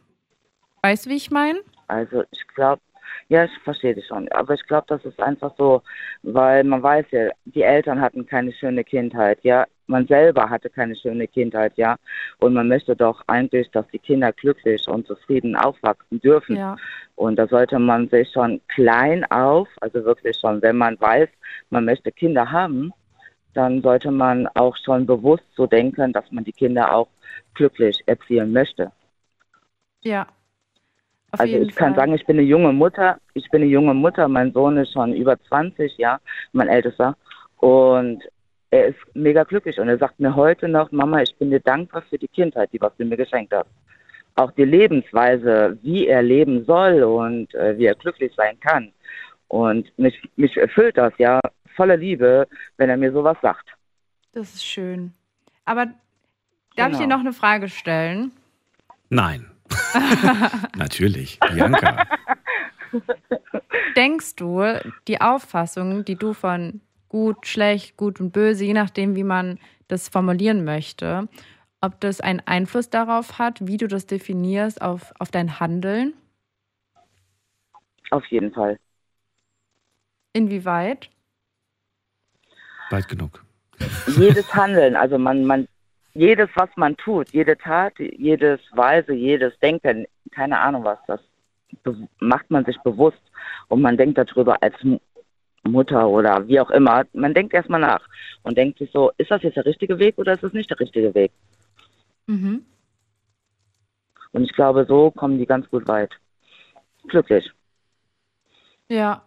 Weißt 0.82 1.06
du, 1.06 1.10
wie 1.10 1.16
ich 1.16 1.32
meine? 1.32 1.60
Also 1.88 2.24
ich 2.32 2.48
glaube, 2.56 2.82
ja, 3.28 3.46
ich 3.46 3.52
verstehe 3.64 3.96
dich 3.96 4.06
schon, 4.08 4.28
aber 4.30 4.54
ich 4.54 4.66
glaube, 4.68 4.86
das 4.88 5.04
ist 5.04 5.20
einfach 5.20 5.52
so, 5.58 5.82
weil 6.22 6.64
man 6.64 6.84
weiß 6.84 7.08
ja, 7.12 7.30
die 7.46 7.64
Eltern 7.64 8.00
hatten 8.00 8.26
keine 8.26 8.54
schöne 8.54 8.84
Kindheit, 8.84 9.40
ja, 9.42 9.66
man 9.88 10.08
selber 10.08 10.50
hatte 10.50 10.70
keine 10.70 10.96
schöne 10.96 11.28
Kindheit, 11.28 11.74
ja, 11.76 11.96
und 12.40 12.54
man 12.54 12.68
möchte 12.68 12.96
doch 12.96 13.22
eigentlich, 13.28 13.70
dass 13.72 13.88
die 13.90 14.00
Kinder 14.00 14.32
glücklich 14.34 14.88
und 14.88 15.08
zufrieden 15.08 15.56
aufwachsen 15.56 16.20
dürfen. 16.22 16.56
Ja. 16.56 16.76
Und 17.16 17.38
da 17.38 17.48
sollte 17.48 17.80
man 17.80 18.10
sich 18.10 18.30
schon 18.32 18.62
klein 18.68 19.24
auf, 19.32 19.68
also 19.82 20.04
wirklich 20.04 20.38
schon, 20.38 20.62
wenn 20.62 20.78
man 20.78 21.00
weiß, 21.00 21.30
man 21.70 21.86
möchte 21.86 22.12
Kinder 22.12 22.52
haben, 22.52 22.92
dann 23.54 23.82
sollte 23.82 24.12
man 24.12 24.48
auch 24.54 24.76
schon 24.84 25.06
bewusst 25.06 25.46
so 25.56 25.66
denken, 25.66 26.12
dass 26.14 26.30
man 26.32 26.44
die 26.44 26.52
Kinder 26.52 26.94
auch 26.94 27.08
glücklich 27.54 28.04
erziehen 28.06 28.52
möchte. 28.52 28.92
Ja. 30.02 30.28
Auf 31.32 31.40
also 31.40 31.58
ich 31.58 31.76
kann 31.76 31.96
Fall. 31.96 32.04
sagen, 32.04 32.14
ich 32.16 32.26
bin 32.26 32.38
eine 32.38 32.48
junge 32.48 32.72
Mutter. 32.74 33.18
Ich 33.34 33.50
bin 33.50 33.62
eine 33.62 33.72
junge 33.72 33.94
Mutter. 33.94 34.28
Mein 34.28 34.52
Sohn 34.52 34.78
ist 34.78 34.92
schon 34.92 35.14
über 35.14 35.42
20, 35.42 35.98
ja, 35.98 36.20
mein 36.52 36.68
ältester. 36.68 37.16
Und 37.58 38.24
er 38.76 38.88
ist 38.88 39.00
mega 39.14 39.44
glücklich. 39.44 39.80
Und 39.80 39.90
er 39.90 39.98
sagt 39.98 40.20
mir 40.20 40.36
heute 40.36 40.68
noch, 40.68 40.92
Mama, 40.92 41.22
ich 41.22 41.36
bin 41.38 41.50
dir 41.52 41.60
dankbar 41.60 42.02
für 42.10 42.18
die 42.18 42.28
Kindheit, 42.28 42.70
die 42.74 42.82
was 42.82 42.96
du 42.98 43.06
mir 43.06 43.18
geschenkt 43.18 43.54
hast. 43.54 43.70
Auch 44.36 44.52
die 44.52 44.66
Lebensweise, 44.66 45.78
wie 45.82 46.08
er 46.08 46.22
leben 46.22 46.66
soll 46.66 47.04
und 47.04 47.54
äh, 47.56 47.78
wie 47.78 47.86
er 47.86 47.96
glücklich 47.96 48.34
sein 48.36 48.60
kann. 48.60 48.92
Und 49.48 49.98
mich, 49.98 50.22
mich 50.36 50.58
erfüllt 50.58 50.98
das, 50.98 51.14
ja, 51.18 51.40
voller 51.76 51.98
Liebe, 51.98 52.48
wenn 52.78 52.90
er 52.90 52.98
mir 52.98 53.12
sowas 53.12 53.38
sagt. 53.42 53.68
Das 54.34 54.54
ist 54.54 54.66
schön. 54.66 55.14
Aber 55.66 55.86
darf 56.76 56.92
ich 56.92 56.98
dir 56.98 57.04
Genau. 57.04 57.16
noch 57.16 57.22
eine 57.22 57.34
Frage 57.34 57.70
stellen? 57.70 58.32
Nein. 59.10 59.46
Natürlich. 60.78 61.40
Bianca. 61.40 62.06
Denkst 63.96 64.36
du, 64.36 64.64
die 65.08 65.22
Auffassung, 65.22 66.06
die 66.06 66.16
du 66.16 66.34
von 66.34 66.82
gut, 67.10 67.48
schlecht, 67.48 67.98
gut 67.98 68.20
und 68.20 68.32
böse, 68.32 68.66
je 68.66 68.74
nachdem, 68.74 69.16
wie 69.16 69.24
man 69.24 69.60
das 69.88 70.10
formulieren 70.10 70.64
möchte, 70.64 71.28
ob 71.82 72.00
das 72.02 72.22
einen 72.22 72.42
Einfluss 72.46 72.90
darauf 72.90 73.38
hat, 73.38 73.68
wie 73.68 73.78
du 73.78 73.88
das 73.88 74.06
definierst, 74.06 74.82
auf, 74.82 75.14
auf 75.20 75.32
dein 75.32 75.60
Handeln? 75.60 76.14
Auf 78.12 78.26
jeden 78.28 78.54
Fall. 78.54 78.78
Inwieweit? 80.34 81.10
Weit 82.90 83.08
genug. 83.08 83.44
jedes 84.18 84.54
Handeln, 84.54 84.96
also 84.96 85.18
man, 85.18 85.46
man, 85.46 85.68
jedes, 86.14 86.50
was 86.56 86.70
man 86.76 86.96
tut, 86.98 87.30
jede 87.32 87.58
Tat, 87.58 87.94
jedes 88.00 88.60
Weise, 88.72 89.14
jedes 89.14 89.58
Denken, 89.60 90.06
keine 90.32 90.60
Ahnung 90.60 90.84
was, 90.84 91.00
das 91.08 91.20
macht 92.20 92.50
man 92.50 92.66
sich 92.66 92.78
bewusst 92.84 93.22
und 93.68 93.82
man 93.82 93.98
denkt 93.98 94.18
darüber 94.18 94.62
als 94.62 94.76
Mutter 95.68 96.08
oder 96.08 96.48
wie 96.48 96.60
auch 96.60 96.70
immer. 96.70 97.04
Man 97.14 97.34
denkt 97.34 97.54
erstmal 97.54 97.82
nach 97.82 98.02
und 98.44 98.58
denkt 98.58 98.80
sich 98.80 98.90
so, 98.92 99.12
ist 99.18 99.32
das 99.32 99.42
jetzt 99.44 99.58
der 99.58 99.66
richtige 99.66 100.00
Weg 100.00 100.18
oder 100.18 100.34
ist 100.34 100.44
es 100.44 100.54
nicht 100.54 100.70
der 100.70 100.80
richtige 100.80 101.14
Weg? 101.16 101.32
Mhm. 102.28 102.66
Und 104.32 104.44
ich 104.44 104.54
glaube, 104.54 104.86
so 104.88 105.12
kommen 105.12 105.38
die 105.38 105.46
ganz 105.46 105.70
gut 105.70 105.88
weit. 105.88 106.12
Glücklich. 107.08 107.52
Ja. 108.90 109.24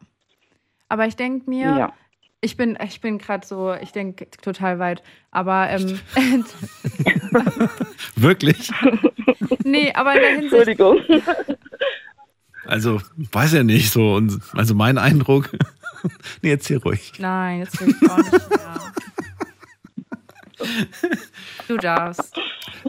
Aber 0.89 1.07
ich 1.07 1.17
denke 1.17 1.49
mir, 1.49 1.67
Ja. 1.77 1.93
ich 2.41 2.57
bin, 2.57 2.79
ich 2.85 3.01
bin 3.01 3.19
gerade 3.19 3.47
so, 3.47 3.75
ich 3.75 3.93
denke 3.93 4.29
total 4.43 4.79
weit. 4.79 5.03
Aber 5.31 5.69
ähm, 5.71 5.99
Wirklich? 8.17 8.71
nee, 9.65 9.93
aber 9.95 10.15
in 10.15 10.21
der 10.21 10.31
Hinsicht. 10.31 10.53
Entschuldigung. 10.81 10.99
Also, 12.67 13.01
weiß 13.33 13.55
ja 13.55 13.63
nicht 13.63 13.91
so. 13.91 14.15
Und, 14.15 14.41
also 14.55 14.75
mein 14.75 14.99
Eindruck. 14.99 15.51
nee, 16.43 16.51
erzähl 16.51 16.79
ruhig. 16.79 17.13
Nein, 17.19 17.61
jetzt 17.61 17.81
will 17.81 17.95
ich 18.01 18.11
auch 18.11 18.17
nicht 18.19 18.33
mehr. 18.33 18.93
Du 21.69 21.77
darfst. 21.77 22.35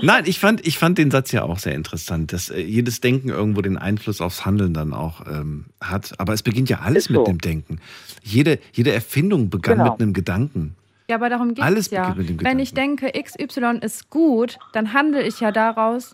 Nein, 0.01 0.23
ich 0.25 0.39
fand, 0.39 0.65
ich 0.65 0.77
fand 0.77 0.97
den 0.97 1.11
Satz 1.11 1.31
ja 1.31 1.43
auch 1.43 1.59
sehr 1.59 1.75
interessant, 1.75 2.31
dass 2.33 2.49
äh, 2.49 2.61
jedes 2.61 3.01
Denken 3.01 3.29
irgendwo 3.29 3.61
den 3.61 3.77
Einfluss 3.77 4.21
aufs 4.21 4.45
Handeln 4.45 4.73
dann 4.73 4.93
auch 4.93 5.25
ähm, 5.27 5.65
hat. 5.81 6.19
Aber 6.19 6.33
es 6.33 6.43
beginnt 6.43 6.69
ja 6.69 6.79
alles 6.79 7.05
so. 7.05 7.13
mit 7.13 7.27
dem 7.27 7.39
Denken. 7.39 7.79
Jede, 8.23 8.59
jede 8.73 8.91
Erfindung 8.91 9.49
begann 9.49 9.77
Genau. 9.79 9.91
mit 9.91 10.01
einem 10.01 10.13
Gedanken. 10.13 10.75
Ja, 11.09 11.15
aber 11.15 11.29
darum 11.29 11.53
geht 11.53 11.63
Alles 11.63 11.87
es 11.87 11.91
ja. 11.91 12.09
beginnt 12.09 12.17
mit 12.17 12.41
dem 12.41 12.45
Wenn 12.45 12.59
ich 12.59 12.73
denke, 12.73 13.11
XY 13.11 13.79
ist 13.81 14.09
gut, 14.09 14.57
dann 14.73 14.93
handle 14.93 15.21
ich 15.23 15.39
ja 15.39 15.51
daraus 15.51 16.13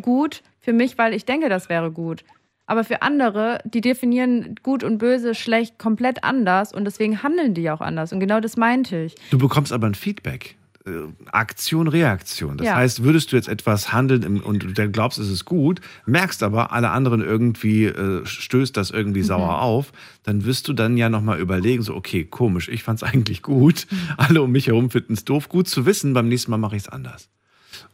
gut 0.00 0.42
für 0.60 0.72
mich, 0.72 0.98
weil 0.98 1.14
ich 1.14 1.24
denke, 1.24 1.48
das 1.48 1.68
wäre 1.68 1.90
gut. 1.90 2.24
Aber 2.66 2.82
für 2.84 3.02
andere, 3.02 3.58
die 3.64 3.80
definieren 3.82 4.54
gut 4.62 4.84
und 4.84 4.98
böse, 4.98 5.34
schlecht 5.34 5.78
komplett 5.78 6.24
anders 6.24 6.72
und 6.72 6.84
deswegen 6.86 7.22
handeln 7.22 7.52
die 7.54 7.62
ja 7.62 7.74
auch 7.74 7.80
anders. 7.82 8.12
Und 8.12 8.20
genau 8.20 8.40
das 8.40 8.56
meinte 8.56 9.02
ich. 9.04 9.14
Du 9.30 9.38
bekommst 9.38 9.72
aber 9.72 9.86
ein 9.86 9.94
Feedback. 9.94 10.56
Äh, 10.86 10.90
Aktion, 11.32 11.88
Reaktion. 11.88 12.58
Das 12.58 12.66
Ja. 12.66 12.76
heißt, 12.76 13.04
würdest 13.04 13.32
du 13.32 13.36
jetzt 13.36 13.48
etwas 13.48 13.92
handeln 13.92 14.22
im- 14.22 14.40
und 14.42 14.62
du 14.62 14.68
dann 14.72 14.92
glaubst, 14.92 15.18
es 15.18 15.30
ist 15.30 15.44
gut, 15.46 15.80
merkst 16.06 16.42
aber, 16.42 16.72
alle 16.72 16.90
anderen 16.90 17.22
irgendwie 17.22 17.84
äh, 17.86 18.24
stößt 18.26 18.76
das 18.76 18.90
irgendwie 18.90 19.20
Mhm. 19.20 19.24
sauer 19.24 19.60
auf, 19.62 19.92
dann 20.24 20.44
wirst 20.44 20.68
du 20.68 20.72
dann 20.74 20.96
ja 20.98 21.08
nochmal 21.08 21.40
überlegen, 21.40 21.82
so, 21.82 21.94
okay, 21.94 22.24
komisch, 22.24 22.68
ich 22.68 22.82
fand 22.82 23.02
es 23.02 23.02
eigentlich 23.14 23.40
gut. 23.42 23.86
Alle 24.18 24.42
um 24.42 24.52
mich 24.52 24.66
herum 24.66 24.90
finden 24.90 25.14
es 25.14 25.24
doof. 25.24 25.48
Gut 25.48 25.68
zu 25.68 25.84
wissen, 25.86 26.12
beim 26.14 26.28
nächsten 26.28 26.50
Mal 26.50 26.58
mache 26.58 26.76
ich 26.76 26.82
es 26.82 26.88
anders. 26.88 27.28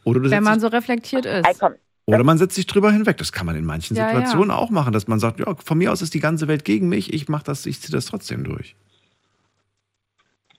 Oder, 0.03 0.19
du 0.21 0.29
Wenn 0.29 0.43
man 0.43 0.59
so 0.59 0.67
reflektiert 0.67 1.25
ist. 1.25 1.61
Oder 2.13 2.23
man 2.23 2.37
setzt 2.37 2.55
sich 2.55 2.67
drüber 2.67 2.91
hinweg. 2.91 3.17
Das 3.17 3.31
kann 3.31 3.45
man 3.45 3.55
in 3.55 3.65
manchen 3.65 3.95
Ja, 3.95 4.03
Situationen 4.07 4.51
ja. 4.51 4.57
auch 4.57 4.69
machen, 4.69 4.93
dass 4.93 5.07
man 5.07 5.19
sagt, 5.19 5.39
ja, 5.39 5.55
von 5.55 5.77
mir 5.77 5.91
aus 5.91 6.01
ist 6.01 6.13
die 6.13 6.19
ganze 6.19 6.47
Welt 6.47 6.65
gegen 6.65 6.89
mich, 6.89 7.13
ich 7.13 7.29
mache 7.29 7.45
das, 7.45 7.65
ich 7.65 7.81
ziehe 7.81 7.91
das 7.95 8.05
trotzdem 8.07 8.43
durch. 8.43 8.75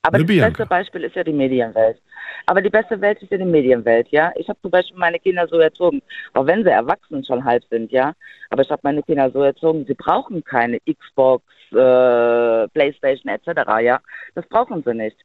Aber 0.02 0.18
Ne, 0.18 0.24
das 0.24 0.26
Bianca? 0.26 0.40
beste 0.40 0.66
Beispiel 0.66 1.04
ist 1.04 1.16
ja 1.16 1.24
die 1.24 1.32
Medienwelt. 1.32 2.00
Aber 2.46 2.60
die 2.62 2.70
beste 2.70 3.00
Welt 3.00 3.22
ist 3.22 3.30
ja 3.30 3.38
die 3.38 3.44
Medienwelt, 3.44 4.08
ja. 4.10 4.32
Ich 4.36 4.48
habe 4.48 4.60
zum 4.60 4.70
Beispiel 4.72 4.98
meine 4.98 5.18
Kinder 5.20 5.46
so 5.48 5.58
erzogen, 5.58 6.02
auch 6.34 6.46
wenn 6.46 6.64
sie 6.64 6.70
erwachsen 6.70 7.24
schon 7.24 7.44
halb 7.44 7.64
sind, 7.70 7.92
ja. 7.92 8.14
Aber 8.50 8.62
ich 8.62 8.70
habe 8.70 8.80
meine 8.84 9.02
Kinder 9.02 9.30
so 9.30 9.42
erzogen, 9.42 9.84
sie 9.86 9.94
brauchen 9.94 10.42
keine 10.44 10.78
Xbox, 10.80 11.44
äh, 11.72 12.68
Playstation 12.68 13.32
etc., 13.32 13.48
ja. 13.82 14.00
Das 14.34 14.46
brauchen 14.48 14.82
sie 14.84 14.94
nicht. 14.94 15.16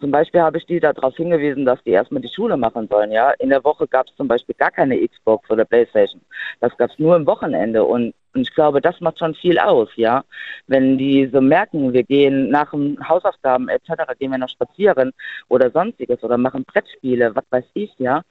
Zum 0.00 0.10
Beispiel 0.10 0.40
habe 0.40 0.56
ich 0.56 0.64
die 0.64 0.80
darauf 0.80 1.14
hingewiesen, 1.16 1.66
dass 1.66 1.82
die 1.84 1.90
erstmal 1.90 2.22
die 2.22 2.32
Schule 2.34 2.56
machen 2.56 2.88
sollen, 2.88 3.12
ja. 3.12 3.32
In 3.32 3.50
der 3.50 3.62
Woche 3.64 3.86
gab 3.86 4.06
es 4.06 4.16
zum 4.16 4.28
Beispiel 4.28 4.54
gar 4.54 4.70
keine 4.70 4.96
Xbox 5.06 5.48
oder 5.50 5.66
Playstation. 5.66 6.22
Das 6.60 6.74
gab 6.78 6.90
es 6.90 6.98
nur 6.98 7.14
am 7.16 7.26
Wochenende 7.26 7.84
und, 7.84 8.14
und 8.34 8.40
ich 8.40 8.54
glaube, 8.54 8.80
das 8.80 8.98
macht 9.00 9.18
schon 9.18 9.34
viel 9.34 9.58
aus, 9.58 9.90
ja. 9.96 10.24
Wenn 10.66 10.96
die 10.96 11.28
so 11.30 11.42
merken, 11.42 11.92
wir 11.92 12.02
gehen 12.02 12.48
nach 12.48 12.70
dem 12.70 12.96
Hausaufgaben 13.06 13.68
etc., 13.68 13.90
gehen 14.18 14.30
wir 14.30 14.38
noch 14.38 14.48
spazieren 14.48 15.12
oder 15.48 15.70
sonstiges 15.70 16.22
oder 16.22 16.38
machen 16.38 16.64
Brettspiele, 16.64 17.36
was 17.36 17.44
weiß 17.50 17.64
ich, 17.74 17.92
ja, 17.98 18.22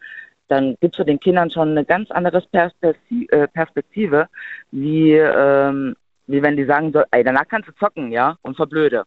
dann 0.47 0.76
gibst 0.82 0.99
du 0.99 1.03
den 1.03 1.20
Kindern 1.20 1.51
schon 1.51 1.70
eine 1.70 1.86
ganz 1.86 2.09
andere 2.09 2.41
Perspektive, 2.41 3.32
äh, 3.32 3.47
Perspektive 3.47 4.28
wie, 4.72 5.13
ähm, 5.13 5.95
wie 6.26 6.41
wenn 6.41 6.57
die 6.57 6.65
sagen 6.65 6.91
so, 6.91 7.03
ey, 7.11 7.24
danach 7.24 7.47
kannst 7.47 7.70
du 7.70 7.74
zocken, 7.76 8.11
ja, 8.11 8.38
und 8.41 8.55
verblöde. 8.55 9.03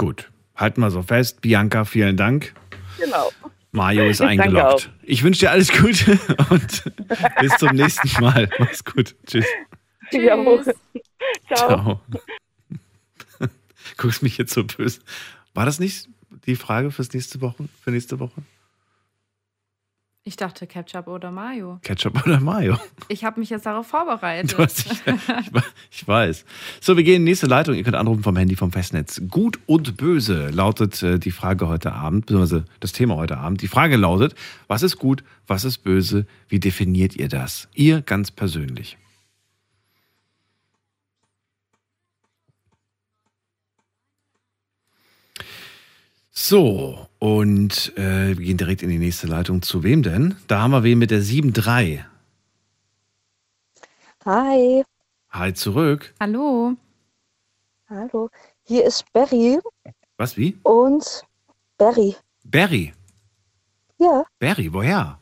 Gut, 0.00 0.30
halten 0.56 0.80
wir 0.80 0.90
so 0.90 1.02
fest. 1.02 1.42
Bianca, 1.42 1.84
vielen 1.84 2.16
Dank. 2.16 2.54
Genau. 2.98 3.30
Mario 3.70 4.04
ist 4.06 4.22
eingeloggt. 4.22 4.90
Ich 5.02 5.22
wünsche 5.22 5.40
dir 5.40 5.50
alles 5.50 5.70
Gute 5.70 6.12
und 6.48 6.84
bis 7.38 7.56
zum 7.58 7.76
nächsten 7.76 8.10
Mal. 8.18 8.48
Mach's 8.58 8.82
gut. 8.82 9.14
Tschüss. 9.26 9.44
Jawohl. 10.10 10.64
Ciao. 11.54 11.68
Ciao. 11.68 12.00
Guckst 13.98 14.22
mich 14.22 14.38
jetzt 14.38 14.54
so 14.54 14.64
böse. 14.64 15.02
War 15.52 15.66
das 15.66 15.80
nicht 15.80 16.08
die 16.46 16.56
Frage 16.56 16.92
fürs 16.92 17.12
nächste 17.12 17.42
Woche? 17.42 17.68
Für 17.84 17.90
nächste 17.90 18.18
Woche? 18.20 18.40
Ich 20.22 20.36
dachte 20.36 20.66
Ketchup 20.66 21.06
oder 21.08 21.30
Mayo. 21.30 21.78
Ketchup 21.82 22.26
oder 22.26 22.40
Mayo? 22.40 22.76
Ich 23.08 23.24
habe 23.24 23.40
mich 23.40 23.48
jetzt 23.48 23.64
darauf 23.64 23.86
vorbereitet. 23.88 24.52
Du 24.52 24.58
hast 24.58 24.84
dich, 24.84 25.00
ich, 25.06 25.62
ich 25.90 26.06
weiß. 26.06 26.44
So, 26.78 26.98
wir 26.98 27.04
gehen 27.04 27.16
in 27.16 27.24
die 27.24 27.30
nächste 27.30 27.46
Leitung. 27.46 27.74
Ihr 27.74 27.84
könnt 27.84 27.96
anrufen 27.96 28.22
vom 28.22 28.36
Handy 28.36 28.54
vom 28.54 28.70
Festnetz. 28.70 29.22
Gut 29.30 29.58
und 29.64 29.96
böse 29.96 30.50
lautet 30.50 31.02
äh, 31.02 31.18
die 31.18 31.30
Frage 31.30 31.68
heute 31.68 31.92
Abend, 31.92 32.26
beziehungsweise 32.26 32.66
das 32.80 32.92
Thema 32.92 33.16
heute 33.16 33.38
Abend. 33.38 33.62
Die 33.62 33.68
Frage 33.68 33.96
lautet, 33.96 34.34
was 34.68 34.82
ist 34.82 34.98
gut, 34.98 35.24
was 35.46 35.64
ist 35.64 35.78
böse? 35.78 36.26
Wie 36.48 36.60
definiert 36.60 37.16
ihr 37.16 37.28
das? 37.28 37.68
Ihr 37.74 38.02
ganz 38.02 38.30
persönlich. 38.30 38.98
So, 46.42 47.06
und 47.18 47.92
äh, 47.98 48.28
wir 48.28 48.46
gehen 48.46 48.56
direkt 48.56 48.82
in 48.82 48.88
die 48.88 48.98
nächste 48.98 49.26
Leitung. 49.26 49.60
Zu 49.60 49.82
wem 49.82 50.02
denn? 50.02 50.36
Da 50.48 50.62
haben 50.62 50.70
wir 50.70 50.82
wen 50.82 50.98
mit 50.98 51.10
der 51.10 51.20
7-3. 51.20 52.02
Hi, 54.24 54.82
Hi 55.28 55.52
zurück. 55.52 56.14
Hallo. 56.18 56.76
hallo. 57.90 58.30
Hier 58.62 58.84
ist 58.86 59.04
Berry 59.12 59.60
Was, 60.16 60.38
wie? 60.38 60.58
und 60.62 61.24
Berry. 61.76 62.16
Barry. 62.42 62.94
Ja, 63.98 64.24
Barry, 64.38 64.72
woher? 64.72 65.20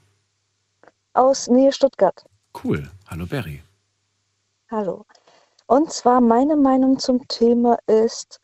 aus 1.14 1.48
Nähe 1.48 1.72
Stuttgart. 1.72 2.24
Cool. 2.62 2.88
Hallo 3.08 3.26
Barry. 3.26 3.60
Hallo. 4.70 5.04
Und 5.66 5.92
zwar 5.92 6.20
meine 6.20 6.54
Meinung 6.56 7.00
zum 7.00 7.26
Thema 7.26 7.76
ist, 7.88 8.40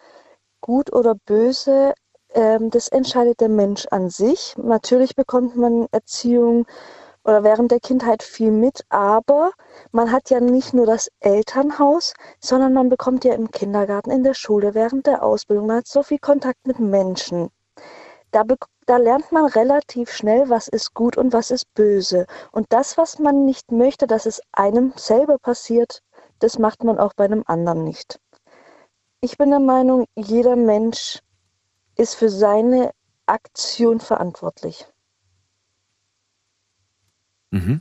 gut 0.60 0.92
oder 0.92 1.14
böse, 1.14 1.94
ähm, 2.34 2.70
das 2.70 2.88
entscheidet 2.88 3.40
der 3.40 3.48
Mensch 3.48 3.86
an 3.90 4.10
sich. 4.10 4.54
Natürlich 4.58 5.16
bekommt 5.16 5.56
man 5.56 5.86
Erziehung 5.92 6.66
oder 7.24 7.42
während 7.42 7.70
der 7.70 7.80
Kindheit 7.80 8.22
viel 8.22 8.50
mit, 8.50 8.84
aber 8.90 9.52
man 9.92 10.12
hat 10.12 10.30
ja 10.30 10.40
nicht 10.40 10.74
nur 10.74 10.84
das 10.84 11.08
Elternhaus, 11.20 12.12
sondern 12.38 12.74
man 12.74 12.90
bekommt 12.90 13.24
ja 13.24 13.34
im 13.34 13.50
Kindergarten, 13.50 14.10
in 14.10 14.24
der 14.24 14.34
Schule, 14.34 14.74
während 14.74 15.06
der 15.06 15.22
Ausbildung, 15.22 15.66
man 15.66 15.78
hat 15.78 15.86
so 15.86 16.02
viel 16.02 16.18
Kontakt 16.18 16.66
mit 16.66 16.78
Menschen. 16.78 17.50
Da, 18.30 18.42
da 18.86 18.96
lernt 18.98 19.32
man 19.32 19.46
relativ 19.46 20.10
schnell, 20.12 20.50
was 20.50 20.68
ist 20.68 20.92
gut 20.92 21.16
und 21.16 21.32
was 21.32 21.50
ist 21.50 21.72
böse. 21.74 22.26
Und 22.52 22.66
das, 22.70 22.98
was 22.98 23.18
man 23.18 23.46
nicht 23.46 23.72
möchte, 23.72 24.06
dass 24.06 24.26
es 24.26 24.42
einem 24.52 24.92
selber 24.96 25.38
passiert, 25.38 26.02
das 26.40 26.58
macht 26.58 26.84
man 26.84 26.98
auch 26.98 27.14
bei 27.14 27.24
einem 27.24 27.44
anderen 27.46 27.84
nicht. 27.84 28.18
Ich 29.22 29.38
bin 29.38 29.48
der 29.50 29.60
Meinung, 29.60 30.04
jeder 30.16 30.56
Mensch 30.56 31.20
ist 31.96 32.14
für 32.14 32.28
seine 32.28 32.90
Aktion 33.26 34.00
verantwortlich. 34.00 34.86
Mhm. 37.50 37.80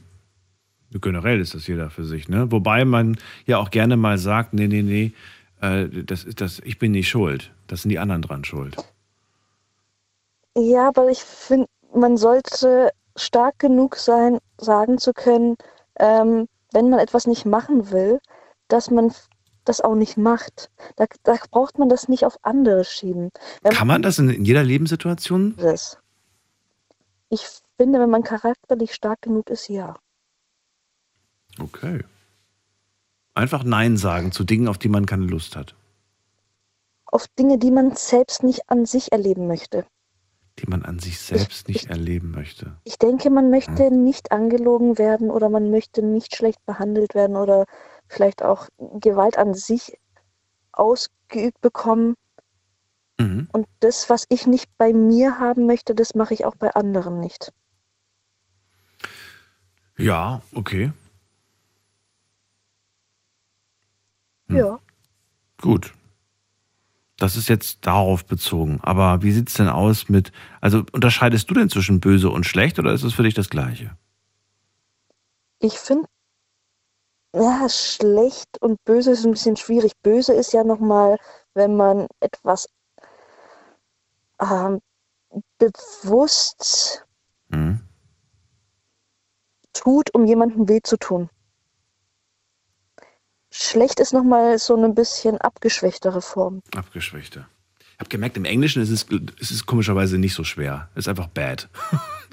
Generell 0.91 1.39
ist 1.39 1.55
das 1.55 1.65
jeder 1.65 1.89
für 1.89 2.05
sich, 2.05 2.29
ne? 2.29 2.51
Wobei 2.51 2.85
man 2.85 3.17
ja 3.47 3.57
auch 3.57 3.71
gerne 3.71 3.97
mal 3.97 4.19
sagt, 4.19 4.53
nee, 4.53 4.67
nee, 4.67 4.83
nee, 4.83 5.13
äh, 5.61 5.87
das 6.03 6.23
ist 6.23 6.39
das, 6.39 6.59
ich 6.59 6.77
bin 6.77 6.91
nicht 6.91 7.09
schuld. 7.09 7.51
Das 7.65 7.81
sind 7.81 7.89
die 7.89 7.97
anderen 7.97 8.21
dran 8.21 8.43
schuld. 8.43 8.77
Ja, 10.55 10.89
aber 10.89 11.09
ich 11.09 11.23
finde, 11.23 11.67
man 11.95 12.17
sollte 12.17 12.91
stark 13.15 13.57
genug 13.57 13.95
sein, 13.95 14.37
sagen 14.57 14.99
zu 14.99 15.13
können, 15.13 15.55
ähm, 15.99 16.47
wenn 16.73 16.89
man 16.89 16.99
etwas 16.99 17.25
nicht 17.25 17.45
machen 17.45 17.91
will, 17.91 18.19
dass 18.67 18.91
man 18.91 19.11
das 19.63 19.81
auch 19.81 19.95
nicht 19.95 20.17
macht. 20.17 20.69
Da, 20.95 21.05
da 21.23 21.35
braucht 21.51 21.79
man 21.79 21.89
das 21.89 22.07
nicht 22.07 22.25
auf 22.25 22.37
andere 22.43 22.83
schieben. 22.85 23.31
Wenn 23.61 23.73
Kann 23.73 23.87
man 23.87 24.01
das 24.01 24.19
in, 24.19 24.29
in 24.29 24.45
jeder 24.45 24.63
Lebenssituation? 24.63 25.55
das. 25.57 25.97
Ich 27.29 27.47
finde, 27.77 27.99
wenn 27.99 28.09
man 28.09 28.23
charakterlich 28.23 28.93
stark 28.93 29.21
genug 29.21 29.49
ist, 29.49 29.67
ja. 29.67 29.95
Okay. 31.59 32.03
Einfach 33.35 33.63
Nein 33.63 33.97
sagen 33.97 34.31
zu 34.31 34.43
Dingen, 34.43 34.67
auf 34.67 34.77
die 34.77 34.89
man 34.89 35.05
keine 35.05 35.25
Lust 35.25 35.55
hat. 35.55 35.75
Auf 37.05 37.27
Dinge, 37.39 37.57
die 37.57 37.71
man 37.71 37.95
selbst 37.95 38.43
nicht 38.43 38.69
an 38.69 38.85
sich 38.85 39.11
erleben 39.11 39.47
möchte. 39.47 39.85
Die 40.59 40.67
man 40.67 40.83
an 40.83 40.99
sich 40.99 41.19
selbst 41.19 41.67
nicht 41.67 41.89
erleben 41.89 42.29
möchte. 42.29 42.75
Ich 42.83 42.99
denke, 42.99 43.31
man 43.31 43.49
möchte 43.49 43.89
nicht 43.89 44.31
angelogen 44.31 44.99
werden 44.99 45.31
oder 45.31 45.49
man 45.49 45.71
möchte 45.71 46.03
nicht 46.03 46.35
schlecht 46.35 46.63
behandelt 46.67 47.15
werden 47.15 47.35
oder 47.35 47.65
vielleicht 48.13 48.43
auch 48.43 48.67
Gewalt 48.77 49.37
an 49.37 49.53
sich 49.53 49.97
ausgeübt 50.71 51.59
bekommen. 51.61 52.15
Mhm. 53.19 53.47
Und 53.51 53.67
das, 53.79 54.09
was 54.09 54.25
ich 54.29 54.47
nicht 54.47 54.69
bei 54.77 54.93
mir 54.93 55.39
haben 55.39 55.65
möchte, 55.65 55.95
das 55.95 56.15
mache 56.15 56.33
ich 56.33 56.45
auch 56.45 56.55
bei 56.55 56.73
anderen 56.73 57.19
nicht. 57.19 57.51
Ja, 59.97 60.41
okay. 60.53 60.91
Hm. 64.47 64.57
Ja. 64.57 64.79
Gut. 65.61 65.93
Das 67.17 67.35
ist 67.35 67.47
jetzt 67.47 67.85
darauf 67.85 68.25
bezogen. 68.25 68.79
Aber 68.81 69.21
wie 69.21 69.31
sieht 69.31 69.49
es 69.49 69.53
denn 69.53 69.69
aus 69.69 70.09
mit, 70.09 70.31
also 70.61 70.83
unterscheidest 70.91 71.49
du 71.49 71.53
denn 71.53 71.69
zwischen 71.69 71.99
böse 71.99 72.29
und 72.29 72.45
schlecht 72.45 72.79
oder 72.79 72.91
ist 72.91 73.03
es 73.03 73.13
für 73.13 73.23
dich 73.23 73.35
das 73.35 73.49
Gleiche? 73.49 73.95
Ich 75.59 75.73
finde, 75.73 76.09
ja, 77.35 77.67
schlecht 77.69 78.61
und 78.61 78.83
böse 78.85 79.11
ist 79.11 79.25
ein 79.25 79.31
bisschen 79.31 79.57
schwierig. 79.57 79.93
Böse 80.01 80.33
ist 80.33 80.53
ja 80.53 80.63
nochmal, 80.63 81.17
wenn 81.53 81.75
man 81.75 82.07
etwas 82.19 82.67
ähm, 84.39 84.79
bewusst 85.57 87.05
Hm? 87.51 87.79
tut, 89.73 90.13
um 90.13 90.25
jemandem 90.25 90.67
weh 90.69 90.81
zu 90.81 90.97
tun. 90.97 91.29
Schlecht 93.51 93.99
ist 93.99 94.13
nochmal 94.13 94.57
so 94.57 94.75
eine 94.75 94.89
bisschen 94.89 95.39
abgeschwächtere 95.39 96.21
Form. 96.21 96.61
Abgeschwächter. 96.75 97.47
Ich 97.79 97.99
habe 97.99 98.09
gemerkt, 98.09 98.37
im 98.37 98.45
Englischen 98.45 98.81
ist 98.81 98.89
es, 98.89 99.03
ist 99.39 99.51
es 99.51 99.65
komischerweise 99.67 100.17
nicht 100.17 100.33
so 100.33 100.43
schwer. 100.43 100.89
Es 100.95 101.01
ist 101.05 101.07
einfach 101.09 101.27
bad. 101.27 101.69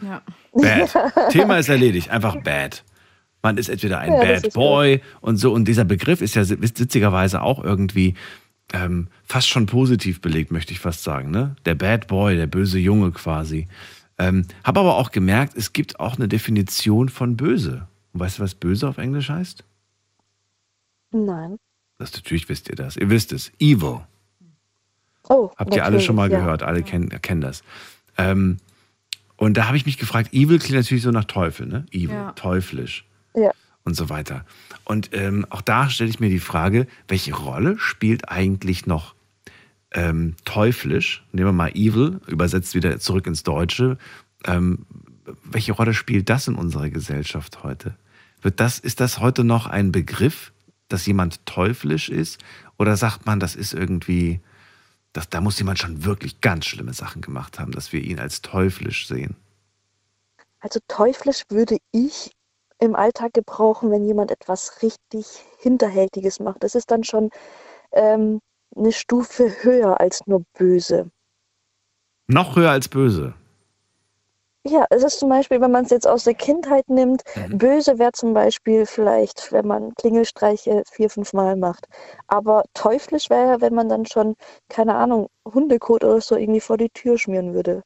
Ja. 0.03 0.23
Bad. 0.53 1.31
Thema 1.31 1.59
ist 1.59 1.69
erledigt. 1.69 2.09
Einfach 2.11 2.43
bad. 2.43 2.83
Man 3.43 3.57
ist 3.57 3.69
entweder 3.69 3.99
ein 4.01 4.13
Ja, 4.13 4.19
Bad 4.21 4.53
Boy 4.53 5.01
und 5.21 5.37
so. 5.37 5.53
Und 5.53 5.67
dieser 5.67 5.85
Begriff 5.85 6.21
ist 6.21 6.35
ja 6.35 6.47
witzigerweise 6.49 7.43
auch 7.43 7.63
irgendwie 7.63 8.15
ähm, 8.73 9.09
fast 9.25 9.49
schon 9.49 9.67
positiv 9.67 10.21
belegt, 10.21 10.51
möchte 10.51 10.73
ich 10.73 10.81
fast 10.81 11.03
sagen. 11.03 11.31
Ne? 11.31 11.57
Der 11.65 11.75
Bad 11.75 12.07
Boy, 12.07 12.37
der 12.37 12.47
böse 12.47 12.79
Junge 12.79 13.13
quasi. 13.13 13.67
Ähm, 14.19 14.45
habe 14.65 14.81
aber 14.81 14.97
auch 14.97 15.11
gemerkt, 15.11 15.57
es 15.57 15.73
gibt 15.73 15.99
auch 15.99 16.17
eine 16.17 16.29
Definition 16.29 17.09
von 17.09 17.37
böse. 17.37 17.89
Und 18.13 18.21
weißt 18.21 18.39
du, 18.39 18.43
was 18.43 18.55
böse 18.55 18.87
auf 18.89 18.99
Englisch 18.99 19.31
heißt? 19.31 19.65
Nein. 21.13 21.57
Das 21.99 22.13
natürlich 22.13 22.49
wisst 22.49 22.69
ihr 22.69 22.77
das. 22.77 22.97
Ihr 22.97 23.11
wisst 23.11 23.33
es. 23.33 23.51
Evil. 23.59 24.01
Oh, 25.29 25.51
Habt 25.57 25.75
ihr 25.75 25.85
alle 25.85 26.01
schon 26.01 26.17
mal 26.17 26.31
ja. 26.31 26.39
gehört, 26.39 26.63
alle 26.63 26.83
kennen, 26.83 27.09
kennen 27.23 27.41
das. 27.41 27.63
Ähm, 28.19 28.59
und 29.37 29.57
da 29.57 29.67
habe 29.67 29.77
ich 29.77 29.87
mich 29.87 29.97
gefragt, 29.97 30.33
Evil 30.33 30.59
klingt 30.59 30.77
natürlich 30.77 31.03
so 31.03 31.11
nach 31.11 31.25
Teufel, 31.25 31.67
ne? 31.67 31.87
Evil, 31.91 32.11
Ja. 32.11 32.33
teuflisch 32.33 33.05
Ja. 33.35 33.51
und 33.85 33.95
so 33.95 34.09
weiter. 34.09 34.45
Und 34.85 35.11
ähm, 35.13 35.47
auch 35.51 35.63
da 35.63 35.89
stelle 35.89 36.11
ich 36.11 36.21
mir 36.21 36.31
die 36.31 36.41
Frage, 36.41 36.87
welche 37.09 37.35
Rolle 37.35 37.79
spielt 37.79 38.29
eigentlich 38.29 38.87
noch 38.87 39.15
ähm, 39.93 40.37
teuflisch? 40.45 41.25
Nehmen 41.33 41.49
wir 41.49 41.53
mal 41.53 41.73
Evil, 41.75 42.21
übersetzt 42.27 42.75
wieder 42.75 42.99
zurück 43.01 43.27
ins 43.27 43.43
Deutsche. 43.43 43.99
Ähm, 44.45 44.87
welche 45.45 45.73
Rolle 45.73 45.95
spielt 45.95 46.29
das 46.29 46.49
in 46.49 46.55
unserer 46.55 46.91
Gesellschaft 46.91 47.63
heute? 47.63 47.95
Wird 48.43 48.61
das, 48.61 48.79
ist 48.79 49.01
das 49.01 49.21
heute 49.21 49.45
noch 49.45 49.67
ein 49.67 49.93
Begriff, 49.93 50.53
dass 50.89 51.07
jemand 51.07 51.45
teuflisch 51.47 52.09
ist? 52.09 52.43
Oder 52.79 52.97
sagt 52.97 53.27
man, 53.27 53.41
das 53.41 53.55
ist 53.55 53.75
irgendwie, 53.75 54.41
das, 55.13 55.29
da 55.29 55.41
muss 55.41 55.59
jemand 55.59 55.79
schon 55.79 56.05
wirklich 56.05 56.41
ganz 56.41 56.67
schlimme 56.67 56.95
Sachen 56.95 57.21
gemacht 57.21 57.59
haben, 57.59 57.73
dass 57.73 57.93
wir 57.93 58.01
ihn 58.03 58.19
als 58.19 58.43
teuflisch 58.43 59.07
sehen? 59.07 59.37
Also 60.61 60.81
teuflisch 60.89 61.43
würde 61.49 61.79
ich 61.93 62.31
im 62.81 62.97
Alltag 62.97 63.33
gebrauchen, 63.35 63.91
wenn 63.91 64.05
jemand 64.05 64.31
etwas 64.31 64.83
richtig 64.83 65.27
Hinterhältiges 65.59 66.41
macht. 66.41 66.65
Das 66.65 66.75
ist 66.75 66.91
dann 66.91 67.05
schon 67.05 67.31
ähm, 67.93 68.41
eine 68.77 68.93
Stufe 68.93 69.63
höher 69.63 70.01
als 70.01 70.27
nur 70.27 70.43
böse. 70.59 71.11
Noch 72.27 72.57
höher 72.57 72.71
als 72.71 72.89
böse. 72.89 73.35
Ja, 74.67 74.85
es 74.91 75.03
ist 75.03 75.19
zum 75.19 75.31
Beispiel, 75.31 75.61
wenn 75.63 75.71
man 75.71 75.85
es 75.85 75.91
jetzt 75.91 76.07
aus 76.07 76.25
der 76.25 76.35
Kindheit 76.35 76.89
nimmt, 76.91 77.23
böse 77.49 77.99
wäre 77.99 78.13
zum 78.13 78.35
Beispiel 78.35 78.85
vielleicht, 78.85 79.53
wenn 79.53 79.67
man 79.67 79.95
Klingelstreiche 79.95 80.83
vier, 80.91 81.09
fünf 81.09 81.33
Mal 81.33 81.57
macht. 81.57 81.87
Aber 82.27 82.65
teuflisch 82.75 83.31
wäre, 83.31 83.63
wenn 83.63 83.75
man 83.75 83.89
dann 83.89 84.05
schon, 84.05 84.37
keine 84.69 84.97
Ahnung, 84.97 85.29
Hundekot 85.47 86.05
oder 86.05 86.21
so 86.21 86.37
irgendwie 86.37 86.61
vor 86.61 86.77
die 86.77 86.91
Tür 86.91 87.17
schmieren 87.17 87.55
würde. 87.55 87.83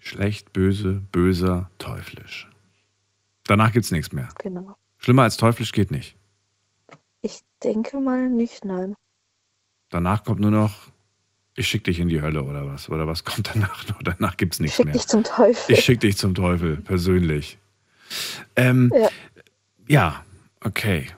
Schlecht, 0.00 0.52
böse, 0.52 1.00
böser, 1.12 1.70
teuflisch. 1.78 2.51
Danach 3.46 3.72
gibt 3.72 3.84
es 3.84 3.90
nichts 3.90 4.12
mehr. 4.12 4.28
Genau. 4.40 4.76
Schlimmer 4.98 5.22
als 5.22 5.36
teuflisch 5.36 5.72
geht 5.72 5.90
nicht. 5.90 6.16
Ich 7.22 7.40
denke 7.62 7.98
mal 8.00 8.28
nicht, 8.28 8.64
nein. 8.64 8.94
Danach 9.90 10.24
kommt 10.24 10.40
nur 10.40 10.50
noch, 10.50 10.74
ich 11.54 11.68
schick 11.68 11.84
dich 11.84 11.98
in 12.00 12.08
die 12.08 12.22
Hölle 12.22 12.42
oder 12.44 12.66
was. 12.66 12.88
Oder 12.88 13.06
was 13.06 13.24
kommt 13.24 13.50
danach 13.54 13.86
noch? 13.88 14.02
Danach 14.02 14.36
gibt 14.36 14.54
es 14.54 14.60
nichts 14.60 14.76
Schick 14.76 14.86
mehr. 14.86 14.94
dich 14.94 15.06
zum 15.06 15.22
Teufel. 15.24 15.74
Ich 15.74 15.84
schick 15.84 16.00
dich 16.00 16.16
zum 16.16 16.34
Teufel, 16.34 16.76
persönlich. 16.76 17.58
Ähm, 18.56 18.92
Ja. 18.94 19.08
ja, 19.88 20.24
okay. 20.64 21.08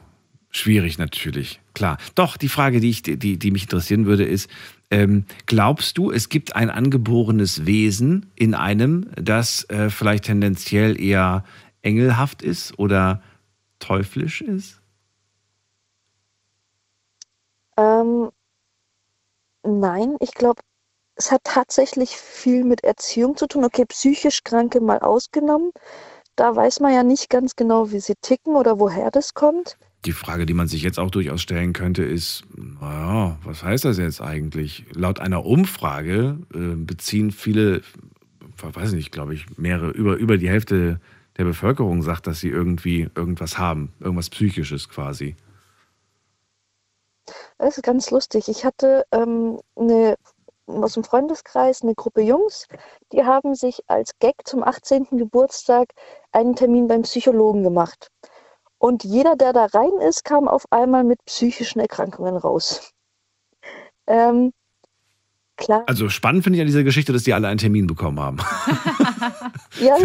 Schwierig 0.51 0.98
natürlich, 0.98 1.60
klar. 1.74 1.98
Doch, 2.14 2.36
die 2.36 2.48
Frage, 2.48 2.78
die, 2.78 2.90
ich, 2.90 3.02
die, 3.02 3.16
die 3.38 3.51
mich 3.51 3.62
interessieren 3.64 4.06
würde, 4.06 4.24
ist, 4.24 4.48
ähm, 4.92 5.24
glaubst 5.46 5.98
du, 5.98 6.12
es 6.12 6.28
gibt 6.28 6.55
ein 6.55 6.70
angeborenes 6.70 7.66
Wesen 7.66 8.30
in 8.36 8.55
einem, 8.55 9.10
das 9.16 9.68
äh, 9.70 9.90
vielleicht 9.90 10.24
tendenziell 10.26 11.01
eher 11.01 11.42
engelhaft 11.85 12.43
ist 12.43 12.78
oder 12.78 13.23
teuflisch 13.78 14.40
ist? 14.40 14.81
Ähm, 17.77 18.31
nein, 19.62 20.16
ich 20.20 20.32
glaube, 20.32 20.62
es 21.16 21.31
hat 21.31 21.43
tatsächlich 21.44 22.11
viel 22.11 22.65
mit 22.65 22.82
Erziehung 22.82 23.36
zu 23.36 23.47
tun. 23.47 23.65
Okay, 23.65 23.85
psychisch 23.86 24.43
Kranke 24.44 24.81
mal 24.81 24.98
ausgenommen. 24.98 25.70
Da 26.36 26.56
weiß 26.56 26.81
man 26.81 26.93
ja 26.93 27.05
nicht 27.05 27.31
ganz 27.31 27.55
genau, 27.55 27.93
wie 27.93 28.01
sie 28.01 28.15
ticken 28.20 28.56
oder 28.56 28.81
woher 28.81 29.11
das 29.11 29.35
kommt. 29.35 29.77
Die 30.05 30.12
Frage, 30.12 30.44
die 30.44 30.55
man 30.55 30.66
sich 30.66 30.82
jetzt 30.82 30.98
auch 30.98 31.11
durchaus 31.11 31.40
stellen 31.40 31.73
könnte, 31.73 32.02
ist, 32.02 32.43
naja, 32.55 33.39
was 33.44 33.62
heißt 33.62 33.85
das 33.85 33.98
jetzt 33.98 34.20
eigentlich? 34.20 34.85
Laut 34.93 35.20
einer 35.20 35.47
Umfrage 35.47 36.39
äh, 36.52 36.74
beziehen 36.77 37.31
viele, 37.31 37.82
weiß 38.61 38.93
nicht, 38.93 39.12
glaube 39.12 39.35
ich, 39.35 39.47
mehrere, 39.56 39.90
über, 39.90 40.16
über 40.16 40.36
die 40.36 40.48
Hälfte 40.48 41.01
der 41.36 41.44
Bevölkerung 41.44 42.02
sagt, 42.02 42.27
dass 42.27 42.40
sie 42.40 42.48
irgendwie 42.48 43.11
irgendwas 43.15 43.59
haben, 43.59 43.93
irgendwas 44.01 44.31
Psychisches 44.31 44.89
quasi. 44.89 45.36
Das 47.59 47.77
ist 47.77 47.82
ganz 47.82 48.11
lustig. 48.11 48.48
Ich 48.48 48.65
hatte 48.65 49.06
ähm, 49.11 49.61
eine, 49.77 50.16
aus 50.66 50.94
dem 50.94 51.05
Freundeskreis 51.05 51.82
eine 51.82 51.94
Gruppe 51.94 52.23
Jungs, 52.23 52.66
die 53.12 53.24
haben 53.24 53.55
sich 53.55 53.82
als 53.86 54.19
Gag 54.19 54.35
zum 54.44 54.62
18. 54.62 55.06
Geburtstag 55.12 55.89
einen 56.32 56.56
Termin 56.56 56.86
beim 56.86 57.02
Psychologen 57.02 57.62
gemacht. 57.62 58.09
Und 58.78 59.05
jeder, 59.05 59.36
der 59.36 59.52
da 59.52 59.66
rein 59.66 59.98
ist, 60.01 60.24
kam 60.24 60.47
auf 60.47 60.66
einmal 60.70 61.05
mit 61.05 61.24
psychischen 61.24 61.81
Erkrankungen 61.81 62.36
raus. 62.36 62.93
Ähm, 64.06 64.52
klar, 65.56 65.85
Also 65.86 66.09
spannend 66.09 66.44
finde 66.44 66.59
ich 66.59 66.60
an 66.60 66.66
dieser 66.66 66.85
Geschichte, 66.85 67.12
dass 67.12 67.24
die 67.24 67.32
alle 67.32 67.48
einen 67.48 67.59
Termin 67.59 67.86
bekommen 67.86 68.20
haben. 68.20 68.39
ja, 69.81 69.97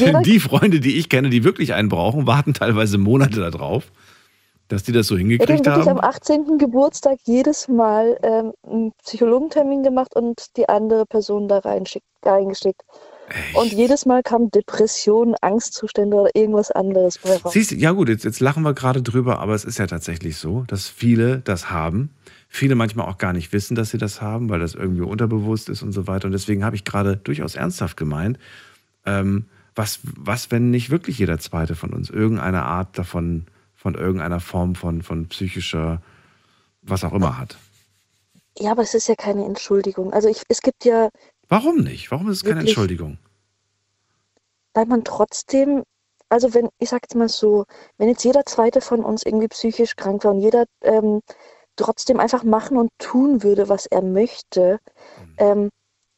Denn 0.00 0.22
die 0.24 0.40
Freunde, 0.40 0.80
die 0.80 0.98
ich 0.98 1.08
kenne, 1.08 1.30
die 1.30 1.44
wirklich 1.44 1.74
einen 1.74 1.88
brauchen, 1.88 2.26
warten 2.26 2.54
teilweise 2.54 2.98
Monate 2.98 3.50
darauf, 3.50 3.84
dass 4.68 4.82
die 4.82 4.92
das 4.92 5.06
so 5.06 5.14
Ja, 5.14 5.18
die 5.18 5.24
haben 5.24 5.30
hingekriegt 5.30 5.66
wirklich 5.66 5.88
am 5.88 5.98
haben. 5.98 6.08
18. 6.08 6.58
Geburtstag 6.58 7.18
jedes 7.24 7.68
Mal 7.68 8.18
ähm, 8.22 8.52
einen 8.66 8.92
Psychologentermin 9.04 9.82
gemacht 9.82 10.16
und 10.16 10.56
die 10.56 10.68
andere 10.68 11.06
Person 11.06 11.48
da 11.48 11.58
reingeschickt. 11.58 12.82
Und 13.54 13.72
jedes 13.72 14.06
Mal 14.06 14.22
kamen 14.22 14.50
Depressionen, 14.50 15.34
Angstzustände 15.40 16.16
oder 16.16 16.30
irgendwas 16.34 16.70
anderes 16.70 17.18
bei 17.18 17.36
raus. 17.36 17.52
Siehst 17.52 17.70
du, 17.70 17.76
ja 17.76 17.92
gut, 17.92 18.08
jetzt, 18.08 18.24
jetzt 18.24 18.40
lachen 18.40 18.62
wir 18.62 18.74
gerade 18.74 19.02
drüber, 19.02 19.38
aber 19.38 19.54
es 19.54 19.64
ist 19.64 19.78
ja 19.78 19.86
tatsächlich 19.86 20.36
so, 20.36 20.64
dass 20.66 20.88
viele 20.88 21.38
das 21.38 21.70
haben. 21.70 22.10
Viele 22.54 22.74
manchmal 22.76 23.08
auch 23.08 23.18
gar 23.18 23.32
nicht 23.32 23.52
wissen, 23.52 23.74
dass 23.74 23.90
sie 23.90 23.98
das 23.98 24.20
haben, 24.20 24.48
weil 24.48 24.60
das 24.60 24.74
irgendwie 24.74 25.02
unterbewusst 25.02 25.68
ist 25.68 25.82
und 25.82 25.92
so 25.92 26.06
weiter. 26.06 26.26
Und 26.26 26.32
deswegen 26.32 26.64
habe 26.64 26.76
ich 26.76 26.84
gerade 26.84 27.16
durchaus 27.16 27.56
ernsthaft 27.56 27.96
gemeint, 27.96 28.38
ähm, 29.04 29.46
was, 29.74 29.98
was, 30.04 30.52
wenn 30.52 30.70
nicht 30.70 30.90
wirklich 30.90 31.18
jeder 31.18 31.38
Zweite 31.38 31.74
von 31.74 31.92
uns 31.92 32.10
irgendeine 32.10 32.62
Art 32.62 32.96
davon, 32.96 33.46
von 33.74 33.94
irgendeiner 33.94 34.38
Form 34.38 34.76
von, 34.76 35.02
von 35.02 35.26
psychischer, 35.28 36.00
was 36.82 37.02
auch 37.02 37.12
immer 37.12 37.38
hat. 37.38 37.56
Ja, 38.56 38.70
aber 38.70 38.82
es 38.82 38.94
ist 38.94 39.08
ja 39.08 39.16
keine 39.16 39.44
Entschuldigung. 39.44 40.12
Also 40.12 40.28
ich, 40.28 40.42
es 40.48 40.60
gibt 40.60 40.84
ja, 40.84 41.08
Warum 41.48 41.78
nicht? 41.78 42.12
Warum 42.12 42.28
ist 42.30 42.36
es 42.36 42.44
keine 42.44 42.60
Wirklich? 42.60 42.70
Entschuldigung? 42.70 43.18
weil 44.74 44.86
man 44.86 45.04
trotzdem, 45.04 45.84
also 46.28 46.52
wenn, 46.52 46.68
ich 46.78 46.90
sag 46.90 47.02
jetzt 47.04 47.14
mal 47.14 47.28
so, 47.28 47.64
wenn 47.96 48.08
jetzt 48.08 48.24
jeder 48.24 48.44
zweite 48.44 48.80
von 48.80 49.04
uns 49.04 49.24
irgendwie 49.24 49.48
psychisch 49.48 49.96
krank 49.96 50.24
wäre 50.24 50.34
und 50.34 50.40
jeder 50.40 50.64
ähm, 50.82 51.20
trotzdem 51.76 52.20
einfach 52.20 52.44
machen 52.44 52.76
und 52.76 52.90
tun 52.98 53.42
würde, 53.42 53.68
was 53.68 53.86
er 53.86 54.02
möchte, 54.02 54.78
ähm, 55.38 55.70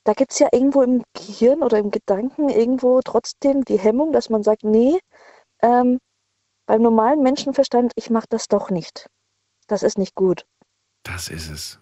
da 0.06 0.12
gibt 0.12 0.32
es 0.32 0.38
ja 0.38 0.48
irgendwo 0.52 0.82
im 0.82 1.02
Gehirn 1.14 1.62
oder 1.62 1.78
im 1.78 1.90
Gedanken 1.90 2.48
irgendwo 2.48 3.00
trotzdem 3.02 3.64
die 3.64 3.78
Hemmung, 3.78 4.12
dass 4.12 4.30
man 4.30 4.44
sagt, 4.44 4.62
nee, 4.62 4.98
ähm, 5.62 5.98
beim 6.66 6.82
normalen 6.82 7.22
Menschenverstand, 7.22 7.92
ich 7.96 8.08
mache 8.10 8.26
das 8.28 8.46
doch 8.46 8.70
nicht. 8.70 9.08
Das 9.66 9.82
ist 9.82 9.98
nicht 9.98 10.14
gut. 10.14 10.46
Das 11.02 11.28
ist 11.28 11.50
es. 11.50 11.80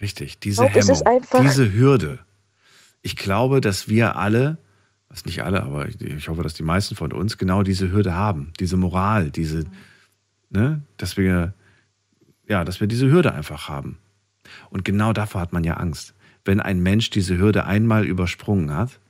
Richtig. 0.00 0.38
Diese 0.40 0.66
glaube, 0.68 0.94
Hemmung, 1.04 1.42
diese 1.42 1.72
Hürde. 1.72 2.18
Ich 3.02 3.16
glaube, 3.16 3.60
dass 3.60 3.88
wir 3.88 4.16
alle, 4.16 4.58
was 5.08 5.26
nicht 5.26 5.42
alle, 5.42 5.62
aber 5.62 5.86
ich, 5.86 6.00
ich 6.00 6.28
hoffe, 6.28 6.42
dass 6.42 6.54
die 6.54 6.62
meisten 6.62 6.96
von 6.96 7.12
uns 7.12 7.38
genau 7.38 7.62
diese 7.62 7.90
Hürde 7.90 8.14
haben. 8.14 8.52
Diese 8.58 8.76
Moral, 8.76 9.30
diese, 9.30 9.64
ne, 10.48 10.82
dass 10.96 11.16
wir, 11.16 11.54
ja, 12.46 12.64
dass 12.64 12.80
wir 12.80 12.86
diese 12.86 13.10
Hürde 13.10 13.32
einfach 13.32 13.68
haben. 13.68 13.98
Und 14.70 14.84
genau 14.84 15.12
davor 15.12 15.40
hat 15.40 15.52
man 15.52 15.64
ja 15.64 15.74
Angst. 15.74 16.14
Wenn 16.44 16.60
ein 16.60 16.80
Mensch 16.80 17.10
diese 17.10 17.38
Hürde 17.38 17.64
einmal 17.64 18.04
übersprungen 18.04 18.72
hat, 18.72 19.00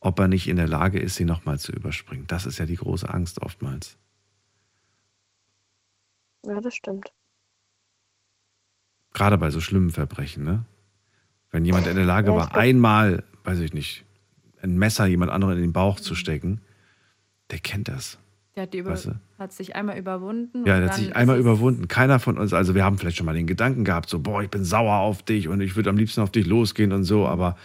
ob 0.00 0.18
er 0.20 0.28
nicht 0.28 0.46
in 0.46 0.56
der 0.56 0.68
Lage 0.68 1.00
ist, 1.00 1.16
sie 1.16 1.24
nochmal 1.24 1.58
zu 1.58 1.72
überspringen. 1.72 2.26
Das 2.28 2.46
ist 2.46 2.58
ja 2.58 2.66
die 2.66 2.76
große 2.76 3.12
Angst 3.12 3.42
oftmals. 3.42 3.96
Ja, 6.46 6.60
das 6.60 6.76
stimmt. 6.76 7.12
Gerade 9.12 9.38
bei 9.38 9.50
so 9.50 9.60
schlimmen 9.60 9.90
Verbrechen, 9.90 10.44
ne? 10.44 10.64
Wenn 11.50 11.64
jemand 11.64 11.86
in 11.86 11.96
der 11.96 12.04
Lage 12.04 12.30
Ja, 12.30 12.36
war, 12.36 12.54
einmal, 12.54 13.24
weiß 13.44 13.60
ich 13.60 13.72
nicht, 13.72 14.04
ein 14.62 14.76
Messer 14.76 15.06
jemand 15.06 15.32
anderen 15.32 15.56
in 15.56 15.62
den 15.62 15.72
Bauch 15.72 15.98
zu 15.98 16.14
stecken, 16.14 16.60
der 17.50 17.58
kennt 17.58 17.88
das. 17.88 18.18
Der 18.56 18.62
hat, 18.62 18.72
die 18.72 18.78
über, 18.78 18.92
Weißt 18.92 19.06
du? 19.06 19.10
hat 19.38 19.52
sich 19.52 19.76
einmal 19.76 19.98
überwunden. 19.98 20.64
Ja, 20.66 20.78
der 20.80 20.88
hat 20.88 20.94
sich 20.94 21.14
einmal 21.14 21.38
überwunden. 21.38 21.88
Keiner 21.88 22.18
von 22.18 22.38
uns, 22.38 22.54
also 22.54 22.74
wir 22.74 22.84
haben 22.84 22.96
vielleicht 22.96 23.18
schon 23.18 23.26
mal 23.26 23.34
den 23.34 23.46
Gedanken 23.46 23.84
gehabt, 23.84 24.08
so, 24.08 24.18
boah, 24.18 24.42
ich 24.42 24.48
bin 24.48 24.64
sauer 24.64 24.96
auf 25.00 25.22
dich 25.22 25.48
und 25.48 25.60
ich 25.60 25.76
würde 25.76 25.90
am 25.90 25.98
liebsten 25.98 26.22
auf 26.22 26.30
dich 26.30 26.46
losgehen 26.46 26.92
und 26.92 27.04
so, 27.04 27.26
aber, 27.26 27.56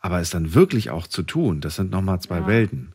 aber 0.00 0.18
es 0.20 0.30
dann 0.30 0.52
wirklich 0.52 0.90
auch 0.90 1.06
zu 1.06 1.22
tun, 1.22 1.60
das 1.60 1.76
sind 1.76 1.92
nochmal 1.92 2.20
zwei 2.20 2.38
Ja. 2.40 2.46
Welten. 2.48 2.92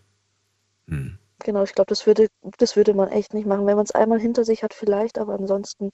Hm. 0.89 1.17
Genau, 1.39 1.63
ich 1.63 1.73
glaube, 1.73 1.87
das 1.87 2.05
würde, 2.05 2.27
das 2.57 2.75
würde 2.75 2.93
man 2.93 3.07
echt 3.09 3.33
nicht 3.33 3.47
machen. 3.47 3.65
Wenn 3.65 3.75
man 3.77 3.85
es 3.85 3.91
einmal 3.91 4.19
hinter 4.19 4.43
sich 4.43 4.63
hat, 4.63 4.73
vielleicht, 4.73 5.17
aber 5.17 5.35
ansonsten 5.35 5.91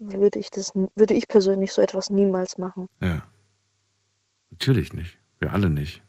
würde 0.00 0.40
ich 0.40 0.50
das, 0.50 0.72
würde 0.96 1.14
ich 1.14 1.28
persönlich 1.28 1.72
so 1.72 1.80
etwas 1.80 2.10
niemals 2.10 2.58
machen. 2.58 2.88
Ja. 3.00 3.22
Natürlich 4.50 4.92
nicht. 4.94 5.18
Wir 5.38 5.52
alle 5.52 5.70
nicht. 5.70 6.02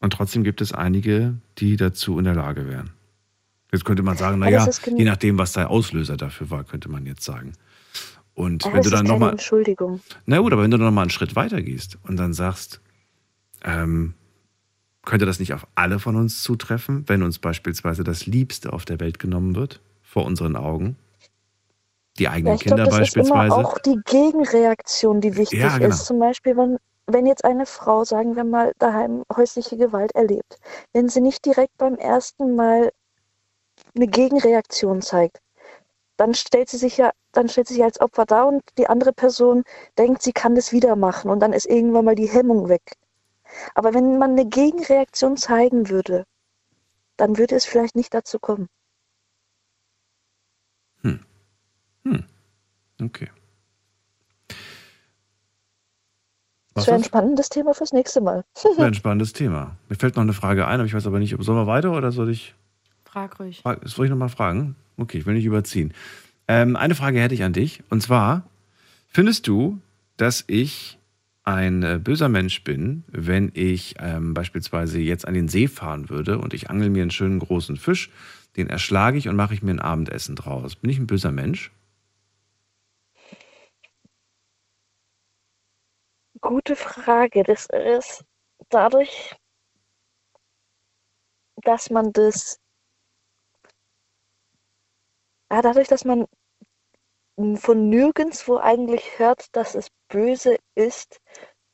Und 0.00 0.12
trotzdem 0.12 0.42
gibt 0.42 0.60
es 0.60 0.72
einige, 0.72 1.36
die 1.58 1.76
dazu 1.76 2.18
in 2.18 2.24
der 2.24 2.34
Lage 2.34 2.66
wären. 2.68 2.90
Jetzt 3.74 3.84
könnte 3.84 4.04
man 4.04 4.16
sagen, 4.16 4.38
naja, 4.38 4.68
je 4.96 5.04
nachdem, 5.04 5.36
was 5.36 5.52
der 5.52 5.68
Auslöser 5.68 6.16
dafür 6.16 6.48
war, 6.50 6.62
könnte 6.62 6.88
man 6.88 7.06
jetzt 7.06 7.24
sagen. 7.24 7.54
Und 8.34 8.64
Aber 8.64 8.74
wenn 8.76 8.82
du 8.82 8.90
dann 8.90 9.04
nochmal, 9.06 9.32
Entschuldigung. 9.32 10.00
na 10.26 10.38
gut, 10.38 10.52
aber 10.52 10.62
wenn 10.62 10.70
du 10.70 10.78
noch 10.78 10.92
mal 10.92 11.02
einen 11.02 11.10
Schritt 11.10 11.34
weiter 11.34 11.60
gehst 11.60 11.98
und 12.04 12.16
dann 12.16 12.32
sagst, 12.32 12.80
ähm, 13.64 14.14
könnte 15.04 15.26
das 15.26 15.40
nicht 15.40 15.54
auf 15.54 15.66
alle 15.74 15.98
von 15.98 16.14
uns 16.14 16.42
zutreffen, 16.42 17.04
wenn 17.08 17.22
uns 17.24 17.40
beispielsweise 17.40 18.04
das 18.04 18.26
Liebste 18.26 18.72
auf 18.72 18.84
der 18.84 19.00
Welt 19.00 19.18
genommen 19.18 19.56
wird, 19.56 19.80
vor 20.02 20.24
unseren 20.24 20.54
Augen? 20.56 20.96
Die 22.18 22.28
eigenen 22.28 22.54
Ja, 22.56 22.62
Kinder 22.62 22.84
das 22.84 22.94
ist 23.00 23.16
immer 23.16 23.34
beispielsweise? 23.34 23.56
auch 23.56 23.78
die 23.78 24.00
Gegenreaktion, 24.04 25.20
die 25.20 25.36
wichtig 25.36 25.58
Ja, 25.58 25.78
genau. 25.78 25.88
ist. 25.88 26.06
Zum 26.06 26.20
Beispiel, 26.20 26.56
wenn, 26.56 26.78
wenn 27.08 27.26
jetzt 27.26 27.44
eine 27.44 27.66
Frau, 27.66 28.04
sagen 28.04 28.36
wir 28.36 28.44
mal, 28.44 28.72
daheim 28.78 29.24
häusliche 29.34 29.76
Gewalt 29.76 30.12
erlebt, 30.14 30.58
wenn 30.92 31.08
sie 31.08 31.20
nicht 31.20 31.44
direkt 31.44 31.76
beim 31.76 31.96
ersten 31.96 32.54
Mal 32.54 32.90
eine 33.94 34.06
Gegenreaktion 34.06 35.02
zeigt, 35.02 35.40
dann 36.16 36.34
stellt 36.34 36.68
sie 36.68 36.78
sich 36.78 36.96
ja, 36.96 37.12
dann 37.32 37.48
stellt 37.48 37.68
sie 37.68 37.74
sich 37.74 37.84
als 37.84 38.00
Opfer 38.00 38.24
da 38.24 38.44
und 38.44 38.62
die 38.78 38.86
andere 38.86 39.12
Person 39.12 39.64
denkt, 39.98 40.22
sie 40.22 40.32
kann 40.32 40.54
das 40.54 40.72
wieder 40.72 40.96
machen 40.96 41.30
und 41.30 41.40
dann 41.40 41.52
ist 41.52 41.66
irgendwann 41.66 42.04
mal 42.04 42.14
die 42.14 42.28
Hemmung 42.28 42.68
weg. 42.68 42.96
Aber 43.74 43.94
wenn 43.94 44.18
man 44.18 44.32
eine 44.32 44.46
Gegenreaktion 44.46 45.36
zeigen 45.36 45.88
würde, 45.88 46.24
dann 47.16 47.38
würde 47.38 47.56
es 47.56 47.64
vielleicht 47.64 47.96
nicht 47.96 48.14
dazu 48.14 48.38
kommen. 48.38 48.68
Okay. 53.02 53.30
Das 56.74 56.82
Was 56.82 56.86
wäre 56.88 56.96
ein 56.96 57.04
spannendes 57.04 57.48
Thema 57.48 57.72
fürs 57.74 57.92
nächste 57.92 58.20
Mal. 58.20 58.44
Wäre 58.76 58.86
ein 58.86 58.94
spannendes 58.94 59.32
Thema. 59.32 59.76
Mir 59.88 59.96
fällt 59.96 60.16
noch 60.16 60.22
eine 60.22 60.32
Frage 60.32 60.66
ein, 60.66 60.80
aber 60.80 60.86
ich 60.86 60.94
weiß 60.94 61.06
aber 61.06 61.20
nicht, 61.20 61.34
ob 61.34 61.44
sollen 61.44 61.58
wir 61.58 61.66
weiter 61.66 61.92
oder 61.92 62.10
soll 62.10 62.30
ich. 62.30 62.54
Frag 63.14 63.38
ruhig. 63.38 63.60
Fra- 63.62 63.78
Soll 63.84 64.06
ich 64.06 64.10
nochmal 64.10 64.28
fragen? 64.28 64.74
Okay, 64.96 65.18
ich 65.18 65.26
will 65.26 65.34
nicht 65.34 65.44
überziehen. 65.44 65.94
Ähm, 66.48 66.74
eine 66.74 66.96
Frage 66.96 67.20
hätte 67.20 67.34
ich 67.34 67.44
an 67.44 67.52
dich. 67.52 67.80
Und 67.88 68.02
zwar, 68.02 68.42
findest 69.06 69.46
du, 69.46 69.80
dass 70.16 70.42
ich 70.48 70.98
ein 71.44 71.84
äh, 71.84 72.00
böser 72.02 72.28
Mensch 72.28 72.64
bin, 72.64 73.04
wenn 73.06 73.52
ich 73.54 73.94
ähm, 74.00 74.34
beispielsweise 74.34 74.98
jetzt 74.98 75.28
an 75.28 75.34
den 75.34 75.46
See 75.46 75.68
fahren 75.68 76.10
würde 76.10 76.38
und 76.38 76.54
ich 76.54 76.70
angel 76.70 76.90
mir 76.90 77.02
einen 77.02 77.12
schönen 77.12 77.38
großen 77.38 77.76
Fisch, 77.76 78.10
den 78.56 78.68
erschlage 78.68 79.16
ich 79.16 79.28
und 79.28 79.36
mache 79.36 79.54
ich 79.54 79.62
mir 79.62 79.70
ein 79.70 79.78
Abendessen 79.80 80.34
draus? 80.34 80.74
Bin 80.74 80.90
ich 80.90 80.98
ein 80.98 81.06
böser 81.06 81.30
Mensch? 81.30 81.70
Gute 86.40 86.74
Frage. 86.74 87.44
Das 87.44 87.66
ist 87.66 88.24
dadurch, 88.70 89.36
dass 91.62 91.90
man 91.90 92.12
das, 92.12 92.58
ja, 95.50 95.62
dadurch, 95.62 95.88
dass 95.88 96.04
man 96.04 96.26
von 97.56 97.88
nirgendwo 97.88 98.58
eigentlich 98.58 99.18
hört, 99.18 99.46
dass 99.56 99.74
es 99.74 99.88
böse 100.08 100.56
ist, 100.74 101.20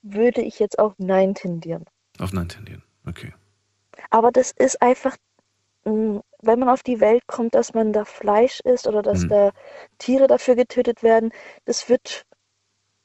würde 0.02 0.40
ich 0.40 0.58
jetzt 0.58 0.78
auf 0.78 0.94
Nein 0.98 1.34
tendieren. 1.34 1.84
Auf 2.18 2.32
Nein 2.32 2.48
tendieren. 2.48 2.82
Okay. 3.06 3.34
Aber 4.10 4.32
das 4.32 4.52
ist 4.52 4.80
einfach, 4.80 5.16
wenn 5.84 6.22
man 6.42 6.68
auf 6.68 6.82
die 6.82 7.00
Welt 7.00 7.26
kommt, 7.26 7.54
dass 7.54 7.74
man 7.74 7.92
da 7.92 8.04
Fleisch 8.04 8.60
isst 8.60 8.86
oder 8.86 9.02
dass 9.02 9.24
Mhm. 9.24 9.28
da 9.28 9.50
Tiere 9.98 10.26
dafür 10.26 10.56
getötet 10.56 11.02
werden, 11.02 11.30
das 11.66 11.88
wird 11.88 12.24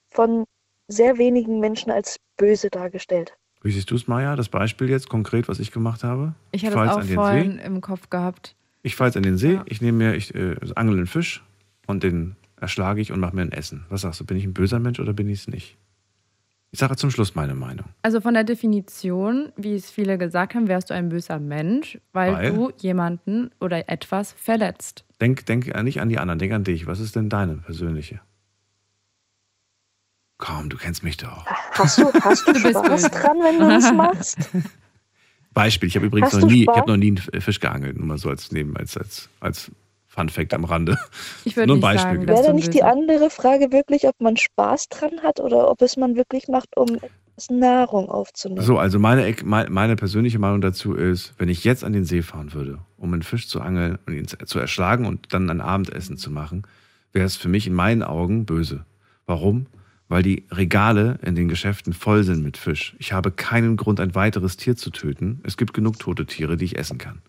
von 0.08 0.46
sehr 0.88 1.18
wenigen 1.18 1.60
Menschen 1.60 1.92
als 1.92 2.20
böse 2.38 2.70
dargestellt. 2.70 3.36
Wie 3.62 3.72
siehst 3.72 3.90
du 3.92 3.96
es, 3.96 4.08
Maja? 4.08 4.36
Das 4.36 4.50
Beispiel 4.50 4.90
jetzt 4.90 5.10
konkret, 5.10 5.48
was 5.48 5.60
ich 5.60 5.72
gemacht 5.72 6.04
habe? 6.04 6.36
Ich 6.52 6.64
hatte 6.64 6.76
fahr 6.76 6.86
es 6.86 7.10
auch 7.10 7.14
vorhin 7.14 7.58
See. 7.58 7.64
im 7.66 7.82
Kopf 7.82 8.10
gehabt. 8.10 8.56
Ich 8.86 8.96
fahre 8.96 9.08
jetzt 9.08 9.16
in 9.16 9.24
den 9.24 9.36
See, 9.40 9.60
ich 9.66 9.82
nehme 9.82 9.98
mir, 9.98 10.14
ich 10.16 10.36
äh, 10.36 10.56
angel 10.76 10.98
einen 10.98 11.08
Fisch 11.08 11.44
und 11.88 12.04
den 12.04 12.36
erschlage 12.62 13.02
ich 13.02 13.12
und 13.12 13.20
mache 13.20 13.36
mir 13.36 13.42
ein 13.42 13.52
Essen. 13.52 13.84
Was 13.90 14.02
sagst 14.02 14.20
du, 14.20 14.26
bin 14.26 14.38
ich 14.38 14.44
ein 14.46 14.54
böser 14.54 14.78
Mensch 14.78 15.00
oder 15.00 15.12
bin 15.12 15.28
ich 15.28 15.40
es 15.40 15.48
nicht? 15.48 15.76
Ich 16.70 16.78
sage 16.78 16.96
zum 16.96 17.10
Schluss 17.10 17.34
meine 17.34 17.56
Meinung. 17.56 17.88
Also 18.04 18.22
von 18.22 18.36
der 18.36 18.44
Definition, 18.44 19.52
wie 19.58 19.74
es 19.74 19.90
viele 19.90 20.20
gesagt 20.20 20.54
haben, 20.54 20.68
wärst 20.68 20.92
du 20.92 20.94
ein 20.94 21.10
böser 21.10 21.40
Mensch, 21.40 21.98
weil, 22.14 22.34
Weil? 22.34 22.54
du 22.54 22.72
jemanden 22.78 23.50
oder 23.60 23.90
etwas 23.90 24.34
verletzt. 24.34 25.04
Denk, 25.20 25.48
denk 25.48 25.66
nicht 25.84 26.00
an 26.00 26.10
die 26.10 26.20
anderen, 26.20 26.38
denk 26.38 26.54
an 26.54 26.64
dich. 26.64 26.86
Was 26.86 27.00
ist 27.00 27.16
denn 27.16 27.28
deine 27.28 27.56
persönliche? 27.56 28.22
Komm, 30.38 30.70
du 30.70 30.78
kennst 30.78 31.02
mich 31.02 31.18
doch. 31.18 31.48
Hast 31.72 31.98
du, 31.98 32.14
hast 32.22 32.48
du 32.48 32.54
Du 32.54 32.62
bist 32.62 32.78
Spaß 32.78 32.88
böse. 32.88 33.10
dran, 33.10 33.38
wenn 33.40 33.60
du 33.60 33.68
das 33.68 33.92
machst? 33.92 34.38
Beispiel, 35.56 35.90
ich 35.90 35.96
habe 35.96 36.06
übrigens 36.06 36.34
Hast 36.34 36.42
noch 36.42 36.50
nie, 36.50 36.64
ich 36.64 36.68
habe 36.68 36.92
noch 36.92 36.98
nie 36.98 37.08
einen 37.08 37.42
Fisch 37.42 37.60
geangelt, 37.60 37.98
nur 37.98 38.06
mal 38.06 38.20
so 38.20 38.30
als 38.30 38.52
neben, 38.52 38.78
als, 38.78 38.96
als, 38.98 39.30
als 39.40 39.72
Fun 40.08 40.30
Fact 40.30 40.54
am 40.54 40.66
Rande. 40.66 41.00
Ich 41.46 41.56
würd 41.58 41.68
nur 41.68 41.78
ein 41.78 41.82
Beispiel. 41.82 42.18
sagen, 42.20 42.28
Wäre 42.28 42.44
da 42.44 42.54
nicht 42.54 42.74
die 42.74 42.84
andere 42.84 43.30
Frage 43.32 43.72
wirklich, 43.72 44.08
ob 44.08 44.20
man 44.20 44.38
Spaß 44.38 44.90
dran 44.90 45.22
hat 45.24 45.40
oder 45.40 45.72
ob 45.72 45.82
es 45.82 45.98
man 45.98 46.16
wirklich 46.16 46.48
macht, 46.50 46.78
um 46.78 47.00
Nahrung 47.50 48.10
aufzunehmen? 48.10 48.62
So, 48.62 48.78
also 48.78 49.00
meine, 49.00 49.36
meine 49.44 49.96
persönliche 49.96 50.40
Meinung 50.40 50.62
dazu 50.62 50.94
ist, 50.94 51.34
wenn 51.38 51.50
ich 51.50 51.64
jetzt 51.64 51.84
an 51.84 51.94
den 51.94 52.06
See 52.06 52.22
fahren 52.22 52.54
würde, 52.54 52.80
um 52.98 53.14
einen 53.14 53.24
Fisch 53.24 53.48
zu 53.48 53.62
angeln 53.62 53.98
und 54.06 54.14
ihn 54.14 54.28
zu 54.28 54.60
erschlagen 54.60 55.06
und 55.06 55.34
dann 55.34 55.50
ein 55.50 55.62
Abendessen 55.62 56.18
zu 56.18 56.32
machen, 56.32 56.64
wäre 57.12 57.26
es 57.26 57.36
für 57.36 57.50
mich 57.50 57.66
in 57.66 57.74
meinen 57.74 58.04
Augen 58.04 58.46
böse. 58.46 58.86
Warum? 59.26 59.68
Weil 60.08 60.24
die 60.24 60.46
Regale 60.52 61.20
in 61.24 61.36
den 61.36 61.48
Geschäften 61.48 61.94
voll 61.94 62.24
sind 62.24 62.44
mit 62.44 62.58
Fisch. 62.58 62.96
Ich 63.00 63.14
habe 63.14 63.32
keinen 63.32 63.76
Grund, 63.78 64.00
ein 64.00 64.16
weiteres 64.16 64.58
Tier 64.58 64.76
zu 64.76 64.90
töten. 64.92 65.40
Es 65.44 65.58
gibt 65.58 65.74
genug 65.74 66.00
tote 66.00 66.26
Tiere, 66.26 66.58
die 66.58 66.66
ich 66.66 66.78
essen 66.78 66.98
kann. 66.98 67.22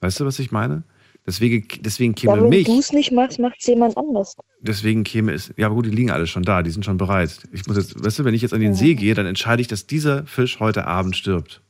Weißt 0.00 0.20
du, 0.20 0.24
was 0.26 0.38
ich 0.38 0.50
meine? 0.52 0.82
Deswegen, 1.26 1.66
deswegen 1.82 2.14
käme 2.14 2.36
Ja, 2.36 2.42
wenn 2.42 2.48
mich. 2.48 2.64
du 2.66 2.78
es 2.78 2.92
nicht 2.92 3.12
machst, 3.12 3.38
macht 3.38 3.56
es 3.60 3.66
jemand 3.66 3.96
anders. 3.98 4.34
Deswegen 4.60 5.04
käme 5.04 5.32
es. 5.32 5.52
Ja, 5.56 5.66
aber 5.66 5.74
gut, 5.74 5.84
die 5.86 5.90
liegen 5.90 6.10
alle 6.10 6.26
schon 6.26 6.42
da, 6.42 6.62
die 6.62 6.70
sind 6.70 6.84
schon 6.86 6.96
bereit. 6.96 7.40
Ich 7.52 7.66
muss 7.66 7.76
jetzt, 7.76 8.02
weißt 8.02 8.20
du, 8.20 8.24
wenn 8.24 8.32
ich 8.34 8.40
jetzt 8.42 8.54
an 8.54 8.60
den 8.60 8.74
See 8.74 8.94
gehe, 8.94 9.14
dann 9.14 9.26
entscheide 9.26 9.60
ich, 9.60 9.68
dass 9.68 9.86
dieser 9.86 10.24
Fisch 10.26 10.58
heute 10.58 10.86
Abend 10.86 11.16
stirbt. 11.16 11.60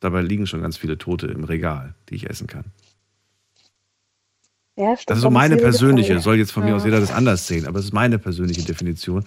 Dabei 0.00 0.20
liegen 0.20 0.46
schon 0.46 0.60
ganz 0.60 0.76
viele 0.76 0.98
Tote 0.98 1.26
im 1.28 1.44
Regal, 1.44 1.94
die 2.10 2.16
ich 2.16 2.28
essen 2.28 2.46
kann. 2.48 2.66
Ja, 4.78 4.96
stimmt, 4.96 5.10
Das 5.10 5.18
ist 5.18 5.22
so 5.22 5.30
meine 5.30 5.56
persönliche, 5.56 6.12
Frage. 6.14 6.20
soll 6.22 6.36
jetzt 6.36 6.52
von 6.52 6.62
mir 6.64 6.70
Ja. 6.70 6.76
aus 6.76 6.84
jeder 6.84 7.00
das 7.00 7.10
anders 7.12 7.46
sehen, 7.46 7.66
aber 7.66 7.78
es 7.80 7.86
ist 7.86 7.92
meine 7.92 8.18
persönliche 8.18 8.62
Definition. 8.64 9.24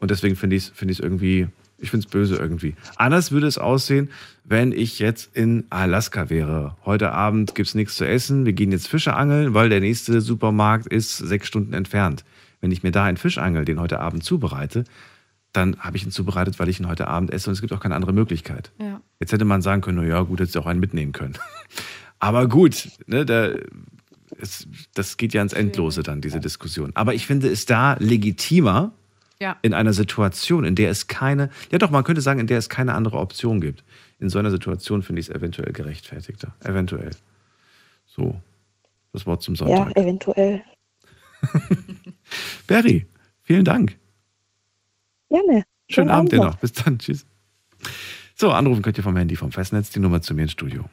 Und 0.00 0.10
deswegen 0.10 0.36
finde 0.36 0.56
ich 0.56 0.64
es 0.64 0.68
find 0.70 0.90
ich's 0.90 1.00
irgendwie, 1.00 1.48
ich 1.78 1.90
finde 1.90 2.04
es 2.06 2.10
böse 2.10 2.36
irgendwie. 2.36 2.74
Anders 2.96 3.32
würde 3.32 3.46
es 3.46 3.56
aussehen, 3.58 4.10
wenn 4.44 4.72
ich 4.72 4.98
jetzt 4.98 5.34
in 5.34 5.64
Alaska 5.70 6.28
wäre. 6.30 6.76
Heute 6.84 7.12
Abend 7.12 7.54
gibt 7.54 7.68
es 7.68 7.74
nichts 7.74 7.96
zu 7.96 8.04
essen, 8.06 8.44
wir 8.46 8.52
gehen 8.52 8.72
jetzt 8.72 8.88
Fische 8.88 9.14
angeln, 9.14 9.54
weil 9.54 9.68
der 9.70 9.80
nächste 9.80 10.20
Supermarkt 10.20 10.86
ist 10.86 11.16
sechs 11.16 11.46
Stunden 11.48 11.72
entfernt. 11.72 12.24
Wenn 12.60 12.70
ich 12.72 12.82
mir 12.82 12.90
da 12.92 13.04
einen 13.04 13.16
Fisch 13.16 13.38
angel, 13.38 13.64
den 13.64 13.80
heute 13.80 14.00
Abend 14.00 14.22
zubereite, 14.22 14.84
dann 15.52 15.76
habe 15.80 15.96
ich 15.96 16.04
ihn 16.04 16.10
zubereitet, 16.10 16.58
weil 16.58 16.68
ich 16.68 16.78
ihn 16.78 16.88
heute 16.88 17.08
Abend 17.08 17.32
esse 17.32 17.48
und 17.48 17.54
es 17.54 17.60
gibt 17.62 17.72
auch 17.72 17.80
keine 17.80 17.94
andere 17.96 18.12
Möglichkeit. 18.12 18.70
Ja. 18.80 19.00
Jetzt 19.18 19.32
hätte 19.32 19.44
man 19.46 19.62
sagen 19.62 19.80
können, 19.80 19.98
na 19.98 20.04
ja, 20.04 20.20
gut, 20.22 20.40
hättest 20.40 20.54
du 20.56 20.60
auch 20.60 20.66
einen 20.66 20.78
mitnehmen 20.80 21.12
können. 21.12 21.34
Aber 22.22 22.48
gut, 22.48 22.88
ne, 23.06 23.24
da, 23.24 23.48
es, 24.38 24.66
das 24.94 25.16
geht 25.16 25.32
ja 25.34 25.42
ins 25.42 25.52
Endlose 25.52 26.02
dann, 26.02 26.20
diese 26.20 26.40
Diskussion. 26.40 26.92
Aber 26.94 27.14
ich 27.14 27.26
finde 27.26 27.48
es 27.48 27.66
da 27.66 27.94
legitimer, 27.98 28.92
Ja. 29.40 29.56
in 29.62 29.72
einer 29.74 29.92
Situation, 29.92 30.64
in 30.64 30.74
der 30.74 30.90
es 30.90 31.06
keine, 31.06 31.50
ja 31.72 31.78
doch, 31.78 31.90
man 31.90 32.04
könnte 32.04 32.20
sagen, 32.20 32.40
in 32.40 32.46
der 32.46 32.58
es 32.58 32.68
keine 32.68 32.94
andere 32.94 33.18
Option 33.18 33.60
gibt. 33.60 33.84
In 34.18 34.28
so 34.28 34.38
einer 34.38 34.50
Situation 34.50 35.02
finde 35.02 35.20
ich 35.20 35.28
es 35.28 35.34
eventuell 35.34 35.72
gerechtfertigter. 35.72 36.54
Eventuell. 36.62 37.10
So, 38.06 38.40
das 39.12 39.24
Wort 39.26 39.42
zum 39.42 39.54
Ja, 39.54 39.66
Sonntag. 39.66 39.96
eventuell. 39.96 40.62
Berry, 42.66 43.06
vielen 43.42 43.64
Dank. 43.64 43.96
Gerne. 45.30 45.64
Schönen 45.88 46.10
Abend 46.10 46.32
dir 46.32 46.36
noch. 46.38 46.56
Bis 46.56 46.72
dann. 46.72 46.98
Tschüss. 46.98 47.24
So, 48.34 48.50
anrufen 48.52 48.82
könnt 48.82 48.98
ihr 48.98 49.04
vom 49.04 49.16
Handy, 49.16 49.36
vom 49.36 49.52
Festnetz, 49.52 49.90
die 49.90 50.00
Nummer 50.00 50.20
zu 50.22 50.34
mir 50.34 50.42
ins 50.42 50.52
Studio. 50.52 50.84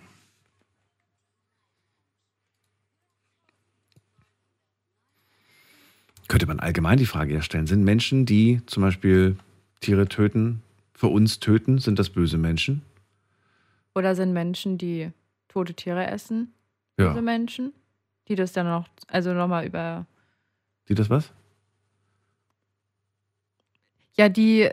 Könnte 6.28 6.46
man 6.46 6.60
allgemein 6.60 6.98
die 6.98 7.06
Frage 7.06 7.34
ja 7.34 7.42
stellen, 7.42 7.68
sind 7.68 7.84
Menschen, 7.84 8.26
die 8.26 8.62
zum 8.66 8.84
Beispiel 8.84 9.38
Tiere 9.80 10.08
töten, 10.08 10.62
für 10.94 11.08
uns 11.08 11.40
töten, 11.40 11.78
sind 11.80 12.00
das 12.00 12.10
böse 12.10 12.38
Menschen? 12.38 12.82
Oder 13.96 14.16
sind 14.16 14.34
Menschen, 14.34 14.78
die 14.78 15.12
tote 15.48 15.74
Tiere 15.74 16.08
essen, 16.08 16.54
Ja. 17.00 17.10
böse 17.10 17.22
Menschen, 17.22 17.72
die 18.28 18.36
das 18.36 18.52
dann 18.52 18.68
noch, 18.68 18.88
also 19.08 19.34
nochmal 19.34 19.66
über, 19.66 20.06
Die 20.90 20.96
das 20.96 21.10
was? 21.10 21.32
ja, 24.14 24.30
die 24.30 24.70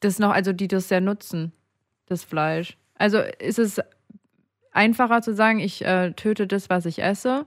das 0.00 0.18
noch, 0.18 0.30
also 0.30 0.52
die 0.52 0.68
das 0.68 0.88
sehr 0.88 1.00
nutzen, 1.00 1.52
das 2.04 2.22
Fleisch. 2.22 2.76
Also 2.94 3.18
ist 3.38 3.58
es 3.58 3.80
einfacher 4.72 5.22
zu 5.22 5.34
sagen, 5.34 5.58
ich 5.60 5.82
äh, 5.82 6.12
töte 6.12 6.46
das, 6.46 6.68
was 6.68 6.84
ich 6.84 7.02
esse, 7.02 7.46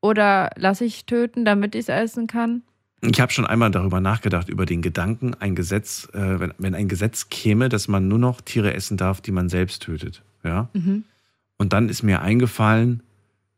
oder 0.00 0.50
lasse 0.56 0.84
ich 0.84 1.06
töten, 1.06 1.44
damit 1.44 1.74
ich 1.74 1.82
es 1.82 1.88
essen 1.88 2.26
kann? 2.26 2.62
Ich 3.02 3.20
habe 3.20 3.32
schon 3.32 3.46
einmal 3.46 3.70
darüber 3.70 4.00
nachgedacht, 4.00 4.48
über 4.48 4.66
den 4.66 4.82
Gedanken, 4.82 5.34
ein 5.34 5.54
Gesetz, 5.54 6.08
äh, 6.12 6.40
wenn, 6.40 6.54
wenn 6.58 6.74
ein 6.74 6.88
Gesetz 6.88 7.28
käme, 7.28 7.68
dass 7.68 7.88
man 7.88 8.08
nur 8.08 8.18
noch 8.18 8.40
Tiere 8.40 8.72
essen 8.74 8.96
darf, 8.96 9.20
die 9.20 9.32
man 9.32 9.48
selbst 9.48 9.82
tötet. 9.82 10.22
Ja? 10.42 10.68
Mhm. 10.72 11.04
Und 11.58 11.72
dann 11.72 11.88
ist 11.88 12.02
mir 12.02 12.22
eingefallen, 12.22 13.02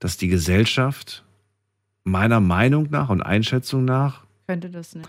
dass 0.01 0.17
die 0.17 0.29
Gesellschaft 0.29 1.25
meiner 2.05 2.41
Meinung 2.41 2.89
nach 2.91 3.11
und 3.11 3.23
Einschätzung 3.23 3.85
nach 3.85 4.25
Könnte 4.47 4.71
das 4.71 4.95
nicht. 4.95 5.09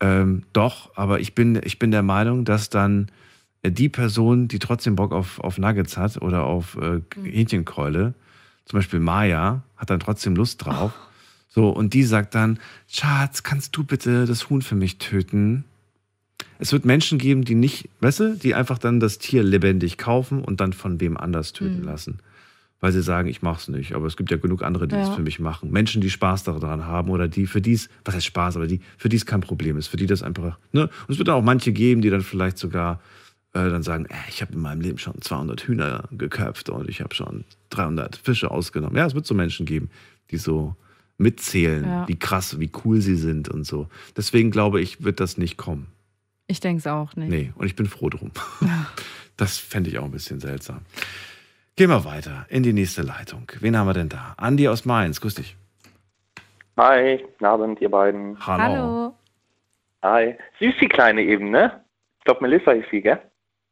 ähm, 0.00 0.44
doch, 0.52 0.96
aber 0.96 1.20
ich 1.20 1.34
bin, 1.34 1.60
ich 1.62 1.78
bin 1.78 1.90
der 1.90 2.02
Meinung, 2.02 2.44
dass 2.44 2.70
dann 2.70 3.10
äh, 3.62 3.70
die 3.70 3.88
Person, 3.88 4.48
die 4.48 4.58
trotzdem 4.58 4.96
Bock 4.96 5.12
auf, 5.12 5.40
auf 5.40 5.58
Nuggets 5.58 5.96
hat 5.96 6.20
oder 6.22 6.44
auf 6.44 6.76
äh, 6.76 7.00
Hähnchenkeule, 7.22 8.14
zum 8.66 8.78
Beispiel 8.78 9.00
Maya, 9.00 9.62
hat 9.76 9.90
dann 9.90 10.00
trotzdem 10.00 10.36
Lust 10.36 10.64
drauf. 10.64 10.92
So, 11.48 11.70
und 11.70 11.94
die 11.94 12.02
sagt 12.02 12.34
dann, 12.34 12.58
Schatz, 12.86 13.42
kannst 13.42 13.74
du 13.76 13.84
bitte 13.84 14.26
das 14.26 14.50
Huhn 14.50 14.60
für 14.60 14.74
mich 14.74 14.98
töten? 14.98 15.64
Es 16.58 16.72
wird 16.72 16.84
Menschen 16.84 17.18
geben, 17.18 17.44
die 17.44 17.54
nicht, 17.54 17.88
weißt 18.00 18.20
du, 18.20 18.36
die 18.36 18.54
einfach 18.54 18.78
dann 18.78 19.00
das 19.00 19.18
Tier 19.18 19.42
lebendig 19.42 19.96
kaufen 19.98 20.42
und 20.42 20.60
dann 20.60 20.72
von 20.72 21.00
wem 21.00 21.16
anders 21.16 21.52
töten 21.52 21.80
Mhm. 21.80 21.84
lassen. 21.86 22.18
Weil 22.80 22.92
sie 22.92 23.00
sagen, 23.00 23.28
ich 23.28 23.40
mach's 23.40 23.68
nicht. 23.68 23.94
Aber 23.94 24.06
es 24.06 24.18
gibt 24.18 24.30
ja 24.30 24.36
genug 24.36 24.62
andere, 24.62 24.86
die 24.86 24.96
es 24.96 25.08
Ja. 25.08 25.14
für 25.14 25.22
mich 25.22 25.38
machen. 25.38 25.70
Menschen, 25.70 26.02
die 26.02 26.10
Spaß 26.10 26.44
daran 26.44 26.84
haben 26.84 27.08
oder 27.10 27.26
die, 27.26 27.46
für 27.46 27.62
die 27.62 27.72
es, 27.72 27.88
was 28.04 28.14
heißt 28.14 28.26
Spaß, 28.26 28.56
aber 28.56 28.66
die, 28.66 28.80
für 28.98 29.08
die 29.08 29.16
es 29.16 29.24
kein 29.24 29.40
Problem 29.40 29.78
ist, 29.78 29.86
für 29.86 29.96
die 29.96 30.04
das 30.06 30.22
einfach, 30.22 30.58
ne? 30.72 30.82
Und 30.82 30.90
es 31.12 31.16
wird 31.18 31.28
dann 31.28 31.36
auch 31.36 31.42
manche 31.42 31.72
geben, 31.72 32.02
die 32.02 32.10
dann 32.10 32.20
vielleicht 32.20 32.58
sogar 32.58 33.00
äh, 33.56 33.70
dann 33.70 33.82
sagen, 33.82 34.06
äh, 34.06 34.14
ich 34.28 34.42
habe 34.42 34.52
in 34.52 34.60
meinem 34.60 34.80
Leben 34.80 34.98
schon 34.98 35.20
200 35.20 35.62
Hühner 35.62 36.04
geköpft 36.12 36.68
und 36.68 36.88
ich 36.88 37.00
habe 37.00 37.14
schon 37.14 37.44
300 37.70 38.16
Fische 38.16 38.50
ausgenommen. 38.50 38.96
Ja, 38.96 39.06
es 39.06 39.14
wird 39.14 39.26
so 39.26 39.34
Menschen 39.34 39.66
geben, 39.66 39.90
die 40.30 40.36
so 40.36 40.76
mitzählen, 41.18 41.84
Ja. 41.84 42.08
wie 42.08 42.18
krass, 42.18 42.60
wie 42.60 42.70
cool 42.84 43.00
sie 43.00 43.16
sind 43.16 43.48
und 43.48 43.64
so. 43.64 43.88
Deswegen 44.16 44.50
glaube 44.50 44.80
ich, 44.80 45.02
wird 45.02 45.18
das 45.20 45.38
nicht 45.38 45.56
kommen. 45.56 45.86
Ich 46.46 46.60
denke 46.60 46.78
es 46.80 46.86
auch 46.86 47.16
nicht. 47.16 47.28
Nee, 47.30 47.52
und 47.56 47.66
ich 47.66 47.74
bin 47.74 47.86
froh 47.86 48.10
drum. 48.10 48.30
Das 49.38 49.58
fände 49.58 49.90
ich 49.90 49.98
auch 49.98 50.04
ein 50.04 50.10
bisschen 50.12 50.40
seltsam. 50.40 50.80
Gehen 51.76 51.90
wir 51.90 52.06
weiter 52.06 52.46
in 52.48 52.62
die 52.62 52.72
nächste 52.72 53.02
Leitung. 53.02 53.52
Wen 53.60 53.76
haben 53.76 53.86
wir 53.86 53.92
denn 53.92 54.08
da? 54.08 54.32
Andi 54.38 54.66
aus 54.66 54.86
Mainz, 54.86 55.20
grüß 55.20 55.34
dich. 55.34 55.56
Hi, 56.78 57.18
guten 57.22 57.44
Abend, 57.44 57.80
ihr 57.82 57.90
beiden. 57.90 58.38
Hallo. 58.46 58.62
Hallo. 58.62 59.14
Hi. 60.02 60.34
Süß 60.58 60.74
die 60.80 60.88
Kleine 60.88 61.20
eben, 61.22 61.50
ne? 61.50 61.84
Ich 62.18 62.24
glaube, 62.24 62.40
Melissa 62.48 62.72
ist 62.72 62.88
sie, 62.90 63.02
gell? 63.02 63.20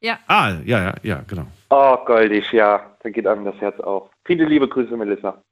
Ja. 0.04 0.18
Ah, 0.26 0.58
ja, 0.66 0.82
ja, 0.82 0.94
ja, 1.02 1.24
genau. 1.26 1.46
Oh, 1.70 1.96
goldig, 2.04 2.52
ja. 2.52 2.94
Da 3.02 3.08
geht 3.08 3.26
einem 3.26 3.46
das 3.46 3.58
Herz 3.58 3.80
auf. 3.80 4.10
Viele 4.26 4.44
liebe 4.44 4.68
Grüße, 4.68 4.94
Melissa. 4.98 5.42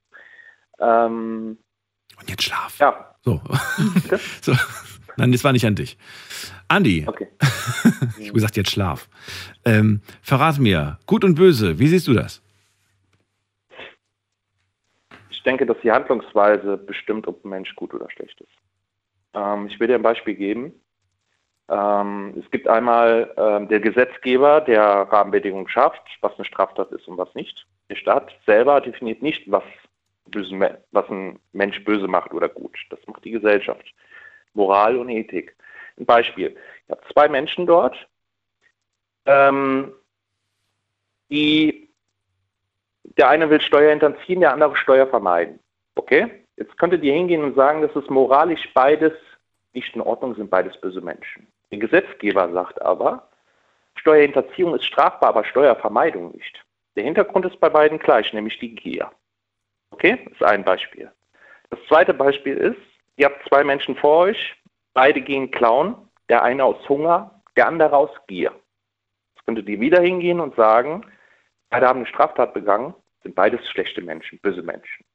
Ähm, 0.79 1.57
Und 2.19 2.29
jetzt 2.29 2.43
schlaf. 2.43 2.77
Ja. 2.77 3.15
So. 3.23 3.41
so. 4.41 4.53
Nein, 5.17 5.31
das 5.31 5.43
war 5.43 5.53
nicht 5.53 5.65
an 5.65 5.73
dich. 5.73 5.97
Andi. 6.67 7.03
Okay. 7.07 7.29
ich 8.19 8.27
habe 8.27 8.33
gesagt, 8.33 8.55
jetzt 8.55 8.69
schlaf. 8.69 9.09
Ähm, 9.65 10.01
verrat 10.21 10.59
mir, 10.59 10.99
gut 11.07 11.23
und 11.23 11.33
böse, 11.33 11.79
wie 11.79 11.87
siehst 11.87 12.07
du 12.07 12.13
das? 12.13 12.43
Ich 15.31 15.41
denke, 15.41 15.65
dass 15.65 15.77
die 15.81 15.91
Handlungsweise 15.91 16.77
bestimmt, 16.77 17.27
ob 17.27 17.43
ein 17.43 17.49
Mensch 17.49 17.75
gut 17.75 17.91
oder 17.95 18.07
schlecht 18.11 18.39
ist. 18.39 18.53
Ähm, 19.33 19.65
ich 19.65 19.79
will 19.79 19.87
dir 19.87 19.95
ein 19.95 20.03
Beispiel 20.03 20.35
geben. 20.35 20.73
Ähm, 21.73 22.35
es 22.39 22.49
gibt 22.51 22.67
einmal 22.67 23.33
ähm, 23.35 23.67
der 23.67 23.79
Gesetzgeber, 23.79 24.61
der 24.61 24.83
Rahmenbedingungen 24.83 25.67
schafft, 25.67 26.03
was 26.21 26.35
eine 26.35 26.45
Straftat 26.45 26.91
ist 26.91 27.07
und 27.07 27.17
was 27.17 27.33
nicht. 27.33 27.65
Der 27.89 27.95
Staat 27.95 28.31
selber 28.45 28.79
definiert 28.79 29.23
nicht, 29.23 29.49
was, 29.51 29.63
bösen, 30.27 30.59
Me- 30.59 30.83
was 30.91 31.09
ein 31.09 31.39
Mensch 31.51 31.83
böse 31.83 32.07
macht 32.07 32.31
oder 32.33 32.47
gut. 32.47 32.77
Das 32.91 32.99
macht 33.07 33.25
die 33.25 33.31
Gesellschaft. 33.31 33.85
Moral 34.53 34.97
und 34.97 35.09
Ethik. 35.09 35.55
Ein 35.97 36.05
Beispiel. 36.05 36.55
Ich 36.85 36.91
habe 36.91 37.01
zwei 37.11 37.27
Menschen 37.27 37.65
dort, 37.65 37.95
ähm, 39.25 39.93
die 41.29 41.89
der 43.17 43.29
eine 43.29 43.49
will 43.49 43.61
Steuer 43.61 43.91
hinterziehen, 43.91 44.39
der 44.39 44.53
andere 44.53 44.75
Steuer 44.75 45.07
vermeiden. 45.07 45.59
Okay? 45.95 46.45
Jetzt 46.55 46.77
könntet 46.77 47.03
ihr 47.03 47.13
hingehen 47.13 47.43
und 47.43 47.55
sagen, 47.55 47.81
dass 47.81 47.95
es 47.95 48.09
moralisch 48.09 48.71
beides 48.73 49.13
nicht 49.73 49.95
in 49.95 50.01
Ordnung 50.01 50.35
sind, 50.35 50.49
beides 50.49 50.79
böse 50.79 51.01
Menschen. 51.01 51.47
Der 51.73 51.79
Gesetzgeber 51.79 52.53
sagt 52.53 52.79
aber, 52.83 53.29
Steuerhinterziehung 53.95 54.75
ist 54.75 54.85
strafbar, 54.85 55.29
aber 55.29 55.43
Steuervermeidung 55.43 56.31
nicht. 56.31 56.63
Der 56.95 57.03
Hintergrund 57.03 57.47
ist 57.47 57.59
bei 57.59 57.67
beiden 57.67 57.97
gleich, 57.97 58.31
nämlich 58.31 58.59
die 58.59 58.75
Gier. 58.75 59.11
Okay? 59.89 60.19
Das 60.23 60.33
ist 60.33 60.43
ein 60.43 60.63
Beispiel. 60.63 61.11
Das 61.71 61.79
zweite 61.87 62.13
Beispiel 62.13 62.57
ist, 62.57 62.77
ihr 63.15 63.25
habt 63.25 63.43
zwei 63.49 63.63
Menschen 63.63 63.95
vor 63.95 64.19
euch, 64.19 64.55
beide 64.93 65.19
gehen 65.19 65.49
klauen, 65.49 65.95
der 66.29 66.43
eine 66.43 66.63
aus 66.63 66.87
Hunger, 66.87 67.41
der 67.57 67.65
andere 67.65 67.97
aus 67.97 68.11
Gier. 68.27 68.51
Jetzt 69.33 69.43
könntet 69.47 69.67
ihr 69.67 69.79
wieder 69.79 69.99
hingehen 69.99 70.41
und 70.41 70.55
sagen, 70.55 71.03
beide 71.71 71.87
haben 71.87 72.01
eine 72.01 72.07
Straftat 72.07 72.53
begangen, 72.53 72.93
sind 73.23 73.33
beides 73.33 73.67
schlechte 73.69 74.03
Menschen, 74.03 74.37
böse 74.43 74.61
Menschen. 74.61 75.05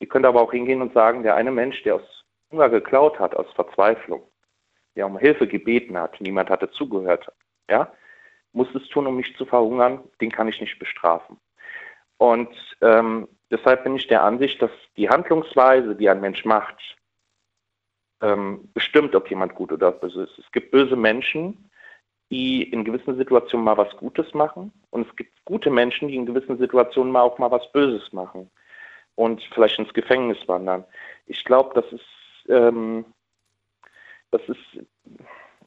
Ihr 0.00 0.08
könnt 0.08 0.26
aber 0.26 0.42
auch 0.42 0.50
hingehen 0.50 0.82
und 0.82 0.94
sagen, 0.94 1.22
der 1.22 1.36
eine 1.36 1.52
Mensch, 1.52 1.80
der 1.84 1.94
aus 1.94 2.24
Hunger 2.50 2.70
geklaut 2.70 3.20
hat, 3.20 3.36
aus 3.36 3.46
Verzweiflung, 3.54 4.24
der 4.96 5.06
um 5.06 5.18
Hilfe 5.18 5.46
gebeten 5.46 5.96
hat, 5.96 6.20
niemand 6.20 6.50
hatte 6.50 6.70
zugehört, 6.70 7.30
ja, 7.70 7.92
muss 8.52 8.74
es 8.74 8.88
tun, 8.88 9.06
um 9.06 9.16
nicht 9.16 9.36
zu 9.36 9.44
verhungern, 9.44 10.00
den 10.20 10.32
kann 10.32 10.48
ich 10.48 10.60
nicht 10.60 10.78
bestrafen. 10.78 11.36
Und 12.16 12.48
ähm, 12.80 13.28
deshalb 13.50 13.84
bin 13.84 13.96
ich 13.96 14.06
der 14.06 14.24
Ansicht, 14.24 14.60
dass 14.62 14.70
die 14.96 15.08
Handlungsweise, 15.08 15.94
die 15.94 16.08
ein 16.08 16.20
Mensch 16.20 16.44
macht, 16.44 16.96
ähm, 18.22 18.70
bestimmt, 18.72 19.14
ob 19.14 19.28
jemand 19.28 19.54
gut 19.54 19.72
oder 19.72 19.92
böse 19.92 20.22
ist. 20.24 20.38
Es 20.38 20.50
gibt 20.52 20.70
böse 20.70 20.96
Menschen, 20.96 21.70
die 22.30 22.62
in 22.62 22.84
gewissen 22.84 23.16
Situationen 23.16 23.64
mal 23.64 23.76
was 23.76 23.94
Gutes 23.98 24.32
machen 24.34 24.72
und 24.90 25.06
es 25.08 25.16
gibt 25.16 25.32
gute 25.44 25.70
Menschen, 25.70 26.08
die 26.08 26.16
in 26.16 26.26
gewissen 26.26 26.58
Situationen 26.58 27.12
mal 27.12 27.22
auch 27.22 27.38
mal 27.38 27.50
was 27.50 27.70
Böses 27.72 28.12
machen 28.12 28.50
und 29.14 29.42
vielleicht 29.54 29.78
ins 29.78 29.92
Gefängnis 29.94 30.38
wandern. 30.48 30.84
Ich 31.26 31.44
glaube, 31.44 31.80
das 31.80 31.92
ist, 31.92 32.48
ähm, 32.48 33.04
das 34.30 34.42
ist 34.48 34.86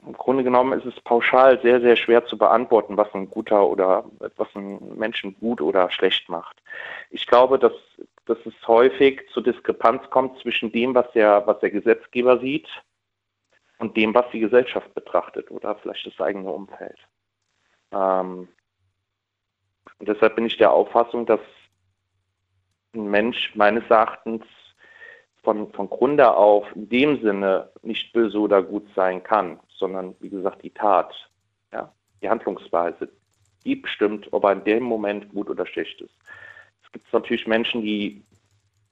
im 0.06 0.14
Grunde 0.14 0.44
genommen 0.44 0.80
ist 0.80 0.86
es 0.86 0.99
pauschal 1.02 1.61
sehr, 1.61 1.81
sehr 1.81 1.95
schwer 1.95 2.26
zu 2.26 2.38
beantworten, 2.38 2.95
was 2.95 3.14
ein 3.14 3.30
guter 3.30 3.68
oder 3.68 4.06
was 4.38 4.48
ein 4.56 4.98
Menschen 4.98 5.38
gut 5.40 5.61
oder 5.61 5.91
schlecht 5.91 6.30
macht. 6.30 6.61
Ich 7.10 7.27
glaube, 7.27 7.60
dass, 7.60 7.73
dass 8.26 8.38
es 8.45 8.53
häufig 8.68 9.22
zur 9.34 9.44
Diskrepanz 9.44 10.10
kommt 10.10 10.40
zwischen 10.40 10.72
dem, 10.72 10.95
was 10.95 11.11
der, 11.11 11.45
was 11.48 11.60
der 11.60 11.72
Gesetzgeber 11.72 12.40
sieht 12.40 12.68
und 13.77 13.98
dem, 13.98 14.14
was 14.14 14.26
die 14.31 14.40
Gesellschaft 14.40 14.94
betrachtet 14.94 15.52
oder 15.52 15.76
vielleicht 15.76 16.06
das 16.07 16.19
eigene 16.19 16.49
Umfeld. 16.49 16.98
Ähm, 17.91 18.48
und 19.99 20.07
deshalb 20.07 20.36
bin 20.36 20.45
ich 20.45 20.57
der 20.57 20.72
Auffassung, 20.72 21.26
dass 21.26 21.41
ein 22.95 23.10
Mensch 23.10 23.53
meines 23.56 23.84
Erachtens 23.90 24.44
von, 25.44 25.72
von 25.74 25.90
Grunde 25.90 26.36
auf 26.36 26.66
in 26.76 26.90
dem 26.90 27.22
Sinne 27.22 27.70
nicht 27.82 28.14
böse 28.14 28.40
oder 28.40 28.61
gut 28.61 28.88
sein 28.95 29.24
kann, 29.24 29.60
sondern 29.70 30.16
wie 30.20 30.30
gesagt 30.30 30.64
die 30.64 30.72
Tat, 30.72 31.14
ja, 31.72 31.91
die 32.22 32.30
Handlungsweise, 32.30 33.10
die 33.66 33.76
bestimmt, 33.76 34.28
ob 34.32 34.44
er 34.44 34.53
in 34.53 34.64
dem 34.64 34.84
Moment 34.84 35.30
gut 35.30 35.49
oder 35.49 35.66
schlecht 35.66 36.02
ist. 36.02 36.14
Es 36.84 36.91
gibt 36.91 37.11
natürlich 37.14 37.48
Menschen, 37.48 37.82
die 37.82 38.24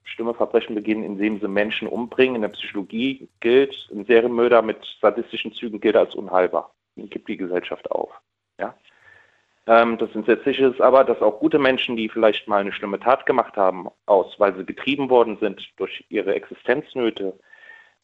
schlimme 0.04 0.34
Verbrechen 0.34 0.74
begehen, 0.74 1.02
indem 1.02 1.40
sie 1.40 1.48
Menschen 1.48 1.88
umbringen. 1.88 2.36
In 2.36 2.42
der 2.42 2.48
Psychologie 2.48 3.28
gilt, 3.40 3.74
ein 3.92 4.04
Serienmörder 4.04 4.62
mit 4.62 4.78
sadistischen 5.00 5.52
Zügen 5.52 5.80
gilt 5.80 5.96
als 5.96 6.14
unheilbar. 6.14 6.72
Den 6.96 7.10
gibt 7.10 7.28
die 7.28 7.36
Gesellschaft 7.36 7.90
auf. 7.90 8.10
Ja? 8.58 8.74
Ähm, 9.68 9.98
das 9.98 10.14
Entsetzliche 10.14 10.66
ist 10.66 10.80
aber, 10.80 11.04
dass 11.04 11.20
auch 11.20 11.40
gute 11.40 11.58
Menschen, 11.58 11.94
die 11.94 12.08
vielleicht 12.08 12.48
mal 12.48 12.62
eine 12.62 12.72
schlimme 12.72 12.98
Tat 12.98 13.26
gemacht 13.26 13.56
haben, 13.58 13.88
aus, 14.06 14.34
weil 14.38 14.56
sie 14.56 14.64
getrieben 14.64 15.10
worden 15.10 15.36
sind 15.40 15.62
durch 15.76 16.04
ihre 16.08 16.34
Existenznöte 16.34 17.38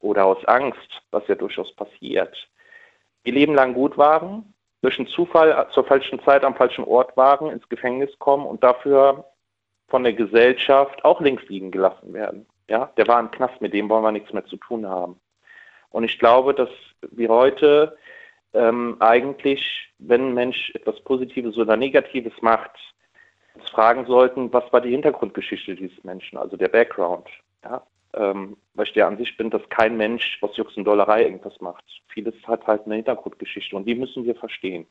oder 0.00 0.26
aus 0.26 0.44
Angst, 0.44 1.02
was 1.10 1.26
ja 1.26 1.34
durchaus 1.34 1.74
passiert, 1.74 2.36
ihr 3.24 3.32
Leben 3.32 3.54
lang 3.54 3.72
gut 3.72 3.96
waren, 3.96 4.52
durch 4.82 4.98
einen 4.98 5.08
Zufall 5.08 5.66
zur 5.72 5.84
falschen 5.84 6.22
Zeit 6.22 6.44
am 6.44 6.54
falschen 6.54 6.84
Ort 6.84 7.16
waren, 7.16 7.50
ins 7.50 7.66
Gefängnis 7.70 8.10
kommen 8.18 8.44
und 8.44 8.62
dafür 8.62 9.24
von 9.88 10.04
der 10.04 10.12
Gesellschaft 10.12 11.02
auch 11.02 11.22
links 11.22 11.44
liegen 11.48 11.70
gelassen 11.70 12.12
werden. 12.12 12.46
Ja, 12.68 12.90
der 12.98 13.08
war 13.08 13.20
im 13.20 13.30
Knast, 13.30 13.62
mit 13.62 13.72
dem 13.72 13.88
wollen 13.88 14.04
wir 14.04 14.12
nichts 14.12 14.34
mehr 14.34 14.44
zu 14.44 14.58
tun 14.58 14.86
haben. 14.86 15.18
Und 15.88 16.04
ich 16.04 16.18
glaube, 16.18 16.52
dass 16.52 16.68
wir 17.10 17.30
heute 17.30 17.96
ähm, 18.54 18.96
eigentlich, 19.00 19.92
wenn 19.98 20.28
ein 20.28 20.34
Mensch 20.34 20.70
etwas 20.74 21.00
Positives 21.02 21.56
oder 21.56 21.76
Negatives 21.76 22.32
macht, 22.40 22.70
uns 23.54 23.68
fragen 23.70 24.06
sollten, 24.06 24.52
was 24.52 24.72
war 24.72 24.80
die 24.80 24.90
Hintergrundgeschichte 24.90 25.74
dieses 25.74 26.02
Menschen, 26.04 26.38
also 26.38 26.56
der 26.56 26.68
Background. 26.68 27.28
Ja? 27.62 27.86
Ähm, 28.14 28.56
weil 28.74 28.86
ich 28.86 28.92
der 28.92 29.08
Ansicht 29.08 29.36
bin, 29.36 29.50
dass 29.50 29.68
kein 29.70 29.96
Mensch 29.96 30.38
aus 30.40 30.56
Jux 30.56 30.76
und 30.76 30.84
Dollerei 30.84 31.24
irgendwas 31.24 31.60
macht. 31.60 31.84
Vieles 32.08 32.34
hat 32.44 32.66
halt 32.66 32.86
eine 32.86 32.96
Hintergrundgeschichte 32.96 33.74
und 33.76 33.86
die 33.86 33.94
müssen 33.94 34.24
wir 34.24 34.36
verstehen. 34.36 34.86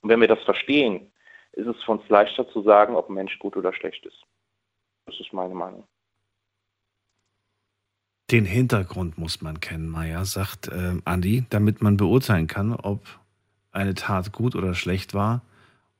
Und 0.00 0.10
wenn 0.10 0.20
wir 0.20 0.28
das 0.28 0.42
verstehen, 0.42 1.12
ist 1.52 1.66
es 1.66 1.82
für 1.82 1.92
uns 1.92 2.08
leichter 2.08 2.48
zu 2.48 2.62
sagen, 2.62 2.96
ob 2.96 3.08
ein 3.08 3.14
Mensch 3.14 3.38
gut 3.38 3.56
oder 3.56 3.72
schlecht 3.72 4.04
ist. 4.06 4.22
Das 5.06 5.18
ist 5.20 5.32
meine 5.32 5.54
Meinung. 5.54 5.86
Den 8.30 8.46
Hintergrund 8.46 9.18
muss 9.18 9.42
man 9.42 9.60
kennen, 9.60 9.88
Maya, 9.88 10.24
sagt 10.24 10.68
äh, 10.68 10.94
Andi, 11.04 11.44
damit 11.50 11.82
man 11.82 11.98
beurteilen 11.98 12.46
kann, 12.46 12.72
ob 12.72 13.06
eine 13.70 13.94
Tat 13.94 14.32
gut 14.32 14.56
oder 14.56 14.74
schlecht 14.74 15.12
war, 15.12 15.42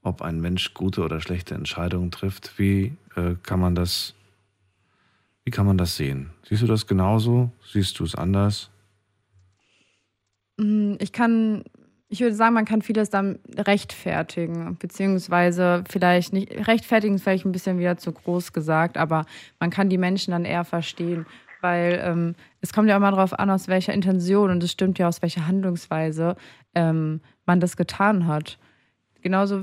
ob 0.02 0.22
ein 0.22 0.40
Mensch 0.40 0.72
gute 0.72 1.02
oder 1.02 1.20
schlechte 1.20 1.54
Entscheidungen 1.54 2.10
trifft. 2.10 2.58
Wie 2.58 2.96
äh, 3.14 3.34
kann 3.42 3.60
man 3.60 3.74
das, 3.74 4.14
wie 5.44 5.50
kann 5.50 5.66
man 5.66 5.76
das 5.76 5.96
sehen? 5.96 6.30
Siehst 6.48 6.62
du 6.62 6.66
das 6.66 6.86
genauso? 6.86 7.50
Siehst 7.70 7.98
du 7.98 8.04
es 8.04 8.14
anders? 8.14 8.70
Mm, 10.56 10.94
ich 11.00 11.12
kann, 11.12 11.64
ich 12.08 12.20
würde 12.20 12.34
sagen, 12.34 12.54
man 12.54 12.64
kann 12.64 12.80
vieles 12.80 13.10
dann 13.10 13.38
rechtfertigen, 13.54 14.78
beziehungsweise 14.78 15.84
vielleicht 15.90 16.32
nicht, 16.32 16.52
rechtfertigen 16.66 17.16
ist 17.16 17.24
vielleicht 17.24 17.44
ein 17.44 17.52
bisschen 17.52 17.78
wieder 17.78 17.98
zu 17.98 18.12
groß 18.12 18.54
gesagt, 18.54 18.96
aber 18.96 19.26
man 19.60 19.68
kann 19.68 19.90
die 19.90 19.98
Menschen 19.98 20.30
dann 20.30 20.46
eher 20.46 20.64
verstehen 20.64 21.26
weil 21.64 21.98
ähm, 22.04 22.34
es 22.60 22.74
kommt 22.74 22.90
ja 22.90 22.96
immer 22.96 23.10
darauf 23.10 23.36
an, 23.38 23.48
aus 23.48 23.68
welcher 23.68 23.94
Intention 23.94 24.50
und 24.50 24.62
es 24.62 24.70
stimmt 24.70 24.98
ja 24.98 25.08
aus 25.08 25.22
welcher 25.22 25.46
Handlungsweise 25.46 26.36
ähm, 26.74 27.22
man 27.46 27.58
das 27.58 27.78
getan 27.78 28.26
hat. 28.26 28.58
Genauso, 29.22 29.62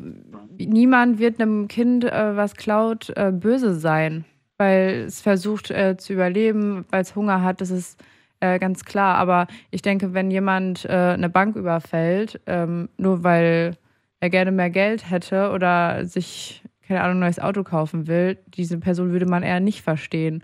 niemand 0.58 1.20
wird 1.20 1.40
einem 1.40 1.68
Kind, 1.68 2.04
äh, 2.04 2.36
was 2.36 2.56
klaut, 2.56 3.12
äh, 3.16 3.32
böse 3.32 3.76
sein, 3.76 4.26
weil 4.58 5.04
es 5.06 5.22
versucht 5.22 5.70
äh, 5.70 5.96
zu 5.96 6.14
überleben, 6.14 6.86
weil 6.90 7.04
es 7.04 7.16
Hunger 7.16 7.44
hat, 7.44 7.62
das 7.62 7.70
ist 7.70 8.04
äh, 8.40 8.58
ganz 8.58 8.84
klar. 8.84 9.18
Aber 9.18 9.46
ich 9.70 9.84
denke, 9.84 10.16
wenn 10.16 10.32
jemand 10.32 10.86
äh, 10.86 11.14
eine 11.14 11.30
Bank 11.30 11.56
überfällt, 11.56 12.42
ähm, 12.48 12.90
nur 12.98 13.24
weil 13.24 13.78
er 14.22 14.32
gerne 14.32 14.52
mehr 14.52 14.72
Geld 14.72 15.12
hätte 15.12 15.52
oder 15.52 16.04
sich, 16.08 16.64
keine 16.88 17.02
Ahnung, 17.02 17.18
ein 17.18 17.20
neues 17.20 17.40
Auto 17.40 17.64
kaufen 17.64 18.08
will, 18.08 18.40
diese 18.48 18.80
Person 18.80 19.12
würde 19.12 19.28
man 19.28 19.44
eher 19.44 19.60
nicht 19.60 19.84
verstehen. 19.84 20.44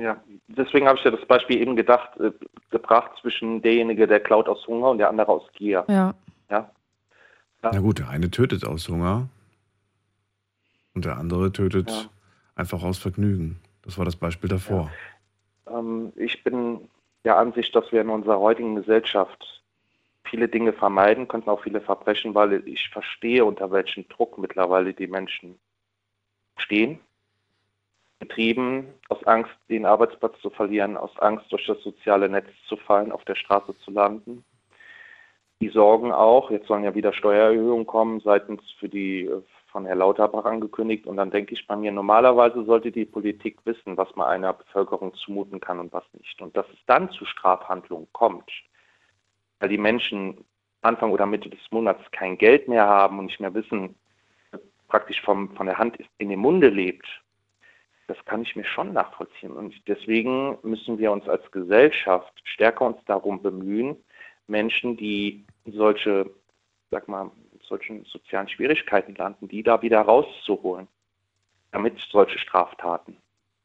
Ja, 0.00 0.22
deswegen 0.48 0.86
habe 0.86 0.98
ich 0.98 1.04
ja 1.04 1.10
das 1.10 1.24
Beispiel 1.26 1.60
eben 1.60 1.76
gedacht, 1.76 2.18
äh, 2.18 2.32
gebracht 2.70 3.12
zwischen 3.20 3.60
derjenige, 3.60 4.06
der 4.06 4.20
klaut 4.20 4.48
aus 4.48 4.66
Hunger 4.66 4.90
und 4.90 4.98
der 4.98 5.10
andere 5.10 5.28
aus 5.28 5.46
Gier. 5.52 5.84
Ja. 5.88 6.14
Ja. 6.50 6.70
Na 7.62 7.78
gut, 7.80 7.98
der 7.98 8.08
eine 8.08 8.30
tötet 8.30 8.64
aus 8.64 8.88
Hunger 8.88 9.28
und 10.94 11.04
der 11.04 11.18
andere 11.18 11.52
tötet 11.52 11.90
Ja. 11.90 12.04
einfach 12.54 12.82
aus 12.82 12.98
Vergnügen. 12.98 13.60
Das 13.82 13.98
war 13.98 14.06
das 14.06 14.16
Beispiel 14.16 14.48
davor. 14.48 14.90
Ähm, 15.68 16.12
ich 16.16 16.42
bin 16.42 16.88
der 17.24 17.36
Ansicht, 17.36 17.74
dass 17.74 17.92
wir 17.92 18.00
in 18.00 18.08
unserer 18.08 18.40
heutigen 18.40 18.76
Gesellschaft 18.76 19.62
viele 20.24 20.48
Dinge 20.48 20.72
vermeiden 20.72 21.28
könnten, 21.28 21.50
auch 21.50 21.62
viele 21.62 21.80
Verbrechen, 21.80 22.34
weil 22.34 22.66
ich 22.66 22.88
verstehe, 22.88 23.44
unter 23.44 23.70
welchem 23.70 24.08
Druck 24.08 24.38
mittlerweile 24.38 24.94
die 24.94 25.08
Menschen 25.08 25.58
stehen. 26.56 27.00
Getrieben 28.20 28.86
aus 29.08 29.24
Angst, 29.24 29.52
den 29.68 29.86
Arbeitsplatz 29.86 30.38
zu 30.40 30.50
verlieren, 30.50 30.96
aus 30.96 31.16
Angst, 31.18 31.50
durch 31.50 31.66
das 31.66 31.82
soziale 31.82 32.28
Netz 32.28 32.48
zu 32.68 32.76
fallen, 32.76 33.12
auf 33.12 33.24
der 33.24 33.34
Straße 33.34 33.76
zu 33.78 33.90
landen. 33.90 34.44
Die 35.60 35.68
sorgen 35.68 36.12
auch, 36.12 36.50
jetzt 36.50 36.68
sollen 36.68 36.84
ja 36.84 36.94
wieder 36.94 37.12
Steuererhöhungen 37.12 37.86
kommen, 37.86 38.20
seitens 38.20 38.62
für 38.78 38.88
die 38.88 39.24
äh, 39.24 39.42
von 39.70 39.86
Herrn 39.86 39.98
Lauterbach 39.98 40.44
angekündigt. 40.44 41.06
Und 41.06 41.16
dann 41.16 41.30
denke 41.30 41.54
ich 41.54 41.66
bei 41.66 41.76
mir, 41.76 41.92
normalerweise 41.92 42.64
sollte 42.64 42.90
die 42.90 43.04
Politik 43.04 43.58
wissen, 43.64 43.96
was 43.96 44.14
man 44.16 44.28
einer 44.28 44.52
Bevölkerung 44.52 45.14
zumuten 45.14 45.60
kann 45.60 45.78
und 45.78 45.92
was 45.92 46.04
nicht. 46.12 46.40
Und 46.40 46.56
dass 46.56 46.66
es 46.68 46.78
dann 46.86 47.10
zu 47.10 47.24
Strafhandlungen 47.24 48.08
kommt, 48.12 48.50
weil 49.60 49.68
die 49.68 49.78
Menschen 49.78 50.44
Anfang 50.82 51.12
oder 51.12 51.26
Mitte 51.26 51.50
des 51.50 51.60
Monats 51.70 52.02
kein 52.10 52.38
Geld 52.38 52.68
mehr 52.68 52.86
haben 52.86 53.18
und 53.18 53.26
nicht 53.26 53.40
mehr 53.40 53.54
wissen, 53.54 53.94
praktisch 54.88 55.20
vom, 55.22 55.54
von 55.56 55.66
der 55.66 55.78
Hand 55.78 55.98
in 56.18 56.30
den 56.30 56.40
Munde 56.40 56.68
lebt, 56.68 57.06
das 58.10 58.24
kann 58.24 58.42
ich 58.42 58.56
mir 58.56 58.64
schon 58.64 58.92
nachvollziehen. 58.92 59.52
Und 59.52 59.72
deswegen 59.86 60.58
müssen 60.62 60.98
wir 60.98 61.12
uns 61.12 61.28
als 61.28 61.48
Gesellschaft 61.52 62.32
stärker 62.42 62.86
uns 62.86 62.98
darum 63.06 63.40
bemühen, 63.40 63.96
Menschen, 64.48 64.96
die 64.96 65.46
solche, 65.64 66.28
sag 66.90 67.06
mal, 67.06 67.30
solchen 67.62 68.04
sozialen 68.06 68.48
Schwierigkeiten 68.48 69.14
landen, 69.14 69.46
die 69.46 69.62
da 69.62 69.80
wieder 69.80 70.00
rauszuholen, 70.00 70.88
damit 71.70 72.00
solche 72.10 72.40
Straftaten 72.40 73.16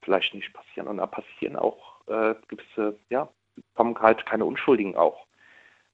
vielleicht 0.04 0.36
nicht 0.36 0.54
passieren. 0.54 0.88
Und 0.90 0.98
da 0.98 1.08
passieren 1.08 1.56
auch 1.56 2.08
äh, 2.08 2.36
gewisse, 2.48 3.00
ja, 3.10 3.28
kommen 3.74 3.98
halt 4.00 4.28
keine 4.28 4.46
Unschuldigen 4.46 4.96
auch. 4.96 5.26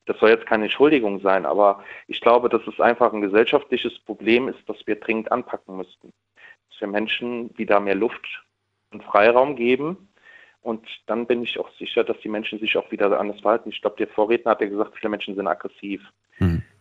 Das 0.07 0.19
soll 0.19 0.31
jetzt 0.31 0.45
keine 0.45 0.65
Entschuldigung 0.65 1.21
sein, 1.21 1.45
aber 1.45 1.85
ich 2.07 2.19
glaube, 2.19 2.49
dass 2.49 2.67
es 2.67 2.81
einfach 2.81 3.13
ein 3.13 3.21
gesellschaftliches 3.21 3.97
Problem 3.99 4.49
ist, 4.49 4.59
das 4.67 4.75
wir 4.85 4.99
dringend 4.99 5.31
anpacken 5.31 5.77
müssten. 5.77 6.11
Wir 6.81 6.87
Menschen 6.87 7.55
wieder 7.57 7.79
mehr 7.79 7.95
Luft 7.95 8.43
und 8.91 9.03
Freiraum 9.03 9.55
geben. 9.55 10.09
Und 10.61 10.85
dann 11.07 11.25
bin 11.25 11.41
ich 11.41 11.57
auch 11.57 11.69
sicher, 11.79 12.03
dass 12.03 12.19
die 12.19 12.29
Menschen 12.29 12.59
sich 12.59 12.77
auch 12.77 12.91
wieder 12.91 13.19
anders 13.19 13.39
verhalten. 13.39 13.69
Ich 13.69 13.81
glaube, 13.81 13.95
der 13.97 14.07
Vorredner 14.07 14.51
hat 14.51 14.61
ja 14.61 14.67
gesagt, 14.67 14.95
viele 14.95 15.09
Menschen 15.09 15.35
sind 15.35 15.47
aggressiv. 15.47 16.01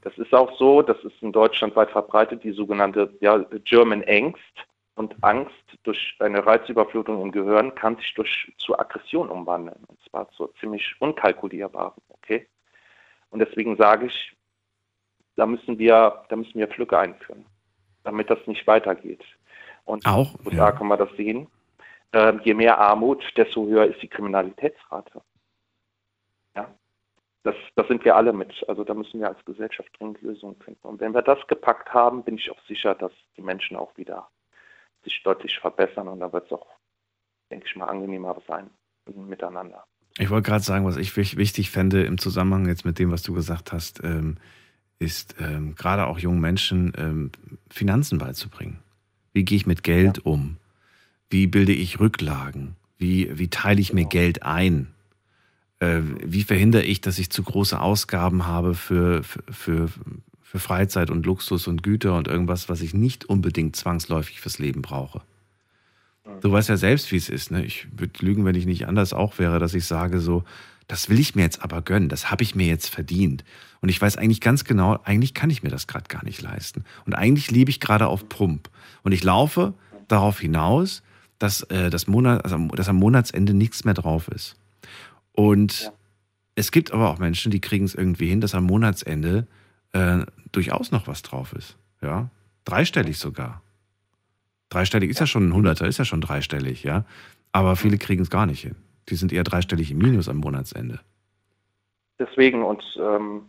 Das 0.02 0.16
ist 0.18 0.34
auch 0.34 0.56
so, 0.58 0.82
das 0.82 1.02
ist 1.04 1.22
in 1.22 1.32
Deutschland 1.32 1.76
weit 1.76 1.90
verbreitet, 1.90 2.44
die 2.44 2.52
sogenannte 2.52 3.14
ja, 3.20 3.38
German 3.64 4.04
Angst. 4.06 4.66
Und 4.96 5.14
Angst 5.22 5.54
durch 5.84 6.16
eine 6.18 6.44
Reizüberflutung 6.44 7.22
im 7.22 7.32
Gehirn 7.32 7.74
kann 7.74 7.96
sich 7.96 8.12
durch 8.14 8.52
zu 8.58 8.78
Aggression 8.78 9.30
umwandeln. 9.30 9.82
Und 9.86 9.98
zwar 10.10 10.30
zu 10.32 10.48
ziemlich 10.60 10.94
unkalkulierbaren, 10.98 12.02
okay? 12.10 12.46
Und 13.30 13.38
deswegen 13.38 13.76
sage 13.76 14.06
ich, 14.06 14.36
da 15.36 15.46
müssen 15.46 15.78
wir, 15.78 16.24
da 16.28 16.36
müssen 16.36 16.58
wir 16.58 16.68
Pflücke 16.68 16.98
einführen, 16.98 17.46
damit 18.04 18.28
das 18.28 18.46
nicht 18.46 18.66
weitergeht. 18.66 19.24
Und 19.84 20.06
Auch, 20.06 20.34
und 20.44 20.56
da 20.56 20.72
kann 20.72 20.86
man 20.86 20.98
das 20.98 21.10
sehen. 21.16 21.48
Ähm, 22.12 22.40
je 22.44 22.54
mehr 22.54 22.78
Armut, 22.78 23.22
desto 23.36 23.66
höher 23.66 23.86
ist 23.86 24.02
die 24.02 24.08
Kriminalitätsrate. 24.08 25.22
das, 27.42 27.54
das 27.74 27.88
sind 27.88 28.04
wir 28.04 28.16
alle 28.16 28.32
mit. 28.34 28.52
Also 28.68 28.84
da 28.84 28.92
müssen 28.92 29.20
wir 29.20 29.28
als 29.28 29.42
Gesellschaft 29.46 29.88
dringend 29.98 30.20
Lösungen 30.20 30.56
finden. 30.62 30.86
Und 30.86 31.00
wenn 31.00 31.14
wir 31.14 31.22
das 31.22 31.38
gepackt 31.46 31.94
haben, 31.94 32.22
bin 32.22 32.36
ich 32.36 32.50
auch 32.50 32.60
sicher, 32.68 32.94
dass 32.94 33.12
die 33.36 33.42
Menschen 33.42 33.76
auch 33.76 33.96
wieder 33.96 34.28
sich 35.04 35.22
deutlich 35.22 35.58
verbessern 35.58 36.08
und 36.08 36.20
da 36.20 36.30
wird 36.32 36.44
es 36.46 36.52
auch, 36.52 36.66
denke 37.50 37.64
ich 37.66 37.74
mal, 37.76 37.86
angenehmer 37.86 38.36
sein 38.46 38.68
miteinander. 39.14 39.84
Ich 40.18 40.28
wollte 40.28 40.50
gerade 40.50 40.62
sagen, 40.62 40.84
was 40.84 40.98
ich 40.98 41.16
wich- 41.16 41.38
wichtig 41.38 41.70
fände 41.70 42.02
im 42.04 42.18
Zusammenhang 42.18 42.66
jetzt 42.66 42.84
mit 42.84 42.98
dem, 42.98 43.10
was 43.10 43.22
du 43.22 43.32
gesagt 43.32 43.72
hast, 43.72 44.04
ähm, 44.04 44.36
ist 44.98 45.36
ähm, 45.40 45.74
gerade 45.74 46.06
auch 46.06 46.18
jungen 46.18 46.40
Menschen 46.40 46.92
ähm, 46.98 47.32
Finanzen 47.70 48.18
beizubringen. 48.18 48.82
Wie 49.32 49.44
gehe 49.44 49.56
ich 49.56 49.66
mit 49.66 49.82
Geld 49.82 50.24
um? 50.24 50.56
Wie 51.28 51.46
bilde 51.46 51.72
ich 51.72 52.00
Rücklagen? 52.00 52.76
Wie, 52.98 53.38
wie 53.38 53.48
teile 53.48 53.80
ich 53.80 53.92
mir 53.92 54.04
Geld 54.04 54.42
ein? 54.42 54.88
Äh, 55.78 56.00
wie 56.24 56.42
verhindere 56.42 56.82
ich, 56.82 57.00
dass 57.00 57.18
ich 57.18 57.30
zu 57.30 57.42
große 57.42 57.80
Ausgaben 57.80 58.46
habe 58.46 58.74
für, 58.74 59.22
für, 59.22 59.42
für, 59.50 59.88
für 60.42 60.58
Freizeit 60.58 61.10
und 61.10 61.24
Luxus 61.24 61.66
und 61.66 61.82
Güter 61.82 62.16
und 62.16 62.28
irgendwas, 62.28 62.68
was 62.68 62.80
ich 62.80 62.92
nicht 62.92 63.24
unbedingt 63.24 63.76
zwangsläufig 63.76 64.40
fürs 64.40 64.58
Leben 64.58 64.82
brauche? 64.82 65.22
Du 66.40 66.52
weißt 66.52 66.68
ja 66.68 66.76
selbst, 66.76 67.10
wie 67.12 67.16
es 67.16 67.28
ist. 67.28 67.50
Ne? 67.50 67.64
Ich 67.64 67.88
würde 67.96 68.24
lügen, 68.24 68.44
wenn 68.44 68.54
ich 68.54 68.66
nicht 68.66 68.86
anders 68.86 69.12
auch 69.12 69.38
wäre, 69.38 69.58
dass 69.58 69.74
ich 69.74 69.84
sage 69.84 70.20
so, 70.20 70.44
das 70.90 71.08
will 71.08 71.20
ich 71.20 71.36
mir 71.36 71.42
jetzt 71.42 71.62
aber 71.62 71.82
gönnen, 71.82 72.08
das 72.08 72.32
habe 72.32 72.42
ich 72.42 72.56
mir 72.56 72.66
jetzt 72.66 72.88
verdient. 72.88 73.44
Und 73.80 73.90
ich 73.90 74.02
weiß 74.02 74.16
eigentlich 74.16 74.40
ganz 74.40 74.64
genau, 74.64 74.98
eigentlich 75.04 75.34
kann 75.34 75.48
ich 75.48 75.62
mir 75.62 75.70
das 75.70 75.86
gerade 75.86 76.08
gar 76.08 76.24
nicht 76.24 76.42
leisten. 76.42 76.84
Und 77.06 77.14
eigentlich 77.14 77.52
lebe 77.52 77.70
ich 77.70 77.78
gerade 77.78 78.08
auf 78.08 78.28
Pump. 78.28 78.68
Und 79.04 79.12
ich 79.12 79.22
laufe 79.22 79.74
darauf 80.08 80.40
hinaus, 80.40 81.04
dass, 81.38 81.62
äh, 81.62 81.90
das 81.90 82.08
Monat, 82.08 82.44
also, 82.44 82.58
dass 82.68 82.88
am 82.88 82.96
Monatsende 82.96 83.54
nichts 83.54 83.84
mehr 83.84 83.94
drauf 83.94 84.26
ist. 84.26 84.56
Und 85.30 85.92
es 86.56 86.72
gibt 86.72 86.90
aber 86.90 87.08
auch 87.08 87.18
Menschen, 87.18 87.52
die 87.52 87.60
kriegen 87.60 87.84
es 87.84 87.94
irgendwie 87.94 88.28
hin, 88.28 88.40
dass 88.40 88.56
am 88.56 88.64
Monatsende 88.64 89.46
äh, 89.92 90.24
durchaus 90.50 90.90
noch 90.90 91.06
was 91.06 91.22
drauf 91.22 91.52
ist. 91.52 91.76
Ja, 92.02 92.30
dreistellig 92.64 93.16
sogar. 93.16 93.62
Dreistellig 94.70 95.08
ist 95.08 95.20
ja 95.20 95.26
schon 95.28 95.48
ein 95.48 95.54
Hunderter, 95.54 95.86
ist 95.86 95.98
ja 95.98 96.04
schon 96.04 96.20
dreistellig, 96.20 96.82
ja. 96.82 97.04
Aber 97.52 97.76
viele 97.76 97.96
kriegen 97.96 98.22
es 98.22 98.30
gar 98.30 98.46
nicht 98.46 98.62
hin. 98.62 98.74
Die 99.08 99.14
sind 99.16 99.32
eher 99.32 99.44
dreistellig 99.44 99.90
im 99.90 99.98
Minus 99.98 100.28
am 100.28 100.38
Monatsende. 100.38 101.00
Deswegen 102.18 102.62
und 102.62 102.82
ähm, 103.00 103.48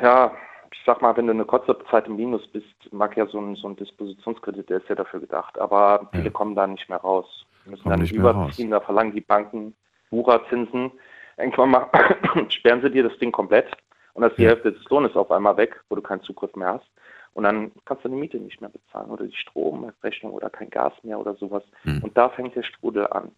ja, 0.00 0.32
ich 0.72 0.80
sag 0.86 1.02
mal, 1.02 1.16
wenn 1.16 1.26
du 1.26 1.32
eine 1.32 1.44
kurze 1.44 1.76
Zeit 1.90 2.06
im 2.06 2.16
Minus 2.16 2.46
bist, 2.48 2.92
mag 2.92 3.16
ja 3.16 3.26
so 3.26 3.40
ein, 3.40 3.56
so 3.56 3.68
ein 3.68 3.76
Dispositionskredit, 3.76 4.70
der 4.70 4.78
ist 4.78 4.88
ja 4.88 4.94
dafür 4.94 5.20
gedacht, 5.20 5.58
aber 5.58 6.08
viele 6.12 6.30
kommen 6.30 6.54
da 6.54 6.66
nicht 6.66 6.88
mehr 6.88 6.98
raus. 6.98 7.46
Die 7.64 7.70
müssen 7.70 7.82
Kommen 7.82 7.98
dann 7.98 8.06
überziehen, 8.06 8.70
da 8.70 8.80
verlangen 8.80 9.14
die 9.14 9.20
Banken 9.20 9.74
Wucherzinsen. 10.10 10.92
Irgendwann 11.36 11.70
mal 11.70 11.90
sperren 12.48 12.82
sie 12.82 12.90
dir 12.90 13.02
das 13.02 13.18
Ding 13.18 13.32
komplett 13.32 13.70
und 14.14 14.22
das 14.22 14.32
ist 14.32 14.38
die 14.38 14.46
Hälfte 14.46 14.72
des 14.72 14.84
Lohnes 14.88 15.14
auf 15.14 15.30
einmal 15.30 15.56
weg, 15.56 15.80
wo 15.88 15.96
du 15.96 16.02
keinen 16.02 16.22
Zugriff 16.22 16.54
mehr 16.54 16.74
hast. 16.74 16.90
Und 17.34 17.44
dann 17.44 17.72
kannst 17.84 18.04
du 18.04 18.08
die 18.08 18.14
Miete 18.14 18.38
nicht 18.38 18.60
mehr 18.60 18.70
bezahlen 18.70 19.10
oder 19.10 19.24
die 19.24 19.36
Stromrechnung 19.36 20.32
oder 20.32 20.50
kein 20.50 20.70
Gas 20.70 20.92
mehr 21.02 21.18
oder 21.18 21.34
sowas. 21.34 21.62
Und 22.02 22.16
da 22.16 22.28
fängt 22.28 22.54
der 22.54 22.62
Strudel 22.62 23.06
an. 23.06 23.32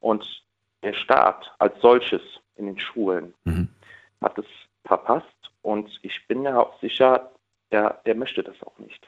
Und 0.00 0.24
der 0.82 0.94
Staat 0.94 1.52
als 1.58 1.78
solches 1.80 2.22
in 2.56 2.66
den 2.66 2.78
Schulen 2.78 3.34
hat 4.22 4.38
es 4.38 4.46
verpasst 4.84 5.26
und 5.62 5.90
ich 6.02 6.26
bin 6.26 6.42
mir 6.42 6.58
auch 6.58 6.78
sicher, 6.80 7.30
der, 7.70 8.00
der 8.06 8.14
möchte 8.14 8.42
das 8.42 8.60
auch 8.62 8.78
nicht. 8.78 9.06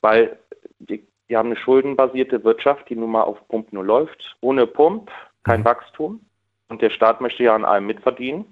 Weil 0.00 0.38
die, 0.78 1.06
die 1.28 1.36
haben 1.36 1.50
eine 1.50 1.56
schuldenbasierte 1.56 2.42
Wirtschaft, 2.44 2.88
die 2.88 2.96
nun 2.96 3.10
mal 3.10 3.22
auf 3.22 3.46
Pump 3.48 3.72
nur 3.72 3.84
läuft. 3.84 4.36
Ohne 4.40 4.66
Pump 4.66 5.10
kein 5.44 5.64
Wachstum. 5.64 6.20
Und 6.68 6.82
der 6.82 6.90
Staat 6.90 7.20
möchte 7.20 7.44
ja 7.44 7.54
an 7.54 7.64
allem 7.64 7.86
mitverdienen. 7.86 8.44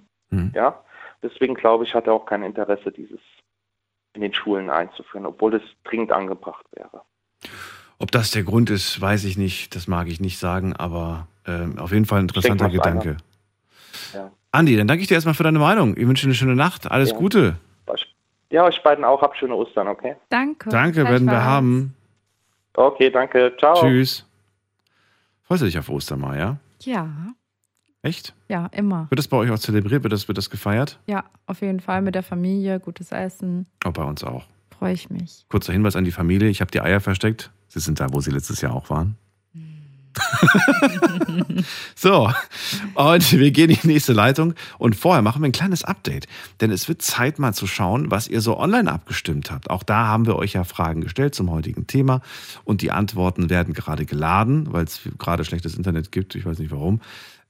Ja. 0.55 0.83
Deswegen 1.23 1.55
glaube 1.55 1.85
ich, 1.85 1.95
hat 1.95 2.07
er 2.07 2.13
auch 2.13 2.27
kein 2.27 2.43
Interesse, 2.43 2.93
dieses 2.93 3.21
in 4.19 4.23
den 4.23 4.35
Schulen 4.35 4.69
einzuführen, 4.69 5.27
obwohl 5.27 5.55
es 5.55 5.63
dringend 5.85 6.11
angebracht 6.11 6.67
wäre. 6.73 7.03
Ob 8.01 8.11
das 8.11 8.33
der 8.33 8.43
Grund 8.43 8.69
ist, 8.69 9.01
weiß 9.01 9.25
ich 9.25 9.39
nicht. 9.39 9.77
Das 9.77 9.87
mag 9.87 10.09
ich 10.09 10.21
nicht 10.21 10.39
sagen, 10.39 10.75
aber 10.75 11.29
ähm, 11.47 11.79
auf 11.79 11.93
jeden 11.93 12.05
Fall 12.05 12.19
ein 12.19 12.23
interessanter 12.23 12.69
Gedanke. 12.69 13.17
Ja. 14.13 14.33
Andi, 14.51 14.77
dann 14.77 14.89
danke 14.89 15.03
ich 15.03 15.09
dir 15.09 15.15
erstmal 15.15 15.35
für 15.35 15.45
deine 15.45 15.61
Meinung. 15.61 15.97
Ich 15.97 16.07
wünsche 16.07 16.23
dir 16.23 16.29
eine 16.31 16.35
schöne 16.35 16.57
Nacht. 16.57 16.91
Alles 16.91 17.11
Ja. 17.13 17.17
Gute. 17.17 17.57
Ja, 18.51 18.65
euch 18.65 18.83
beiden 18.83 19.05
auch. 19.05 19.21
Habt 19.21 19.37
schöne 19.37 19.55
Ostern, 19.55 19.89
okay? 19.89 20.17
Danke. 20.31 20.71
Danke, 20.71 21.05
werden 21.05 21.27
wir 21.27 21.45
haben. 21.45 21.95
Okay, 22.75 23.11
danke. 23.11 23.55
Ciao. 23.59 23.75
Tschüss. 23.75 24.27
Freust 25.45 25.63
du 25.63 25.67
dich 25.67 25.79
auf 25.79 25.89
Ostern 25.91 26.21
mal, 26.21 26.39
ja? 26.39 26.57
Ja, 26.81 27.09
Echt? 28.03 28.35
ja, 28.49 28.67
immer. 28.67 29.07
Wird 29.11 29.19
das 29.19 29.29
bei 29.29 29.37
euch 29.37 29.51
auch 29.51 29.59
zelebriert? 29.59 30.05
Wird 30.05 30.13
das, 30.13 30.29
wird 30.29 30.39
das 30.39 30.51
gefeiert? 30.51 31.01
Ja, 31.07 31.25
auf 31.47 31.61
jeden 31.63 31.81
Fall 31.81 32.01
mit 32.01 32.15
der 32.15 32.23
Familie, 32.23 32.79
gutes 32.79 33.11
Essen. 33.11 33.67
Oh, 33.85 33.91
bei 33.91 34.05
uns 34.05 34.23
auch. 34.23 34.47
Freue 34.79 34.93
ich 34.93 35.11
mich. 35.11 35.45
Kurzer 35.49 35.73
Hinweis 35.73 35.97
an 35.97 36.05
die 36.05 36.13
Familie. 36.13 36.49
Ich 36.49 36.61
habe 36.61 36.71
die 36.71 36.81
Eier 36.81 37.01
versteckt. 37.01 37.51
Sie 37.67 37.81
sind 37.81 37.99
da, 37.99 38.07
wo 38.13 38.21
sie 38.21 38.31
letztes 38.31 38.61
Jahr 38.61 38.73
auch 38.75 38.89
waren. 38.91 39.17
so, 41.95 42.33
und 42.95 43.33
wir 43.33 43.51
gehen 43.51 43.71
in 43.71 43.79
die 43.83 43.87
nächste 43.87 44.13
Leitung. 44.13 44.55
Und 44.79 44.97
vorher 44.97 45.23
machen 45.23 45.43
wir 45.43 45.49
ein 45.49 45.53
kleines 45.53 45.85
Update. 45.85 46.27
Denn 46.61 46.71
es 46.71 46.89
wird 46.89 47.03
Zeit, 47.03 47.39
mal 47.39 47.53
zu 47.53 47.67
schauen, 47.67 48.11
was 48.11 48.29
ihr 48.29 48.41
so 48.41 48.59
online 48.59 48.91
abgestimmt 48.91 49.51
habt. 49.51 49.71
Auch 49.71 49.83
da 49.83 50.07
haben 50.07 50.27
wir 50.27 50.37
euch 50.37 50.55
ja 50.55 50.65
Fragen 50.65 51.01
gestellt 51.01 51.35
zum 51.35 51.51
heutigen 51.51 51.87
Thema. 51.87 52.21
Und 52.65 52.83
die 52.83 52.91
Antworten 52.91 53.51
werden 53.51 53.75
gerade 53.75 54.07
geladen, 54.07 54.73
weil 54.73 54.85
es 54.85 55.01
gerade 55.19 55.45
schlechtes 55.45 55.77
Internet 55.77 56.13
gibt. 56.13 56.35
Ich 56.35 56.47
weiß 56.47 56.59
nicht 56.59 56.71
warum. 56.71 57.01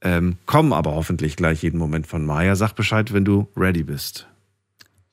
Ähm, 0.01 0.37
kommen 0.47 0.73
aber 0.73 0.95
hoffentlich 0.95 1.37
gleich 1.37 1.63
jeden 1.63 1.79
Moment 1.79 2.07
von 2.07 2.25
Maya. 2.25 2.55
Sag 2.55 2.75
Bescheid, 2.75 3.13
wenn 3.13 3.25
du 3.25 3.49
ready 3.57 3.83
bist. 3.83 4.27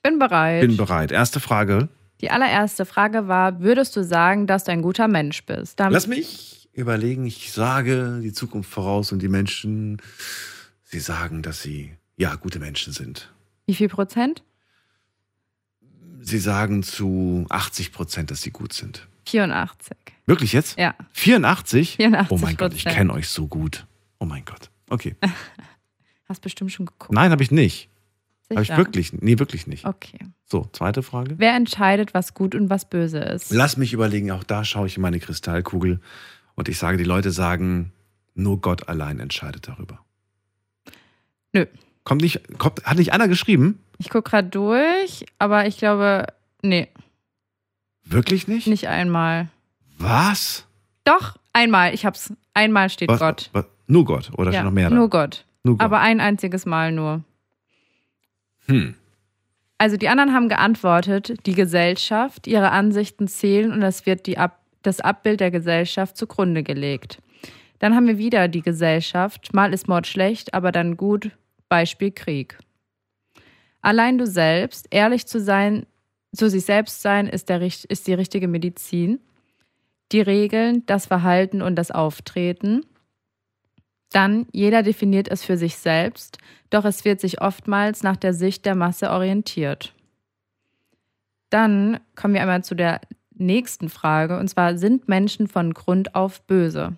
Bin 0.02 0.18
bereit. 0.18 0.60
Bin 0.60 0.76
bereit. 0.76 1.10
Erste 1.10 1.40
Frage. 1.40 1.88
Die 2.20 2.30
allererste 2.30 2.86
Frage 2.86 3.26
war: 3.28 3.60
Würdest 3.60 3.96
du 3.96 4.04
sagen, 4.04 4.46
dass 4.46 4.64
du 4.64 4.72
ein 4.72 4.82
guter 4.82 5.08
Mensch 5.08 5.44
bist? 5.44 5.80
Damit- 5.80 5.92
Lass 5.94 6.06
mich 6.06 6.68
überlegen. 6.72 7.26
Ich 7.26 7.52
sage 7.52 8.20
die 8.22 8.32
Zukunft 8.32 8.70
voraus 8.70 9.10
und 9.10 9.20
die 9.20 9.28
Menschen, 9.28 10.00
sie 10.84 11.00
sagen, 11.00 11.42
dass 11.42 11.62
sie 11.62 11.92
ja 12.16 12.34
gute 12.36 12.58
Menschen 12.60 12.92
sind. 12.92 13.32
Wie 13.66 13.74
viel 13.74 13.88
Prozent? 13.88 14.42
Sie 16.20 16.38
sagen 16.38 16.82
zu 16.82 17.46
80 17.50 17.92
Prozent, 17.92 18.30
dass 18.30 18.42
sie 18.42 18.50
gut 18.50 18.72
sind. 18.72 19.06
84. 19.26 19.96
Wirklich 20.26 20.52
jetzt? 20.52 20.78
Ja. 20.78 20.94
84? 21.12 21.96
84 21.96 22.30
Oh 22.30 22.38
mein 22.44 22.56
Gott, 22.56 22.74
ich 22.74 22.84
kenne 22.84 23.12
euch 23.12 23.28
so 23.28 23.46
gut. 23.48 23.86
Oh 24.18 24.24
mein 24.24 24.44
Gott. 24.44 24.70
Okay. 24.90 25.16
Hast 26.28 26.42
bestimmt 26.42 26.72
schon 26.72 26.86
geguckt. 26.86 27.12
Nein, 27.12 27.30
habe 27.30 27.42
ich 27.42 27.50
nicht. 27.50 27.88
Habe 28.50 28.62
ich 28.62 28.76
wirklich? 28.76 29.12
Nee, 29.12 29.38
wirklich 29.38 29.66
nicht. 29.66 29.84
Okay. 29.84 30.18
So, 30.44 30.68
zweite 30.72 31.02
Frage. 31.02 31.34
Wer 31.38 31.54
entscheidet, 31.54 32.14
was 32.14 32.34
gut 32.34 32.54
und 32.54 32.70
was 32.70 32.88
böse 32.88 33.18
ist? 33.18 33.50
Lass 33.50 33.76
mich 33.76 33.92
überlegen, 33.92 34.30
auch 34.30 34.44
da 34.44 34.64
schaue 34.64 34.86
ich 34.86 34.96
in 34.96 35.02
meine 35.02 35.18
Kristallkugel 35.18 36.00
und 36.54 36.68
ich 36.68 36.78
sage, 36.78 36.96
die 36.96 37.04
Leute 37.04 37.32
sagen, 37.32 37.92
nur 38.34 38.60
Gott 38.60 38.88
allein 38.88 39.18
entscheidet 39.18 39.66
darüber. 39.66 40.04
Nö. 41.52 41.66
Kommt 42.04 42.22
nicht, 42.22 42.58
kommt, 42.58 42.84
hat 42.84 42.98
nicht 42.98 43.12
einer 43.12 43.26
geschrieben? 43.26 43.80
Ich 43.98 44.10
gucke 44.10 44.30
gerade 44.30 44.48
durch, 44.48 45.26
aber 45.38 45.66
ich 45.66 45.78
glaube, 45.78 46.26
nee, 46.62 46.88
Wirklich 48.06 48.46
nicht? 48.46 48.68
nicht 48.68 48.86
einmal. 48.86 49.48
Was? 49.98 50.64
Doch, 51.04 51.36
einmal. 51.52 51.92
Ich 51.92 52.06
hab's. 52.06 52.32
Einmal 52.54 52.88
steht 52.88 53.08
Was, 53.08 53.18
Gott. 53.18 53.50
Was, 53.52 53.66
nur 53.86 54.04
Gott 54.04 54.30
oder 54.36 54.50
ja, 54.50 54.58
schon 54.58 54.66
noch 54.66 54.72
mehr? 54.72 54.90
Nur 54.90 55.10
Gott. 55.10 55.44
Nur 55.62 55.78
Gott. 55.78 55.84
Aber 55.84 56.00
ein 56.00 56.20
einziges 56.20 56.66
Mal 56.66 56.92
nur. 56.92 57.24
Hm. 58.66 58.94
Also 59.78 59.96
die 59.96 60.08
anderen 60.08 60.32
haben 60.32 60.48
geantwortet, 60.48 61.46
die 61.46 61.54
Gesellschaft, 61.54 62.46
ihre 62.46 62.70
Ansichten 62.70 63.28
zählen 63.28 63.72
und 63.72 63.82
es 63.82 64.06
wird 64.06 64.26
die 64.26 64.38
Ab 64.38 64.60
das 64.82 65.00
Abbild 65.00 65.40
der 65.40 65.50
Gesellschaft 65.50 66.16
zugrunde 66.16 66.62
gelegt. 66.62 67.20
Dann 67.80 67.94
haben 67.94 68.06
wir 68.06 68.18
wieder 68.18 68.48
die 68.48 68.62
Gesellschaft, 68.62 69.52
mal 69.52 69.74
ist 69.74 69.88
Mord 69.88 70.06
schlecht, 70.06 70.54
aber 70.54 70.72
dann 70.72 70.96
gut, 70.96 71.32
Beispiel 71.68 72.12
Krieg. 72.12 72.56
Allein 73.82 74.18
du 74.18 74.26
selbst, 74.26 74.86
ehrlich 74.90 75.26
zu 75.26 75.40
sein, 75.40 75.86
zu 76.32 76.48
sich 76.48 76.64
selbst 76.64 77.02
sein, 77.02 77.26
ist, 77.26 77.48
der, 77.48 77.60
ist 77.60 78.06
die 78.06 78.14
richtige 78.14 78.48
Medizin. 78.48 79.20
Die 80.12 80.20
Regeln, 80.20 80.84
das 80.86 81.06
Verhalten 81.06 81.62
und 81.62 81.76
das 81.76 81.90
Auftreten. 81.90 82.86
Dann, 84.16 84.46
jeder 84.50 84.82
definiert 84.82 85.28
es 85.28 85.44
für 85.44 85.58
sich 85.58 85.76
selbst, 85.76 86.38
doch 86.70 86.86
es 86.86 87.04
wird 87.04 87.20
sich 87.20 87.42
oftmals 87.42 88.02
nach 88.02 88.16
der 88.16 88.32
Sicht 88.32 88.64
der 88.64 88.74
Masse 88.74 89.10
orientiert. 89.10 89.94
Dann 91.50 92.00
kommen 92.14 92.32
wir 92.32 92.40
einmal 92.40 92.64
zu 92.64 92.74
der 92.74 93.02
nächsten 93.34 93.90
Frage, 93.90 94.38
und 94.38 94.48
zwar, 94.48 94.78
sind 94.78 95.06
Menschen 95.06 95.48
von 95.48 95.74
Grund 95.74 96.14
auf 96.14 96.40
böse? 96.46 96.96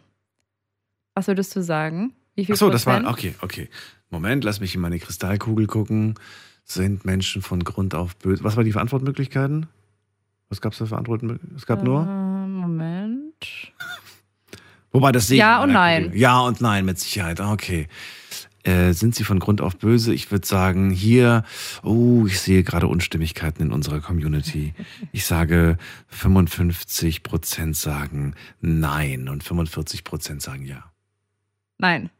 Was 1.14 1.26
würdest 1.26 1.56
du 1.56 1.60
sagen? 1.60 2.12
Wie 2.36 2.44
viel 2.44 2.52
Achso, 2.52 2.70
das 2.70 2.84
Prozent? 2.84 3.06
war, 3.06 3.12
okay, 3.12 3.34
okay. 3.40 3.68
Moment, 4.10 4.44
lass 4.44 4.60
mich 4.60 4.76
in 4.76 4.80
meine 4.80 5.00
Kristallkugel 5.00 5.66
gucken. 5.66 6.14
Sind 6.62 7.04
Menschen 7.04 7.42
von 7.42 7.64
Grund 7.64 7.96
auf 7.96 8.14
böse? 8.14 8.44
Was 8.44 8.56
waren 8.56 8.64
die 8.64 8.76
Antwortmöglichkeiten? 8.76 9.66
Was 10.50 10.60
gab 10.60 10.72
es 10.72 10.78
da 10.78 10.86
für 10.86 10.96
Antwortmöglichkeiten? 10.96 11.56
Es 11.56 11.66
gab 11.66 11.82
nur? 11.82 12.02
Äh, 12.02 12.46
Moment. 12.46 13.72
Wobei 14.92 15.12
das 15.12 15.26
sehe 15.28 15.38
Ja 15.38 15.62
und 15.62 15.72
nein. 15.72 16.04
Kugel. 16.04 16.18
Ja 16.20 16.40
und 16.40 16.60
nein, 16.60 16.84
mit 16.84 16.98
Sicherheit. 16.98 17.40
Ah, 17.40 17.52
Okay. 17.52 17.88
Äh, 18.64 18.92
sind 18.92 19.14
sie 19.14 19.24
von 19.24 19.38
Grund 19.38 19.60
auf 19.60 19.78
böse? 19.78 20.12
Ich 20.12 20.30
würde 20.32 20.46
sagen, 20.46 20.90
hier, 20.90 21.44
oh, 21.84 22.26
ich 22.26 22.40
sehe 22.40 22.64
gerade 22.64 22.88
Unstimmigkeiten 22.88 23.62
in 23.62 23.72
unserer 23.72 24.00
Community. 24.00 24.74
Ich 25.12 25.24
sage, 25.24 25.78
55 26.08 27.22
Prozent 27.22 27.76
sagen 27.76 28.34
nein 28.60 29.28
und 29.28 29.44
45 29.44 30.02
Prozent 30.04 30.42
sagen 30.42 30.66
ja. 30.66 30.84
Nein. 31.78 32.10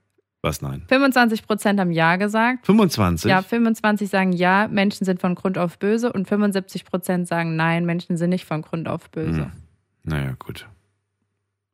Was 0.40 0.62
nein? 0.62 0.85
25 0.89 1.45
Prozent 1.45 1.81
haben 1.81 1.90
Ja 1.90 2.16
gesagt. 2.16 2.65
25? 2.65 3.28
Ja, 3.28 3.43
25 3.43 4.09
sagen 4.09 4.32
Ja, 4.32 4.69
Menschen 4.69 5.05
sind 5.05 5.20
von 5.20 5.35
Grund 5.35 5.59
auf 5.59 5.78
böse 5.78 6.12
und 6.12 6.28
75 6.28 6.85
Prozent 6.85 7.27
sagen 7.27 7.57
Nein, 7.57 7.85
Menschen 7.85 8.16
sind 8.16 8.31
nicht 8.31 8.45
von 8.45 8.62
Grund 8.62 8.89
auf 8.89 9.11
böse. 9.11 9.47
Hm. 9.47 9.53
Naja, 10.05 10.35
gut. 10.39 10.66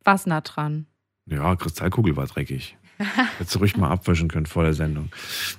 Was 0.04 0.26
nah 0.26 0.42
dran? 0.42 0.86
Ja, 1.26 1.56
Kristallkugel 1.56 2.16
war 2.16 2.26
dreckig. 2.26 2.76
Hättest 3.38 3.54
du 3.54 3.58
ruhig 3.58 3.76
mal 3.76 3.90
abwischen 3.90 4.28
können 4.28 4.46
vor 4.46 4.62
der 4.62 4.74
Sendung. 4.74 5.08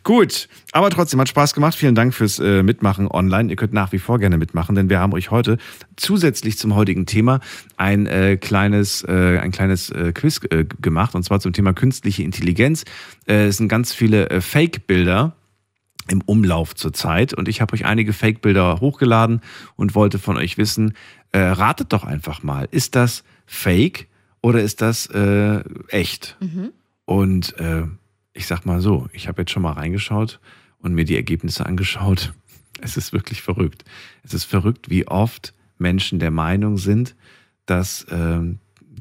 Gut, 0.03 0.47
aber 0.71 0.89
trotzdem 0.89 1.19
hat 1.19 1.27
Spaß 1.27 1.53
gemacht. 1.53 1.75
Vielen 1.75 1.95
Dank 1.95 2.13
fürs 2.13 2.39
äh, 2.39 2.63
Mitmachen 2.63 3.09
online. 3.09 3.49
Ihr 3.49 3.57
könnt 3.57 3.73
nach 3.73 3.91
wie 3.91 3.99
vor 3.99 4.19
gerne 4.19 4.37
mitmachen, 4.37 4.75
denn 4.75 4.89
wir 4.89 4.99
haben 4.99 5.13
euch 5.13 5.31
heute 5.31 5.57
zusätzlich 5.97 6.57
zum 6.57 6.75
heutigen 6.75 7.05
Thema 7.05 7.41
ein 7.75 8.05
äh, 8.05 8.37
kleines, 8.37 9.03
äh, 9.03 9.39
ein 9.39 9.51
kleines 9.51 9.89
äh, 9.89 10.13
Quiz 10.13 10.41
äh, 10.49 10.65
gemacht 10.81 11.13
und 11.15 11.23
zwar 11.23 11.39
zum 11.41 11.51
Thema 11.51 11.73
künstliche 11.73 12.23
Intelligenz. 12.23 12.85
Äh, 13.27 13.47
es 13.47 13.57
sind 13.57 13.67
ganz 13.67 13.93
viele 13.93 14.41
Fake-Bilder 14.41 15.35
im 16.07 16.21
Umlauf 16.21 16.75
zurzeit 16.75 17.33
und 17.33 17.49
ich 17.49 17.59
habe 17.59 17.73
euch 17.73 17.85
einige 17.85 18.13
Fake-Bilder 18.13 18.79
hochgeladen 18.79 19.41
und 19.75 19.95
wollte 19.95 20.19
von 20.19 20.37
euch 20.37 20.57
wissen, 20.59 20.93
ratet 21.33 21.91
doch 21.91 22.03
einfach 22.03 22.43
mal, 22.43 22.67
ist 22.69 22.95
das 22.95 23.23
Fake 23.47 24.07
oder 24.45 24.61
ist 24.61 24.79
das 24.81 25.07
äh, 25.07 25.63
echt? 25.87 26.37
Mhm. 26.39 26.71
Und 27.05 27.57
äh, 27.57 27.85
ich 28.33 28.45
sag 28.45 28.63
mal 28.67 28.79
so, 28.79 29.07
ich 29.11 29.27
habe 29.27 29.41
jetzt 29.41 29.49
schon 29.49 29.63
mal 29.63 29.71
reingeschaut 29.71 30.39
und 30.77 30.93
mir 30.93 31.03
die 31.03 31.15
Ergebnisse 31.15 31.65
angeschaut. 31.65 32.33
Es 32.81 32.97
ist 32.97 33.13
wirklich 33.13 33.41
verrückt. 33.41 33.85
Es 34.21 34.33
ist 34.33 34.43
verrückt, 34.43 34.89
wie 34.89 35.07
oft 35.07 35.53
Menschen 35.77 36.19
der 36.19 36.29
Meinung 36.29 36.77
sind, 36.77 37.15
dass, 37.65 38.03
äh, 38.03 38.41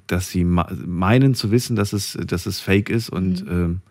dass 0.07 0.31
sie 0.31 0.45
meinen 0.45 1.35
zu 1.35 1.51
wissen, 1.51 1.75
dass 1.75 1.93
es, 1.93 2.17
dass 2.25 2.47
es 2.47 2.61
fake 2.61 2.89
ist 2.89 3.11
und 3.11 3.45
mhm. 3.45 3.83
äh, 3.83 3.91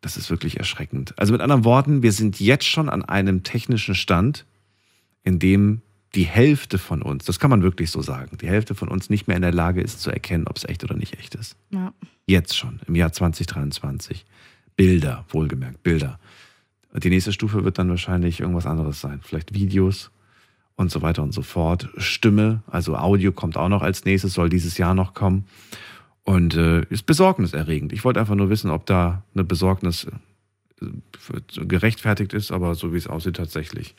das 0.00 0.16
ist 0.16 0.30
wirklich 0.30 0.58
erschreckend. 0.58 1.18
Also 1.18 1.32
mit 1.32 1.42
anderen 1.42 1.64
Worten, 1.64 2.02
wir 2.04 2.12
sind 2.12 2.38
jetzt 2.38 2.66
schon 2.66 2.88
an 2.88 3.04
einem 3.04 3.42
technischen 3.42 3.96
Stand, 3.96 4.46
in 5.24 5.40
dem 5.40 5.82
die 6.14 6.24
Hälfte 6.24 6.78
von 6.78 7.02
uns, 7.02 7.24
das 7.24 7.38
kann 7.38 7.50
man 7.50 7.62
wirklich 7.62 7.90
so 7.90 8.00
sagen, 8.00 8.38
die 8.38 8.48
Hälfte 8.48 8.74
von 8.74 8.88
uns 8.88 9.10
nicht 9.10 9.28
mehr 9.28 9.36
in 9.36 9.42
der 9.42 9.52
Lage 9.52 9.80
ist 9.80 10.00
zu 10.00 10.10
erkennen, 10.10 10.46
ob 10.48 10.56
es 10.56 10.64
echt 10.64 10.82
oder 10.84 10.96
nicht 10.96 11.18
echt 11.18 11.34
ist. 11.34 11.56
Ja. 11.70 11.92
Jetzt 12.26 12.56
schon, 12.56 12.80
im 12.86 12.94
Jahr 12.94 13.12
2023. 13.12 14.24
Bilder, 14.76 15.24
wohlgemerkt, 15.28 15.82
Bilder. 15.82 16.18
Die 16.94 17.10
nächste 17.10 17.32
Stufe 17.32 17.64
wird 17.64 17.78
dann 17.78 17.90
wahrscheinlich 17.90 18.40
irgendwas 18.40 18.66
anderes 18.66 19.00
sein. 19.00 19.20
Vielleicht 19.22 19.54
Videos 19.54 20.10
und 20.76 20.90
so 20.90 21.02
weiter 21.02 21.22
und 21.22 21.32
so 21.32 21.42
fort. 21.42 21.88
Stimme, 21.98 22.62
also 22.66 22.96
Audio 22.96 23.32
kommt 23.32 23.56
auch 23.56 23.68
noch 23.68 23.82
als 23.82 24.04
nächstes, 24.04 24.32
soll 24.32 24.48
dieses 24.48 24.78
Jahr 24.78 24.94
noch 24.94 25.12
kommen. 25.12 25.46
Und 26.22 26.54
äh, 26.54 26.82
ist 26.90 27.06
besorgniserregend. 27.06 27.92
Ich 27.92 28.04
wollte 28.04 28.20
einfach 28.20 28.34
nur 28.34 28.50
wissen, 28.50 28.70
ob 28.70 28.86
da 28.86 29.22
eine 29.34 29.44
Besorgnis 29.44 30.06
äh, 30.80 30.86
gerechtfertigt 31.64 32.32
ist, 32.32 32.52
aber 32.52 32.74
so 32.74 32.92
wie 32.92 32.98
es 32.98 33.06
aussieht 33.06 33.36
tatsächlich. 33.36 33.94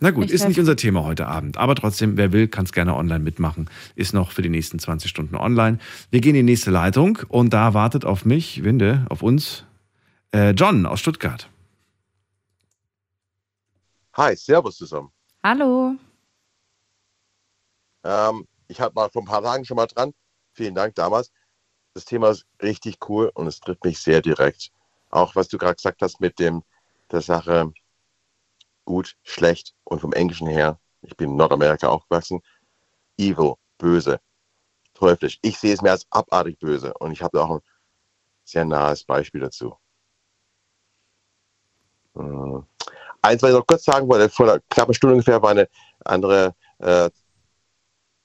Na 0.00 0.10
gut, 0.10 0.26
Ich 0.26 0.32
ist 0.32 0.46
nicht 0.48 0.58
unser 0.58 0.76
Thema 0.76 1.04
heute 1.04 1.26
Abend. 1.26 1.56
Aber 1.56 1.74
trotzdem, 1.74 2.16
wer 2.16 2.32
will, 2.32 2.48
kann 2.48 2.64
es 2.64 2.72
gerne 2.72 2.94
online 2.94 3.22
mitmachen. 3.22 3.70
Ist 3.94 4.12
noch 4.12 4.32
für 4.32 4.42
die 4.42 4.48
nächsten 4.48 4.78
20 4.78 5.10
Stunden 5.10 5.36
online. 5.36 5.78
Wir 6.10 6.20
gehen 6.20 6.34
in 6.34 6.46
die 6.46 6.52
nächste 6.52 6.70
Leitung 6.70 7.18
und 7.28 7.52
da 7.52 7.74
wartet 7.74 8.04
auf 8.04 8.24
mich, 8.24 8.64
Winde, 8.64 9.06
auf 9.08 9.22
uns, 9.22 9.64
äh, 10.32 10.50
John 10.50 10.86
aus 10.86 11.00
Stuttgart. 11.00 11.48
Hi, 14.14 14.34
Servus 14.34 14.76
zusammen. 14.76 15.10
Hallo. 15.42 15.96
Ähm, 18.02 18.46
ich 18.68 18.80
hatte 18.80 18.94
mal 18.94 19.10
vor 19.10 19.22
ein 19.22 19.26
paar 19.26 19.42
Tagen 19.42 19.64
schon 19.64 19.76
mal 19.76 19.86
dran. 19.86 20.12
Vielen 20.52 20.74
Dank 20.74 20.94
damals. 20.94 21.30
Das 21.94 22.04
Thema 22.04 22.30
ist 22.30 22.46
richtig 22.62 22.96
cool 23.08 23.30
und 23.34 23.46
es 23.46 23.60
trifft 23.60 23.84
mich 23.84 23.98
sehr 23.98 24.22
direkt. 24.22 24.70
Auch 25.10 25.34
was 25.34 25.48
du 25.48 25.58
gerade 25.58 25.76
gesagt 25.76 26.02
hast 26.02 26.20
mit 26.20 26.38
dem 26.38 26.62
der 27.10 27.20
Sache 27.20 27.72
gut, 28.86 29.16
schlecht 29.22 29.74
und 29.84 30.00
vom 30.00 30.14
Englischen 30.14 30.46
her. 30.46 30.80
Ich 31.02 31.16
bin 31.16 31.30
in 31.30 31.36
Nordamerika 31.36 31.88
aufgewachsen. 31.88 32.40
Evil, 33.18 33.54
böse, 33.76 34.20
teuflisch. 34.94 35.38
Ich 35.42 35.58
sehe 35.58 35.74
es 35.74 35.82
mehr 35.82 35.92
als 35.92 36.06
abartig 36.10 36.58
böse 36.58 36.94
und 36.94 37.12
ich 37.12 37.22
habe 37.22 37.36
da 37.36 37.44
auch 37.44 37.56
ein 37.56 37.60
sehr 38.44 38.64
nahes 38.64 39.04
Beispiel 39.04 39.42
dazu. 39.42 39.76
Äh, 42.16 42.60
Eins, 43.22 43.42
was 43.42 43.50
ich 43.50 43.56
noch 43.56 43.66
kurz 43.66 43.84
sagen 43.84 44.08
wollte, 44.08 44.28
vor 44.28 44.48
einer 44.48 44.60
knappen 44.70 44.94
Stunde 44.94 45.14
ungefähr 45.14 45.42
war 45.42 45.50
eine 45.50 45.68
andere 46.04 46.54
äh, 46.78 47.10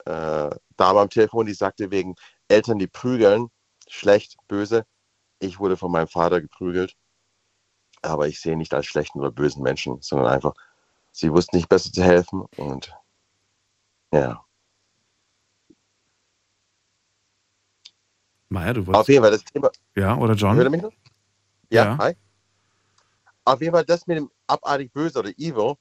äh, 0.06 0.50
Dame 0.78 1.00
am 1.00 1.10
Telefon, 1.10 1.48
die 1.48 1.54
sagte 1.54 1.90
wegen 1.90 2.16
Eltern, 2.48 2.78
die 2.78 2.88
prügeln, 2.88 3.50
schlecht, 3.88 4.38
böse. 4.48 4.86
Ich 5.40 5.60
wurde 5.60 5.76
von 5.76 5.92
meinem 5.92 6.08
Vater 6.08 6.40
geprügelt, 6.40 6.96
aber 8.02 8.28
ich 8.28 8.40
sehe 8.40 8.58
nicht 8.58 8.74
als 8.74 8.86
schlechten 8.86 9.20
oder 9.20 9.32
bösen 9.32 9.64
Menschen, 9.64 10.02
sondern 10.02 10.28
einfach, 10.28 10.54
sie 11.12 11.32
wussten 11.32 11.58
nicht 11.58 11.70
besser 11.70 11.92
zu 11.92 12.04
helfen 12.04 12.46
und 12.58 12.94
ja. 14.14 14.44
Maja, 18.50 18.74
du 18.74 18.86
wolltest. 18.86 19.02
Auf 19.02 19.08
jeden 19.08 19.22
Fall 19.24 19.32
das 19.32 19.44
Thema. 19.46 19.72
Ja, 19.96 20.18
oder 20.18 20.34
John? 20.34 20.56
Hört 20.56 20.68
ihr 20.68 20.70
mich 20.72 20.82
noch? 20.82 20.92
Ja, 21.70 21.86
Ja. 21.86 21.98
hi. 21.98 22.16
Auf 23.46 23.62
jeden 23.62 23.74
Fall 23.74 23.86
das 23.86 24.06
mit 24.08 24.18
dem 24.18 24.30
abartig 24.48 24.92
böse 24.94 25.20
oder 25.20 25.30
evil. 25.38 25.76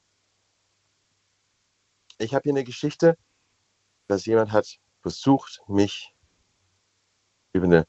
Ich 2.18 2.34
habe 2.34 2.42
hier 2.44 2.52
eine 2.52 2.64
Geschichte, 2.64 3.16
dass 4.06 4.26
jemand 4.26 4.52
hat 4.52 4.78
versucht, 5.02 5.62
mich 5.68 6.14
über 7.52 7.66
eine 7.66 7.86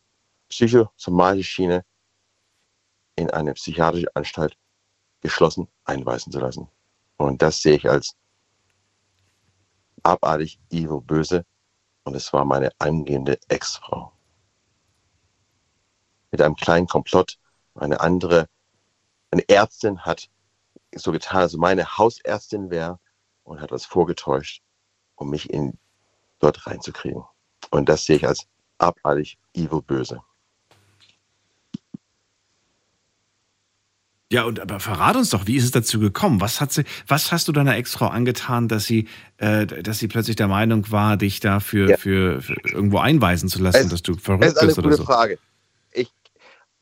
psychosomatische 0.50 1.50
Schiene 1.50 1.86
in 3.22 3.30
eine 3.30 3.54
psychiatrische 3.54 4.16
Anstalt 4.16 4.58
geschlossen 5.22 5.68
einweisen 5.86 6.32
zu 6.32 6.40
lassen. 6.40 6.68
Und 7.18 7.42
das 7.42 7.62
sehe 7.62 7.76
ich 7.76 7.90
als 7.90 8.16
abartig, 10.04 10.60
evil, 10.72 11.02
böse. 11.02 11.46
Und 12.04 12.16
es 12.16 12.34
war 12.34 12.46
meine 12.46 12.72
angehende 12.80 13.40
Ex-Frau. 13.48 14.12
Mit 16.32 16.42
einem 16.42 16.56
kleinen 16.56 16.88
Komplott. 16.88 17.38
Eine 17.76 18.02
andere, 18.02 18.50
eine 19.30 19.48
Ärztin 19.48 20.02
hat 20.02 20.30
so 20.94 21.12
getan, 21.12 21.42
als 21.42 21.54
meine 21.54 21.98
Hausärztin 21.98 22.70
wäre 22.70 23.00
und 23.44 23.62
hat 23.62 23.72
das 23.72 23.86
vorgetäuscht, 23.86 24.62
um 25.16 25.30
mich 25.30 25.50
in, 25.50 25.78
dort 26.40 26.68
reinzukriegen. 26.68 27.24
Und 27.70 27.88
das 27.88 28.04
sehe 28.04 28.18
ich 28.18 28.28
als 28.28 28.48
abartig, 28.78 29.38
evil, 29.54 29.82
böse. 29.82 30.22
Ja, 34.32 34.44
und 34.46 34.60
aber 34.62 34.80
verrat 34.80 35.18
uns 35.18 35.30
doch, 35.32 35.46
wie 35.46 35.58
ist 35.58 35.66
es 35.66 35.72
dazu 35.72 36.00
gekommen? 36.00 36.40
Was 36.40 36.62
hat 36.62 36.72
sie, 36.72 36.84
was 37.06 37.32
hast 37.34 37.48
du 37.50 37.52
deiner 37.52 37.76
Ex-Frau 37.76 38.08
angetan, 38.08 38.70
dass 38.70 38.86
sie, 38.86 39.08
äh, 39.38 39.66
dass 39.66 40.00
sie 40.00 40.08
plötzlich 40.08 40.38
der 40.38 40.48
Meinung 40.48 40.90
war, 40.90 41.18
dich 41.18 41.42
da 41.42 41.60
für, 41.60 41.98
für, 41.98 42.42
für 42.42 42.56
irgendwo 42.72 43.00
einweisen 43.00 43.50
zu 43.50 43.62
lassen, 43.62 43.86
Es- 43.86 43.90
dass 43.90 44.02
du 44.02 44.14
Das 44.14 44.24
verrückt 44.24 44.46
ist 44.46 44.58
eine 44.58 44.68
bist 44.68 44.78
oder 44.80 44.88
gute 44.90 44.98
so? 44.98 45.04
Frage. 45.06 45.38
Ich, 45.92 46.10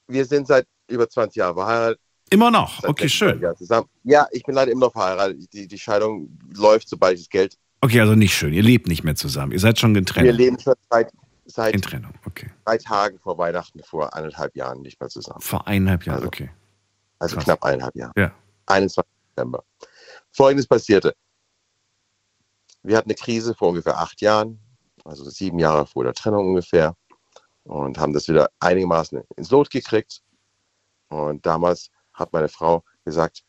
wir 0.08 0.26
sind 0.26 0.46
seit 0.48 0.68
über 0.88 1.10
20 1.10 1.38
Jahren 1.38 1.56
verheiratet. 1.56 2.00
Immer 2.30 2.52
noch? 2.52 2.84
Okay, 2.84 3.08
26 3.08 3.12
schön. 3.12 3.90
Ja, 4.04 4.28
ich 4.32 4.44
bin 4.44 4.54
leider 4.54 4.72
immer 4.72 4.86
noch 4.86 4.92
verheiratet. 4.94 5.52
Die, 5.52 5.68
die 5.68 5.80
Scheidung 5.80 6.30
läuft, 6.56 6.88
sobald 6.88 7.16
ich 7.16 7.22
das 7.22 7.30
Geld. 7.30 7.58
Okay, 7.82 8.00
also 8.02 8.14
nicht 8.14 8.36
schön. 8.36 8.54
Ihr 8.54 8.62
lebt 8.62 8.88
nicht 8.88 9.04
mehr 9.04 9.16
zusammen. 9.16 9.52
Ihr 9.54 9.60
seid 9.60 9.80
schon 9.80 9.96
getrennt. 9.96 10.26
Wir 10.28 10.34
leben 10.34 10.60
schon 10.60 10.76
seit, 10.92 11.12
seit 11.46 11.74
In 11.74 11.82
Trennung, 11.82 12.14
okay. 12.28 12.52
drei 12.66 12.78
Tagen 12.78 13.18
vor 13.18 13.40
Weihnachten, 13.40 13.82
vor 13.84 14.14
eineinhalb 14.16 14.56
Jahren 14.56 14.82
nicht 14.84 15.00
mehr 15.00 15.10
zusammen. 15.10 15.42
Vor 15.42 15.66
eineinhalb 15.68 16.06
Jahren, 16.06 16.28
okay. 16.28 16.52
Also 17.20 17.36
Krass. 17.36 17.46
knapp 17.46 17.64
eineinhalb 17.64 17.96
Jahre. 17.96 18.14
Ja. 18.16 18.32
21. 18.66 19.04
September. 19.28 19.64
Folgendes 20.32 20.68
passierte. 20.68 21.16
Wir 22.84 22.98
hatten 22.98 23.10
eine 23.10 23.16
Krise 23.16 23.54
vor 23.56 23.70
ungefähr 23.70 23.98
acht 23.98 24.22
Jahren, 24.22 24.60
also 25.04 25.30
sieben 25.30 25.60
Jahre 25.60 25.86
vor 25.86 26.04
der 26.04 26.14
Trennung 26.14 26.48
ungefähr, 26.50 26.96
und 27.64 27.98
haben 27.98 28.14
das 28.14 28.28
wieder 28.28 28.50
einigermaßen 28.60 29.22
ins 29.36 29.52
Lot 29.52 29.70
gekriegt. 29.70 30.22
Und 31.10 31.46
damals 31.46 31.92
hat 32.14 32.34
meine 32.34 32.48
Frau 32.48 32.84
gesagt, 33.04 33.44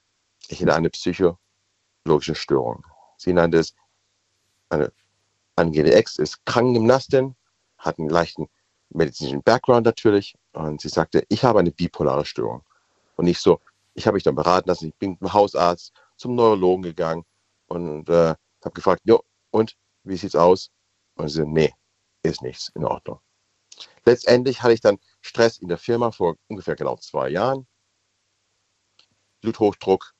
ich 0.49 0.61
hätte 0.61 0.75
eine 0.75 0.91
psychologische 0.91 2.35
Störung. 2.35 2.85
Sie 3.19 3.33
nannte 3.33 3.59
es 3.59 3.75
eine 4.69 4.93
angehende 5.57 5.95
Ex, 5.95 6.19
ist 6.19 6.45
Krankengymnastin, 6.47 7.37
hat 7.79 7.99
einen 7.99 8.09
leichten 8.09 8.49
medizinischen 8.91 9.43
Background 9.43 9.87
natürlich. 9.87 10.35
Und 10.53 10.81
sie 10.81 10.89
sagte, 10.89 11.25
ich 11.29 11.45
habe 11.45 11.61
eine 11.61 11.71
bipolare 11.71 12.25
Störung. 12.25 12.65
Und 13.21 13.27
ich 13.27 13.39
so, 13.39 13.61
ich 13.93 14.07
habe 14.07 14.15
mich 14.15 14.23
dann 14.23 14.35
beraten 14.35 14.71
lassen, 14.71 14.89
ich 14.89 14.95
bin 14.95 15.19
zum 15.19 15.35
Hausarzt, 15.35 15.93
zum 16.17 16.37
Neurologen 16.37 16.83
gegangen 16.83 17.27
und 17.67 18.09
äh, 18.09 18.35
habe 18.65 18.75
gefragt, 18.75 19.03
jo, 19.05 19.23
und 19.51 19.77
wie 20.05 20.17
sieht's 20.17 20.35
aus? 20.35 20.71
Und 21.17 21.29
sie 21.29 21.45
nee, 21.45 21.75
ist 22.23 22.41
nichts 22.41 22.73
in 22.75 22.83
Ordnung. 22.83 23.21
Letztendlich 24.07 24.63
hatte 24.63 24.73
ich 24.73 24.81
dann 24.81 24.99
Stress 25.21 25.59
in 25.59 25.69
der 25.69 25.77
Firma 25.77 26.13
vor 26.13 26.37
ungefähr 26.49 26.77
genau 26.77 26.97
zwei 26.97 27.29
Jahren. 27.29 27.67
Bluthochdruck 29.43 30.15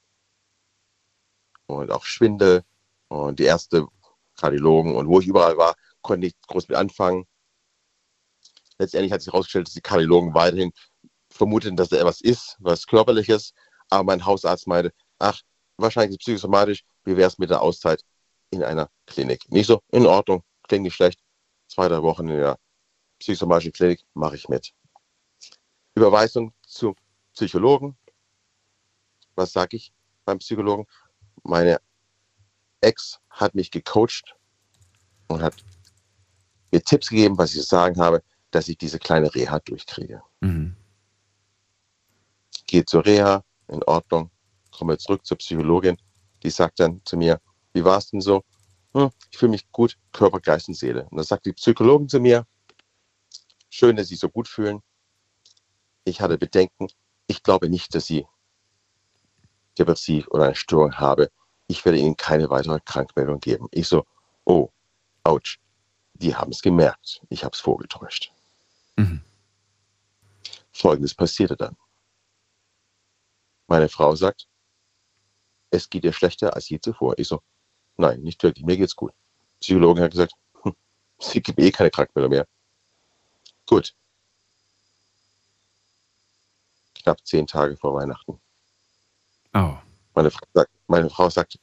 und 1.69 1.91
auch 1.91 2.05
Schwindel 2.05 2.65
und 3.09 3.39
die 3.39 3.45
erste 3.45 3.87
Kardiologen 4.37 4.95
und 4.95 5.09
wo 5.09 5.21
ich 5.21 5.27
überall 5.27 5.57
war, 5.57 5.75
konnte 6.03 6.27
nicht 6.27 6.37
groß 6.49 6.69
mit 6.69 6.77
anfangen. 6.77 7.27
Letztendlich 8.77 9.11
hat 9.11 9.23
sich 9.23 9.33
herausgestellt, 9.33 9.69
dass 9.69 9.75
die 9.75 9.81
Kardiologen 9.81 10.35
weiterhin 10.35 10.73
vermuteten, 11.41 11.75
dass 11.75 11.89
da 11.89 11.97
etwas 11.97 12.21
ist, 12.21 12.57
was 12.61 12.87
körperliches, 12.87 13.55
aber 13.89 14.05
mein 14.05 14.27
Hausarzt 14.27 14.67
meinte, 14.67 14.93
ach, 15.19 15.41
wahrscheinlich 15.79 16.19
psychosomatisch, 16.19 16.85
wie 17.05 17.17
wäre 17.17 17.29
es 17.29 17.39
mit 17.39 17.49
der 17.49 17.63
Auszeit 17.63 18.05
in 18.51 18.63
einer 18.63 18.91
Klinik? 19.07 19.51
Nicht 19.51 19.67
so, 19.67 19.81
in 19.91 20.05
Ordnung, 20.05 20.43
klingt 20.69 20.83
nicht 20.83 20.95
schlecht. 20.95 21.19
Zwei, 21.67 21.89
drei 21.89 22.03
Wochen 22.03 22.29
in 22.29 22.37
der 22.37 22.59
psychosomatischen 23.19 23.73
Klinik 23.73 24.05
mache 24.13 24.37
ich 24.37 24.51
mit. 24.51 24.75
Überweisung 25.95 26.53
zum 26.67 26.95
Psychologen. 27.33 27.97
Was 29.35 29.53
sage 29.53 29.79
ich 29.79 29.93
beim 30.27 30.39
Psychologen? 30.41 30.87
Meine 31.43 31.81
Ex 32.83 33.19
hat 33.31 33.55
mich 33.55 33.71
gecoacht 33.71 34.37
und 35.29 35.41
hat 35.41 35.55
mir 36.71 36.83
Tipps 36.83 37.09
gegeben, 37.09 37.39
was 37.39 37.55
ich 37.55 37.63
zu 37.63 37.67
sagen 37.67 37.99
habe, 37.99 38.23
dass 38.51 38.69
ich 38.69 38.77
diese 38.77 38.99
kleine 38.99 39.35
Reha 39.35 39.59
durchkriege. 39.61 40.23
Mhm. 40.41 40.77
Gehe 42.71 42.85
zur 42.85 43.05
Reha, 43.05 43.43
in 43.67 43.83
Ordnung, 43.83 44.31
komme 44.71 44.97
zurück 44.97 45.27
zur 45.27 45.39
Psychologin, 45.39 45.97
die 46.45 46.51
sagt 46.51 46.79
dann 46.79 47.01
zu 47.05 47.17
mir, 47.17 47.41
wie 47.73 47.83
war 47.83 47.99
es 47.99 48.11
denn 48.11 48.21
so? 48.21 48.45
Hm, 48.95 49.11
ich 49.29 49.39
fühle 49.39 49.51
mich 49.51 49.73
gut, 49.73 49.99
Körper, 50.13 50.39
Geist 50.39 50.69
und 50.69 50.75
Seele. 50.75 51.09
Und 51.11 51.17
dann 51.17 51.25
sagt 51.25 51.47
die 51.47 51.53
Psychologin 51.53 52.09
zu 52.09 52.21
mir, 52.21 52.47
schön, 53.71 53.97
dass 53.97 54.07
Sie 54.07 54.15
so 54.15 54.29
gut 54.29 54.47
fühlen. 54.47 54.83
Ich 56.05 56.21
hatte 56.21 56.39
Bedenken. 56.39 56.87
Ich 57.27 57.43
glaube 57.43 57.69
nicht, 57.69 57.93
dass 57.93 58.07
Sie 58.07 58.25
depressiv 59.77 60.29
oder 60.29 60.45
eine 60.45 60.55
Störung 60.55 60.95
habe. 60.95 61.33
Ich 61.67 61.85
werde 61.85 61.99
Ihnen 61.99 62.17
keine 62.17 62.51
weitere 62.51 62.79
Krankmeldung 62.85 63.41
geben. 63.41 63.67
Ich 63.73 63.89
so, 63.89 64.07
oh, 64.45 64.69
ouch. 65.25 65.59
Die 66.15 66.37
haben 66.37 66.53
es 66.53 66.63
gemerkt. 66.63 67.21
Ich 67.31 67.43
habe 67.43 67.53
es 67.53 67.61
vorgetäuscht. 67.61 68.33
Mhm. 68.95 69.23
Folgendes 70.71 71.17
passierte 71.17 71.57
dann. 71.57 71.77
Meine 73.71 73.89
Frau 73.89 74.17
sagt, 74.17 74.49
es 75.71 75.89
geht 75.89 76.03
ihr 76.03 76.13
schlechter 76.13 76.55
als 76.55 76.69
je 76.69 76.81
zuvor. 76.81 77.17
Ich 77.19 77.29
so, 77.29 77.41
nein, 77.97 78.21
nicht 78.21 78.43
wirklich, 78.43 78.67
mir 78.67 78.77
geht's 78.77 78.97
gut. 78.97 79.13
Psychologin 79.61 80.03
hat 80.03 80.11
gesagt, 80.11 80.33
hm, 80.63 80.75
sie 81.21 81.41
gibt 81.41 81.61
eh 81.61 81.71
keine 81.71 81.93
Krankmeldung 81.93 82.33
mehr. 82.33 82.49
Gut. 83.69 83.95
Knapp 86.97 87.25
zehn 87.25 87.47
Tage 87.47 87.77
vor 87.77 87.95
Weihnachten. 87.95 88.41
Oh. 89.55 89.77
Meine 90.15 90.33
Frau 90.33 90.47
sagt, 90.53 90.73
meine 90.89 91.09
Frau 91.09 91.31
sagt, 91.31 91.59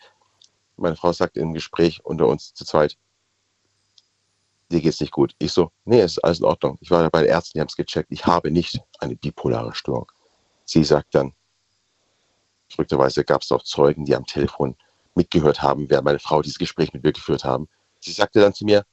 meine 0.77 0.95
Frau 0.95 1.11
sagt 1.11 1.35
im 1.35 1.53
Gespräch 1.53 2.05
unter 2.05 2.27
uns 2.27 2.53
zu 2.53 2.63
zweit, 2.63 2.97
dir 4.71 4.79
geht's 4.79 5.01
nicht 5.01 5.11
gut. 5.11 5.35
Ich 5.39 5.51
so, 5.51 5.73
nee, 5.83 5.99
es 5.99 6.13
ist 6.13 6.23
alles 6.23 6.39
in 6.39 6.45
Ordnung. 6.45 6.77
Ich 6.79 6.89
war 6.89 7.09
bei 7.09 7.23
den 7.23 7.31
Ärzten, 7.31 7.57
die 7.57 7.59
haben 7.59 7.67
es 7.67 7.75
gecheckt. 7.75 8.13
Ich 8.13 8.25
habe 8.25 8.49
nicht 8.49 8.79
eine 8.99 9.17
bipolare 9.17 9.75
Störung. 9.75 10.09
Sie 10.63 10.85
sagt 10.85 11.13
dann, 11.13 11.33
verrückterweise 12.69 13.23
gab 13.23 13.41
es 13.41 13.51
auch 13.51 13.63
Zeugen, 13.63 14.05
die 14.05 14.15
am 14.15 14.25
Telefon 14.25 14.75
mitgehört 15.15 15.61
haben, 15.61 15.89
während 15.89 16.05
meine 16.05 16.19
Frau 16.19 16.41
dieses 16.41 16.59
Gespräch 16.59 16.93
mit 16.93 17.03
mir 17.03 17.13
geführt 17.13 17.43
haben. 17.43 17.67
Sie 17.99 18.11
sagte 18.11 18.39
dann 18.39 18.53
zu 18.53 18.65
mir, 18.65 18.83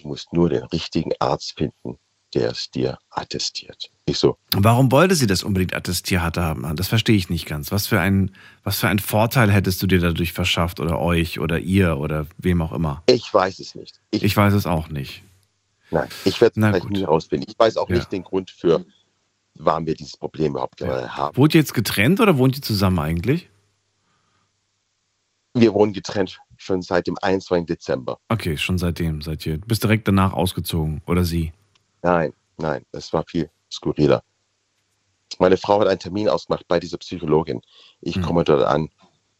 du 0.00 0.08
musst 0.08 0.32
nur 0.32 0.48
den 0.48 0.64
richtigen 0.64 1.12
Arzt 1.18 1.54
finden, 1.58 1.98
der 2.34 2.50
es 2.50 2.70
dir 2.70 2.98
attestiert. 3.10 3.90
Ich 4.06 4.18
so, 4.18 4.36
Warum 4.54 4.90
wollte 4.92 5.14
sie 5.14 5.26
das 5.26 5.42
unbedingt 5.42 5.74
attestiert 5.74 6.36
haben? 6.36 6.76
Das 6.76 6.88
verstehe 6.88 7.16
ich 7.16 7.28
nicht 7.30 7.46
ganz. 7.46 7.72
Was 7.72 7.86
für, 7.86 8.00
ein, 8.00 8.34
was 8.64 8.78
für 8.80 8.88
einen 8.88 8.98
Vorteil 8.98 9.50
hättest 9.50 9.82
du 9.82 9.86
dir 9.86 9.98
dadurch 10.00 10.32
verschafft 10.32 10.80
oder 10.80 10.98
euch 10.98 11.40
oder 11.40 11.58
ihr 11.58 11.98
oder 11.98 12.26
wem 12.38 12.62
auch 12.62 12.72
immer? 12.72 13.02
ich 13.06 13.32
weiß 13.32 13.58
es 13.60 13.74
nicht. 13.74 14.00
Ich, 14.10 14.22
Ich 14.22 14.36
weiß 14.36 14.54
es 14.54 14.66
auch 14.66 14.88
nicht. 14.88 15.22
nein, 15.90 16.08
ich 16.24 16.40
werde 16.40 16.52
es 16.52 16.56
Na 16.56 16.68
vielleicht 16.68 16.82
gut. 16.84 16.92
nie 16.92 17.04
rausfinden. 17.04 17.48
Ich 17.50 17.58
weiß 17.58 17.76
auch 17.78 17.88
Ja. 17.88 17.96
nicht 17.96 18.12
den 18.12 18.22
Grund 18.24 18.50
für, 18.50 18.84
warum 19.58 19.86
wir 19.86 19.94
dieses 19.94 20.16
Problem 20.16 20.52
überhaupt 20.52 20.76
gerade 20.78 21.16
haben. 21.16 21.36
Wohnt 21.36 21.54
ihr 21.54 21.60
jetzt 21.60 21.74
getrennt 21.74 22.20
oder 22.20 22.38
wohnt 22.38 22.56
ihr 22.56 22.62
zusammen 22.62 22.98
eigentlich? 22.98 23.48
Wir 25.54 25.74
wohnen 25.74 25.92
getrennt 25.92 26.38
schon 26.56 26.82
seit 26.82 27.06
dem 27.06 27.16
21. 27.20 27.66
Dezember. 27.66 28.18
Okay, 28.28 28.56
schon 28.56 28.78
seitdem 28.78 29.22
seid 29.22 29.44
ihr. 29.46 29.58
Du 29.58 29.66
bist 29.66 29.82
direkt 29.82 30.06
danach 30.08 30.32
ausgezogen 30.32 31.02
oder 31.06 31.24
sie? 31.24 31.52
Nein, 32.02 32.32
nein, 32.58 32.84
es 32.92 33.12
war 33.12 33.24
viel 33.26 33.50
skurriler. 33.72 34.22
Meine 35.38 35.56
Frau 35.56 35.80
hat 35.80 35.88
einen 35.88 35.98
Termin 36.00 36.28
ausgemacht 36.28 36.66
bei 36.68 36.80
dieser 36.80 36.98
Psychologin. 36.98 37.60
Ich 38.00 38.16
Hm. 38.16 38.22
komme 38.22 38.44
dort 38.44 38.64
an. 38.64 38.88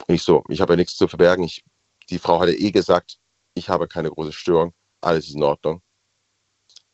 Ich 0.07 0.23
so, 0.23 0.45
ich 0.49 0.61
habe 0.61 0.74
ja 0.74 0.77
nichts 0.77 0.97
zu 0.97 1.09
verbergen. 1.09 1.45
Ich, 1.45 1.65
die 2.11 2.19
Frau 2.19 2.40
hatte 2.40 2.55
eh 2.55 2.70
gesagt, 2.70 3.19
ich 3.55 3.69
habe 3.69 3.89
keine 3.89 4.11
große 4.11 4.32
Störung, 4.32 4.73
alles 5.01 5.28
ist 5.28 5.35
in 5.35 5.43
Ordnung. 5.43 5.82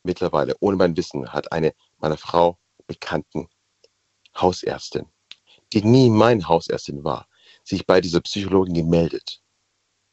Mittlerweile, 0.03 0.55
ohne 0.61 0.77
mein 0.77 0.97
Wissen, 0.97 1.33
hat 1.33 1.53
eine 1.53 1.75
meiner 1.99 2.17
Frau 2.17 2.59
bekannten 2.87 3.49
Hausärztin, 4.37 5.07
die 5.73 5.83
nie 5.83 6.11
meine 6.11 6.47
Hausärztin 6.47 7.05
war, 7.05 7.29
sich 7.63 7.87
bei 7.87 8.01
dieser 8.01 8.21
Psychologin 8.21 8.75
gemeldet 8.75 9.43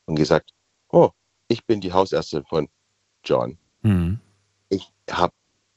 und 0.06 0.15
gesagt, 0.15 0.52
oh, 0.89 1.10
ich 1.48 1.65
bin 1.65 1.81
die 1.81 1.93
Hausärztin 1.93 2.45
von 2.45 2.69
John 3.23 3.57
Hm. 3.84 4.19
ich 4.69 4.91
habe 5.10 5.34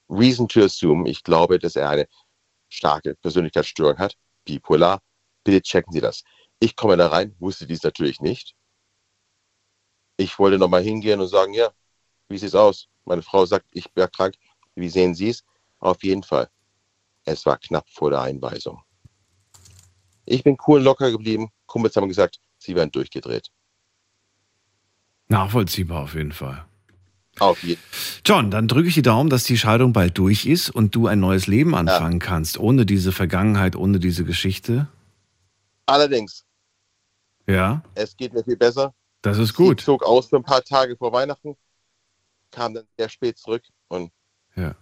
Reason 0.08 0.46
to 0.46 0.62
assume, 0.62 1.08
ich 1.08 1.22
glaube, 1.22 1.58
dass 1.58 1.76
er 1.76 1.88
eine 1.88 2.08
starke 2.68 3.14
Persönlichkeitsstörung 3.16 3.98
hat, 3.98 4.16
bipolar. 4.44 5.00
Bitte 5.42 5.62
checken 5.62 5.92
Sie 5.92 6.00
das. 6.00 6.22
Ich 6.58 6.76
komme 6.76 6.96
da 6.96 7.08
rein, 7.08 7.34
wusste 7.38 7.66
dies 7.66 7.82
natürlich 7.82 8.20
nicht. 8.20 8.54
Ich 10.16 10.38
wollte 10.38 10.58
nochmal 10.58 10.82
hingehen 10.82 11.20
und 11.20 11.28
sagen, 11.28 11.54
ja, 11.54 11.70
wie 12.28 12.38
sieht's 12.38 12.54
aus? 12.54 12.88
Meine 13.04 13.22
Frau 13.22 13.44
sagt, 13.44 13.66
ich 13.72 13.90
bin 13.92 14.10
krank. 14.10 14.36
Wie 14.74 14.88
sehen 14.88 15.14
Sie 15.14 15.30
es? 15.30 15.44
Auf 15.78 16.02
jeden 16.02 16.22
Fall. 16.22 16.48
Es 17.24 17.46
war 17.46 17.58
knapp 17.58 17.88
vor 17.90 18.10
der 18.10 18.20
Einweisung. 18.20 18.82
Ich 20.26 20.42
bin 20.42 20.56
cool 20.66 20.78
und 20.78 20.84
locker 20.84 21.10
geblieben. 21.10 21.50
Kumpels 21.66 21.96
haben 21.96 22.08
gesagt, 22.08 22.38
sie 22.58 22.74
werden 22.74 22.90
durchgedreht. 22.90 23.50
Nachvollziehbar 25.28 26.02
auf 26.04 26.14
jeden 26.14 26.32
Fall. 26.32 26.64
Auf 27.40 27.62
jeden 27.64 27.82
John, 28.24 28.50
dann 28.50 28.68
drücke 28.68 28.88
ich 28.88 28.94
die 28.94 29.02
Daumen, 29.02 29.28
dass 29.28 29.44
die 29.44 29.58
Scheidung 29.58 29.92
bald 29.92 30.16
durch 30.18 30.46
ist 30.46 30.70
und 30.70 30.94
du 30.94 31.08
ein 31.08 31.18
neues 31.18 31.46
Leben 31.46 31.74
anfangen 31.74 32.20
kannst, 32.20 32.58
ohne 32.58 32.86
diese 32.86 33.10
Vergangenheit, 33.10 33.74
ohne 33.74 33.98
diese 33.98 34.24
Geschichte. 34.24 34.88
Allerdings, 35.86 36.44
Ja, 37.46 37.82
es 37.94 38.16
geht 38.16 38.32
mir 38.32 38.44
viel 38.44 38.56
besser. 38.56 38.94
das 39.22 39.38
ist 39.38 39.54
gut. 39.54 39.80
Sie 39.80 39.86
zog 39.86 40.04
aus 40.04 40.28
für 40.28 40.36
ein 40.36 40.44
paar 40.44 40.62
Tage 40.62 40.96
vor 40.96 41.12
Weihnachten, 41.12 41.56
kam 42.50 42.72
dann 42.74 42.86
sehr 42.96 43.08
spät 43.08 43.36
zurück 43.36 43.64
und 43.88 44.12
Ja. 44.54 44.76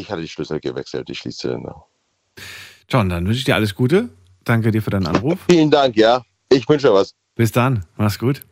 Ich 0.00 0.10
hatte 0.10 0.22
die 0.22 0.28
Schlüssel 0.28 0.60
gewechselt, 0.60 1.08
die 1.08 1.14
Schließzylinder. 1.14 1.84
John, 2.88 3.08
dann 3.08 3.26
wünsche 3.26 3.38
ich 3.38 3.44
dir 3.44 3.54
alles 3.54 3.74
Gute. 3.74 4.08
Danke 4.44 4.70
dir 4.70 4.82
für 4.82 4.90
deinen 4.90 5.06
Anruf. 5.06 5.38
Vielen 5.48 5.70
Dank, 5.70 5.96
ja. 5.96 6.24
Ich 6.50 6.68
wünsche 6.68 6.92
was. 6.92 7.14
Bis 7.36 7.52
dann. 7.52 7.84
Mach's 7.96 8.18
gut. 8.18 8.42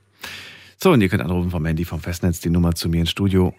So, 0.77 0.93
und 0.93 1.01
ihr 1.01 1.09
könnt 1.09 1.23
anrufen 1.23 1.51
vom 1.51 1.65
Handy 1.65 1.85
vom 1.85 2.01
Festnetz 2.01 2.41
die 2.41 2.51
Nummer 2.51 2.75
zu 2.75 2.89
mir 2.89 3.01
ins 3.01 3.11
Studio. 3.11 3.55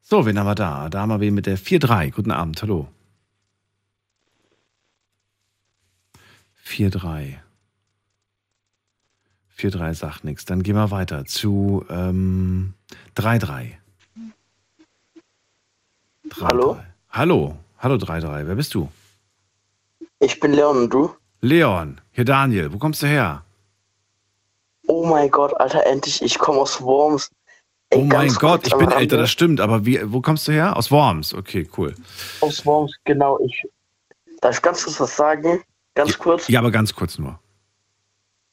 So, 0.00 0.26
wen 0.26 0.38
haben 0.38 0.46
wir 0.46 0.54
da? 0.54 0.88
Da 0.90 1.00
haben 1.00 1.08
wir 1.08 1.20
wen 1.20 1.34
mit 1.34 1.46
der 1.46 1.58
4-3. 1.58 2.12
Guten 2.12 2.30
Abend, 2.30 2.60
hallo. 2.62 2.86
4-3. 6.64 7.41
4-3 9.62 9.94
sagt 9.94 10.24
nichts. 10.24 10.44
Dann 10.44 10.62
gehen 10.62 10.74
wir 10.74 10.90
weiter 10.90 11.24
zu 11.24 11.84
ähm, 11.88 12.74
3-3. 13.16 13.72
Hallo? 16.40 16.78
Hallo, 17.10 17.56
hallo 17.78 17.94
3-3. 17.96 18.46
Wer 18.46 18.54
bist 18.54 18.74
du? 18.74 18.88
Ich 20.18 20.40
bin 20.40 20.52
Leon 20.52 20.76
und 20.78 20.90
du? 20.90 21.14
Leon, 21.40 22.00
hier 22.12 22.24
Daniel. 22.24 22.72
Wo 22.72 22.78
kommst 22.78 23.02
du 23.02 23.06
her? 23.06 23.44
Oh 24.86 25.06
mein 25.06 25.30
Gott, 25.30 25.58
Alter, 25.60 25.86
endlich, 25.86 26.22
ich 26.22 26.38
komme 26.38 26.60
aus 26.60 26.80
Worms. 26.80 27.30
Ey, 27.90 28.00
Oh 28.00 28.04
mein 28.04 28.32
Gott, 28.34 28.66
ich 28.66 28.74
bin 28.74 28.90
älter, 28.90 29.16
das 29.16 29.30
stimmt. 29.30 29.60
Aber 29.60 29.84
wie, 29.84 30.00
wo 30.12 30.20
kommst 30.20 30.48
du 30.48 30.52
her? 30.52 30.76
Aus 30.76 30.90
Worms. 30.90 31.34
Okay, 31.34 31.68
cool. 31.76 31.94
Aus 32.40 32.64
Worms, 32.64 32.94
genau. 33.04 33.38
Ich, 33.44 33.62
darf 34.40 34.56
ich 34.56 34.62
ganz 34.62 34.84
kurz 34.84 34.98
was 34.98 35.16
sagen? 35.16 35.62
Ganz 35.94 36.18
kurz. 36.18 36.48
Ja, 36.48 36.60
aber 36.60 36.70
ganz 36.70 36.94
kurz 36.94 37.18
nur. 37.18 37.38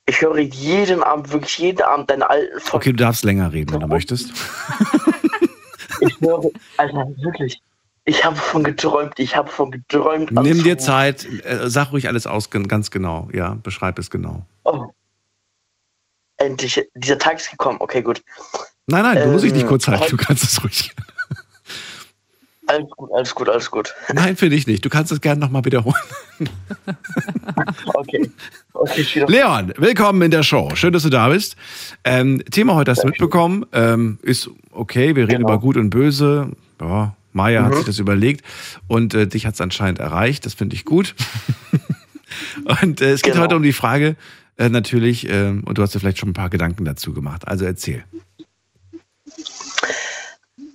Ich 0.10 0.22
höre 0.22 0.40
jeden 0.40 1.04
Abend, 1.04 1.32
wirklich 1.32 1.60
jeden 1.60 1.84
Abend 1.84 2.10
deine 2.10 2.28
alten 2.28 2.60
Folgen. 2.60 2.78
Okay, 2.78 2.92
du 2.94 2.98
darfst 3.04 3.24
länger 3.24 3.54
reden, 3.54 3.72
wenn 3.74 3.80
du 3.82 3.88
möchtest. 3.88 4.32
Ich 6.02 6.20
höre, 6.22 6.50
Alter, 6.78 7.08
wirklich. 7.18 7.62
Ich 8.06 8.24
habe 8.24 8.36
von 8.38 8.64
geträumt, 8.64 9.20
ich 9.20 9.36
habe 9.36 9.50
von 9.52 9.70
geträumt. 9.70 10.32
Nimm 10.32 10.64
dir. 10.64 10.78
Zeit, 10.78 11.26
äh, 11.44 11.70
sag 11.70 11.92
ruhig 11.92 12.08
alles 12.08 12.26
aus, 12.26 12.50
ganz 12.50 12.90
genau. 12.90 13.28
Ja, 13.34 13.56
beschreib 13.62 14.00
es 14.00 14.10
genau. 14.10 14.46
Oh. 14.64 14.86
Endlich, 16.38 16.82
dieser 16.96 17.18
Tag 17.20 17.36
ist 17.38 17.52
gekommen. 17.52 17.78
Okay, 17.82 18.02
gut. 18.02 18.24
Nein, 18.88 19.04
nein, 19.04 19.18
du 19.24 19.28
musst 19.28 19.44
dich 19.44 19.52
nicht 19.52 19.64
Ähm, 19.64 19.68
kurz 19.68 19.88
halten, 19.88 20.02
heute- 20.04 20.16
du 20.16 20.24
kannst 20.24 20.44
es 20.46 20.64
ruhig. 20.64 20.96
Alles 22.70 22.92
gut, 22.92 23.10
alles 23.12 23.34
gut, 23.34 23.50
alles 23.50 23.72
gut. 23.72 23.96
Nein, 24.14 24.38
für 24.38 24.48
dich 24.48 24.68
nicht. 24.68 24.86
Du 24.86 24.90
kannst 24.90 25.12
es 25.12 25.22
gerne 25.22 25.42
nochmal 25.42 25.66
wiederholen. 25.66 25.96
Okay. 27.96 28.32
okay 28.74 29.02
ich 29.02 29.16
Leon, 29.16 29.74
willkommen 29.76 30.22
in 30.22 30.32
der 30.32 30.44
Show. 30.44 30.70
Schön, 30.76 30.94
dass 30.94 31.04
du 31.04 31.10
da 31.10 31.28
bist. 31.30 31.58
Ähm, 32.04 32.42
Thema 32.52 32.76
heute 32.76 32.92
hast 32.92 33.04
du 33.04 33.08
mitbekommen. 33.08 33.66
Ähm, 33.74 34.20
ist 34.22 34.50
okay, 34.72 35.16
wir 35.16 35.28
reden 35.28 35.42
über 35.42 35.60
Gut 35.60 35.76
und 35.78 35.90
Böse. 35.90 36.52
Ja, 36.80 37.16
Maya 37.34 37.64
hat 37.64 37.72
Mhm. 37.72 37.76
sich 37.78 37.86
das 37.88 38.00
überlegt 38.00 38.46
und 38.88 39.14
äh, 39.16 39.28
dich 39.28 39.46
hat 39.48 39.56
es 39.56 39.62
anscheinend 39.62 40.00
erreicht. 40.00 40.46
Das 40.46 40.54
finde 40.54 40.76
ich 40.76 40.86
gut. 40.86 41.16
und 42.84 43.02
äh, 43.02 43.12
es 43.12 43.22
geht 43.24 43.34
Genau. 43.34 43.44
heute 43.46 43.56
um 43.58 43.64
die 43.64 43.74
Frage, 43.74 44.16
äh, 44.58 44.70
natürlich, 44.70 45.28
ähm, 45.28 45.64
und 45.66 45.78
du 45.78 45.82
hast 45.82 45.94
dir 45.96 46.00
vielleicht 46.00 46.20
schon 46.20 46.30
ein 46.30 46.34
paar 46.34 46.50
Gedanken 46.50 46.86
dazu 46.86 47.14
gemacht. 47.14 47.48
Also 47.48 47.66
erzähl. 47.66 48.06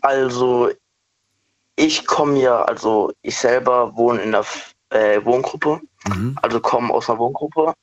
Also, 0.03 0.71
ich 1.77 2.07
komme 2.07 2.39
ja, 2.41 2.63
also 2.63 3.13
ich 3.23 3.37
selber 3.37 3.97
wohne 3.97 4.23
in 4.23 4.33
der 4.33 4.45
äh, 4.91 5.25
Wohngruppe, 5.25 5.81
also 6.43 6.61
komme 6.61 6.93
aus 6.93 7.09
einer 7.11 7.19
Wohngruppe. 7.19 7.75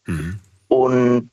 Und 0.67 1.29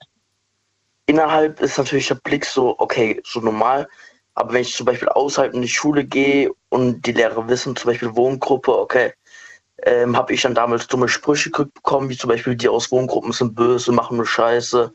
innerhalb 1.07 1.61
ist 1.61 1.79
natürlich 1.79 2.09
der 2.09 2.17
Blick 2.17 2.45
so, 2.45 2.75
okay, 2.79 3.21
so 3.25 3.41
normal. 3.41 3.89
Aber 4.35 4.53
wenn 4.53 4.63
ich 4.63 4.75
zum 4.75 4.87
Beispiel 4.87 5.09
außerhalb 5.09 5.55
in 5.55 5.63
die 5.63 5.69
Schule 5.69 6.05
gehe 6.05 6.51
und 6.69 7.03
die 7.07 7.13
Lehrer 7.13 7.49
wissen, 7.49 7.77
zum 7.77 7.91
Beispiel 7.91 8.15
Wohngruppe, 8.17 8.77
okay, 8.77 9.13
ähm, 9.85 10.17
habe 10.17 10.33
ich 10.33 10.43
dann 10.43 10.55
damals 10.55 10.87
dumme 10.89 11.09
Sprüche 11.09 11.51
gekriegt 11.51 11.75
bekommen, 11.75 12.09
wie 12.09 12.17
zum 12.17 12.29
Beispiel 12.29 12.57
die 12.57 12.69
aus 12.69 12.91
Wohngruppen 12.91 13.33
sind 13.33 13.55
böse, 13.55 13.93
machen 13.93 14.17
nur 14.17 14.27
Scheiße. 14.27 14.93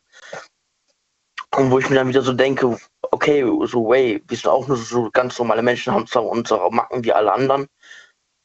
Und 1.56 1.70
wo 1.70 1.80
ich 1.80 1.90
mir 1.90 1.96
dann 1.98 2.08
wieder 2.08 2.22
so 2.22 2.34
denke, 2.34 2.80
okay, 3.12 3.44
so 3.66 3.88
way, 3.88 4.24
wir 4.28 4.38
sind 4.38 4.50
auch 4.50 4.68
nur 4.68 4.78
so 4.78 5.10
ganz 5.12 5.38
normale 5.38 5.62
Menschen, 5.62 5.94
haben 5.94 6.08
zwar 6.08 6.26
unsere 6.26 6.72
Macken 6.72 7.04
wie 7.04 7.14
alle 7.14 7.32
anderen, 7.32 7.68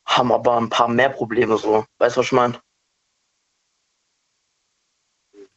haben 0.04 0.30
aber 0.30 0.56
ein 0.58 0.68
paar 0.68 0.88
mehr 0.88 1.08
Probleme 1.08 1.56
so. 1.56 1.86
Weißt 1.98 2.16
du, 2.16 2.20
was 2.20 2.26
ich 2.26 2.32
meine? 2.32 2.60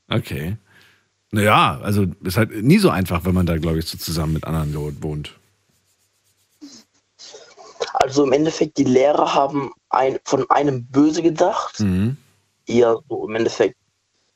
Okay. 0.10 0.58
Naja, 1.32 1.80
also 1.82 2.06
ist 2.24 2.38
halt 2.38 2.52
nie 2.64 2.78
so 2.78 2.90
einfach, 2.90 3.24
wenn 3.26 3.34
man 3.34 3.46
da, 3.46 3.58
glaube 3.58 3.80
ich, 3.80 3.86
so 3.88 3.98
zusammen 3.98 4.34
mit 4.34 4.44
anderen 4.46 4.74
wohnt. 5.02 5.38
Also 7.94 8.24
im 8.24 8.32
Endeffekt, 8.32 8.78
die 8.78 8.84
Lehrer 8.84 9.34
haben 9.34 9.72
ein, 9.90 10.20
von 10.24 10.50
einem 10.50 10.86
böse 10.86 11.22
gedacht. 11.22 11.80
Mhm. 11.80 12.18
Ja, 12.68 12.96
so 13.10 13.28
im 13.28 13.36
Endeffekt. 13.36 13.76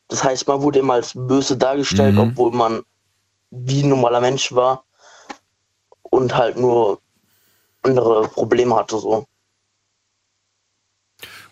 Das 0.07 0.23
heißt, 0.23 0.47
man 0.47 0.61
wurde 0.61 0.79
immer 0.79 0.95
als 0.95 1.13
böse 1.13 1.57
dargestellt, 1.57 2.15
Mhm. 2.15 2.21
obwohl 2.21 2.51
man 2.51 2.83
wie 3.51 3.83
ein 3.83 3.89
normaler 3.89 4.21
Mensch 4.21 4.53
war 4.53 4.85
und 6.03 6.35
halt 6.35 6.57
nur 6.57 7.01
andere 7.83 8.27
Probleme 8.29 8.75
hatte 8.75 8.97
so. 8.97 9.25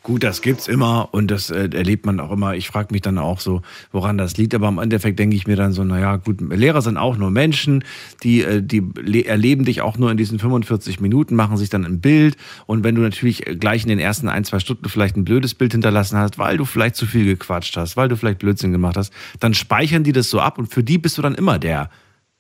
Gut, 0.03 0.21
das 0.21 0.41
gibt's 0.41 0.67
immer 0.67 1.07
und 1.13 1.31
das 1.31 1.49
äh, 1.49 1.69
erlebt 1.73 2.05
man 2.05 2.19
auch 2.19 2.30
immer. 2.31 2.55
Ich 2.55 2.67
frage 2.67 2.89
mich 2.91 3.01
dann 3.01 3.17
auch 3.17 3.39
so, 3.39 3.61
woran 3.93 4.17
das 4.17 4.35
liegt. 4.35 4.53
Aber 4.53 4.67
im 4.67 4.77
Endeffekt 4.77 5.17
denke 5.17 5.34
ich 5.38 5.47
mir 5.47 5.55
dann 5.55 5.71
so, 5.71 5.85
naja, 5.85 6.17
gut, 6.17 6.41
Lehrer 6.41 6.81
sind 6.81 6.97
auch 6.97 7.15
nur 7.15 7.31
Menschen, 7.31 7.85
die, 8.21 8.41
äh, 8.43 8.61
die 8.61 8.84
le- 9.01 9.23
erleben 9.25 9.63
dich 9.63 9.80
auch 9.80 9.97
nur 9.97 10.11
in 10.11 10.17
diesen 10.17 10.39
45 10.39 10.99
Minuten, 10.99 11.35
machen 11.38 11.55
sich 11.55 11.69
dann 11.69 11.85
ein 11.85 12.01
Bild. 12.01 12.35
Und 12.65 12.84
wenn 12.84 12.95
du 12.95 13.01
natürlich 13.01 13.45
gleich 13.61 13.84
in 13.84 13.88
den 13.89 13.99
ersten 13.99 14.27
ein, 14.27 14.43
zwei 14.43 14.59
Stunden 14.59 14.89
vielleicht 14.89 15.15
ein 15.15 15.23
blödes 15.23 15.53
Bild 15.55 15.71
hinterlassen 15.71 16.17
hast, 16.17 16.38
weil 16.38 16.57
du 16.57 16.65
vielleicht 16.65 16.97
zu 16.97 17.05
viel 17.05 17.23
gequatscht 17.23 17.77
hast, 17.77 17.95
weil 17.95 18.09
du 18.09 18.17
vielleicht 18.17 18.39
Blödsinn 18.39 18.73
gemacht 18.73 18.97
hast, 18.97 19.13
dann 19.39 19.53
speichern 19.53 20.03
die 20.03 20.11
das 20.11 20.30
so 20.30 20.41
ab 20.41 20.57
und 20.57 20.67
für 20.67 20.84
die 20.84 20.97
bist 20.97 21.17
du 21.17 21.21
dann 21.21 21.34
immer 21.35 21.59
der 21.59 21.89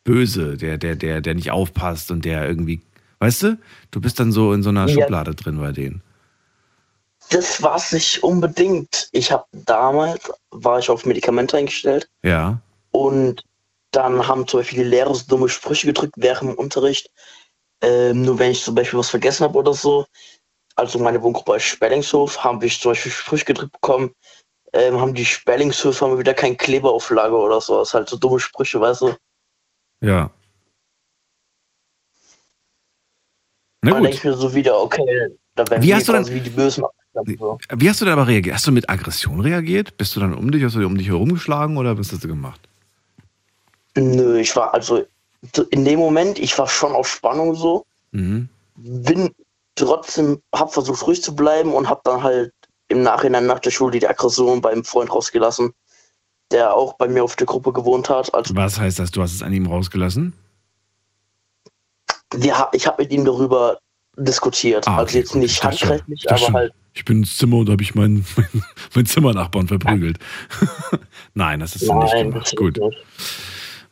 Böse, 0.03 0.57
der, 0.57 0.77
der, 0.77 0.97
der, 0.97 1.21
der 1.21 1.33
nicht 1.33 1.51
aufpasst 1.51 2.11
und 2.11 2.25
der 2.25 2.45
irgendwie, 2.45 2.81
weißt 3.19 3.43
du, 3.43 3.57
du 3.91 4.01
bist 4.01 4.19
dann 4.19 4.33
so 4.33 4.51
in 4.51 4.63
so 4.63 4.69
einer 4.69 4.87
Ja. 4.89 4.93
Schublade 4.93 5.33
drin 5.33 5.57
bei 5.59 5.71
denen. 5.71 6.01
Das 7.29 7.61
war 7.63 7.75
es 7.77 7.91
nicht 7.91 8.23
unbedingt. 8.23 9.09
Ich 9.11 9.31
habe 9.31 9.45
damals, 9.51 10.31
war 10.51 10.79
ich 10.79 10.89
auf 10.89 11.05
Medikamente 11.05 11.57
eingestellt 11.57 12.09
Ja. 12.21 12.59
und 12.91 13.43
dann 13.91 14.27
haben 14.27 14.47
zum 14.47 14.59
Beispiel 14.59 14.79
die 14.83 14.89
Lehrer 14.89 15.13
so 15.15 15.23
dumme 15.27 15.49
Sprüche 15.49 15.87
gedrückt 15.87 16.13
während 16.17 16.51
dem 16.51 16.57
Unterricht. 16.57 17.09
Ähm, 17.81 18.21
nur 18.23 18.39
wenn 18.39 18.51
ich 18.51 18.63
zum 18.63 18.75
Beispiel 18.75 18.97
was 18.99 19.09
vergessen 19.09 19.43
habe 19.43 19.57
oder 19.57 19.73
so, 19.73 20.05
also 20.75 20.97
meine 20.99 21.21
Wohngruppe 21.21 21.57
ist 21.57 21.63
Spellingshof, 21.65 22.43
haben 22.43 22.61
wir 22.61 22.69
zum 22.69 22.91
Beispiel 22.91 23.11
Sprüche 23.11 23.45
gedrückt 23.45 23.73
bekommen, 23.73 24.13
ähm, 24.73 24.99
haben 24.99 25.13
die 25.13 25.25
Spellingshöfe 25.25 26.05
haben 26.05 26.17
wieder 26.17 26.33
kein 26.33 26.57
Kleberauflage 26.57 27.35
oder 27.35 27.61
so. 27.61 27.77
Das 27.79 27.89
ist 27.89 27.93
halt 27.93 28.09
so 28.09 28.17
dumme 28.17 28.39
Sprüche, 28.39 28.79
weißt 28.81 29.01
du? 29.01 29.15
Ja. 30.01 30.31
Na 33.81 33.91
denke 33.99 34.09
ich 34.17 34.23
mir 34.23 34.33
so 34.33 34.53
wieder, 34.55 34.79
okay, 34.81 35.29
da 35.55 35.67
werden 35.69 35.83
Wie 35.83 35.87
wir 35.87 35.95
hast 35.97 36.07
du 36.07 36.13
denn- 36.13 36.21
quasi 36.23 36.33
wie 36.35 36.41
die 36.41 36.49
Bösen. 36.49 36.85
So. 37.13 37.59
Wie 37.75 37.89
hast 37.89 38.01
du 38.01 38.05
denn 38.05 38.13
aber 38.13 38.27
reagiert? 38.27 38.55
Hast 38.55 38.65
du 38.67 38.71
mit 38.71 38.89
Aggression 38.89 39.39
reagiert? 39.39 39.97
Bist 39.97 40.15
du 40.15 40.19
dann 40.19 40.33
um 40.33 40.51
dich, 40.51 40.63
hast 40.63 40.75
du 40.75 40.85
um 40.85 40.97
dich 40.97 41.07
herumgeschlagen 41.07 41.77
oder 41.77 41.97
was 41.97 42.11
hast 42.11 42.23
du 42.23 42.27
gemacht? 42.27 42.61
Nö, 43.95 44.39
ich 44.39 44.55
war 44.55 44.73
also 44.73 45.05
in 45.69 45.85
dem 45.85 45.99
Moment, 45.99 46.39
ich 46.39 46.57
war 46.57 46.67
schon 46.67 46.93
auf 46.93 47.07
Spannung 47.07 47.53
so, 47.55 47.85
Mhm. 48.11 48.47
bin 48.75 49.29
trotzdem, 49.75 50.41
hab 50.53 50.73
versucht 50.73 51.05
ruhig 51.05 51.21
zu 51.21 51.35
bleiben 51.35 51.73
und 51.73 51.89
hab 51.89 52.03
dann 52.03 52.23
halt 52.23 52.51
im 52.87 53.03
Nachhinein 53.03 53.45
nach 53.45 53.59
der 53.59 53.71
Schule 53.71 53.99
die 53.99 54.07
Aggression 54.07 54.61
beim 54.61 54.83
Freund 54.83 55.11
rausgelassen, 55.11 55.73
der 56.51 56.73
auch 56.73 56.93
bei 56.93 57.07
mir 57.07 57.23
auf 57.23 57.35
der 57.35 57.47
Gruppe 57.47 57.73
gewohnt 57.73 58.09
hat. 58.09 58.33
Also 58.33 58.55
Was 58.55 58.79
heißt 58.79 58.99
das? 58.99 59.11
Du 59.11 59.21
hast 59.21 59.33
es 59.33 59.41
an 59.43 59.53
ihm 59.53 59.65
rausgelassen? 59.67 60.33
ha- 62.35 62.69
ich 62.73 62.87
habe 62.87 63.03
mit 63.03 63.11
ihm 63.11 63.25
darüber 63.25 63.79
diskutiert. 64.17 64.87
Ah, 64.87 64.97
also 64.97 65.03
okay, 65.09 65.17
jetzt 65.19 65.31
gut. 65.31 65.41
nicht 65.41 65.63
handgreiflich, 65.63 66.29
aber 66.29 66.37
schon, 66.37 66.53
halt. 66.53 66.73
Ich 66.93 67.05
bin 67.05 67.17
ins 67.19 67.37
Zimmer 67.37 67.57
und 67.57 67.69
habe 67.69 67.81
ich 67.81 67.95
meinen 67.95 68.25
mein, 68.35 68.63
mein 68.95 69.05
Zimmernachbarn 69.05 69.67
verprügelt. 69.67 70.19
Nein, 71.33 71.59
das 71.59 71.73
hast 71.75 71.87
du 71.87 71.93
nicht 71.93 72.13
Nein, 72.13 72.31
gemacht. 72.31 72.55
Gut. 72.55 72.79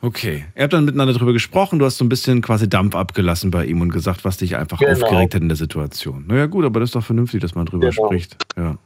Okay. 0.00 0.46
Ihr 0.56 0.62
habt 0.64 0.72
dann 0.72 0.84
miteinander 0.84 1.14
drüber 1.14 1.32
gesprochen, 1.32 1.78
du 1.78 1.84
hast 1.84 1.96
so 1.98 2.04
ein 2.04 2.08
bisschen 2.08 2.42
quasi 2.42 2.68
Dampf 2.68 2.94
abgelassen 2.96 3.50
bei 3.50 3.64
ihm 3.66 3.80
und 3.80 3.90
gesagt, 3.90 4.24
was 4.24 4.36
dich 4.36 4.56
einfach 4.56 4.78
Genau. 4.78 4.92
aufgeregt 4.92 5.34
hat 5.34 5.42
in 5.42 5.48
der 5.48 5.56
Situation. 5.56 6.24
Naja, 6.26 6.46
gut, 6.46 6.64
aber 6.64 6.80
das 6.80 6.88
ist 6.88 6.96
doch 6.96 7.04
vernünftig, 7.04 7.40
dass 7.40 7.54
man 7.54 7.66
drüber 7.66 7.90
Genau. 7.90 8.06
spricht. 8.06 8.36
Ja. 8.56 8.78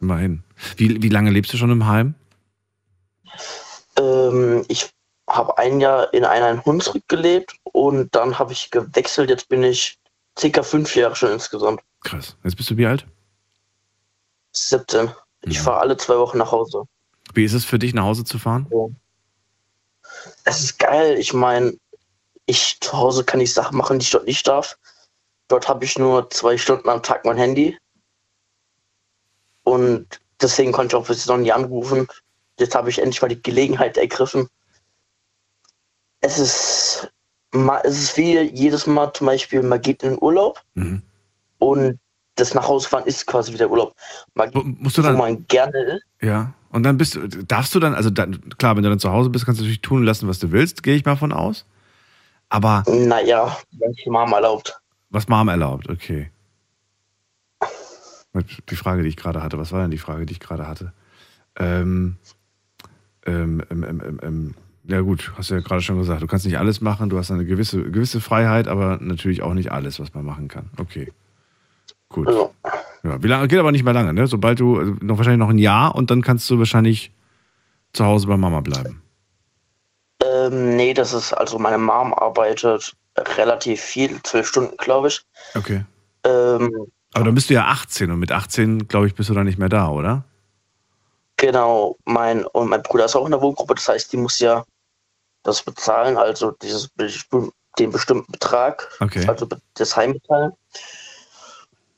Immerhin. 0.00 0.42
Wie, 0.76 1.02
wie 1.02 1.08
lange 1.08 1.30
lebst 1.30 1.52
du 1.52 1.56
schon 1.56 1.70
im 1.70 1.86
Heim? 1.86 2.14
Ähm, 3.98 4.64
ich 4.68 4.90
habe 5.28 5.56
ein 5.58 5.80
Jahr 5.80 6.12
in 6.12 6.24
einer 6.24 6.64
Hunsrück 6.64 7.06
gelebt 7.08 7.56
und 7.64 8.14
dann 8.14 8.38
habe 8.38 8.52
ich 8.52 8.70
gewechselt. 8.70 9.30
Jetzt 9.30 9.48
bin 9.48 9.62
ich 9.62 9.98
circa 10.40 10.62
fünf 10.62 10.96
Jahre 10.96 11.14
schon 11.14 11.32
insgesamt. 11.32 11.80
Krass. 12.02 12.36
Jetzt 12.42 12.56
bist 12.56 12.70
du 12.70 12.76
wie 12.76 12.86
alt? 12.86 13.06
17. 14.52 15.10
Ich 15.42 15.60
fahre 15.60 15.80
alle 15.80 15.96
zwei 15.96 16.18
Wochen 16.18 16.38
nach 16.38 16.52
Hause. 16.52 16.84
Wie 17.34 17.44
ist 17.44 17.52
es 17.52 17.64
für 17.64 17.78
dich, 17.78 17.94
nach 17.94 18.04
Hause 18.04 18.24
zu 18.24 18.38
fahren? 18.38 18.66
Es 20.44 20.60
ist 20.60 20.78
geil. 20.78 21.18
Ich 21.18 21.32
meine, 21.32 21.76
ich 22.46 22.78
zu 22.80 22.92
Hause 22.92 23.24
kann 23.24 23.40
ich 23.40 23.54
Sachen 23.54 23.76
machen, 23.76 23.98
die 23.98 24.04
ich 24.04 24.10
dort 24.10 24.26
nicht 24.26 24.46
darf. 24.46 24.76
Dort 25.48 25.68
habe 25.68 25.84
ich 25.84 25.98
nur 25.98 26.28
zwei 26.30 26.58
Stunden 26.58 26.88
am 26.88 27.02
Tag 27.02 27.24
mein 27.24 27.36
Handy. 27.36 27.78
Und 29.62 30.20
deswegen 30.40 30.72
konnte 30.72 30.96
ich 30.96 31.02
auch 31.02 31.06
bis 31.06 31.18
jetzt 31.18 31.28
noch 31.28 31.36
nie 31.36 31.52
anrufen. 31.52 32.08
Jetzt 32.58 32.74
habe 32.74 32.90
ich 32.90 32.98
endlich 32.98 33.22
mal 33.22 33.28
die 33.28 33.42
Gelegenheit 33.42 33.96
ergriffen. 33.96 34.48
Es 36.20 36.38
ist, 36.38 37.10
es 37.84 37.98
ist 38.02 38.16
wie 38.16 38.38
jedes 38.40 38.86
Mal 38.86 39.12
zum 39.12 39.26
Beispiel, 39.26 39.62
man 39.62 39.80
geht 39.80 40.02
in 40.02 40.10
den 40.10 40.22
Urlaub 40.22 40.62
Mhm. 40.74 41.02
und 41.58 41.98
das 42.36 42.54
nach 42.54 42.66
Hause 42.68 42.88
fahren 42.88 43.04
ist 43.06 43.26
quasi 43.26 43.52
wieder 43.52 43.68
Urlaub. 43.70 43.94
Man, 44.34 44.50
musst 44.78 44.96
du 44.96 45.02
dann- 45.02 45.14
wo 45.14 45.18
man 45.18 45.46
gerne. 45.46 46.00
Ja. 46.22 46.54
Und 46.70 46.84
dann 46.84 46.96
bist 46.96 47.16
du, 47.16 47.26
darfst 47.28 47.74
du 47.74 47.80
dann, 47.80 47.94
also 47.94 48.08
dann, 48.10 48.48
klar, 48.56 48.76
wenn 48.76 48.82
du 48.84 48.88
dann 48.88 49.00
zu 49.00 49.10
Hause 49.10 49.28
bist, 49.28 49.44
kannst 49.44 49.60
du 49.60 49.64
natürlich 49.64 49.82
tun 49.82 50.04
lassen, 50.04 50.28
was 50.28 50.38
du 50.38 50.52
willst, 50.52 50.82
gehe 50.84 50.94
ich 50.94 51.04
mal 51.04 51.16
von 51.16 51.32
aus. 51.32 51.66
Aber 52.48 52.84
Naja, 52.88 53.56
Mama 54.06 54.36
erlaubt. 54.36 54.80
was 55.10 55.28
Mom 55.28 55.48
erlaubt, 55.48 55.88
okay. 55.90 56.30
Die 58.68 58.76
Frage, 58.76 59.02
die 59.02 59.08
ich 59.08 59.16
gerade 59.16 59.42
hatte, 59.42 59.58
was 59.58 59.72
war 59.72 59.82
denn 59.82 59.90
die 59.90 59.98
Frage, 59.98 60.24
die 60.24 60.32
ich 60.34 60.40
gerade 60.40 60.66
hatte? 60.68 60.92
Ähm, 61.56 62.16
ähm, 63.26 63.62
ähm, 63.70 63.82
ähm, 63.84 64.00
ähm, 64.06 64.20
ähm, 64.22 64.54
ja 64.90 65.00
gut, 65.00 65.32
hast 65.36 65.50
du 65.50 65.54
ja 65.54 65.60
gerade 65.60 65.82
schon 65.82 65.98
gesagt, 65.98 66.22
du 66.22 66.26
kannst 66.26 66.44
nicht 66.44 66.58
alles 66.58 66.80
machen, 66.80 67.10
du 67.10 67.18
hast 67.18 67.30
eine 67.30 67.44
gewisse, 67.44 67.82
gewisse 67.82 68.20
Freiheit, 68.20 68.68
aber 68.68 68.98
natürlich 69.00 69.42
auch 69.42 69.54
nicht 69.54 69.72
alles, 69.72 70.00
was 70.00 70.14
man 70.14 70.24
machen 70.24 70.48
kann. 70.48 70.70
Okay. 70.78 71.12
Gut. 72.08 72.28
Ja, 73.02 73.22
wie 73.22 73.28
lange, 73.28 73.48
geht 73.48 73.58
aber 73.58 73.72
nicht 73.72 73.84
mehr 73.84 73.94
lange, 73.94 74.12
ne? 74.12 74.26
Sobald 74.26 74.60
du, 74.60 74.78
also 74.78 74.94
noch 75.00 75.16
wahrscheinlich 75.16 75.38
noch 75.38 75.50
ein 75.50 75.58
Jahr 75.58 75.94
und 75.94 76.10
dann 76.10 76.22
kannst 76.22 76.50
du 76.50 76.58
wahrscheinlich 76.58 77.12
zu 77.92 78.04
Hause 78.04 78.26
bei 78.26 78.36
Mama 78.36 78.60
bleiben. 78.60 79.02
Ähm, 80.22 80.76
nee, 80.76 80.92
das 80.92 81.12
ist, 81.12 81.32
also 81.32 81.58
meine 81.58 81.78
Mom 81.78 82.12
arbeitet 82.12 82.94
relativ 83.36 83.80
viel, 83.80 84.20
zwölf 84.22 84.46
Stunden, 84.46 84.76
glaube 84.76 85.08
ich. 85.08 85.22
Okay. 85.54 85.84
Ähm, 86.24 86.86
Aber 87.14 87.24
dann 87.24 87.34
bist 87.34 87.48
du 87.48 87.54
ja 87.54 87.66
18 87.66 88.10
und 88.10 88.18
mit 88.18 88.32
18, 88.32 88.88
glaube 88.88 89.06
ich, 89.06 89.14
bist 89.14 89.30
du 89.30 89.34
dann 89.34 89.46
nicht 89.46 89.58
mehr 89.58 89.68
da, 89.68 89.88
oder? 89.88 90.24
genau, 91.40 91.96
mein, 92.04 92.44
und 92.46 92.68
mein 92.68 92.82
Bruder 92.82 93.06
ist 93.06 93.16
auch 93.16 93.24
in 93.24 93.32
der 93.32 93.40
Wohngruppe, 93.40 93.74
das 93.74 93.88
heißt, 93.88 94.12
die 94.12 94.16
muss 94.16 94.38
ja 94.38 94.64
das 95.42 95.62
bezahlen, 95.62 96.16
also 96.16 96.52
dieses, 96.62 96.90
den 97.78 97.90
bestimmten 97.90 98.30
Betrag, 98.32 98.88
Okay. 99.00 99.26
also 99.26 99.46
das 99.74 99.96
Heim 99.96 100.14
bezahlen. 100.14 100.52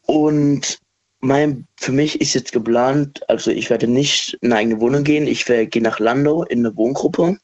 Und 0.07 0.79
mein, 1.21 1.67
für 1.77 1.93
mich 1.93 2.21
ist 2.21 2.35
jetzt 2.35 2.53
geplant, 2.53 3.29
also 3.29 3.51
ich 3.51 3.71
werde 3.71 3.87
nicht 3.87 4.35
in 4.41 4.53
eine 4.53 4.61
eigene 4.61 4.81
Wohnung 4.81 5.05
gehen, 5.05 5.27
ich 5.27 5.49
werde, 5.49 5.67
gehe 5.67 5.83
nach 5.83 5.99
Landau 5.99 6.43
in 6.45 6.61
eine 6.61 6.77
Wohngruppe. 6.77 7.37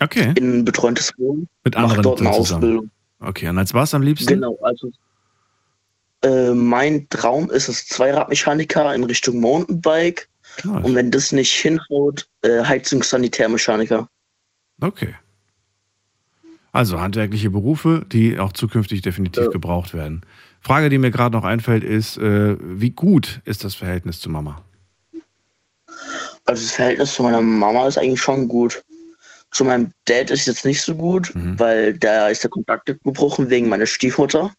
Okay. 0.00 0.32
In 0.36 0.60
ein 0.60 0.64
betreutes 0.64 1.12
Wohnen. 1.18 1.48
Mit 1.64 1.76
anderen 1.76 2.02
dort 2.02 2.20
eine 2.20 2.32
zusammen. 2.32 2.62
Ausbildung. 2.62 2.90
Okay, 3.20 3.48
und 3.48 3.58
als 3.58 3.74
was 3.74 3.92
am 3.92 4.02
liebsten? 4.02 4.28
Genau, 4.28 4.58
also 4.62 4.90
äh, 6.22 6.50
mein 6.52 7.06
Traum 7.10 7.50
ist 7.50 7.68
es 7.68 7.86
Zweiradmechaniker 7.86 8.94
in 8.94 9.04
Richtung 9.04 9.40
Mountainbike. 9.40 10.28
Nice. 10.64 10.84
Und 10.84 10.94
wenn 10.94 11.10
das 11.10 11.32
nicht 11.32 11.52
hinhaut, 11.52 12.26
äh, 12.42 12.62
Heizungssanitärmechaniker. 12.64 14.08
Okay. 14.80 15.14
Also 16.72 17.00
handwerkliche 17.00 17.50
Berufe, 17.50 18.06
die 18.10 18.38
auch 18.38 18.52
zukünftig 18.52 19.02
definitiv 19.02 19.50
gebraucht 19.50 19.92
werden. 19.92 20.22
Frage, 20.60 20.88
die 20.88 20.98
mir 20.98 21.10
gerade 21.10 21.36
noch 21.36 21.44
einfällt, 21.44 21.82
ist, 21.82 22.16
äh, 22.18 22.56
wie 22.60 22.90
gut 22.90 23.40
ist 23.44 23.64
das 23.64 23.74
Verhältnis 23.74 24.20
zu 24.20 24.30
Mama? 24.30 24.62
Also 26.44 26.62
das 26.62 26.72
Verhältnis 26.72 27.14
zu 27.14 27.22
meiner 27.22 27.40
Mama 27.40 27.86
ist 27.88 27.98
eigentlich 27.98 28.20
schon 28.20 28.46
gut. 28.46 28.82
Zu 29.50 29.64
meinem 29.64 29.92
Dad 30.04 30.30
ist 30.30 30.46
jetzt 30.46 30.64
nicht 30.64 30.80
so 30.80 30.94
gut, 30.94 31.32
weil 31.58 31.98
da 31.98 32.28
ist 32.28 32.44
der 32.44 32.50
Kontakt 32.50 32.86
gebrochen 32.86 33.50
wegen 33.50 33.68
meiner 33.68 33.86
Stiefmutter. 33.86 34.52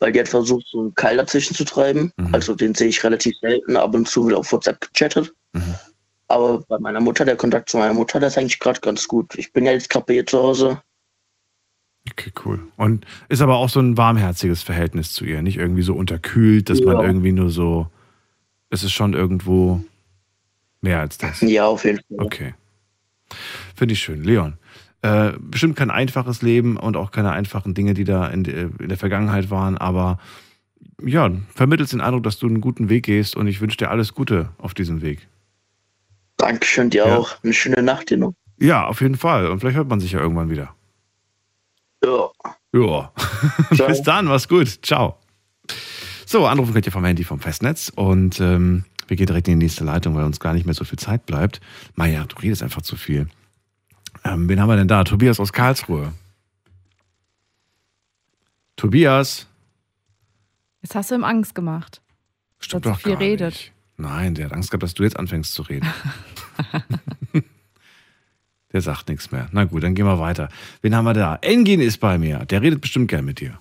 Weil 0.00 0.12
die 0.12 0.20
hat 0.20 0.28
versucht, 0.28 0.66
so 0.66 0.80
einen 0.80 0.94
Keil 0.96 1.16
dazwischen 1.16 1.54
zu 1.54 1.64
treiben. 1.64 2.12
Also 2.32 2.54
den 2.56 2.74
sehe 2.74 2.88
ich 2.88 3.04
relativ 3.04 3.36
selten, 3.40 3.76
ab 3.76 3.94
und 3.94 4.08
zu 4.08 4.26
wird 4.26 4.36
auf 4.36 4.50
WhatsApp 4.50 4.80
gechattet. 4.92 5.32
Aber 6.28 6.60
bei 6.68 6.78
meiner 6.78 7.00
Mutter, 7.00 7.24
der 7.24 7.36
Kontakt 7.36 7.68
zu 7.68 7.76
meiner 7.78 7.94
Mutter, 7.94 8.18
der 8.18 8.28
ist 8.28 8.38
eigentlich 8.38 8.58
gerade 8.58 8.80
ganz 8.80 9.06
gut. 9.06 9.34
Ich 9.36 9.52
bin 9.52 9.64
ja 9.64 9.72
jetzt 9.72 9.88
gerade 9.90 10.06
bei 10.06 10.14
ihr 10.14 10.26
zu 10.26 10.38
Hause. 10.42 10.82
Okay, 12.10 12.32
cool. 12.44 12.60
Und 12.76 13.04
ist 13.28 13.40
aber 13.42 13.56
auch 13.56 13.68
so 13.68 13.80
ein 13.80 13.96
warmherziges 13.96 14.62
Verhältnis 14.62 15.12
zu 15.12 15.24
ihr, 15.24 15.42
nicht 15.42 15.56
irgendwie 15.56 15.82
so 15.82 15.94
unterkühlt, 15.94 16.68
dass 16.70 16.80
man 16.80 16.96
Ja. 16.98 17.04
irgendwie 17.04 17.32
nur 17.32 17.50
so. 17.50 17.88
Es 18.70 18.82
ist 18.82 18.92
schon 18.92 19.14
irgendwo 19.14 19.80
mehr 20.80 21.00
als 21.00 21.18
das. 21.18 21.40
Ja, 21.40 21.66
auf 21.66 21.84
jeden 21.84 21.98
Fall. 21.98 22.24
Okay. 22.26 22.54
Finde 23.74 23.92
ich 23.94 24.00
schön. 24.00 24.22
Leon, 24.22 24.54
äh, 25.02 25.32
bestimmt 25.40 25.76
kein 25.76 25.90
einfaches 25.90 26.42
Leben 26.42 26.76
und 26.76 26.96
auch 26.96 27.10
keine 27.10 27.32
einfachen 27.32 27.74
Dinge, 27.74 27.94
die 27.94 28.04
da 28.04 28.26
in, 28.28 28.44
de- 28.44 28.70
in 28.78 28.88
der 28.88 28.98
Vergangenheit 28.98 29.50
waren, 29.50 29.76
aber 29.78 30.18
ja, 31.04 31.30
vermittelst 31.54 31.92
den 31.92 32.00
Eindruck, 32.00 32.22
dass 32.22 32.38
du 32.38 32.46
einen 32.46 32.60
guten 32.60 32.88
Weg 32.88 33.04
gehst 33.06 33.36
und 33.36 33.46
ich 33.48 33.60
wünsche 33.60 33.76
dir 33.78 33.90
alles 33.90 34.14
Gute 34.14 34.50
auf 34.58 34.74
diesem 34.74 35.02
Weg. 35.02 35.26
Dankeschön 36.36 36.90
dir 36.90 37.06
Ja. 37.06 37.16
auch. 37.16 37.42
Eine 37.42 37.52
schöne 37.52 37.82
Nacht 37.82 38.10
dir 38.10 38.18
noch. 38.18 38.34
Ja, 38.58 38.86
auf 38.86 39.00
jeden 39.00 39.16
Fall. 39.16 39.50
Und 39.50 39.60
vielleicht 39.60 39.76
hört 39.76 39.88
man 39.88 40.00
sich 40.00 40.12
ja 40.12 40.20
irgendwann 40.20 40.50
wieder. 40.50 40.74
Ja. 42.04 42.30
Ja. 42.72 43.12
Bis 43.86 44.02
dann, 44.02 44.26
mach's 44.26 44.48
gut. 44.48 44.84
Ciao. 44.84 45.18
So, 46.26 46.46
anrufen 46.46 46.72
könnt 46.72 46.86
ihr 46.86 46.92
vom 46.92 47.04
Handy 47.04 47.24
vom 47.24 47.40
Festnetz 47.40 47.90
und 47.94 48.40
ähm, 48.40 48.84
wir 49.08 49.16
gehen 49.16 49.26
direkt 49.26 49.46
in 49.48 49.58
die 49.58 49.64
nächste 49.66 49.84
Leitung, 49.84 50.14
weil 50.16 50.24
uns 50.24 50.40
gar 50.40 50.52
nicht 50.52 50.66
mehr 50.66 50.74
so 50.74 50.84
viel 50.84 50.98
Zeit 50.98 51.24
bleibt. 51.26 51.60
Maja, 51.94 52.24
du 52.24 52.36
redest 52.38 52.62
einfach 52.62 52.82
zu 52.82 52.96
viel. 52.96 53.28
Ähm, 54.24 54.48
wen 54.48 54.60
haben 54.60 54.68
wir 54.68 54.76
denn 54.76 54.88
da? 54.88 55.04
Tobias 55.04 55.38
aus 55.38 55.52
Karlsruhe. 55.52 56.12
Tobias. 58.76 59.46
Jetzt 60.82 60.94
hast 60.94 61.10
du 61.10 61.14
ihm 61.14 61.24
Angst 61.24 61.54
gemacht. 61.54 62.00
Stimmt 62.58 62.86
Dass 62.86 62.94
doch 62.94 63.00
viel 63.00 63.12
gar 63.12 63.20
redet. 63.20 63.52
nicht. 63.54 63.72
Nein, 63.96 64.34
der 64.34 64.46
hat 64.46 64.52
Angst 64.52 64.70
gehabt, 64.70 64.82
dass 64.82 64.94
du 64.94 65.02
jetzt 65.02 65.18
anfängst 65.18 65.54
zu 65.54 65.62
reden. 65.62 65.88
der 68.72 68.80
sagt 68.80 69.08
nichts 69.08 69.30
mehr. 69.30 69.48
Na 69.52 69.64
gut, 69.64 69.82
dann 69.82 69.94
gehen 69.94 70.06
wir 70.06 70.18
weiter. 70.18 70.48
Wen 70.82 70.94
haben 70.94 71.04
wir 71.04 71.14
da? 71.14 71.36
Engin 71.36 71.80
ist 71.80 71.98
bei 71.98 72.18
mir. 72.18 72.44
Der 72.46 72.62
redet 72.62 72.80
bestimmt 72.80 73.08
gern 73.08 73.24
mit 73.24 73.40
dir. 73.40 73.58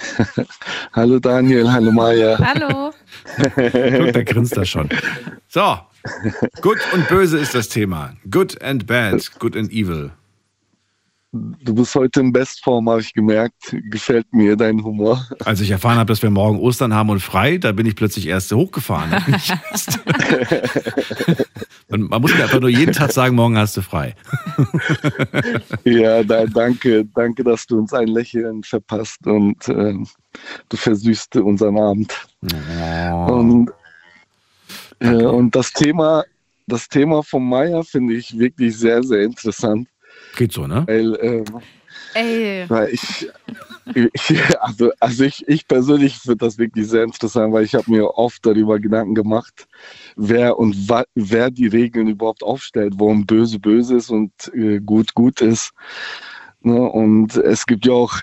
Hallo 0.92 1.18
Daniel, 1.18 1.70
hallo 1.70 1.92
Maya. 1.92 2.38
Hallo. 2.38 2.92
Guck, 3.54 4.12
da 4.12 4.22
grinst 4.22 4.56
er 4.56 4.64
schon. 4.64 4.88
So, 5.48 5.78
gut 6.62 6.78
und 6.92 7.06
böse 7.08 7.38
ist 7.38 7.54
das 7.54 7.68
Thema. 7.68 8.16
Good 8.30 8.62
and 8.62 8.86
bad, 8.86 9.30
good 9.38 9.56
and 9.56 9.70
evil. 9.70 10.10
Du 11.32 11.74
bist 11.74 11.94
heute 11.94 12.20
in 12.20 12.32
Bestform, 12.32 12.88
habe 12.88 13.00
ich 13.00 13.14
gemerkt. 13.14 13.76
Gefällt 13.90 14.26
mir 14.32 14.56
dein 14.56 14.82
Humor. 14.82 15.24
Als 15.44 15.60
ich 15.60 15.70
erfahren 15.70 15.96
habe, 15.96 16.08
dass 16.08 16.22
wir 16.22 16.30
morgen 16.30 16.58
Ostern 16.58 16.92
haben 16.92 17.08
und 17.08 17.20
frei, 17.20 17.56
da 17.56 17.70
bin 17.70 17.86
ich 17.86 17.94
plötzlich 17.94 18.26
erst 18.26 18.52
hochgefahren. 18.52 19.10
Man 21.88 22.20
muss 22.20 22.34
mir 22.34 22.42
einfach 22.42 22.60
nur 22.60 22.68
jeden 22.68 22.92
Tag 22.92 23.12
sagen, 23.12 23.36
morgen 23.36 23.56
hast 23.58 23.76
du 23.76 23.82
frei. 23.82 24.16
Ja, 25.84 26.22
da, 26.22 26.46
danke, 26.46 27.04
danke, 27.14 27.42
dass 27.42 27.66
du 27.66 27.78
uns 27.78 27.92
ein 27.92 28.08
Lächeln 28.08 28.62
verpasst 28.62 29.26
und 29.26 29.68
ähm, 29.68 30.06
du 30.68 30.76
versüßt 30.76 31.36
unseren 31.36 31.78
Abend. 31.78 32.14
Und, 33.28 33.70
äh, 35.00 35.24
und 35.24 35.54
das 35.54 35.72
Thema, 35.72 36.24
das 36.66 36.88
Thema 36.88 37.22
von 37.22 37.48
Maya 37.48 37.82
finde 37.82 38.14
ich 38.14 38.38
wirklich 38.38 38.76
sehr, 38.76 39.02
sehr 39.02 39.22
interessant. 39.22 39.88
Geht 40.36 40.52
so, 40.52 40.66
ne? 40.66 40.84
Weil, 40.86 41.18
ähm, 41.20 41.44
Ey. 42.14 42.64
weil 42.68 42.88
ich, 42.88 43.28
ich 43.94 44.60
also, 44.60 44.90
also 45.00 45.24
ich, 45.24 45.46
ich 45.48 45.66
persönlich 45.66 46.18
finde 46.18 46.38
das 46.38 46.58
wirklich 46.58 46.88
sehr 46.88 47.04
interessant, 47.04 47.52
weil 47.52 47.64
ich 47.64 47.74
habe 47.74 47.90
mir 47.90 48.16
oft 48.16 48.44
darüber 48.44 48.78
Gedanken 48.78 49.14
gemacht, 49.14 49.68
wer 50.16 50.58
und 50.58 50.88
wa, 50.88 51.04
wer 51.14 51.50
die 51.50 51.66
Regeln 51.66 52.08
überhaupt 52.08 52.42
aufstellt, 52.42 52.94
warum 52.96 53.26
böse 53.26 53.58
böse 53.58 53.96
ist 53.96 54.10
und 54.10 54.32
äh, 54.54 54.80
gut 54.80 55.14
gut 55.14 55.40
ist. 55.40 55.72
Ne? 56.62 56.78
Und 56.78 57.36
es 57.36 57.66
gibt 57.66 57.86
ja 57.86 57.92
auch 57.92 58.14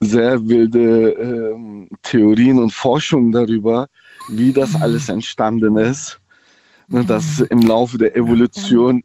sehr 0.00 0.46
wilde 0.46 1.10
ähm, 1.12 1.88
Theorien 2.02 2.58
und 2.58 2.72
Forschungen 2.72 3.32
darüber, 3.32 3.88
wie 4.28 4.52
das 4.52 4.74
alles 4.80 5.08
entstanden 5.08 5.76
ist. 5.76 6.20
Ne? 6.88 7.04
Dass 7.04 7.40
im 7.40 7.60
Laufe 7.62 7.98
der 7.98 8.14
Evolution 8.16 9.02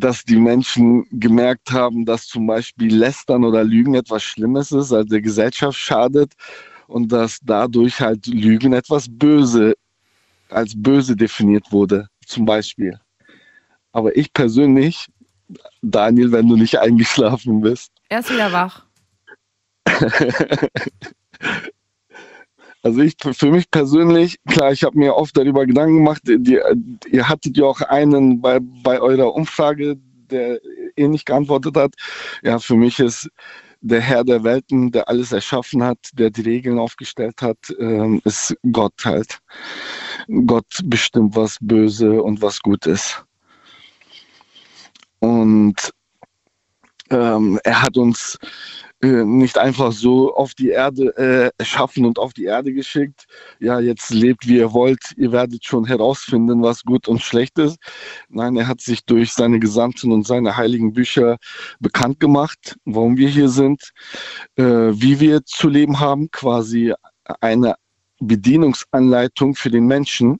dass 0.00 0.24
die 0.24 0.36
Menschen 0.36 1.06
gemerkt 1.10 1.70
haben, 1.70 2.04
dass 2.04 2.26
zum 2.26 2.46
Beispiel 2.46 2.94
Lästern 2.94 3.44
oder 3.44 3.64
Lügen 3.64 3.94
etwas 3.94 4.22
Schlimmes 4.22 4.72
ist, 4.72 4.92
also 4.92 5.08
der 5.08 5.20
Gesellschaft 5.20 5.78
schadet 5.78 6.32
und 6.86 7.10
dass 7.12 7.38
dadurch 7.42 8.00
halt 8.00 8.26
Lügen 8.26 8.72
etwas 8.72 9.06
böse, 9.08 9.74
als 10.48 10.74
böse 10.76 11.16
definiert 11.16 11.70
wurde, 11.72 12.08
zum 12.26 12.44
Beispiel. 12.44 12.98
Aber 13.92 14.16
ich 14.16 14.32
persönlich, 14.32 15.06
Daniel, 15.82 16.32
wenn 16.32 16.48
du 16.48 16.56
nicht 16.56 16.78
eingeschlafen 16.78 17.60
bist, 17.60 17.90
Er 18.08 18.20
ist 18.20 18.30
wieder 18.30 18.52
wach. 18.52 18.84
Also 22.86 23.00
ich 23.00 23.16
für 23.20 23.50
mich 23.50 23.68
persönlich, 23.68 24.38
klar, 24.48 24.70
ich 24.70 24.84
habe 24.84 24.96
mir 24.96 25.16
oft 25.16 25.36
darüber 25.36 25.66
Gedanken 25.66 25.96
gemacht, 25.96 26.22
die, 26.24 26.60
ihr 27.10 27.28
hattet 27.28 27.56
ja 27.56 27.64
auch 27.64 27.80
einen 27.80 28.40
bei, 28.40 28.60
bei 28.60 29.00
eurer 29.00 29.34
Umfrage, 29.34 29.96
der 30.30 30.60
ähnlich 30.94 31.24
geantwortet 31.24 31.76
hat. 31.76 31.94
Ja, 32.44 32.60
für 32.60 32.76
mich 32.76 33.00
ist 33.00 33.28
der 33.80 34.00
Herr 34.00 34.22
der 34.22 34.44
Welten, 34.44 34.92
der 34.92 35.08
alles 35.08 35.32
erschaffen 35.32 35.82
hat, 35.82 35.98
der 36.12 36.30
die 36.30 36.42
Regeln 36.42 36.78
aufgestellt 36.78 37.42
hat, 37.42 37.58
ähm, 37.80 38.22
ist 38.24 38.54
Gott 38.70 39.04
halt. 39.04 39.40
Gott 40.46 40.80
bestimmt, 40.84 41.34
was 41.34 41.56
böse 41.60 42.22
und 42.22 42.40
was 42.40 42.60
gut 42.60 42.86
ist. 42.86 43.24
Und 45.18 45.90
ähm, 47.10 47.58
er 47.64 47.82
hat 47.82 47.96
uns 47.96 48.38
äh, 49.02 49.24
nicht 49.24 49.58
einfach 49.58 49.92
so 49.92 50.34
auf 50.34 50.54
die 50.54 50.70
Erde 50.70 51.14
äh, 51.18 51.50
erschaffen 51.58 52.06
und 52.06 52.18
auf 52.18 52.32
die 52.32 52.44
Erde 52.44 52.72
geschickt. 52.72 53.26
Ja, 53.60 53.78
jetzt 53.78 54.10
lebt 54.10 54.46
wie 54.46 54.56
ihr 54.56 54.72
wollt, 54.72 55.12
ihr 55.16 55.32
werdet 55.32 55.64
schon 55.64 55.84
herausfinden, 55.84 56.62
was 56.62 56.82
gut 56.82 57.06
und 57.06 57.20
schlecht 57.20 57.58
ist. 57.58 57.76
Nein, 58.28 58.56
er 58.56 58.66
hat 58.68 58.80
sich 58.80 59.04
durch 59.04 59.32
seine 59.32 59.60
Gesandten 59.60 60.12
und 60.12 60.26
seine 60.26 60.56
heiligen 60.56 60.94
Bücher 60.94 61.36
bekannt 61.78 62.20
gemacht, 62.20 62.76
warum 62.86 63.18
wir 63.18 63.28
hier 63.28 63.50
sind, 63.50 63.90
äh, 64.56 64.64
wie 64.64 65.20
wir 65.20 65.44
zu 65.44 65.68
leben 65.68 66.00
haben, 66.00 66.30
quasi 66.30 66.94
eine 67.40 67.74
Bedienungsanleitung 68.20 69.54
für 69.54 69.70
den 69.70 69.86
Menschen. 69.86 70.38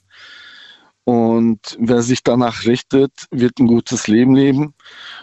Und 1.05 1.77
wer 1.79 2.03
sich 2.03 2.23
danach 2.23 2.65
richtet, 2.65 3.13
wird 3.31 3.59
ein 3.61 3.67
gutes 3.67 4.09
Leben 4.09 4.35
leben. 4.35 4.75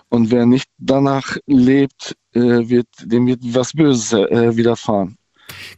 Und 0.10 0.32
wer 0.32 0.46
nicht 0.46 0.70
danach 0.78 1.36
lebt, 1.46 2.16
wird, 2.34 2.88
dem 3.04 3.28
wird 3.28 3.40
was 3.44 3.74
Böses 3.74 4.14
äh, 4.14 4.56
widerfahren. 4.56 5.18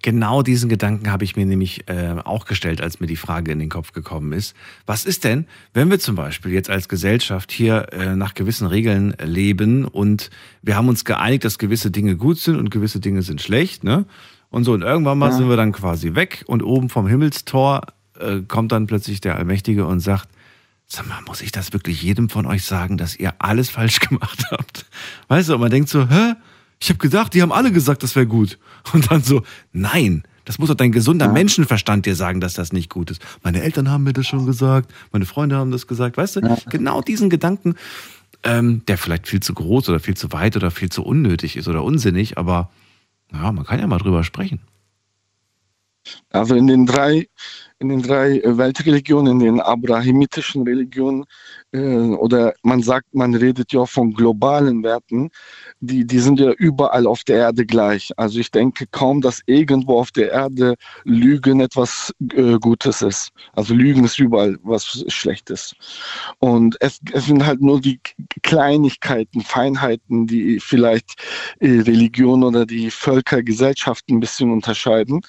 Genau 0.03 0.41
diesen 0.41 0.69
Gedanken 0.69 1.11
habe 1.11 1.23
ich 1.23 1.35
mir 1.35 1.45
nämlich 1.45 1.89
äh, 1.89 2.15
auch 2.23 2.45
gestellt, 2.45 2.81
als 2.81 2.99
mir 2.99 3.07
die 3.07 3.15
Frage 3.15 3.51
in 3.51 3.59
den 3.59 3.69
Kopf 3.69 3.91
gekommen 3.91 4.31
ist. 4.31 4.55
Was 4.85 5.05
ist 5.05 5.23
denn, 5.23 5.47
wenn 5.73 5.89
wir 5.89 5.99
zum 5.99 6.15
Beispiel 6.15 6.51
jetzt 6.51 6.69
als 6.69 6.87
Gesellschaft 6.87 7.51
hier 7.51 7.87
äh, 7.91 8.15
nach 8.15 8.35
gewissen 8.35 8.67
Regeln 8.67 9.15
leben 9.23 9.85
und 9.85 10.29
wir 10.61 10.75
haben 10.75 10.87
uns 10.87 11.03
geeinigt, 11.03 11.43
dass 11.45 11.57
gewisse 11.57 11.91
Dinge 11.91 12.15
gut 12.15 12.37
sind 12.37 12.57
und 12.57 12.69
gewisse 12.69 12.99
Dinge 12.99 13.21
sind 13.23 13.41
schlecht, 13.41 13.83
ne? 13.83 14.05
Und 14.49 14.63
so, 14.63 14.73
und 14.73 14.83
irgendwann 14.83 15.17
mal 15.17 15.31
Ja. 15.31 15.37
sind 15.37 15.49
wir 15.49 15.57
dann 15.57 15.71
quasi 15.73 16.15
weg 16.15 16.43
und 16.47 16.61
oben 16.63 16.89
vom 16.89 17.07
Himmelstor 17.07 17.81
äh, 18.19 18.41
kommt 18.47 18.71
dann 18.71 18.87
plötzlich 18.87 19.19
der 19.19 19.35
Allmächtige 19.35 19.85
und 19.85 19.99
sagt, 19.99 20.29
Sag 20.87 21.07
mal, 21.07 21.21
muss 21.27 21.41
ich 21.41 21.51
das 21.51 21.73
wirklich 21.73 22.01
jedem 22.01 22.29
von 22.29 22.45
euch 22.45 22.63
sagen, 22.63 22.97
dass 22.97 23.15
ihr 23.15 23.33
alles 23.39 23.69
falsch 23.69 23.99
gemacht 24.07 24.45
habt? 24.51 24.85
Weißt 25.27 25.49
du, 25.49 25.55
und 25.55 25.61
man 25.61 25.71
denkt 25.71 25.89
so, 25.89 26.07
hä? 26.09 26.33
Ich 26.79 26.89
habe 26.89 26.99
gedacht, 26.99 27.33
die 27.33 27.41
haben 27.41 27.53
alle 27.53 27.71
gesagt, 27.71 28.03
das 28.03 28.15
wäre 28.15 28.27
gut. 28.27 28.59
Und 28.93 29.09
dann 29.09 29.23
so, 29.23 29.43
nein, 29.71 30.23
Das 30.45 30.59
muss 30.59 30.69
doch 30.69 30.75
dein 30.75 30.91
gesunder 30.91 31.27
Menschenverstand 31.33 32.05
dir 32.05 32.15
sagen, 32.15 32.39
dass 32.39 32.53
das 32.53 32.71
nicht 32.71 32.89
gut 32.91 33.09
ist. 33.09 33.21
Meine 33.41 33.61
Eltern 33.63 33.89
haben 33.89 34.03
mir 34.03 34.13
das 34.13 34.27
schon 34.27 34.45
gesagt, 34.45 34.93
meine 35.11 35.25
Freunde 35.25 35.55
haben 35.55 35.71
das 35.71 35.87
gesagt, 35.87 36.17
weißt 36.17 36.37
du? 36.37 36.41
Genau 36.69 37.01
diesen 37.01 37.29
Gedanken, 37.31 37.75
ähm, 38.43 38.83
der 38.87 38.99
vielleicht 38.99 39.27
viel 39.27 39.39
zu 39.41 39.53
groß 39.55 39.89
oder 39.89 39.99
viel 39.99 40.15
zu 40.15 40.31
weit 40.31 40.55
oder 40.55 40.69
viel 40.69 40.89
zu 40.89 41.03
unnötig 41.03 41.57
ist 41.57 41.67
oder 41.67 41.83
unsinnig, 41.83 42.37
aber 42.37 42.69
ja, 43.33 43.51
man 43.51 43.65
kann 43.65 43.79
ja 43.79 43.87
mal 43.87 43.97
drüber 43.97 44.23
sprechen. 44.23 44.59
Also 46.29 46.53
in 46.53 46.67
den 46.67 46.85
drei, 46.85 47.27
in 47.79 47.89
den 47.89 48.01
drei 48.01 48.39
äh, 48.39 48.57
Weltreligionen, 48.57 49.33
in 49.33 49.39
den 49.39 49.61
abrahamitischen 49.61 50.63
Religionen, 50.63 51.25
oder 51.75 52.53
man 52.63 52.81
sagt, 52.81 53.13
man 53.13 53.33
redet 53.35 53.71
ja 53.73 53.85
von 53.85 54.13
globalen 54.13 54.83
Werten, 54.83 55.29
die, 55.79 56.05
die 56.05 56.19
sind 56.19 56.39
ja 56.39 56.51
überall 56.51 57.07
auf 57.07 57.23
der 57.23 57.37
Erde 57.37 57.65
gleich. 57.65 58.11
Also 58.17 58.39
ich 58.39 58.51
denke 58.51 58.85
kaum, 58.91 59.21
dass 59.21 59.41
irgendwo 59.45 59.99
auf 59.99 60.11
der 60.11 60.31
Erde 60.31 60.75
Lügen 61.03 61.59
etwas 61.59 62.13
äh, 62.33 62.57
Gutes 62.59 63.01
ist. 63.01 63.29
Also 63.53 63.73
Lügen 63.73 64.03
ist 64.03 64.19
überall 64.19 64.57
was 64.63 65.05
Schlechtes. 65.07 65.75
Und 66.39 66.77
es, 66.79 66.99
es 67.11 67.25
sind 67.25 67.45
halt 67.45 67.61
nur 67.61 67.81
die 67.81 67.99
Kleinigkeiten, 68.43 69.41
Feinheiten, 69.41 70.27
die 70.27 70.59
vielleicht 70.59 71.15
äh, 71.59 71.79
Religion 71.81 72.43
oder 72.43 72.65
die 72.65 72.91
Völker, 72.91 73.43
Gesellschaften 73.43 74.15
ein 74.15 74.19
bisschen 74.19 74.51
unterscheiden. 74.51 75.21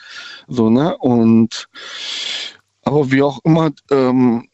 So, 0.48 0.70
ne? 0.70 0.96
Und 0.98 1.68
aber 2.82 3.10
wie 3.10 3.22
auch 3.22 3.40
immer, 3.42 3.72
ähm, 3.90 4.46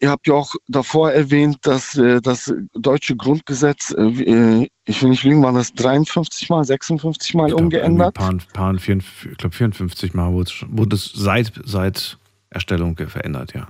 ihr 0.00 0.10
habt 0.10 0.26
ja 0.26 0.34
auch 0.34 0.54
davor 0.68 1.12
erwähnt, 1.12 1.58
dass 1.62 1.96
äh, 1.96 2.20
das 2.20 2.52
deutsche 2.74 3.16
Grundgesetz, 3.16 3.94
äh, 3.96 4.68
ich 4.84 5.02
will 5.02 5.10
nicht 5.10 5.24
lügen, 5.24 5.42
war 5.42 5.52
das 5.52 5.72
53 5.74 6.48
mal, 6.50 6.64
56 6.64 7.34
mal 7.34 7.46
Ich 7.46 7.50
glaub, 7.50 7.60
umgeändert? 7.62 8.14
Paar, 8.14 8.34
paar, 8.52 8.78
vier, 8.78 8.98
ich 8.98 9.36
glaube 9.38 9.54
54 9.54 10.14
Mal 10.14 10.32
wurde 10.32 10.50
wurde 10.68 10.96
es 10.96 11.12
seit, 11.14 11.52
seit 11.64 12.18
Erstellung 12.50 12.96
verändert, 12.96 13.54
ja. 13.54 13.68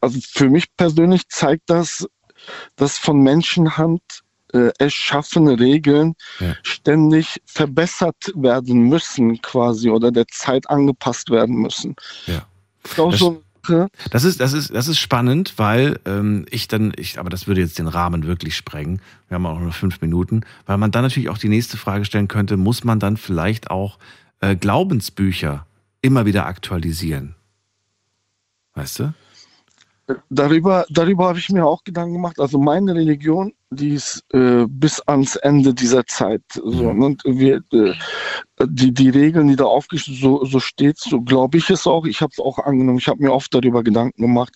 Also 0.00 0.20
für 0.20 0.50
mich 0.50 0.66
persönlich 0.76 1.28
zeigt 1.28 1.62
das, 1.70 2.06
dass 2.76 2.98
von 2.98 3.20
Menschenhand 3.22 4.02
äh, 4.52 4.70
erschaffene 4.78 5.58
Regeln 5.58 6.14
ständig 6.62 7.40
verbessert 7.46 8.32
werden 8.34 8.82
müssen, 8.82 9.40
quasi, 9.40 9.88
oder 9.88 10.12
der 10.12 10.26
Zeit 10.28 10.68
angepasst 10.68 11.30
werden 11.30 11.56
müssen. 11.56 11.96
Ja. 12.26 12.46
Auch 12.98 13.10
Das- 13.10 13.20
so 13.20 13.42
Das 14.10 14.24
ist, 14.24 14.40
das 14.40 14.52
ist, 14.52 14.74
das 14.74 14.88
ist 14.88 14.98
spannend, 14.98 15.54
weil 15.56 15.98
ähm, 16.04 16.46
ich 16.50 16.68
dann, 16.68 16.92
ich, 16.96 17.18
aber 17.18 17.30
das 17.30 17.46
würde 17.46 17.60
jetzt 17.60 17.78
den 17.78 17.88
Rahmen 17.88 18.26
wirklich 18.26 18.56
sprengen. 18.56 19.00
Wir 19.28 19.36
haben 19.36 19.46
auch 19.46 19.60
noch 19.60 19.74
fünf 19.74 20.00
Minuten, 20.00 20.42
weil 20.66 20.78
man 20.78 20.90
dann 20.90 21.02
natürlich 21.02 21.28
auch 21.28 21.38
die 21.38 21.48
nächste 21.48 21.76
Frage 21.76 22.04
stellen 22.04 22.28
könnte: 22.28 22.56
Muss 22.56 22.84
man 22.84 23.00
dann 23.00 23.16
vielleicht 23.16 23.70
auch 23.70 23.98
äh, 24.40 24.56
Glaubensbücher 24.56 25.66
immer 26.00 26.26
wieder 26.26 26.46
aktualisieren? 26.46 27.34
Weißt 28.74 28.98
du? 28.98 29.14
Darüber, 30.28 30.84
darüber 30.90 31.28
habe 31.28 31.38
ich 31.38 31.48
mir 31.48 31.64
auch 31.64 31.82
Gedanken 31.82 32.14
gemacht. 32.14 32.38
Also 32.38 32.58
meine 32.58 32.94
Religion, 32.94 33.54
die 33.74 33.94
ist 33.94 34.24
äh, 34.32 34.66
bis 34.68 35.00
ans 35.00 35.36
Ende 35.36 35.74
dieser 35.74 36.04
Zeit. 36.06 36.42
So, 36.54 36.92
Mhm. 36.92 37.02
und 37.02 37.22
wir, 37.24 37.62
äh, 37.72 37.94
die, 38.66 38.92
die 38.94 39.10
Regeln, 39.10 39.48
die 39.48 39.56
da 39.56 39.64
aufgestellt 39.64 40.18
so, 40.20 40.44
so 40.44 40.60
steht, 40.60 40.98
so 40.98 41.20
glaube 41.20 41.58
ich 41.58 41.70
es 41.70 41.86
auch. 41.86 42.06
Ich 42.06 42.20
habe 42.20 42.30
es 42.32 42.38
auch 42.40 42.58
angenommen. 42.58 42.98
Ich 42.98 43.08
habe 43.08 43.22
mir 43.22 43.32
oft 43.32 43.52
darüber 43.54 43.82
Gedanken 43.82 44.22
gemacht. 44.22 44.54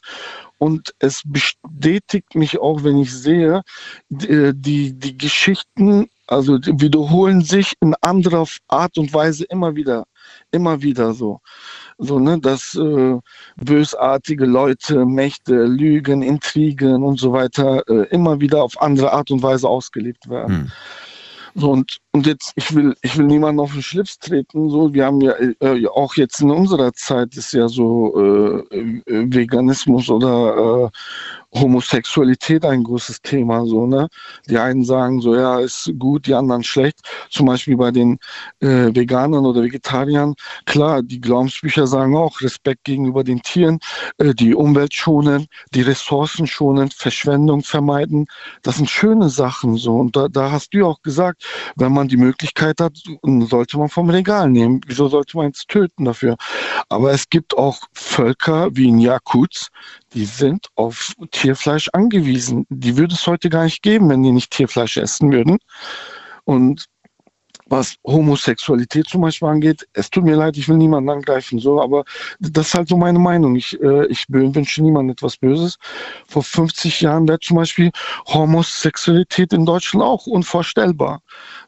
Und 0.59 0.95
es 0.99 1.23
bestätigt 1.25 2.35
mich 2.35 2.59
auch, 2.59 2.85
wenn 2.85 2.99
ich 2.99 3.13
sehe, 3.15 3.63
die, 4.09 4.53
die, 4.55 4.93
die 4.99 5.17
Geschichten, 5.19 6.09
also 6.27 6.59
die 6.59 6.81
wiederholen 6.81 7.43
sich 7.43 7.75
in 7.81 7.95
anderer 8.01 8.47
Art 8.69 8.99
und 8.99 9.13
Weise 9.15 9.45
immer 9.45 9.75
wieder. 9.77 10.05
Immer 10.51 10.83
wieder 10.83 11.15
so. 11.15 11.41
So, 11.99 12.21
ne, 12.21 12.39
dass 12.39 12.77
äh, 12.77 13.19
bösartige 13.57 14.47
Leute, 14.47 15.05
Mächte, 15.05 15.65
Lügen, 15.65 16.23
Intrigen 16.23 17.03
und 17.03 17.19
so 17.19 17.33
weiter 17.33 17.83
äh, 17.89 18.07
immer 18.11 18.41
wieder 18.41 18.63
auf 18.63 18.81
andere 18.81 19.13
Art 19.13 19.33
und 19.33 19.43
Weise 19.43 19.69
ausgelebt 19.69 20.29
werden. 20.31 20.71
So, 21.57 21.73
und, 21.73 21.99
und 22.19 22.27
jetzt, 22.27 22.53
ich 22.57 22.75
will, 22.75 22.97
ich 23.03 23.17
will 23.17 23.27
niemanden 23.27 23.61
auf 23.61 23.73
den 23.73 23.81
Schlips 23.81 24.19
treten. 24.19 24.71
So, 24.71 24.93
wir 24.93 25.07
haben 25.07 25.21
ja 25.21 25.35
äh, 25.61 25.87
auch 25.87 26.17
jetzt 26.17 26.41
in 26.41 26.51
unserer 26.51 26.93
Zeit 26.93 27.37
ist 27.37 27.53
ja 27.53 27.69
so 27.69 28.13
äh, 28.19 28.79
äh, 28.81 29.33
Veganismus 29.33 30.11
oder 30.11 30.91
äh, 30.91 31.59
Homosexualität 31.59 32.65
ein 32.65 32.83
großes 32.83 33.23
Thema. 33.23 33.65
So, 33.67 33.87
ne? 33.87 34.09
Die 34.49 34.59
einen 34.59 34.85
sagen 34.85 35.21
so, 35.21 35.37
ja, 35.37 35.61
ist 35.61 35.93
gut, 35.99 36.27
die 36.27 36.35
anderen 36.35 36.65
schlecht. 36.65 36.99
Zum 37.31 37.47
Beispiel 37.47 37.77
bei 37.77 37.93
den 37.93 38.19
äh, 38.61 38.93
Veganern 38.95 39.47
oder 39.47 39.63
Vegetariern. 39.63 40.35
Klar, 40.67 41.03
die 41.03 41.21
Glaubensbücher 41.21 41.87
sagen 41.87 42.17
auch 42.17 42.41
Respekt 42.41 42.85
gegenüber 42.85 43.23
den 43.25 43.41
Tieren, 43.43 43.79
äh, 44.19 44.35
die 44.35 44.57
Umwelt 44.57 44.93
schonen, 44.93 45.47
die 45.73 45.83
Ressourcen 45.83 46.49
schonen, 46.49 46.91
Verschwendung 46.91 47.63
vermeiden. 47.63 48.27
Das 48.63 48.77
sind 48.77 48.91
schöne 48.91 49.29
Sachen 49.31 49.77
so. 49.77 49.97
Und 49.97 50.17
da, 50.17 50.29
da 50.29 50.51
hast 50.51 50.75
du 50.75 50.85
auch 50.85 51.01
gesagt, 51.03 51.45
wenn 51.77 51.93
man 51.93 52.08
die 52.09 52.17
Möglichkeit 52.17 52.81
hat, 52.81 52.99
sollte 53.23 53.79
man 53.79 53.89
vom 53.89 54.11
Regal 54.11 54.51
nehmen. 54.51 54.81
Wieso 54.87 55.09
sollte 55.09 55.37
man 55.37 55.47
jetzt 55.47 55.69
töten 55.69 56.05
dafür? 56.05 56.37
Aber 56.89 57.13
es 57.13 57.29
gibt 57.29 57.57
auch 57.57 57.81
Völker 57.93 58.69
wie 58.73 58.89
in 58.89 58.99
Jakuts, 58.99 59.69
die 60.15 60.25
sind 60.25 60.67
auf 60.75 61.13
Tierfleisch 61.31 61.89
angewiesen. 61.93 62.67
Die 62.71 62.97
würde 62.97 63.15
es 63.15 63.27
heute 63.27 63.51
gar 63.51 63.65
nicht 63.65 63.83
geben, 63.83 64.09
wenn 64.09 64.23
die 64.23 64.33
nicht 64.33 64.51
Tierfleisch 64.51 64.97
essen 64.97 65.31
würden. 65.33 65.59
Und 66.45 66.87
was 67.69 67.97
Homosexualität 68.07 69.09
zum 69.09 69.23
Beispiel 69.23 69.49
angeht, 69.49 69.87
es 69.93 70.11
tut 70.11 70.25
mir 70.25 70.37
leid, 70.37 70.57
ich 70.57 70.69
will 70.69 70.77
niemanden 70.77 71.11
angreifen, 71.11 71.59
so, 71.59 71.81
aber 71.81 72.05
das 72.41 72.69
ist 72.69 72.75
halt 72.75 72.89
so 72.89 72.97
meine 72.97 73.19
Meinung. 73.19 73.57
Ich, 73.57 73.81
äh, 73.81 74.07
ich 74.07 74.25
wünsche 74.29 74.83
niemandem 74.83 75.13
etwas 75.13 75.37
Böses. 75.37 75.77
Vor 76.27 76.43
50 76.43 77.01
Jahren 77.01 77.29
wäre 77.29 77.41
zum 77.41 77.57
Beispiel 77.57 77.91
Homosexualität 78.27 79.53
in 79.53 79.67
Deutschland 79.67 80.05
auch 80.05 80.27
unvorstellbar. 80.27 81.21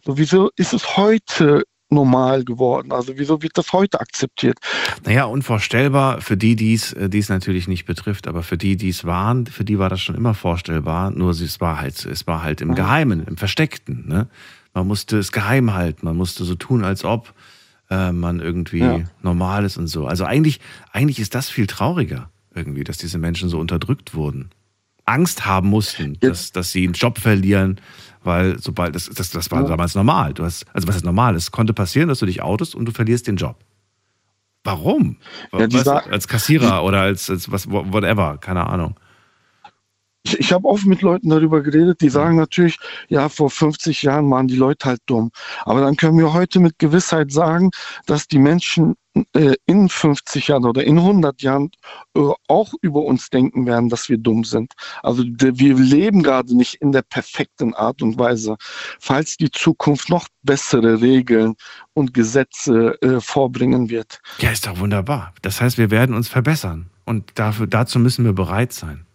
So, 0.04 0.16
wieso 0.16 0.50
ist 0.56 0.72
es 0.72 0.96
heute 0.96 1.64
normal 1.90 2.44
geworden? 2.44 2.92
Also 2.92 3.18
wieso 3.18 3.42
wird 3.42 3.58
das 3.58 3.72
heute 3.72 4.00
akzeptiert? 4.00 4.58
Naja, 5.04 5.24
unvorstellbar 5.24 6.20
für 6.20 6.36
die, 6.36 6.56
die 6.56 6.74
es, 6.74 6.92
äh, 6.92 7.08
natürlich 7.28 7.68
nicht 7.68 7.84
betrifft, 7.84 8.28
aber 8.28 8.42
für 8.42 8.56
die, 8.56 8.76
die 8.76 8.88
es 8.88 9.04
waren, 9.04 9.46
für 9.46 9.64
die 9.64 9.78
war 9.78 9.88
das 9.88 10.00
schon 10.00 10.14
immer 10.14 10.34
vorstellbar. 10.34 11.10
Nur 11.10 11.30
es 11.30 11.60
war 11.60 11.80
halt, 11.80 12.04
es 12.06 12.26
war 12.26 12.42
halt 12.42 12.60
im 12.60 12.74
Geheimen, 12.74 13.26
im 13.26 13.36
Versteckten. 13.36 14.08
Ne? 14.08 14.28
Man 14.74 14.86
musste 14.86 15.18
es 15.18 15.32
geheim 15.32 15.74
halten, 15.74 16.06
man 16.06 16.16
musste 16.16 16.44
so 16.44 16.54
tun, 16.54 16.84
als 16.84 17.04
ob 17.04 17.34
äh, 17.90 18.12
man 18.12 18.38
irgendwie 18.40 18.78
Ja. 18.80 19.00
normal 19.22 19.64
ist 19.64 19.76
und 19.76 19.88
so. 19.88 20.06
Also 20.06 20.24
eigentlich, 20.24 20.60
eigentlich 20.92 21.18
ist 21.18 21.34
das 21.34 21.48
viel 21.50 21.66
trauriger 21.66 22.30
irgendwie, 22.54 22.84
dass 22.84 22.98
diese 22.98 23.18
Menschen 23.18 23.48
so 23.48 23.58
unterdrückt 23.58 24.14
wurden. 24.14 24.50
Angst 25.06 25.44
haben 25.44 25.68
mussten, 25.68 26.18
dass, 26.20 26.52
dass 26.52 26.70
sie 26.70 26.84
einen 26.84 26.92
Job 26.92 27.18
verlieren, 27.18 27.80
weil 28.22 28.60
sobald 28.60 28.94
das, 28.94 29.06
das, 29.06 29.30
das 29.30 29.50
war 29.50 29.62
Ja. 29.62 29.68
damals 29.68 29.96
normal. 29.96 30.34
Du 30.34 30.44
hast, 30.44 30.66
also 30.72 30.86
was 30.86 30.96
ist 30.96 31.04
normal? 31.04 31.34
Es 31.34 31.50
konnte 31.50 31.72
passieren, 31.74 32.08
dass 32.08 32.20
du 32.20 32.26
dich 32.26 32.42
outest 32.42 32.76
und 32.76 32.84
du 32.86 32.92
verlierst 32.92 33.26
den 33.26 33.36
Job. 33.36 33.56
Warum? 34.62 35.16
Ja, 35.52 35.72
Weißt 35.72 35.88
als 35.88 36.28
Kassierer 36.28 36.84
oder 36.84 37.00
als, 37.00 37.30
als 37.30 37.50
was, 37.50 37.68
whatever, 37.70 38.36
keine 38.38 38.66
Ahnung. 38.68 38.94
Ich, 40.22 40.38
ich 40.38 40.52
habe 40.52 40.68
oft 40.68 40.86
mit 40.86 41.02
Leuten 41.02 41.30
darüber 41.30 41.62
geredet, 41.62 42.00
die 42.00 42.10
sagen 42.10 42.36
natürlich, 42.36 42.78
ja, 43.08 43.28
vor 43.28 43.50
50 43.50 44.02
Jahren 44.02 44.30
waren 44.30 44.48
die 44.48 44.56
Leute 44.56 44.88
halt 44.88 45.00
dumm. 45.06 45.30
Aber 45.64 45.80
dann 45.80 45.96
können 45.96 46.18
wir 46.18 46.32
heute 46.32 46.60
mit 46.60 46.78
Gewissheit 46.78 47.32
sagen, 47.32 47.70
dass 48.06 48.26
die 48.26 48.38
Menschen 48.38 48.96
äh, 49.34 49.54
in 49.66 49.88
50 49.88 50.48
Jahren 50.48 50.64
oder 50.64 50.84
in 50.84 50.98
100 50.98 51.42
Jahren 51.42 51.70
äh, 52.16 52.20
auch 52.46 52.72
über 52.80 53.02
uns 53.02 53.28
denken 53.28 53.66
werden, 53.66 53.88
dass 53.88 54.08
wir 54.08 54.18
dumm 54.18 54.44
sind. 54.44 54.72
Also 55.02 55.24
wir 55.24 55.74
leben 55.74 56.22
gerade 56.22 56.56
nicht 56.56 56.76
in 56.76 56.92
der 56.92 57.02
perfekten 57.02 57.74
Art 57.74 58.02
und 58.02 58.18
Weise. 58.18 58.56
Falls 59.00 59.36
die 59.36 59.50
Zukunft 59.50 60.10
noch 60.10 60.28
bessere 60.42 61.00
Regeln 61.00 61.56
und 61.92 62.14
Gesetze 62.14 63.00
äh, 63.02 63.20
vorbringen 63.20 63.90
wird. 63.90 64.20
Ja, 64.38 64.50
ist 64.50 64.66
doch 64.66 64.78
wunderbar. 64.78 65.34
Das 65.42 65.60
heißt, 65.60 65.76
wir 65.76 65.90
werden 65.90 66.14
uns 66.14 66.28
verbessern. 66.28 66.90
Und 67.04 67.32
dafür, 67.34 67.66
dazu 67.66 67.98
müssen 67.98 68.24
wir 68.24 68.32
bereit 68.32 68.72
sein. 68.72 69.06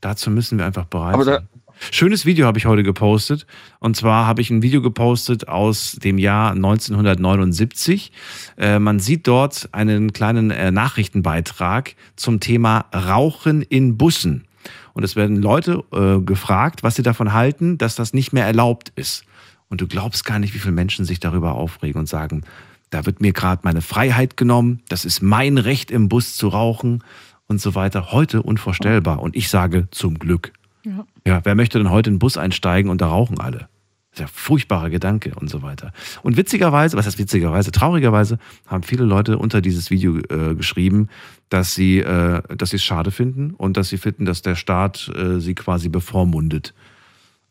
Dazu 0.00 0.30
müssen 0.30 0.58
wir 0.58 0.66
einfach 0.66 0.86
bereit 0.86 1.14
Aber 1.14 1.24
sein. 1.24 1.48
Schönes 1.90 2.26
Video 2.26 2.46
habe 2.46 2.58
ich 2.58 2.66
heute 2.66 2.82
gepostet. 2.82 3.46
Und 3.78 3.96
zwar 3.96 4.26
habe 4.26 4.42
ich 4.42 4.50
ein 4.50 4.62
Video 4.62 4.82
gepostet 4.82 5.48
aus 5.48 5.92
dem 5.92 6.18
Jahr 6.18 6.52
1979. 6.52 8.12
Äh, 8.58 8.78
man 8.78 9.00
sieht 9.00 9.26
dort 9.26 9.70
einen 9.72 10.12
kleinen 10.12 10.50
äh, 10.50 10.70
Nachrichtenbeitrag 10.70 11.96
zum 12.16 12.38
Thema 12.38 12.84
Rauchen 12.94 13.62
in 13.62 13.96
Bussen. 13.96 14.46
Und 14.92 15.04
es 15.04 15.16
werden 15.16 15.40
Leute 15.40 15.82
äh, 15.92 16.20
gefragt, 16.20 16.82
was 16.82 16.96
sie 16.96 17.02
davon 17.02 17.32
halten, 17.32 17.78
dass 17.78 17.94
das 17.94 18.12
nicht 18.12 18.32
mehr 18.32 18.44
erlaubt 18.44 18.92
ist. 18.94 19.24
Und 19.68 19.80
du 19.80 19.86
glaubst 19.86 20.24
gar 20.24 20.38
nicht, 20.38 20.54
wie 20.54 20.58
viele 20.58 20.72
Menschen 20.72 21.04
sich 21.04 21.18
darüber 21.18 21.54
aufregen 21.54 22.00
und 22.00 22.08
sagen, 22.08 22.42
da 22.90 23.06
wird 23.06 23.20
mir 23.20 23.32
gerade 23.32 23.62
meine 23.64 23.82
Freiheit 23.82 24.36
genommen, 24.36 24.82
das 24.88 25.04
ist 25.04 25.22
mein 25.22 25.58
Recht 25.58 25.92
im 25.92 26.08
Bus 26.08 26.36
zu 26.36 26.48
rauchen 26.48 27.04
und 27.50 27.60
so 27.60 27.74
weiter. 27.74 28.12
Heute 28.12 28.42
unvorstellbar. 28.42 29.20
Und 29.20 29.34
ich 29.36 29.48
sage 29.48 29.88
zum 29.90 30.18
Glück. 30.18 30.52
Ja. 30.84 31.04
Ja, 31.26 31.40
wer 31.44 31.56
möchte 31.56 31.78
denn 31.78 31.90
heute 31.90 32.08
in 32.08 32.14
den 32.14 32.18
Bus 32.20 32.38
einsteigen 32.38 32.90
und 32.90 33.00
da 33.00 33.08
rauchen 33.08 33.38
alle? 33.40 33.68
Das 34.12 34.14
ist 34.14 34.20
ja 34.20 34.26
ein 34.26 34.32
furchtbarer 34.32 34.88
Gedanke 34.88 35.32
und 35.34 35.50
so 35.50 35.60
weiter. 35.60 35.92
Und 36.22 36.36
witzigerweise, 36.36 36.96
was 36.96 37.06
heißt 37.06 37.18
witzigerweise, 37.18 37.72
traurigerweise, 37.72 38.38
haben 38.66 38.84
viele 38.84 39.04
Leute 39.04 39.36
unter 39.36 39.60
dieses 39.60 39.90
Video 39.90 40.18
äh, 40.18 40.54
geschrieben, 40.54 41.08
dass 41.48 41.74
sie, 41.74 41.98
äh, 41.98 42.40
dass 42.56 42.70
sie 42.70 42.76
es 42.76 42.84
schade 42.84 43.10
finden 43.10 43.50
und 43.50 43.76
dass 43.76 43.88
sie 43.88 43.98
finden, 43.98 44.24
dass 44.24 44.42
der 44.42 44.54
Staat 44.54 45.10
äh, 45.14 45.40
sie 45.40 45.54
quasi 45.54 45.88
bevormundet. 45.88 46.72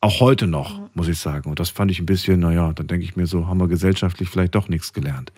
Auch 0.01 0.21
heute 0.21 0.47
noch, 0.47 0.79
muss 0.93 1.09
ich 1.09 1.19
sagen. 1.19 1.49
Und 1.49 1.59
das 1.59 1.69
fand 1.69 1.91
ich 1.91 1.99
ein 1.99 2.05
bisschen, 2.05 2.39
naja, 2.39 2.71
dann 2.71 2.87
denke 2.87 3.03
ich 3.03 3.17
mir 3.17 3.27
so, 3.27 3.47
haben 3.47 3.59
wir 3.59 3.67
gesellschaftlich 3.67 4.29
vielleicht 4.29 4.55
doch 4.55 4.69
nichts 4.69 4.93
gelernt. 4.93 5.33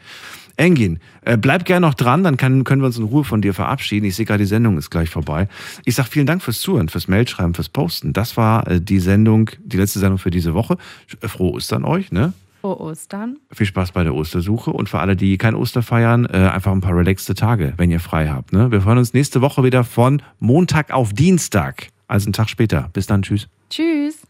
Engin, 0.58 1.00
äh, 1.22 1.38
bleib 1.38 1.66
gerne 1.66 1.86
noch 1.86 1.94
dran, 1.94 2.24
dann 2.24 2.38
kann, 2.38 2.64
können 2.64 2.82
wir 2.82 2.88
uns 2.88 2.98
in 2.98 3.06
Ruhe 3.06 3.24
von 3.24 3.42
dir 3.42 3.54
verabschieden. 3.54 4.06
Ich 4.06 4.16
sehe 4.16 4.26
gerade, 4.26 4.40
die 4.40 4.48
Sendung 4.48 4.78
ist 4.78 4.90
gleich 4.90 5.10
vorbei. 5.10 5.48
Ich 5.86 5.96
sage 5.96 6.10
vielen 6.10 6.26
Dank 6.26 6.42
fürs 6.42 6.62
Zuhören, 6.62 6.90
fürs 6.90 7.08
Mailschreiben, 7.08 7.54
fürs 7.54 7.70
Posten. 7.70 8.14
Das 8.14 8.38
war 8.38 8.68
äh, 8.68 8.82
die 8.82 9.00
Sendung, 9.00 9.50
die 9.64 9.78
letzte 9.78 10.00
Sendung 10.00 10.18
für 10.18 10.32
diese 10.32 10.54
Woche. 10.54 10.78
Äh, 11.22 11.28
Frohe 11.28 11.54
Ostern 11.54 11.86
euch, 11.86 12.12
ne? 12.12 12.34
Frohe 12.62 12.80
Ostern. 12.80 13.38
Viel 13.52 13.66
Spaß 13.66 13.92
bei 13.92 14.04
der 14.04 14.14
Ostersuche 14.14 14.72
und 14.72 14.88
für 14.88 15.00
alle, 15.00 15.16
die 15.16 15.38
kein 15.38 15.56
Oster 15.56 15.82
feiern, 15.82 16.26
äh, 16.26 16.38
einfach 16.38 16.72
ein 16.72 16.82
paar 16.82 16.96
relaxte 16.96 17.34
Tage, 17.34 17.74
wenn 17.78 17.90
ihr 17.90 18.00
frei 18.00 18.30
habt. 18.30 18.54
Ne? 18.54 18.72
Wir 18.72 18.82
freuen 18.82 19.00
uns 19.00 19.14
nächste 19.14 19.42
Woche 19.42 19.64
wieder 19.64 19.84
von 19.84 20.22
Montag 20.40 20.92
auf 20.92 21.12
Dienstag, 21.12 21.88
also 22.08 22.28
einen 22.28 22.34
Tag 22.34 22.50
später. 22.50 22.90
Bis 22.94 23.08
dann, 23.08 23.24
tschüss. 23.24 23.48
Tschüss. 23.70 24.22